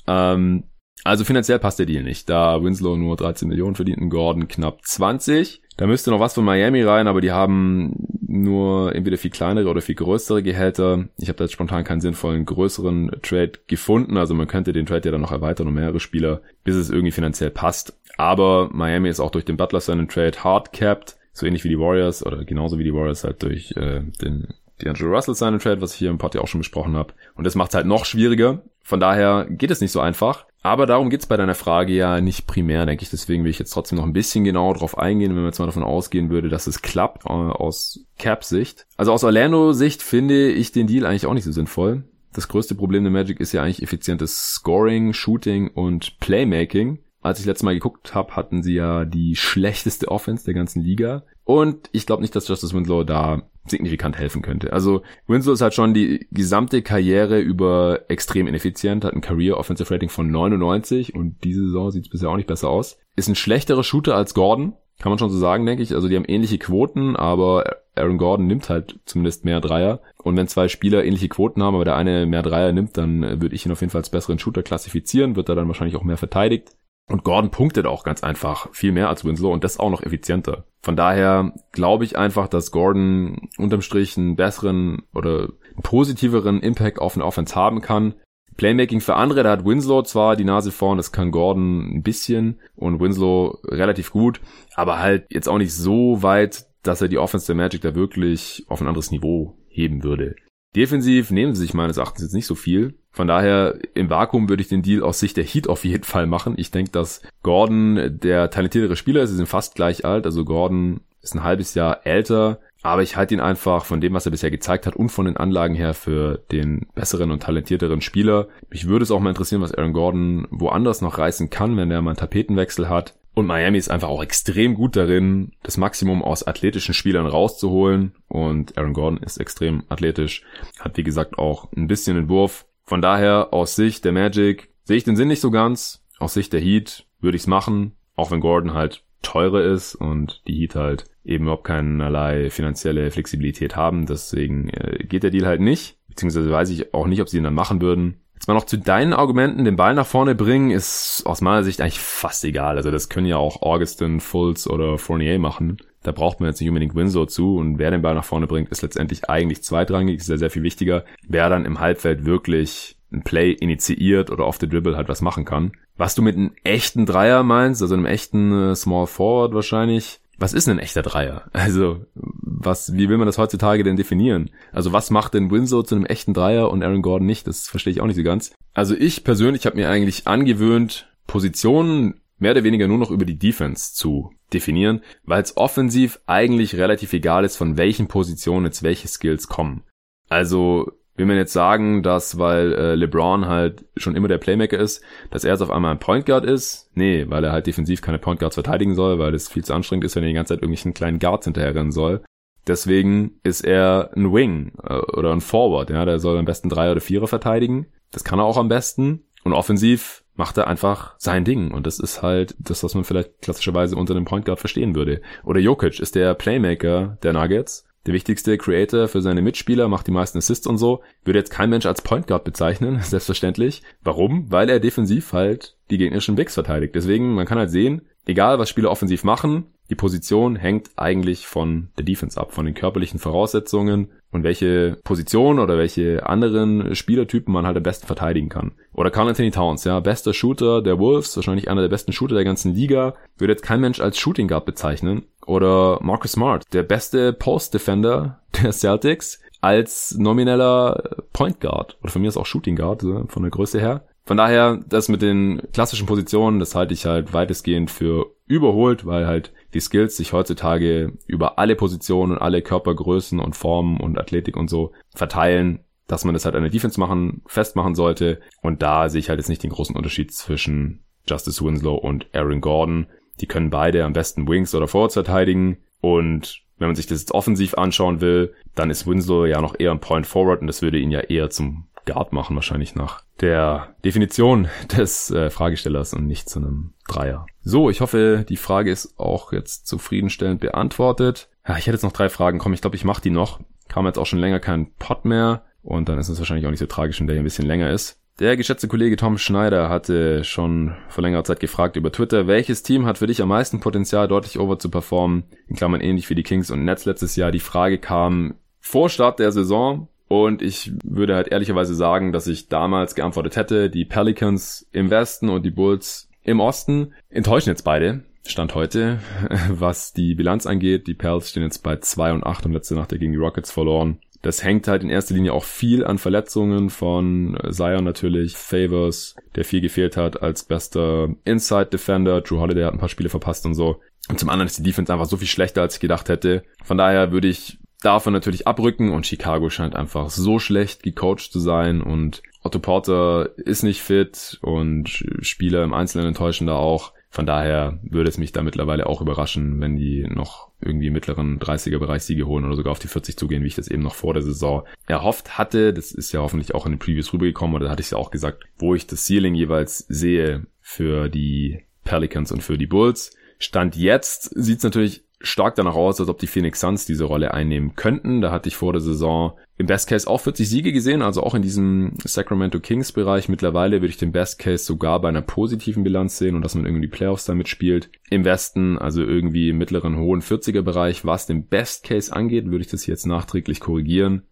Ähm, 0.07 0.63
also 1.03 1.25
finanziell 1.25 1.59
passt 1.59 1.79
der 1.79 1.85
Deal 1.85 2.03
nicht. 2.03 2.29
Da 2.29 2.63
Winslow 2.63 2.95
nur 2.95 3.17
13 3.17 3.47
Millionen 3.47 3.75
verdient 3.75 3.99
und 3.99 4.09
Gordon 4.09 4.47
knapp 4.47 4.85
20. 4.85 5.61
Da 5.77 5.87
müsste 5.87 6.11
noch 6.11 6.19
was 6.19 6.35
von 6.35 6.45
Miami 6.45 6.83
rein, 6.83 7.07
aber 7.07 7.21
die 7.21 7.31
haben 7.31 8.07
nur 8.27 8.93
entweder 8.95 9.17
viel 9.17 9.31
kleinere 9.31 9.69
oder 9.69 9.81
viel 9.81 9.95
größere 9.95 10.43
Gehälter. 10.43 11.05
Ich 11.17 11.29
habe 11.29 11.37
da 11.37 11.45
jetzt 11.45 11.53
spontan 11.53 11.83
keinen 11.83 12.01
sinnvollen 12.01 12.45
größeren 12.45 13.11
Trade 13.21 13.53
gefunden. 13.67 14.17
Also 14.17 14.33
man 14.33 14.47
könnte 14.47 14.73
den 14.73 14.85
Trade 14.85 15.05
ja 15.05 15.11
dann 15.11 15.21
noch 15.21 15.31
erweitern 15.31 15.67
um 15.67 15.73
mehrere 15.73 15.99
Spieler, 15.99 16.41
bis 16.63 16.75
es 16.75 16.89
irgendwie 16.89 17.11
finanziell 17.11 17.49
passt. 17.49 17.97
Aber 18.17 18.69
Miami 18.71 19.09
ist 19.09 19.19
auch 19.19 19.31
durch 19.31 19.45
den 19.45 19.57
Butler 19.57 19.81
seinen 19.81 20.07
Trade 20.07 20.43
hard 20.43 20.73
capped, 20.73 21.15
so 21.31 21.45
ähnlich 21.45 21.63
wie 21.63 21.69
die 21.69 21.79
Warriors 21.79 22.25
oder 22.25 22.45
genauso 22.45 22.77
wie 22.77 22.83
die 22.83 22.93
Warriors 22.93 23.23
halt 23.23 23.41
durch 23.41 23.71
äh, 23.75 24.01
den 24.21 24.53
D'Angelo 24.81 25.09
Russell 25.09 25.35
seinen 25.35 25.59
Trade, 25.59 25.81
was 25.81 25.93
ich 25.93 25.99
hier 25.99 26.09
im 26.09 26.19
ja 26.33 26.41
auch 26.41 26.47
schon 26.47 26.61
besprochen 26.61 26.95
habe. 26.95 27.13
Und 27.35 27.45
das 27.45 27.55
macht 27.55 27.69
es 27.69 27.75
halt 27.75 27.85
noch 27.85 28.05
schwieriger. 28.05 28.61
Von 28.83 28.99
daher 28.99 29.45
geht 29.49 29.71
es 29.71 29.81
nicht 29.81 29.91
so 29.91 29.99
einfach. 29.99 30.45
Aber 30.65 30.85
darum 30.85 31.09
geht's 31.09 31.27
bei 31.27 31.35
deiner 31.35 31.55
Frage 31.55 31.91
ja 31.91 32.21
nicht 32.21 32.47
primär, 32.47 32.85
denke 32.85 33.03
ich. 33.03 33.09
Deswegen 33.09 33.43
will 33.43 33.51
ich 33.51 33.59
jetzt 33.59 33.71
trotzdem 33.71 33.97
noch 33.97 34.05
ein 34.05 34.13
bisschen 34.13 34.45
genauer 34.45 34.75
drauf 34.75 34.97
eingehen, 34.97 35.31
wenn 35.31 35.43
man 35.43 35.47
jetzt 35.47 35.59
mal 35.59 35.65
davon 35.65 35.83
ausgehen 35.83 36.29
würde, 36.29 36.47
dass 36.47 36.67
es 36.67 36.81
klappt 36.81 37.25
äh, 37.25 37.29
aus 37.29 38.05
Cap-Sicht. 38.17 38.87
Also 38.95 39.11
aus 39.11 39.25
Orlando-Sicht 39.25 40.01
finde 40.01 40.51
ich 40.51 40.71
den 40.71 40.87
Deal 40.87 41.05
eigentlich 41.05 41.25
auch 41.25 41.33
nicht 41.33 41.43
so 41.43 41.51
sinnvoll. 41.51 42.03
Das 42.31 42.47
größte 42.47 42.75
Problem 42.75 43.03
der 43.03 43.11
Magic 43.11 43.41
ist 43.41 43.51
ja 43.51 43.61
eigentlich 43.61 43.83
effizientes 43.83 44.53
Scoring, 44.53 45.11
Shooting 45.11 45.67
und 45.67 46.19
Playmaking. 46.19 46.99
Als 47.21 47.39
ich 47.39 47.45
letztes 47.45 47.63
Mal 47.63 47.75
geguckt 47.75 48.15
habe, 48.15 48.35
hatten 48.35 48.63
sie 48.63 48.73
ja 48.73 49.03
die 49.03 49.35
schlechteste 49.35 50.09
Offense 50.09 50.45
der 50.45 50.53
ganzen 50.53 50.81
Liga. 50.81 51.23
Und 51.43 51.89
ich 51.91 52.05
glaube 52.05 52.21
nicht, 52.21 52.35
dass 52.35 52.47
Justice 52.47 52.73
Winslow 52.73 53.03
da 53.03 53.43
signifikant 53.65 54.17
helfen 54.17 54.41
könnte. 54.41 54.73
Also 54.73 55.03
Winslow 55.27 55.53
ist 55.53 55.61
halt 55.61 55.73
schon 55.73 55.93
die 55.93 56.27
gesamte 56.31 56.81
Karriere 56.81 57.39
über 57.39 58.01
extrem 58.09 58.47
ineffizient, 58.47 59.05
hat 59.05 59.13
ein 59.13 59.21
Career 59.21 59.57
Offensive 59.57 59.93
Rating 59.93 60.09
von 60.09 60.29
99 60.29 61.15
und 61.15 61.43
diese 61.43 61.65
Saison 61.65 61.91
sieht 61.91 62.05
es 62.05 62.09
bisher 62.09 62.29
auch 62.29 62.37
nicht 62.37 62.47
besser 62.47 62.69
aus. 62.69 62.97
Ist 63.15 63.29
ein 63.29 63.35
schlechterer 63.35 63.83
Shooter 63.83 64.15
als 64.15 64.33
Gordon, 64.33 64.73
kann 64.99 65.11
man 65.11 65.19
schon 65.19 65.29
so 65.29 65.37
sagen, 65.37 65.65
denke 65.65 65.83
ich. 65.83 65.93
Also 65.93 66.07
die 66.07 66.15
haben 66.15 66.25
ähnliche 66.25 66.57
Quoten, 66.57 67.15
aber 67.15 67.77
Aaron 67.95 68.17
Gordon 68.17 68.47
nimmt 68.47 68.69
halt 68.69 68.99
zumindest 69.05 69.45
mehr 69.45 69.59
Dreier. 69.59 70.01
Und 70.17 70.37
wenn 70.37 70.47
zwei 70.47 70.67
Spieler 70.67 71.03
ähnliche 71.03 71.29
Quoten 71.29 71.61
haben, 71.61 71.75
aber 71.75 71.85
der 71.85 71.95
eine 71.95 72.25
mehr 72.25 72.41
Dreier 72.41 72.71
nimmt, 72.71 72.97
dann 72.97 73.41
würde 73.41 73.55
ich 73.55 73.65
ihn 73.65 73.71
auf 73.71 73.81
jeden 73.81 73.91
Fall 73.91 73.99
als 73.99 74.09
besseren 74.09 74.39
Shooter 74.39 74.63
klassifizieren, 74.63 75.35
wird 75.35 75.49
er 75.49 75.55
dann 75.55 75.67
wahrscheinlich 75.67 75.95
auch 75.95 76.03
mehr 76.03 76.17
verteidigt. 76.17 76.71
Und 77.09 77.23
Gordon 77.23 77.51
punktet 77.51 77.85
auch 77.85 78.03
ganz 78.03 78.23
einfach 78.23 78.73
viel 78.73 78.91
mehr 78.91 79.09
als 79.09 79.25
Winslow 79.25 79.51
und 79.51 79.63
das 79.63 79.79
auch 79.79 79.89
noch 79.89 80.01
effizienter. 80.01 80.65
Von 80.81 80.95
daher 80.95 81.53
glaube 81.71 82.05
ich 82.05 82.17
einfach, 82.17 82.47
dass 82.47 82.71
Gordon 82.71 83.49
unterm 83.57 83.81
Strich 83.81 84.17
einen 84.17 84.35
besseren 84.35 85.03
oder 85.13 85.49
einen 85.73 85.83
positiveren 85.83 86.61
Impact 86.61 86.99
auf 86.99 87.15
eine 87.15 87.25
Offense 87.25 87.55
haben 87.55 87.81
kann. 87.81 88.15
Playmaking 88.55 89.01
für 89.01 89.15
andere, 89.15 89.43
da 89.43 89.51
hat 89.51 89.65
Winslow 89.65 90.03
zwar 90.03 90.35
die 90.35 90.43
Nase 90.43 90.71
vorn, 90.71 90.97
das 90.97 91.11
kann 91.11 91.31
Gordon 91.31 91.97
ein 91.97 92.03
bisschen 92.03 92.59
und 92.75 92.99
Winslow 92.99 93.59
relativ 93.65 94.11
gut, 94.11 94.41
aber 94.75 94.99
halt 94.99 95.25
jetzt 95.29 95.49
auch 95.49 95.57
nicht 95.57 95.73
so 95.73 96.21
weit, 96.21 96.67
dass 96.83 97.01
er 97.01 97.07
die 97.07 97.17
Offense 97.17 97.47
der 97.47 97.55
Magic 97.55 97.81
da 97.81 97.95
wirklich 97.95 98.65
auf 98.67 98.81
ein 98.81 98.87
anderes 98.87 99.11
Niveau 99.11 99.57
heben 99.69 100.03
würde. 100.03 100.35
Defensiv 100.75 101.31
nehmen 101.31 101.55
sie 101.55 101.61
sich 101.61 101.73
meines 101.73 101.97
Erachtens 101.97 102.23
jetzt 102.23 102.33
nicht 102.33 102.45
so 102.45 102.55
viel. 102.55 102.99
Von 103.13 103.27
daher 103.27 103.77
im 103.93 104.09
Vakuum 104.09 104.49
würde 104.49 104.63
ich 104.63 104.69
den 104.69 104.81
Deal 104.81 105.03
aus 105.03 105.19
Sicht 105.19 105.37
der 105.37 105.43
Heat 105.43 105.69
auf 105.69 105.85
jeden 105.85 106.03
Fall 106.03 106.25
machen. 106.25 106.55
Ich 106.57 106.71
denke, 106.71 106.91
dass 106.91 107.21
Gordon 107.43 108.19
der 108.19 108.49
talentiertere 108.49 108.95
Spieler 108.95 109.21
ist. 109.21 109.29
Sie 109.29 109.35
sind 109.35 109.47
fast 109.47 109.75
gleich 109.75 110.03
alt. 110.03 110.25
Also 110.25 110.43
Gordon 110.43 111.01
ist 111.21 111.35
ein 111.35 111.43
halbes 111.43 111.75
Jahr 111.75 112.05
älter. 112.05 112.59
Aber 112.81 113.03
ich 113.03 113.15
halte 113.15 113.35
ihn 113.35 113.39
einfach 113.39 113.85
von 113.85 114.01
dem, 114.01 114.13
was 114.13 114.25
er 114.25 114.31
bisher 114.31 114.51
gezeigt 114.51 114.87
hat 114.87 114.95
und 114.95 115.09
von 115.09 115.25
den 115.25 115.37
Anlagen 115.37 115.75
her 115.75 115.93
für 115.93 116.39
den 116.51 116.87
besseren 116.95 117.31
und 117.31 117.43
talentierteren 117.43 118.01
Spieler. 118.01 118.47
Mich 118.69 118.87
würde 118.87 119.03
es 119.03 119.11
auch 119.11 119.21
mal 119.21 119.29
interessieren, 119.29 119.61
was 119.61 119.73
Aaron 119.73 119.93
Gordon 119.93 120.47
woanders 120.49 121.01
noch 121.01 121.17
reißen 121.17 121.49
kann, 121.49 121.77
wenn 121.77 121.91
er 121.91 122.01
mal 122.01 122.11
einen 122.11 122.17
Tapetenwechsel 122.17 122.89
hat. 122.89 123.13
Und 123.35 123.45
Miami 123.45 123.77
ist 123.77 123.89
einfach 123.89 124.09
auch 124.09 124.21
extrem 124.21 124.75
gut 124.75 124.95
darin, 124.95 125.53
das 125.63 125.77
Maximum 125.77 126.21
aus 126.21 126.45
athletischen 126.45 126.93
Spielern 126.93 127.25
rauszuholen. 127.25 128.15
Und 128.27 128.77
Aaron 128.77 128.93
Gordon 128.93 129.23
ist 129.23 129.37
extrem 129.37 129.83
athletisch, 129.89 130.43
hat 130.79 130.97
wie 130.97 131.03
gesagt 131.03 131.37
auch 131.37 131.71
ein 131.75 131.87
bisschen 131.87 132.15
den 132.15 132.27
Wurf. 132.29 132.65
Von 132.85 133.01
daher 133.01 133.53
aus 133.53 133.75
Sicht 133.75 134.05
der 134.05 134.11
Magic 134.11 134.73
sehe 134.83 134.97
ich 134.97 135.03
den 135.03 135.15
Sinn 135.15 135.27
nicht 135.27 135.41
so 135.41 135.51
ganz. 135.51 136.03
Aus 136.19 136.33
Sicht 136.33 136.53
der 136.53 136.61
Heat 136.61 137.05
würde 137.19 137.35
ich 137.35 137.43
es 137.43 137.47
machen, 137.47 137.95
auch 138.15 138.31
wenn 138.31 138.41
Gordon 138.41 138.73
halt 138.73 139.03
teurer 139.21 139.63
ist 139.63 139.95
und 139.95 140.41
die 140.47 140.55
Heat 140.55 140.75
halt 140.75 141.05
eben 141.23 141.45
überhaupt 141.45 141.63
keinerlei 141.63 142.49
finanzielle 142.49 143.09
Flexibilität 143.09 143.75
haben. 143.75 144.05
Deswegen 144.05 144.69
äh, 144.69 145.05
geht 145.05 145.23
der 145.23 145.31
Deal 145.31 145.47
halt 145.47 145.61
nicht. 145.61 145.97
Beziehungsweise 146.09 146.51
weiß 146.51 146.69
ich 146.69 146.93
auch 146.93 147.07
nicht, 147.07 147.21
ob 147.21 147.29
sie 147.29 147.37
ihn 147.37 147.43
dann 147.43 147.53
machen 147.53 147.81
würden. 147.81 148.19
Jetzt 148.33 148.47
mal 148.47 148.53
noch 148.55 148.65
zu 148.65 148.77
deinen 148.77 149.13
Argumenten, 149.13 149.63
den 149.63 149.77
Ball 149.77 149.95
nach 149.95 150.05
vorne 150.05 150.35
bringen, 150.35 150.69
ist 150.69 151.23
aus 151.25 151.39
meiner 151.39 151.63
Sicht 151.63 151.79
eigentlich 151.79 151.99
fast 151.99 152.43
egal. 152.43 152.75
Also 152.75 152.91
das 152.91 153.07
können 153.07 153.25
ja 153.25 153.37
auch 153.37 153.61
Augustin, 153.61 154.19
Fultz 154.19 154.67
oder 154.67 154.97
Fournier 154.97 155.39
machen. 155.39 155.77
Da 156.03 156.11
braucht 156.11 156.39
man 156.39 156.49
jetzt 156.49 156.59
nicht 156.59 156.69
unbedingt 156.69 156.95
Winslow 156.95 157.25
zu 157.25 157.57
und 157.57 157.79
wer 157.79 157.91
den 157.91 158.01
Ball 158.01 158.15
nach 158.15 158.25
vorne 158.25 158.47
bringt, 158.47 158.69
ist 158.69 158.81
letztendlich 158.81 159.29
eigentlich 159.29 159.63
zweitrangig, 159.63 160.17
ist 160.17 160.29
ja 160.29 160.37
sehr 160.37 160.51
viel 160.51 160.63
wichtiger. 160.63 161.05
Wer 161.27 161.49
dann 161.49 161.65
im 161.65 161.79
Halbfeld 161.79 162.25
wirklich 162.25 162.97
ein 163.11 163.23
Play 163.23 163.51
initiiert 163.51 164.31
oder 164.31 164.45
auf 164.45 164.57
the 164.59 164.67
Dribble 164.67 164.97
halt 164.97 165.07
was 165.07 165.21
machen 165.21 165.45
kann. 165.45 165.73
Was 165.97 166.15
du 166.15 166.21
mit 166.21 166.35
einem 166.35 166.51
echten 166.63 167.05
Dreier 167.05 167.43
meinst, 167.43 167.81
also 167.81 167.93
einem 167.93 168.05
echten 168.05 168.71
äh, 168.71 168.75
Small 168.75 169.07
Forward 169.07 169.53
wahrscheinlich, 169.53 170.19
was 170.37 170.53
ist 170.53 170.67
denn 170.67 170.77
ein 170.77 170.83
echter 170.83 171.03
Dreier? 171.03 171.43
Also, 171.53 172.05
was, 172.15 172.95
wie 172.95 173.09
will 173.09 173.17
man 173.17 173.27
das 173.27 173.37
heutzutage 173.37 173.83
denn 173.83 173.97
definieren? 173.97 174.49
Also, 174.71 174.91
was 174.91 175.11
macht 175.11 175.33
denn 175.33 175.51
Winslow 175.51 175.83
zu 175.83 175.95
einem 175.95 176.05
echten 176.05 176.33
Dreier 176.33 176.71
und 176.71 176.83
Aaron 176.83 177.01
Gordon 177.01 177.27
nicht? 177.27 177.45
Das 177.45 177.67
verstehe 177.67 177.91
ich 177.91 178.01
auch 178.01 178.07
nicht 178.07 178.15
so 178.15 178.23
ganz. 178.23 178.51
Also, 178.73 178.95
ich 178.95 179.23
persönlich 179.23 179.65
habe 179.65 179.75
mir 179.75 179.89
eigentlich 179.89 180.27
angewöhnt, 180.27 181.07
Positionen 181.27 182.15
mehr 182.43 182.51
oder 182.51 182.63
weniger 182.63 182.87
nur 182.87 182.99
noch 182.99 183.09
über 183.09 183.25
die 183.25 183.39
Defense 183.39 183.95
zu 183.95 184.31
definieren, 184.53 185.01
weil 185.23 185.41
es 185.41 185.57
offensiv 185.57 186.19
eigentlich 186.27 186.75
relativ 186.75 187.13
egal 187.13 187.43
ist, 187.43 187.57
von 187.57 187.77
welchen 187.77 188.07
Positionen 188.07 188.67
jetzt 188.67 188.83
welche 188.83 189.07
Skills 189.07 189.47
kommen. 189.47 189.83
Also, 190.29 190.91
Will 191.15 191.27
man 191.27 191.37
jetzt 191.37 191.53
sagen, 191.53 192.01
dass 192.01 192.39
weil 192.39 192.73
äh, 192.73 192.95
LeBron 192.95 193.45
halt 193.45 193.85
schon 193.95 194.15
immer 194.15 194.27
der 194.27 194.39
Playmaker 194.39 194.79
ist, 194.79 195.03
dass 195.29 195.43
er 195.43 195.51
jetzt 195.51 195.61
auf 195.61 195.69
einmal 195.69 195.91
ein 195.91 195.99
Point 195.99 196.25
Guard 196.25 196.43
ist? 196.43 196.89
Nee, 196.95 197.25
weil 197.29 197.43
er 197.43 197.51
halt 197.51 197.67
defensiv 197.67 198.01
keine 198.01 198.17
Point 198.17 198.39
Guards 198.39 198.55
verteidigen 198.55 198.95
soll, 198.95 199.19
weil 199.19 199.35
es 199.35 199.47
viel 199.47 199.63
zu 199.63 199.75
anstrengend 199.75 200.05
ist, 200.05 200.15
wenn 200.15 200.23
er 200.23 200.29
die 200.29 200.33
ganze 200.33 200.55
Zeit 200.55 200.63
irgendwelchen 200.63 200.95
kleinen 200.95 201.19
Guards 201.19 201.45
hinterherrennen 201.45 201.91
soll. 201.91 202.23
Deswegen 202.65 203.39
ist 203.43 203.61
er 203.61 204.09
ein 204.15 204.33
Wing 204.33 204.71
äh, 204.81 204.95
oder 204.95 205.33
ein 205.33 205.41
Forward, 205.41 205.91
ja, 205.91 206.03
der 206.03 206.17
soll 206.17 206.39
am 206.39 206.45
besten 206.45 206.69
drei 206.69 206.91
oder 206.91 207.01
vierer 207.01 207.27
verteidigen. 207.27 207.85
Das 208.11 208.23
kann 208.23 208.39
er 208.39 208.45
auch 208.45 208.57
am 208.57 208.69
besten. 208.69 209.23
Und 209.43 209.53
offensiv 209.53 210.22
macht 210.35 210.57
er 210.57 210.67
einfach 210.67 211.15
sein 211.17 211.45
Ding. 211.45 211.71
Und 211.71 211.85
das 211.87 211.99
ist 211.99 212.21
halt 212.21 212.55
das, 212.59 212.83
was 212.83 212.95
man 212.95 213.03
vielleicht 213.03 213.41
klassischerweise 213.41 213.95
unter 213.95 214.15
einem 214.15 214.25
Point 214.25 214.45
Guard 214.45 214.59
verstehen 214.59 214.95
würde. 214.95 215.21
Oder 215.43 215.59
Jokic 215.59 215.99
ist 215.99 216.15
der 216.15 216.33
Playmaker 216.33 217.17
der 217.23 217.33
Nuggets 217.33 217.85
der 218.05 218.13
wichtigste 218.13 218.57
Creator 218.57 219.07
für 219.07 219.21
seine 219.21 219.41
Mitspieler, 219.41 219.87
macht 219.87 220.07
die 220.07 220.11
meisten 220.11 220.37
Assists 220.37 220.67
und 220.67 220.77
so. 220.77 221.01
Würde 221.23 221.39
jetzt 221.39 221.51
kein 221.51 221.69
Mensch 221.69 221.85
als 221.85 222.01
Point 222.01 222.27
Guard 222.27 222.43
bezeichnen, 222.43 222.99
selbstverständlich. 223.01 223.81
Warum? 224.03 224.51
Weil 224.51 224.69
er 224.69 224.79
defensiv 224.79 225.31
halt 225.33 225.77
die 225.89 225.97
gegnerischen 225.97 226.35
Bigs 226.35 226.53
verteidigt. 226.53 226.95
Deswegen, 226.95 227.33
man 227.33 227.45
kann 227.45 227.57
halt 227.57 227.71
sehen, 227.71 228.01
egal 228.25 228.59
was 228.59 228.69
Spieler 228.69 228.91
offensiv 228.91 229.23
machen, 229.23 229.67
die 229.89 229.95
Position 229.95 230.55
hängt 230.55 230.91
eigentlich 230.95 231.47
von 231.47 231.89
der 231.97 232.05
Defense 232.05 232.39
ab, 232.39 232.53
von 232.53 232.65
den 232.65 232.73
körperlichen 232.73 233.19
Voraussetzungen 233.19 234.09
und 234.33 234.43
welche 234.43 234.97
Position 235.03 235.59
oder 235.59 235.77
welche 235.77 236.27
anderen 236.27 236.95
Spielertypen 236.95 237.53
man 237.53 237.65
halt 237.65 237.77
am 237.77 237.83
besten 237.83 238.07
verteidigen 238.07 238.49
kann. 238.49 238.73
Oder 238.93 239.11
Carl 239.11 239.29
Anthony 239.29 239.51
Towns, 239.51 239.83
ja, 239.85 239.99
bester 239.99 240.33
Shooter 240.33 240.81
der 240.81 240.99
Wolves, 240.99 241.35
wahrscheinlich 241.35 241.69
einer 241.69 241.81
der 241.81 241.89
besten 241.89 242.11
Shooter 242.11 242.35
der 242.35 242.43
ganzen 242.43 242.73
Liga, 242.73 243.15
würde 243.37 243.53
jetzt 243.53 243.63
kein 243.63 243.79
Mensch 243.79 244.01
als 244.01 244.17
Shooting 244.17 244.47
Guard 244.47 244.65
bezeichnen. 244.65 245.23
Oder 245.45 245.99
Marcus 246.01 246.33
Smart, 246.33 246.65
der 246.73 246.83
beste 246.83 247.33
Post 247.33 247.73
Defender 247.73 248.39
der 248.61 248.71
Celtics, 248.71 249.39
als 249.61 250.15
nomineller 250.17 251.01
Point 251.31 251.61
Guard 251.61 251.97
oder 252.01 252.11
von 252.11 252.21
mir 252.21 252.27
ist 252.27 252.35
auch 252.35 252.45
Shooting 252.45 252.75
Guard 252.75 253.01
von 253.01 253.43
der 253.43 253.51
Größe 253.51 253.79
her. 253.79 254.03
Von 254.25 254.37
daher, 254.37 254.79
das 254.87 255.09
mit 255.09 255.21
den 255.21 255.61
klassischen 255.73 256.07
Positionen, 256.07 256.59
das 256.59 256.75
halte 256.75 256.93
ich 256.93 257.05
halt 257.05 257.33
weitestgehend 257.33 257.91
für 257.91 258.33
überholt, 258.47 259.05
weil 259.05 259.27
halt 259.27 259.51
die 259.73 259.79
Skills 259.79 260.15
sich 260.15 260.31
heutzutage 260.31 261.13
über 261.27 261.59
alle 261.59 261.75
Positionen 261.75 262.33
und 262.33 262.37
alle 262.37 262.61
Körpergrößen 262.61 263.39
und 263.39 263.55
Formen 263.55 263.99
und 263.99 264.17
Athletik 264.17 264.55
und 264.55 264.69
so 264.69 264.93
verteilen, 265.13 265.79
dass 266.07 266.23
man 266.23 266.33
das 266.33 266.45
halt 266.45 266.55
an 266.55 266.61
der 266.61 266.71
Defense 266.71 266.99
machen, 266.99 267.41
festmachen 267.47 267.95
sollte. 267.95 268.39
Und 268.61 268.81
da 268.81 269.09
sehe 269.09 269.19
ich 269.19 269.29
halt 269.29 269.39
jetzt 269.39 269.49
nicht 269.49 269.63
den 269.63 269.71
großen 269.71 269.95
Unterschied 269.95 270.31
zwischen 270.31 271.03
Justice 271.27 271.63
Winslow 271.63 271.95
und 271.95 272.27
Aaron 272.33 272.61
Gordon. 272.61 273.07
Die 273.41 273.47
können 273.47 273.69
beide 273.69 274.05
am 274.05 274.13
besten 274.13 274.47
Wings 274.47 274.75
oder 274.75 274.87
Forwards 274.87 275.15
verteidigen. 275.15 275.77
Und 276.01 276.61
wenn 276.77 276.87
man 276.87 276.95
sich 276.95 277.07
das 277.07 277.21
jetzt 277.21 277.33
offensiv 277.33 277.75
anschauen 277.75 278.21
will, 278.21 278.53
dann 278.75 278.89
ist 278.89 279.07
Winslow 279.07 279.45
ja 279.45 279.61
noch 279.61 279.79
eher 279.79 279.91
ein 279.91 279.99
Point 279.99 280.27
Forward 280.27 280.61
und 280.61 280.67
das 280.67 280.81
würde 280.81 280.99
ihn 280.99 281.11
ja 281.11 281.21
eher 281.21 281.49
zum 281.49 281.87
Guard 282.05 282.33
machen, 282.33 282.55
wahrscheinlich 282.55 282.95
nach 282.95 283.23
der 283.41 283.95
Definition 284.03 284.67
des 284.97 285.31
äh, 285.31 285.49
Fragestellers 285.49 286.13
und 286.13 286.27
nicht 286.27 286.49
zu 286.49 286.59
einem 286.59 286.93
Dreier. 287.07 287.45
So, 287.61 287.89
ich 287.89 288.01
hoffe, 288.01 288.45
die 288.47 288.57
Frage 288.57 288.91
ist 288.91 289.19
auch 289.19 289.53
jetzt 289.53 289.87
zufriedenstellend 289.87 290.61
beantwortet. 290.61 291.49
Ja, 291.67 291.77
ich 291.77 291.87
hätte 291.87 291.95
jetzt 291.95 292.03
noch 292.03 292.11
drei 292.11 292.29
Fragen. 292.29 292.59
Komm, 292.59 292.73
ich 292.73 292.81
glaube, 292.81 292.95
ich 292.95 293.05
mache 293.05 293.21
die 293.21 293.29
noch. 293.29 293.59
Kam 293.87 294.05
jetzt 294.05 294.17
auch 294.17 294.25
schon 294.25 294.39
länger 294.39 294.59
kein 294.59 294.93
Pod 294.95 295.25
mehr 295.25 295.63
und 295.81 296.09
dann 296.09 296.17
ist 296.19 296.29
es 296.29 296.39
wahrscheinlich 296.39 296.65
auch 296.65 296.71
nicht 296.71 296.79
so 296.79 296.85
tragisch, 296.85 297.19
wenn 297.19 297.27
der 297.27 297.35
hier 297.35 297.43
ein 297.43 297.45
bisschen 297.45 297.67
länger 297.67 297.91
ist. 297.91 298.19
Der 298.39 298.57
geschätzte 298.57 298.87
Kollege 298.87 299.15
Tom 299.15 299.37
Schneider 299.37 299.89
hatte 299.89 300.43
schon 300.43 300.95
vor 301.07 301.21
längerer 301.21 301.43
Zeit 301.43 301.59
gefragt 301.59 301.95
über 301.97 302.11
Twitter, 302.11 302.47
welches 302.47 302.81
Team 302.81 303.05
hat 303.05 303.19
für 303.19 303.27
dich 303.27 303.43
am 303.43 303.49
meisten 303.49 303.79
Potenzial, 303.79 304.27
deutlich 304.27 304.59
over 304.59 304.79
zu 304.79 304.89
performen? 304.89 305.43
In 305.67 305.75
Klammern 305.75 306.01
ähnlich 306.01 306.29
wie 306.31 306.35
die 306.35 306.41
Kings 306.41 306.71
und 306.71 306.83
Nets 306.83 307.05
letztes 307.05 307.35
Jahr. 307.35 307.51
Die 307.51 307.59
Frage 307.59 307.99
kam 307.99 308.55
vor 308.79 309.09
Start 309.09 309.37
der 309.37 309.51
Saison. 309.51 310.07
Und 310.27 310.61
ich 310.61 310.91
würde 311.03 311.35
halt 311.35 311.49
ehrlicherweise 311.49 311.95
sagen, 311.95 312.31
dass 312.31 312.47
ich 312.47 312.67
damals 312.67 313.15
geantwortet 313.15 313.55
hätte, 313.55 313.89
die 313.89 314.05
Pelicans 314.05 314.87
im 314.91 315.09
Westen 315.09 315.49
und 315.49 315.63
die 315.63 315.71
Bulls 315.71 316.29
im 316.43 316.59
Osten 316.59 317.13
enttäuschen 317.29 317.69
jetzt 317.69 317.83
beide. 317.83 318.23
Stand 318.45 318.75
heute, 318.75 319.19
was 319.69 320.13
die 320.13 320.35
Bilanz 320.35 320.65
angeht. 320.65 321.07
Die 321.07 321.13
Pels 321.13 321.49
stehen 321.49 321.63
jetzt 321.63 321.83
bei 321.83 321.97
2 321.97 322.33
und 322.33 322.45
8 322.45 322.65
und 322.65 322.73
letzte 322.73 322.95
Nacht 322.95 323.09
gegen 323.09 323.31
die 323.31 323.37
Rockets 323.37 323.71
verloren. 323.71 324.19
Das 324.41 324.61
hängt 324.61 324.89
halt 324.89 325.03
in 325.03 325.09
erster 325.09 325.35
Linie 325.35 325.53
auch 325.53 325.63
viel 325.63 326.05
an 326.05 326.17
Verletzungen 326.17 326.89
von 326.89 327.57
Zion 327.69 328.03
natürlich, 328.03 328.57
Favors, 328.57 329.35
der 329.55 329.63
viel 329.63 329.79
gefehlt 329.79 330.17
hat 330.17 330.41
als 330.43 330.63
bester 330.65 331.29
Inside 331.45 331.85
Defender. 331.85 332.41
Drew 332.41 332.59
Holiday 332.59 332.83
hat 332.83 332.93
ein 332.93 332.99
paar 332.99 333.07
Spiele 333.07 333.29
verpasst 333.29 333.65
und 333.65 333.73
so. 333.73 334.01
Und 334.27 334.39
zum 334.39 334.49
anderen 334.49 334.67
ist 334.67 334.77
die 334.77 334.83
Defense 334.83 335.13
einfach 335.13 335.27
so 335.27 335.37
viel 335.37 335.47
schlechter, 335.47 335.81
als 335.81 335.95
ich 335.95 336.01
gedacht 336.01 336.27
hätte. 336.27 336.63
Von 336.83 336.97
daher 336.97 337.31
würde 337.31 337.47
ich 337.47 337.77
davon 338.03 338.33
natürlich 338.33 338.67
abrücken 338.67 339.11
und 339.11 339.25
Chicago 339.25 339.69
scheint 339.69 339.95
einfach 339.95 340.29
so 340.29 340.59
schlecht 340.59 341.03
gecoacht 341.03 341.51
zu 341.51 341.59
sein 341.59 342.01
und 342.01 342.43
Otto 342.61 342.79
Porter 342.79 343.57
ist 343.57 343.83
nicht 343.83 344.01
fit 344.01 344.57
und 344.61 345.25
Spieler 345.41 345.83
im 345.83 345.93
Einzelnen 345.93 346.27
enttäuschen 346.27 346.67
da 346.67 346.75
auch. 346.75 347.13
Von 347.29 347.45
daher 347.45 347.99
würde 348.03 348.29
es 348.29 348.37
mich 348.37 348.51
da 348.51 348.61
mittlerweile 348.61 349.07
auch 349.07 349.19
überraschen, 349.19 349.81
wenn 349.81 349.97
die 349.97 350.23
noch 350.23 350.69
irgendwie 350.79 351.07
im 351.07 351.13
mittleren 351.13 351.59
30er 351.59 351.97
Bereich 351.97 352.23
Siege 352.23 352.45
holen 352.45 352.63
oder 352.63 352.75
sogar 352.75 352.91
auf 352.91 352.99
die 352.99 353.07
40 353.07 353.37
zugehen, 353.37 353.63
wie 353.63 353.67
ich 353.67 353.75
das 353.75 353.87
eben 353.87 354.03
noch 354.03 354.13
vor 354.13 354.33
der 354.35 354.43
Saison 354.43 354.83
erhofft 355.07 355.57
hatte. 355.57 355.93
Das 355.93 356.11
ist 356.11 356.31
ja 356.31 356.41
hoffentlich 356.41 356.75
auch 356.75 356.85
in 356.85 356.93
den 356.93 356.99
Previews 356.99 357.33
rübergekommen 357.33 357.75
oder 357.75 357.85
da 357.85 357.91
hatte 357.91 358.03
ich 358.03 358.11
ja 358.11 358.17
auch 358.17 358.29
gesagt, 358.29 358.65
wo 358.77 358.93
ich 358.93 359.07
das 359.07 359.25
Ceiling 359.25 359.55
jeweils 359.55 360.05
sehe 360.07 360.67
für 360.79 361.27
die 361.27 361.83
Pelicans 362.03 362.51
und 362.51 362.61
für 362.61 362.77
die 362.77 362.87
Bulls. 362.87 363.35
Stand 363.57 363.95
jetzt 363.95 364.51
sieht's 364.55 364.83
natürlich 364.83 365.23
stark 365.43 365.75
danach 365.75 365.95
aus, 365.95 366.19
als 366.19 366.29
ob 366.29 366.39
die 366.39 366.47
Phoenix 366.47 366.79
Suns 366.79 367.05
diese 367.05 367.25
Rolle 367.25 367.53
einnehmen 367.53 367.95
könnten. 367.95 368.41
Da 368.41 368.51
hatte 368.51 368.69
ich 368.69 368.75
vor 368.75 368.93
der 368.93 369.01
Saison 369.01 369.53
im 369.77 369.85
Best 369.85 370.07
Case 370.07 370.27
auch 370.27 370.39
40 370.39 370.69
Siege 370.69 370.93
gesehen, 370.93 371.21
also 371.21 371.43
auch 371.43 371.53
in 371.53 371.61
diesem 371.61 372.13
Sacramento 372.23 372.79
Kings 372.79 373.11
Bereich. 373.11 373.49
Mittlerweile 373.49 373.97
würde 373.97 374.07
ich 374.07 374.17
den 374.17 374.31
Best 374.31 374.57
Case 374.57 374.85
sogar 374.85 375.19
bei 375.19 375.29
einer 375.29 375.41
positiven 375.41 376.03
Bilanz 376.03 376.37
sehen 376.37 376.55
und 376.55 376.63
dass 376.63 376.75
man 376.75 376.85
irgendwie 376.85 377.07
die 377.07 377.15
Playoffs 377.15 377.45
damit 377.45 377.67
spielt. 377.67 378.09
Im 378.29 378.45
Westen, 378.45 378.97
also 378.97 379.21
irgendwie 379.21 379.69
im 379.69 379.77
mittleren, 379.77 380.17
hohen 380.17 380.41
40er 380.41 380.81
Bereich, 380.81 381.25
was 381.25 381.45
den 381.45 381.67
Best 381.67 382.03
Case 382.05 382.33
angeht, 382.33 382.65
würde 382.65 382.85
ich 382.85 382.91
das 382.91 383.05
jetzt 383.05 383.25
nachträglich 383.25 383.79
korrigieren. 383.79 384.43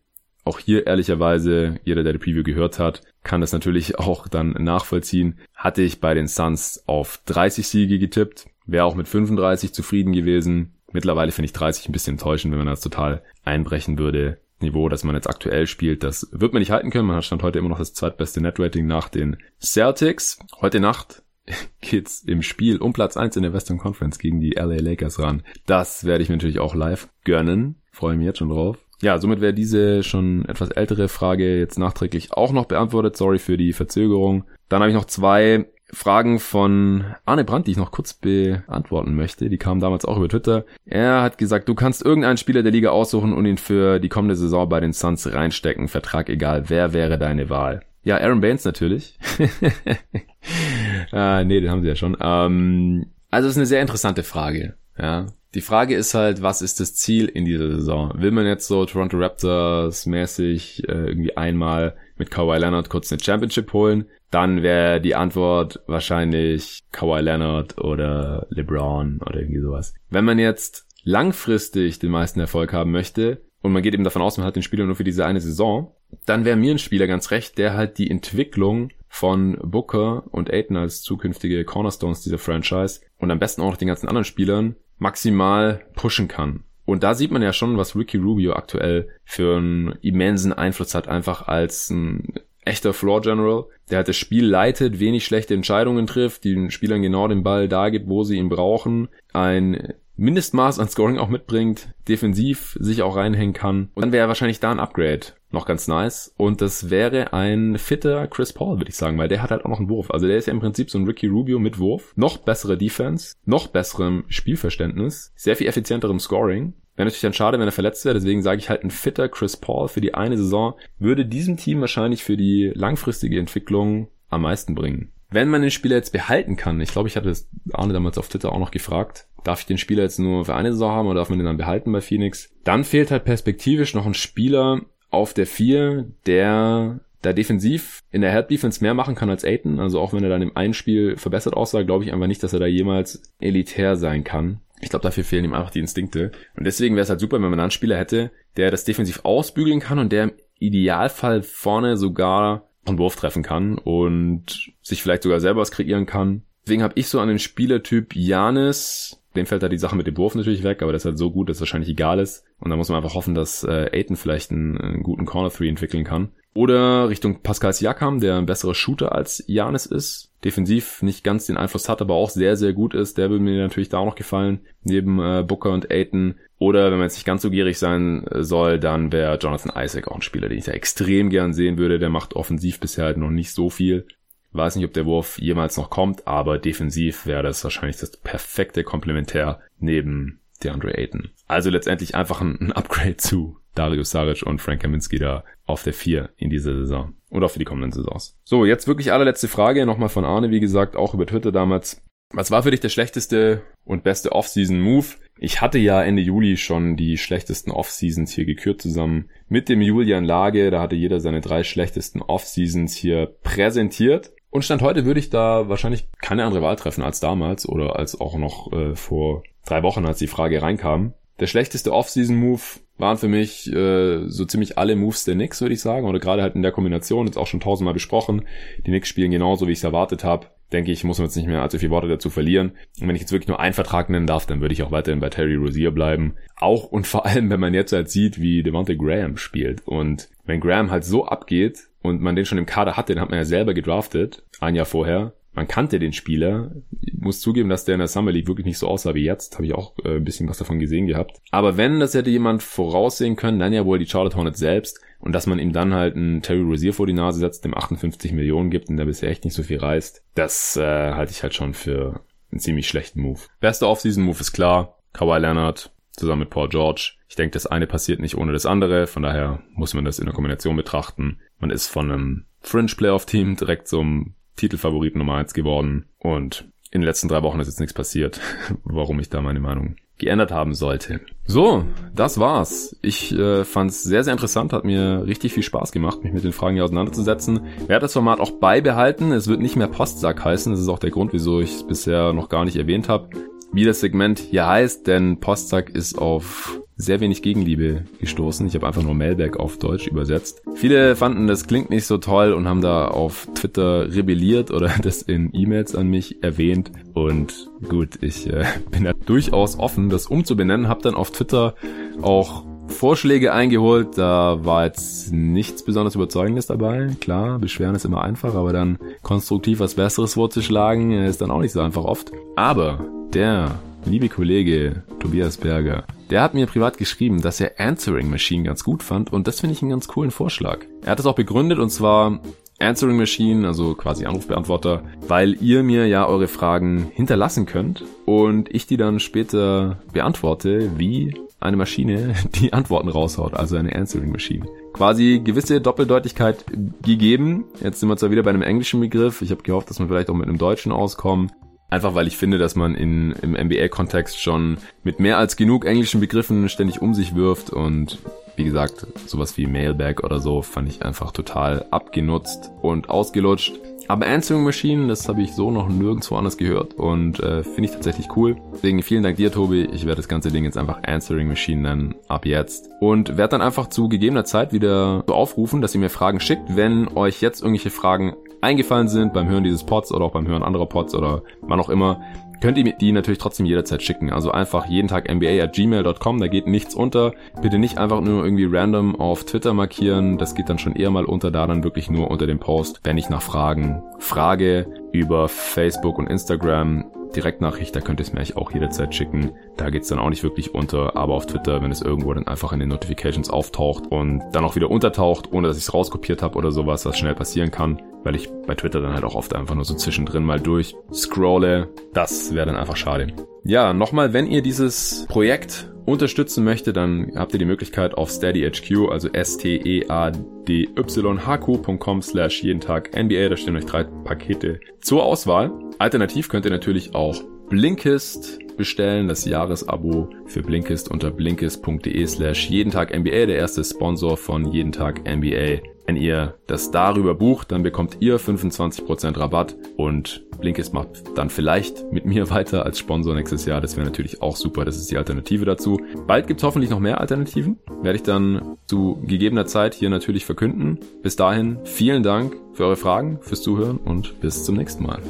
Auch 0.43 0.59
hier 0.59 0.87
ehrlicherweise, 0.87 1.79
jeder, 1.83 2.03
der 2.03 2.13
die 2.13 2.19
Preview 2.19 2.43
gehört 2.43 2.79
hat, 2.79 3.01
kann 3.23 3.41
das 3.41 3.53
natürlich 3.53 3.99
auch 3.99 4.27
dann 4.27 4.51
nachvollziehen. 4.51 5.39
Hatte 5.55 5.81
ich 5.81 6.01
bei 6.01 6.13
den 6.13 6.27
Suns 6.27 6.83
auf 6.87 7.21
30 7.25 7.67
Siege 7.67 7.99
getippt, 7.99 8.47
wäre 8.65 8.85
auch 8.85 8.95
mit 8.95 9.07
35 9.07 9.73
zufrieden 9.73 10.13
gewesen. 10.13 10.73
Mittlerweile 10.93 11.31
finde 11.31 11.45
ich 11.45 11.53
30 11.53 11.87
ein 11.87 11.91
bisschen 11.91 12.15
enttäuschend, 12.15 12.51
wenn 12.51 12.59
man 12.59 12.67
das 12.67 12.81
total 12.81 13.21
einbrechen 13.43 13.97
würde. 13.97 14.39
Niveau, 14.59 14.89
das 14.89 15.03
man 15.03 15.15
jetzt 15.15 15.29
aktuell 15.29 15.65
spielt, 15.65 16.03
das 16.03 16.29
wird 16.31 16.53
man 16.53 16.59
nicht 16.59 16.71
halten 16.71 16.91
können. 16.91 17.07
Man 17.07 17.15
hat 17.15 17.25
stand 17.25 17.41
heute 17.41 17.57
immer 17.57 17.69
noch 17.69 17.79
das 17.79 17.93
zweitbeste 17.93 18.41
Netrating 18.41 18.85
nach 18.85 19.09
den 19.09 19.37
Celtics. 19.59 20.37
Heute 20.61 20.79
Nacht 20.79 21.23
geht's 21.81 22.21
im 22.21 22.41
Spiel 22.41 22.77
um 22.77 22.93
Platz 22.93 23.17
1 23.17 23.35
in 23.35 23.43
der 23.43 23.53
Western 23.53 23.77
Conference 23.77 24.19
gegen 24.19 24.39
die 24.39 24.51
LA 24.51 24.79
Lakers 24.79 25.19
ran. 25.19 25.43
Das 25.65 26.05
werde 26.05 26.23
ich 26.23 26.29
mir 26.29 26.35
natürlich 26.35 26.59
auch 26.59 26.75
live 26.75 27.09
gönnen. 27.23 27.81
Freue 27.91 28.15
mich 28.15 28.25
jetzt 28.25 28.39
schon 28.39 28.49
drauf. 28.49 28.77
Ja, 29.01 29.17
somit 29.17 29.41
wäre 29.41 29.53
diese 29.53 30.03
schon 30.03 30.45
etwas 30.45 30.69
ältere 30.69 31.07
Frage 31.07 31.57
jetzt 31.57 31.79
nachträglich 31.79 32.33
auch 32.33 32.51
noch 32.51 32.65
beantwortet. 32.65 33.17
Sorry 33.17 33.39
für 33.39 33.57
die 33.57 33.73
Verzögerung. 33.73 34.45
Dann 34.69 34.81
habe 34.81 34.91
ich 34.91 34.95
noch 34.95 35.05
zwei 35.05 35.65
Fragen 35.93 36.39
von 36.39 37.03
Arne 37.25 37.43
Brandt, 37.43 37.67
die 37.67 37.71
ich 37.71 37.77
noch 37.77 37.91
kurz 37.91 38.13
beantworten 38.13 39.15
möchte. 39.15 39.49
Die 39.49 39.57
kamen 39.57 39.81
damals 39.81 40.05
auch 40.05 40.17
über 40.17 40.29
Twitter. 40.29 40.65
Er 40.85 41.21
hat 41.21 41.37
gesagt, 41.37 41.67
du 41.67 41.75
kannst 41.75 42.03
irgendeinen 42.03 42.37
Spieler 42.37 42.63
der 42.63 42.71
Liga 42.71 42.89
aussuchen 42.89 43.33
und 43.33 43.45
ihn 43.45 43.57
für 43.57 43.99
die 43.99 44.09
kommende 44.09 44.35
Saison 44.35 44.69
bei 44.69 44.79
den 44.79 44.93
Suns 44.93 45.31
reinstecken. 45.31 45.87
Vertrag 45.87 46.29
egal. 46.29 46.69
Wer 46.69 46.93
wäre 46.93 47.17
deine 47.17 47.49
Wahl? 47.49 47.81
Ja, 48.03 48.17
Aaron 48.17 48.41
Baines 48.41 48.65
natürlich. 48.65 49.19
ah, 51.11 51.43
nee, 51.43 51.59
den 51.59 51.69
haben 51.69 51.81
sie 51.81 51.89
ja 51.89 51.95
schon. 51.95 52.17
Ähm, 52.19 53.07
also 53.29 53.47
es 53.47 53.53
ist 53.53 53.57
eine 53.57 53.67
sehr 53.67 53.81
interessante 53.81 54.23
Frage. 54.23 54.75
Ja, 54.97 55.27
die 55.53 55.61
Frage 55.61 55.95
ist 55.95 56.13
halt, 56.13 56.41
was 56.41 56.61
ist 56.61 56.79
das 56.79 56.95
Ziel 56.95 57.25
in 57.25 57.45
dieser 57.45 57.69
Saison? 57.71 58.13
Will 58.15 58.31
man 58.31 58.45
jetzt 58.45 58.67
so 58.67 58.85
Toronto 58.85 59.17
Raptors 59.17 60.05
mäßig 60.05 60.87
äh, 60.87 61.07
irgendwie 61.07 61.35
einmal 61.35 61.95
mit 62.21 62.31
Kawhi 62.31 62.57
Leonard 62.57 62.89
kurz 62.89 63.11
eine 63.11 63.21
Championship 63.21 63.73
holen? 63.73 64.05
dann 64.31 64.63
wäre 64.63 65.01
die 65.01 65.13
Antwort 65.13 65.81
wahrscheinlich 65.85 66.83
Kawhi 66.91 67.21
Leonard 67.21 67.77
oder 67.77 68.47
LeBron 68.49 69.19
oder 69.21 69.41
irgendwie 69.41 69.61
sowas. 69.61 69.93
Wenn 70.09 70.25
man 70.25 70.39
jetzt 70.39 70.87
langfristig 71.03 71.99
den 71.99 72.11
meisten 72.11 72.39
Erfolg 72.39 72.71
haben 72.73 72.91
möchte 72.91 73.41
und 73.61 73.73
man 73.73 73.83
geht 73.83 73.93
eben 73.93 74.05
davon 74.05 74.21
aus, 74.21 74.37
man 74.37 74.47
hat 74.47 74.55
den 74.55 74.63
Spieler 74.63 74.85
nur 74.85 74.95
für 74.95 75.03
diese 75.03 75.25
eine 75.25 75.41
Saison, 75.41 75.93
dann 76.25 76.45
wäre 76.45 76.55
mir 76.55 76.71
ein 76.71 76.79
Spieler 76.79 77.07
ganz 77.07 77.31
recht, 77.31 77.57
der 77.57 77.73
halt 77.73 77.97
die 77.97 78.09
Entwicklung 78.09 78.91
von 79.09 79.57
Booker 79.61 80.23
und 80.31 80.49
Aiton 80.51 80.77
als 80.77 81.01
zukünftige 81.01 81.65
Cornerstones 81.65 82.21
dieser 82.21 82.37
Franchise 82.37 83.01
und 83.17 83.31
am 83.31 83.39
besten 83.39 83.61
auch 83.61 83.71
noch 83.71 83.77
den 83.77 83.89
ganzen 83.89 84.07
anderen 84.07 84.25
Spielern 84.25 84.77
maximal 84.97 85.85
pushen 85.95 86.29
kann. 86.29 86.63
Und 86.91 87.03
da 87.03 87.13
sieht 87.13 87.31
man 87.31 87.41
ja 87.41 87.53
schon, 87.53 87.77
was 87.77 87.95
Ricky 87.95 88.17
Rubio 88.17 88.53
aktuell 88.53 89.07
für 89.23 89.55
einen 89.57 89.93
immensen 90.01 90.51
Einfluss 90.51 90.93
hat, 90.93 91.07
einfach 91.07 91.47
als 91.47 91.89
ein 91.89 92.33
echter 92.65 92.93
Floor 92.93 93.21
General, 93.21 93.65
der 93.89 93.99
halt 93.99 94.09
das 94.09 94.17
Spiel 94.17 94.45
leitet, 94.45 94.99
wenig 94.99 95.25
schlechte 95.25 95.53
Entscheidungen 95.53 96.05
trifft, 96.05 96.43
den 96.43 96.69
Spielern 96.69 97.01
genau 97.01 97.29
den 97.29 97.43
Ball 97.43 97.69
da 97.69 97.89
gibt, 97.89 98.09
wo 98.09 98.23
sie 98.23 98.37
ihn 98.37 98.49
brauchen, 98.49 99.07
ein 99.31 99.93
Mindestmaß 100.17 100.79
an 100.79 100.87
Scoring 100.89 101.17
auch 101.17 101.29
mitbringt, 101.29 101.93
defensiv 102.07 102.77
sich 102.79 103.01
auch 103.01 103.15
reinhängen 103.15 103.53
kann. 103.53 103.89
Und 103.95 104.03
dann 104.03 104.11
wäre 104.11 104.27
wahrscheinlich 104.27 104.59
da 104.59 104.71
ein 104.71 104.79
Upgrade 104.79 105.27
noch 105.49 105.65
ganz 105.65 105.87
nice. 105.87 106.33
Und 106.37 106.61
das 106.61 106.89
wäre 106.89 107.33
ein 107.33 107.77
fitter 107.77 108.27
Chris 108.27 108.53
Paul, 108.53 108.77
würde 108.77 108.89
ich 108.89 108.95
sagen, 108.95 109.17
weil 109.17 109.27
der 109.27 109.41
hat 109.41 109.51
halt 109.51 109.65
auch 109.65 109.69
noch 109.69 109.79
einen 109.79 109.89
Wurf. 109.89 110.11
Also 110.11 110.27
der 110.27 110.37
ist 110.37 110.47
ja 110.47 110.53
im 110.53 110.59
Prinzip 110.59 110.89
so 110.89 110.97
ein 110.97 111.05
Ricky 111.05 111.27
Rubio 111.27 111.59
mit 111.59 111.79
Wurf. 111.79 112.13
Noch 112.15 112.37
bessere 112.37 112.77
Defense, 112.77 113.35
noch 113.45 113.67
besserem 113.67 114.23
Spielverständnis, 114.27 115.33
sehr 115.35 115.55
viel 115.55 115.67
effizienterem 115.67 116.19
Scoring. 116.19 116.73
Wäre 116.95 117.05
natürlich 117.05 117.21
dann 117.21 117.33
schade, 117.33 117.57
wenn 117.59 117.67
er 117.67 117.71
verletzt 117.71 118.03
wäre, 118.05 118.15
deswegen 118.15 118.41
sage 118.41 118.59
ich 118.59 118.69
halt, 118.69 118.83
ein 118.83 118.91
fitter 118.91 119.29
Chris 119.29 119.57
Paul 119.57 119.87
für 119.87 120.01
die 120.01 120.13
eine 120.13 120.37
Saison 120.37 120.75
würde 120.99 121.25
diesem 121.25 121.57
Team 121.57 121.81
wahrscheinlich 121.81 122.23
für 122.23 122.37
die 122.37 122.71
langfristige 122.75 123.39
Entwicklung 123.39 124.09
am 124.29 124.41
meisten 124.41 124.75
bringen. 124.75 125.11
Wenn 125.29 125.49
man 125.49 125.61
den 125.61 125.71
Spieler 125.71 125.95
jetzt 125.95 126.11
behalten 126.11 126.57
kann, 126.57 126.81
ich 126.81 126.91
glaube, 126.91 127.07
ich 127.07 127.15
hatte 127.15 127.29
das 127.29 127.47
Arne 127.71 127.93
damals 127.93 128.17
auf 128.17 128.27
Twitter 128.27 128.51
auch 128.51 128.59
noch 128.59 128.71
gefragt, 128.71 129.27
darf 129.45 129.61
ich 129.61 129.65
den 129.65 129.77
Spieler 129.77 130.03
jetzt 130.03 130.19
nur 130.19 130.43
für 130.45 130.55
eine 130.55 130.73
Saison 130.73 130.91
haben 130.91 131.07
oder 131.07 131.21
darf 131.21 131.29
man 131.29 131.39
den 131.39 131.45
dann 131.45 131.57
behalten 131.57 131.91
bei 131.91 132.01
Phoenix? 132.01 132.53
Dann 132.65 132.83
fehlt 132.83 133.11
halt 133.11 133.23
perspektivisch 133.23 133.93
noch 133.93 134.05
ein 134.05 134.13
Spieler 134.13 134.81
auf 135.09 135.33
der 135.33 135.47
4, 135.47 136.05
der 136.25 136.99
da 137.21 137.33
defensiv 137.33 138.01
in 138.11 138.21
der 138.21 138.31
Help 138.31 138.49
Defense 138.49 138.83
mehr 138.83 138.93
machen 138.93 139.15
kann 139.15 139.29
als 139.29 139.45
Aiton. 139.45 139.79
Also 139.79 139.99
auch 139.99 140.13
wenn 140.13 140.23
er 140.23 140.29
dann 140.29 140.41
im 140.41 140.57
Einspiel 140.57 141.17
verbessert 141.17 141.53
aussah, 141.53 141.83
glaube 141.83 142.03
ich 142.03 142.11
einfach 142.11 142.27
nicht, 142.27 142.41
dass 142.43 142.53
er 142.53 142.59
da 142.59 142.65
jemals 142.65 143.21
elitär 143.39 143.95
sein 143.95 144.23
kann. 144.23 144.59
Ich 144.81 144.89
glaube, 144.89 145.03
dafür 145.03 145.23
fehlen 145.23 145.45
ihm 145.45 145.53
einfach 145.53 145.71
die 145.71 145.79
Instinkte. 145.79 146.31
Und 146.57 146.65
deswegen 146.65 146.95
wäre 146.95 147.03
es 147.03 147.09
halt 147.09 147.19
super, 147.19 147.41
wenn 147.41 147.49
man 147.49 147.59
einen 147.59 147.71
Spieler 147.71 147.97
hätte, 147.97 148.31
der 148.57 148.71
das 148.71 148.83
defensiv 148.83 149.21
ausbügeln 149.23 149.79
kann 149.79 149.99
und 149.99 150.11
der 150.11 150.23
im 150.23 150.33
Idealfall 150.59 151.43
vorne 151.43 151.97
sogar 151.97 152.67
einen 152.85 152.97
Wurf 152.97 153.15
treffen 153.15 153.43
kann 153.43 153.77
und 153.77 154.71
sich 154.81 155.01
vielleicht 155.01 155.23
sogar 155.23 155.39
selber 155.39 155.61
was 155.61 155.71
kreieren 155.71 156.05
kann. 156.05 156.43
Deswegen 156.65 156.83
habe 156.83 156.93
ich 156.97 157.07
so 157.07 157.19
an 157.19 157.27
den 157.27 157.39
Spielertyp 157.39 158.15
Janis, 158.15 159.21
dem 159.35 159.45
fällt 159.45 159.63
da 159.63 159.69
die 159.69 159.77
Sache 159.77 159.95
mit 159.95 160.07
dem 160.07 160.17
Wurf 160.17 160.35
natürlich 160.35 160.63
weg, 160.63 160.81
aber 160.81 160.91
das 160.91 161.03
ist 161.03 161.05
halt 161.05 161.17
so 161.17 161.31
gut, 161.31 161.49
dass 161.49 161.57
es 161.57 161.61
wahrscheinlich 161.61 161.89
egal 161.89 162.19
ist. 162.19 162.43
Und 162.59 162.69
da 162.69 162.75
muss 162.75 162.89
man 162.89 162.97
einfach 162.97 163.15
hoffen, 163.15 163.33
dass 163.33 163.63
äh, 163.63 163.89
Aiton 163.91 164.15
vielleicht 164.15 164.51
einen, 164.51 164.77
einen 164.77 165.03
guten 165.03 165.25
Corner 165.25 165.49
3 165.49 165.67
entwickeln 165.67 166.03
kann. 166.03 166.29
Oder 166.53 167.07
Richtung 167.09 167.41
Pascal 167.41 167.71
Siakam, 167.71 168.19
der 168.19 168.37
ein 168.37 168.45
besserer 168.45 168.75
Shooter 168.75 169.13
als 169.13 169.43
Janis 169.47 169.85
ist. 169.85 170.31
Defensiv 170.43 171.01
nicht 171.01 171.23
ganz 171.23 171.45
den 171.45 171.55
Einfluss 171.55 171.87
hat, 171.87 172.01
aber 172.01 172.15
auch 172.15 172.29
sehr, 172.29 172.57
sehr 172.57 172.73
gut 172.73 172.93
ist. 172.93 173.17
Der 173.17 173.29
würde 173.29 173.43
mir 173.43 173.61
natürlich 173.61 173.89
da 173.89 173.99
auch 173.99 174.05
noch 174.05 174.15
gefallen. 174.15 174.61
Neben 174.83 175.19
äh, 175.19 175.43
Booker 175.43 175.71
und 175.71 175.91
Aiton. 175.91 176.35
Oder 176.57 176.85
wenn 176.85 176.97
man 176.97 177.03
jetzt 177.03 177.15
nicht 177.15 177.25
ganz 177.25 177.41
so 177.41 177.49
gierig 177.49 177.77
sein 177.77 178.27
äh, 178.27 178.43
soll, 178.43 178.79
dann 178.79 179.11
wäre 179.11 179.37
Jonathan 179.37 179.71
Isaac 179.81 180.07
auch 180.07 180.15
ein 180.15 180.21
Spieler, 180.21 180.49
den 180.49 180.57
ich 180.57 180.65
da 180.65 180.73
extrem 180.73 181.29
gern 181.29 181.53
sehen 181.53 181.77
würde. 181.77 181.99
Der 181.99 182.09
macht 182.09 182.35
offensiv 182.35 182.79
bisher 182.79 183.05
halt 183.05 183.17
noch 183.17 183.29
nicht 183.29 183.53
so 183.53 183.69
viel. 183.69 184.05
Weiß 184.51 184.75
nicht, 184.75 184.85
ob 184.85 184.93
der 184.93 185.05
Wurf 185.05 185.39
jemals 185.39 185.77
noch 185.77 185.89
kommt, 185.89 186.27
aber 186.27 186.57
defensiv 186.57 187.25
wäre 187.25 187.43
das 187.43 187.63
wahrscheinlich 187.63 187.97
das 187.97 188.17
perfekte 188.17 188.83
Komplementär 188.83 189.61
neben 189.79 190.41
DeAndre 190.63 190.97
Ayton. 190.97 191.29
Also 191.47 191.69
letztendlich 191.69 192.15
einfach 192.15 192.41
ein, 192.41 192.57
ein 192.59 192.71
Upgrade 192.73 193.17
zu 193.17 193.57
Dario 193.75 194.03
Saric 194.03 194.43
und 194.43 194.61
Frank 194.61 194.81
Kaminski 194.81 195.19
da 195.19 195.43
auf 195.71 195.83
der 195.83 195.93
4 195.93 196.29
in 196.37 196.49
dieser 196.49 196.73
Saison. 196.75 197.13
Und 197.29 197.43
auch 197.43 197.51
für 197.51 197.59
die 197.59 197.65
kommenden 197.65 197.91
Saisons. 197.91 198.37
So, 198.43 198.65
jetzt 198.65 198.87
wirklich 198.87 199.11
allerletzte 199.11 199.47
Frage, 199.47 199.85
nochmal 199.85 200.09
von 200.09 200.25
Arne, 200.25 200.51
wie 200.51 200.59
gesagt, 200.59 200.95
auch 200.95 201.13
über 201.13 201.25
Twitter 201.25 201.51
damals. 201.51 202.01
Was 202.33 202.51
war 202.51 202.63
für 202.63 202.71
dich 202.71 202.79
der 202.79 202.89
schlechteste 202.89 203.61
und 203.83 204.03
beste 204.03 204.31
Off-Season-Move? 204.31 205.05
Ich 205.37 205.59
hatte 205.59 205.79
ja 205.79 206.01
Ende 206.01 206.21
Juli 206.21 206.55
schon 206.55 206.95
die 206.95 207.17
schlechtesten 207.17 207.71
Off-Seasons 207.71 208.31
hier 208.31 208.45
gekürt 208.45 208.81
zusammen 208.81 209.29
mit 209.49 209.69
dem 209.69 209.81
Julian 209.81 210.23
Lage. 210.23 210.71
Da 210.71 210.81
hatte 210.81 210.95
jeder 210.95 211.19
seine 211.19 211.41
drei 211.41 211.63
schlechtesten 211.63 212.21
Off-Seasons 212.21 212.95
hier 212.95 213.35
präsentiert. 213.43 214.31
Und 214.49 214.63
Stand 214.63 214.81
heute 214.81 215.05
würde 215.05 215.19
ich 215.19 215.29
da 215.29 215.67
wahrscheinlich 215.69 216.09
keine 216.21 216.45
andere 216.45 216.61
Wahl 216.61 216.75
treffen 216.75 217.03
als 217.03 217.19
damals 217.19 217.67
oder 217.67 217.97
als 217.97 218.19
auch 218.19 218.37
noch 218.37 218.71
äh, 218.71 218.95
vor 218.95 219.43
drei 219.65 219.81
Wochen, 219.83 220.05
als 220.05 220.19
die 220.19 220.27
Frage 220.27 220.61
reinkam. 220.61 221.13
Der 221.41 221.47
schlechteste 221.47 221.91
Off-Season-Move 221.91 222.61
waren 222.99 223.17
für 223.17 223.27
mich 223.27 223.67
äh, 223.73 224.27
so 224.27 224.45
ziemlich 224.45 224.77
alle 224.77 224.95
Moves 224.95 225.25
der 225.25 225.33
Knicks, 225.33 225.59
würde 225.59 225.73
ich 225.73 225.81
sagen. 225.81 226.05
Oder 226.05 226.19
gerade 226.19 226.43
halt 226.43 226.53
in 226.53 226.61
der 226.61 226.71
Kombination, 226.71 227.25
jetzt 227.25 227.37
auch 227.37 227.47
schon 227.47 227.59
tausendmal 227.59 227.95
besprochen. 227.95 228.43
Die 228.85 228.91
Knicks 228.91 229.09
spielen 229.09 229.31
genauso, 229.31 229.67
wie 229.67 229.71
ich 229.71 229.79
es 229.79 229.83
erwartet 229.83 230.23
habe. 230.23 230.45
Denke 230.71 230.91
ich, 230.91 231.03
muss 231.03 231.17
man 231.17 231.25
jetzt 231.25 231.35
nicht 231.35 231.47
mehr 231.47 231.63
allzu 231.63 231.79
viele 231.79 231.89
Worte 231.89 232.07
dazu 232.07 232.29
verlieren. 232.29 232.73
Und 233.01 233.07
wenn 233.07 233.15
ich 233.15 233.21
jetzt 233.21 233.31
wirklich 233.31 233.47
nur 233.47 233.59
einen 233.59 233.73
Vertrag 233.73 234.11
nennen 234.11 234.27
darf, 234.27 234.45
dann 234.45 234.61
würde 234.61 234.73
ich 234.73 234.83
auch 234.83 234.91
weiterhin 234.91 235.19
bei 235.19 235.29
Terry 235.29 235.55
Rozier 235.55 235.89
bleiben. 235.89 236.35
Auch 236.57 236.83
und 236.83 237.07
vor 237.07 237.25
allem, 237.25 237.49
wenn 237.49 237.59
man 237.59 237.73
jetzt 237.73 237.91
halt 237.91 238.11
sieht, 238.11 238.39
wie 238.39 238.61
Devontae 238.61 238.95
Graham 238.95 239.35
spielt. 239.35 239.81
Und 239.87 240.29
wenn 240.45 240.59
Graham 240.59 240.91
halt 240.91 241.05
so 241.05 241.25
abgeht 241.25 241.87
und 242.03 242.21
man 242.21 242.35
den 242.35 242.45
schon 242.45 242.59
im 242.59 242.67
Kader 242.67 242.97
hatte, 242.97 243.15
den 243.15 243.21
hat 243.21 243.31
man 243.31 243.39
ja 243.39 243.45
selber 243.45 243.73
gedraftet, 243.73 244.43
ein 244.59 244.75
Jahr 244.75 244.85
vorher, 244.85 245.33
man 245.53 245.67
kannte 245.67 245.99
den 245.99 246.13
Spieler. 246.13 246.71
Ich 247.01 247.13
muss 247.17 247.41
zugeben, 247.41 247.69
dass 247.69 247.85
der 247.85 247.95
in 247.95 247.99
der 247.99 248.07
Summer 248.07 248.31
League 248.31 248.47
wirklich 248.47 248.65
nicht 248.65 248.77
so 248.77 248.87
aussah 248.87 249.13
wie 249.13 249.23
jetzt. 249.23 249.55
Habe 249.55 249.65
ich 249.65 249.73
auch 249.73 249.93
äh, 250.03 250.15
ein 250.15 250.23
bisschen 250.23 250.47
was 250.47 250.57
davon 250.57 250.79
gesehen 250.79 251.07
gehabt. 251.07 251.41
Aber 251.51 251.77
wenn 251.77 251.99
das 251.99 252.13
hätte 252.13 252.29
jemand 252.29 252.63
voraussehen 252.63 253.35
können, 253.35 253.59
dann 253.59 253.73
ja 253.73 253.85
wohl 253.85 253.99
die 253.99 254.07
Charlotte 254.07 254.37
Hornets 254.37 254.59
selbst. 254.59 255.01
Und 255.19 255.33
dass 255.33 255.47
man 255.47 255.59
ihm 255.59 255.73
dann 255.73 255.93
halt 255.93 256.15
einen 256.15 256.41
Terry 256.41 256.61
Rozier 256.61 256.93
vor 256.93 257.05
die 257.05 257.13
Nase 257.13 257.39
setzt, 257.39 257.65
dem 257.65 257.75
58 257.75 258.31
Millionen 258.31 258.71
gibt 258.71 258.89
und 258.89 258.97
der 258.97 259.05
bisher 259.05 259.29
echt 259.29 259.43
nicht 259.43 259.53
so 259.53 259.61
viel 259.61 259.77
reißt, 259.77 260.23
das 260.33 260.77
äh, 260.77 261.11
halte 261.13 261.31
ich 261.31 261.43
halt 261.43 261.53
schon 261.53 261.73
für 261.73 262.21
einen 262.51 262.59
ziemlich 262.59 262.87
schlechten 262.87 263.21
Move. 263.21 263.39
Bester 263.59 263.87
Offseason-Move 263.87 264.39
ist 264.39 264.53
klar. 264.53 264.97
Kawhi 265.13 265.39
Leonard 265.39 265.91
zusammen 266.13 266.41
mit 266.41 266.49
Paul 266.49 266.69
George. 266.69 267.13
Ich 267.27 267.35
denke, 267.35 267.53
das 267.53 267.67
eine 267.67 267.87
passiert 267.87 268.19
nicht 268.19 268.35
ohne 268.35 268.51
das 268.51 268.65
andere. 268.65 269.07
Von 269.07 269.23
daher 269.23 269.61
muss 269.73 269.93
man 269.93 270.05
das 270.05 270.19
in 270.19 270.25
der 270.25 270.33
Kombination 270.33 270.75
betrachten. 270.75 271.39
Man 271.59 271.69
ist 271.69 271.87
von 271.87 272.11
einem 272.11 272.45
Fringe-Playoff-Team 272.61 273.55
direkt 273.57 273.87
zum 273.87 274.33
Titelfavorit 274.55 275.15
Nummer 275.15 275.35
eins 275.35 275.53
geworden. 275.53 276.05
Und 276.19 276.69
in 276.91 277.01
den 277.01 277.05
letzten 277.07 277.27
drei 277.27 277.41
Wochen 277.43 277.59
ist 277.59 277.67
jetzt 277.67 277.79
nichts 277.79 277.93
passiert, 277.93 278.39
warum 278.83 279.19
ich 279.19 279.29
da 279.29 279.41
meine 279.41 279.59
Meinung 279.59 279.95
geändert 280.17 280.51
haben 280.51 280.75
sollte. 280.75 281.19
So, 281.45 281.83
das 282.15 282.39
war's. 282.39 282.95
Ich 283.01 283.31
äh, 283.33 283.65
fand's 283.65 284.03
sehr, 284.03 284.23
sehr 284.23 284.33
interessant, 284.33 284.71
hat 284.71 284.85
mir 284.85 285.25
richtig 285.25 285.53
viel 285.53 285.63
Spaß 285.63 285.91
gemacht, 285.91 286.23
mich 286.23 286.31
mit 286.31 286.43
den 286.43 286.51
Fragen 286.51 286.75
hier 286.75 286.83
auseinanderzusetzen. 286.83 287.61
Werde 287.87 288.03
das 288.03 288.13
Format 288.13 288.39
auch 288.39 288.51
beibehalten. 288.51 289.31
Es 289.31 289.47
wird 289.47 289.61
nicht 289.61 289.75
mehr 289.75 289.87
Postsack 289.87 290.45
heißen. 290.45 290.71
Das 290.71 290.79
ist 290.79 290.89
auch 290.89 290.99
der 290.99 291.09
Grund, 291.09 291.33
wieso 291.33 291.59
ich 291.59 291.73
es 291.73 291.87
bisher 291.87 292.33
noch 292.33 292.49
gar 292.49 292.65
nicht 292.65 292.77
erwähnt 292.77 293.09
habe. 293.09 293.29
Wie 293.73 293.85
das 293.85 294.01
Segment 294.01 294.39
hier 294.39 294.67
heißt, 294.67 295.07
denn 295.07 295.39
Postsack 295.39 295.89
ist 295.89 296.17
auf 296.17 296.81
sehr 296.97 297.19
wenig 297.19 297.41
Gegenliebe 297.41 298.03
gestoßen. 298.19 298.67
Ich 298.67 298.75
habe 298.75 298.85
einfach 298.85 299.01
nur 299.01 299.15
Mailback 299.15 299.57
auf 299.57 299.77
Deutsch 299.77 300.07
übersetzt. 300.07 300.61
Viele 300.75 301.15
fanden, 301.15 301.47
das 301.47 301.67
klingt 301.67 301.89
nicht 301.89 302.05
so 302.05 302.17
toll 302.17 302.53
und 302.53 302.67
haben 302.67 302.81
da 302.81 303.07
auf 303.07 303.47
Twitter 303.55 304.13
rebelliert 304.13 304.71
oder 304.71 304.89
das 305.01 305.21
in 305.21 305.49
E-Mails 305.53 305.95
an 305.95 306.07
mich 306.07 306.43
erwähnt. 306.43 306.91
Und 307.13 307.69
gut, 307.87 308.21
ich 308.21 308.47
äh, 308.47 308.65
bin 308.91 309.05
da 309.05 309.13
durchaus 309.13 309.79
offen, 309.79 310.09
das 310.09 310.27
umzubenennen. 310.27 310.87
Hab 310.87 311.01
dann 311.01 311.15
auf 311.15 311.31
Twitter 311.31 311.75
auch 312.21 312.65
Vorschläge 312.91 313.53
eingeholt. 313.53 314.17
Da 314.17 314.59
war 314.63 314.85
jetzt 314.85 315.31
nichts 315.31 315.83
besonders 315.83 316.15
Überzeugendes 316.15 316.67
dabei. 316.67 317.09
Klar, 317.19 317.59
beschweren 317.59 317.95
ist 317.95 318.05
immer 318.05 318.21
einfach, 318.21 318.55
aber 318.55 318.73
dann 318.73 318.99
konstruktiv 319.21 319.79
was 319.79 319.95
Besseres 319.95 320.35
vorzuschlagen, 320.35 321.11
ist 321.11 321.41
dann 321.41 321.51
auch 321.51 321.61
nicht 321.61 321.71
so 321.71 321.81
einfach 321.81 322.03
oft. 322.03 322.31
Aber 322.55 323.05
der 323.33 323.79
liebe 324.05 324.29
Kollege 324.29 325.03
Tobias 325.19 325.57
Berger, 325.57 326.05
der 326.29 326.41
hat 326.41 326.53
mir 326.53 326.65
privat 326.65 326.97
geschrieben, 326.97 327.41
dass 327.41 327.59
er 327.59 327.79
Answering 327.79 328.29
Machine 328.29 328.63
ganz 328.63 328.83
gut 328.83 329.03
fand 329.03 329.31
und 329.31 329.47
das 329.47 329.59
finde 329.59 329.75
ich 329.75 329.81
einen 329.81 329.91
ganz 329.91 330.07
coolen 330.07 330.31
Vorschlag. 330.31 330.79
Er 331.03 331.11
hat 331.11 331.19
es 331.19 331.25
auch 331.25 331.35
begründet 331.35 331.79
und 331.79 331.89
zwar 331.89 332.39
Answering 332.81 333.17
Machine, 333.17 333.67
also 333.67 333.95
quasi 333.95 334.25
Anrufbeantworter, 334.25 335.03
weil 335.27 335.61
ihr 335.61 335.83
mir 335.83 336.07
ja 336.07 336.27
eure 336.27 336.47
Fragen 336.47 337.11
hinterlassen 337.13 337.65
könnt 337.65 338.03
und 338.25 338.73
ich 338.73 338.87
die 338.87 338.97
dann 338.97 339.19
später 339.19 339.99
beantworte, 340.13 340.97
wie 340.97 341.35
eine 341.59 341.77
Maschine 341.77 342.33
die 342.55 342.73
Antworten 342.73 343.07
raushaut, 343.07 343.53
also 343.53 343.77
eine 343.77 343.95
Answering 343.95 344.31
Machine. 344.31 344.65
Quasi 344.93 345.41
gewisse 345.43 345.79
Doppeldeutigkeit 345.79 346.65
gegeben. 347.01 347.65
Jetzt 347.81 347.99
sind 347.99 348.09
wir 348.09 348.17
zwar 348.17 348.31
wieder 348.31 348.43
bei 348.43 348.49
einem 348.49 348.63
englischen 348.63 348.99
Begriff. 348.99 349.41
Ich 349.41 349.51
habe 349.51 349.63
gehofft, 349.63 349.89
dass 349.89 349.99
wir 349.99 350.07
vielleicht 350.07 350.29
auch 350.29 350.35
mit 350.35 350.47
einem 350.47 350.57
deutschen 350.57 350.91
auskommen. 350.91 351.51
Einfach 351.89 352.15
weil 352.15 352.25
ich 352.25 352.37
finde, 352.37 352.57
dass 352.57 352.75
man 352.75 352.95
in, 352.95 353.33
im 353.41 353.51
NBA-Kontext 353.51 354.41
schon 354.41 354.77
mit 355.03 355.19
mehr 355.19 355.37
als 355.37 355.57
genug 355.57 355.85
englischen 355.85 356.21
Begriffen 356.21 356.69
ständig 356.69 357.01
um 357.01 357.13
sich 357.13 357.35
wirft 357.35 357.69
und 357.69 358.19
wie 358.55 358.63
gesagt, 358.63 359.07
sowas 359.27 359.57
wie 359.57 359.67
Mailbag 359.67 360.23
oder 360.23 360.39
so 360.39 360.61
fand 360.61 360.89
ich 360.89 361.03
einfach 361.03 361.31
total 361.31 361.85
abgenutzt 361.91 362.71
und 362.81 363.09
ausgelutscht. 363.09 363.73
Aber 364.07 364.25
Answering 364.25 364.63
Machine, 364.63 365.07
das 365.07 365.29
habe 365.29 365.41
ich 365.41 365.53
so 365.53 365.71
noch 365.71 365.87
nirgendwo 365.87 366.35
anders 366.35 366.57
gehört 366.57 366.95
und 366.95 367.39
äh, 367.39 367.63
finde 367.63 367.85
ich 367.85 367.91
tatsächlich 367.91 368.27
cool. 368.35 368.57
Deswegen 368.73 369.01
vielen 369.03 369.23
Dank 369.23 369.37
dir, 369.37 369.53
Tobi. 369.53 369.83
Ich 369.93 370.05
werde 370.05 370.17
das 370.17 370.27
ganze 370.27 370.51
Ding 370.51 370.65
jetzt 370.65 370.77
einfach 370.77 371.03
Answering 371.03 371.47
Machine 371.47 371.81
nennen, 371.81 372.15
ab 372.27 372.45
jetzt. 372.45 372.89
Und 372.99 373.37
werde 373.37 373.51
dann 373.51 373.61
einfach 373.61 373.87
zu 373.87 374.09
gegebener 374.09 374.43
Zeit 374.43 374.73
wieder 374.73 375.23
so 375.27 375.33
aufrufen, 375.33 375.81
dass 375.81 375.95
ihr 375.95 376.01
mir 376.01 376.09
Fragen 376.09 376.41
schickt, 376.41 376.75
wenn 376.75 377.07
euch 377.15 377.41
jetzt 377.41 377.61
irgendwelche 377.61 377.89
Fragen 377.89 378.35
eingefallen 378.59 379.07
sind 379.07 379.33
beim 379.33 379.47
Hören 379.47 379.63
dieses 379.63 379.85
Pods 379.85 380.11
oder 380.11 380.25
auch 380.25 380.33
beim 380.33 380.47
Hören 380.47 380.63
anderer 380.63 380.87
Pods 380.87 381.15
oder 381.15 381.43
wann 381.61 381.79
auch 381.79 381.89
immer, 381.89 382.21
könnt 382.61 382.77
ihr 382.77 382.93
die 382.93 383.11
natürlich 383.11 383.39
trotzdem 383.39 383.65
jederzeit 383.65 384.01
schicken. 384.01 384.31
Also 384.31 384.51
einfach 384.51 384.85
jeden 384.85 385.07
Tag 385.07 385.33
mba 385.33 385.63
at 385.63 385.73
gmail.com, 385.73 386.39
da 386.39 386.47
geht 386.47 386.67
nichts 386.67 386.95
unter. 386.95 387.33
Bitte 387.61 387.77
nicht 387.77 387.97
einfach 387.97 388.21
nur 388.21 388.43
irgendwie 388.43 388.67
random 388.69 389.15
auf 389.19 389.43
Twitter 389.43 389.73
markieren, 389.73 390.37
das 390.37 390.55
geht 390.55 390.69
dann 390.69 390.79
schon 390.79 390.95
eher 390.95 391.09
mal 391.09 391.25
unter, 391.25 391.51
da 391.51 391.67
dann 391.67 391.83
wirklich 391.83 392.09
nur 392.09 392.31
unter 392.31 392.47
dem 392.47 392.59
Post, 392.59 393.01
wenn 393.03 393.17
ich 393.17 393.29
nach 393.29 393.41
Fragen 393.41 394.03
frage 394.19 394.87
über 395.11 395.49
Facebook 395.49 396.17
und 396.17 396.27
Instagram 396.27 397.05
Direktnachricht, 397.35 397.95
da 397.95 398.01
könnt 398.01 398.19
ihr 398.19 398.25
es 398.25 398.33
mir 398.33 398.39
eigentlich 398.39 398.57
auch 398.57 398.71
jederzeit 398.71 399.13
schicken. 399.13 399.51
Da 399.77 399.89
geht's 399.89 400.09
dann 400.09 400.19
auch 400.19 400.29
nicht 400.29 400.43
wirklich 400.43 400.73
unter, 400.73 401.15
aber 401.15 401.33
auf 401.33 401.45
Twitter, 401.45 401.81
wenn 401.81 401.91
es 401.91 402.01
irgendwo 402.01 402.33
dann 402.33 402.47
einfach 402.47 402.73
in 402.73 402.79
den 402.79 402.89
Notifications 402.89 403.49
auftaucht 403.49 404.07
und 404.11 404.41
dann 404.51 404.63
auch 404.65 404.75
wieder 404.75 404.91
untertaucht, 404.91 405.51
ohne 405.51 405.67
dass 405.67 405.77
ich 405.77 405.83
es 405.83 405.93
rauskopiert 405.93 406.41
habe 406.41 406.57
oder 406.57 406.71
sowas, 406.71 407.05
was 407.05 407.17
schnell 407.17 407.35
passieren 407.35 407.71
kann, 407.71 408.01
weil 408.23 408.35
ich 408.35 408.49
bei 408.67 408.75
Twitter 408.75 409.01
dann 409.01 409.13
halt 409.13 409.23
auch 409.23 409.35
oft 409.35 409.55
einfach 409.55 409.75
nur 409.75 409.85
so 409.85 409.95
zwischendrin 409.95 410.43
mal 410.43 410.59
durch 410.59 410.95
scrolle. 411.13 411.89
Das 412.13 412.53
wäre 412.53 412.65
dann 412.65 412.75
einfach 412.75 412.97
schade. 412.97 413.33
Ja, 413.63 413.93
nochmal, 413.93 414.33
wenn 414.33 414.47
ihr 414.47 414.61
dieses 414.61 415.25
Projekt 415.29 415.91
unterstützen 416.05 416.63
möchtet, 416.63 416.97
dann 416.97 417.31
habt 417.35 417.53
ihr 417.53 417.59
die 417.59 417.65
Möglichkeit 417.65 418.15
auf 418.15 418.29
SteadyHQ, 418.29 419.09
also 419.09 419.29
S-T-E-A-D-Y-H-Q.com 419.29 422.21
slash 422.21 422.63
jeden 422.63 422.81
Tag 422.81 423.15
NBA, 423.15 423.49
da 423.49 423.57
stehen 423.57 423.75
euch 423.75 423.85
drei 423.85 424.03
Pakete 424.03 424.79
zur 425.01 425.23
Auswahl. 425.23 425.71
Alternativ 425.99 426.49
könnt 426.49 426.65
ihr 426.65 426.71
natürlich 426.71 427.15
auch 427.15 427.41
Blinkist 427.69 428.59
bestellen, 428.75 429.27
das 429.27 429.45
Jahresabo 429.45 430.29
für 430.45 430.61
Blinkist 430.61 431.09
unter 431.09 431.31
blinkist.de 431.31 432.25
slash 432.25 432.69
jeden 432.69 432.91
Tag 432.91 433.17
NBA, 433.17 433.45
der 433.45 433.55
erste 433.55 433.83
Sponsor 433.83 434.37
von 434.37 434.71
jeden 434.71 434.91
Tag 434.91 435.23
NBA 435.23 435.81
Wenn 436.07 436.17
ihr 436.17 436.55
das 436.67 436.91
darüber 436.91 437.35
bucht, 437.35 437.71
dann 437.71 437.83
bekommt 437.83 438.17
ihr 438.19 438.39
25% 438.39 439.39
Rabatt 439.39 439.75
und 439.95 440.43
Blinkist 440.61 440.93
macht 440.93 441.37
dann 441.37 441.49
vielleicht 441.49 442.11
mit 442.11 442.25
mir 442.25 442.49
weiter 442.49 442.85
als 442.85 442.99
Sponsor 442.99 443.35
nächstes 443.35 443.65
Jahr. 443.65 443.81
Das 443.81 443.97
wäre 443.97 444.05
natürlich 444.05 444.41
auch 444.41 444.55
super. 444.55 444.85
Das 444.85 444.97
ist 444.97 445.11
die 445.11 445.17
Alternative 445.17 445.65
dazu. 445.65 445.99
Bald 446.27 446.47
gibt's 446.47 446.63
hoffentlich 446.63 446.91
noch 446.91 446.99
mehr 446.99 447.19
Alternativen. 447.19 447.79
Werde 448.01 448.15
ich 448.15 448.23
dann 448.23 448.77
zu 448.87 449.21
gegebener 449.25 449.65
Zeit 449.65 449.93
hier 449.93 450.09
natürlich 450.09 450.45
verkünden. 450.45 450.99
Bis 451.21 451.35
dahin 451.35 451.79
vielen 451.83 452.23
Dank 452.23 452.55
für 452.73 452.85
eure 452.85 452.95
Fragen, 452.95 453.39
fürs 453.41 453.61
Zuhören 453.61 453.97
und 453.97 454.39
bis 454.39 454.63
zum 454.63 454.77
nächsten 454.77 455.03
Mal. 455.03 455.21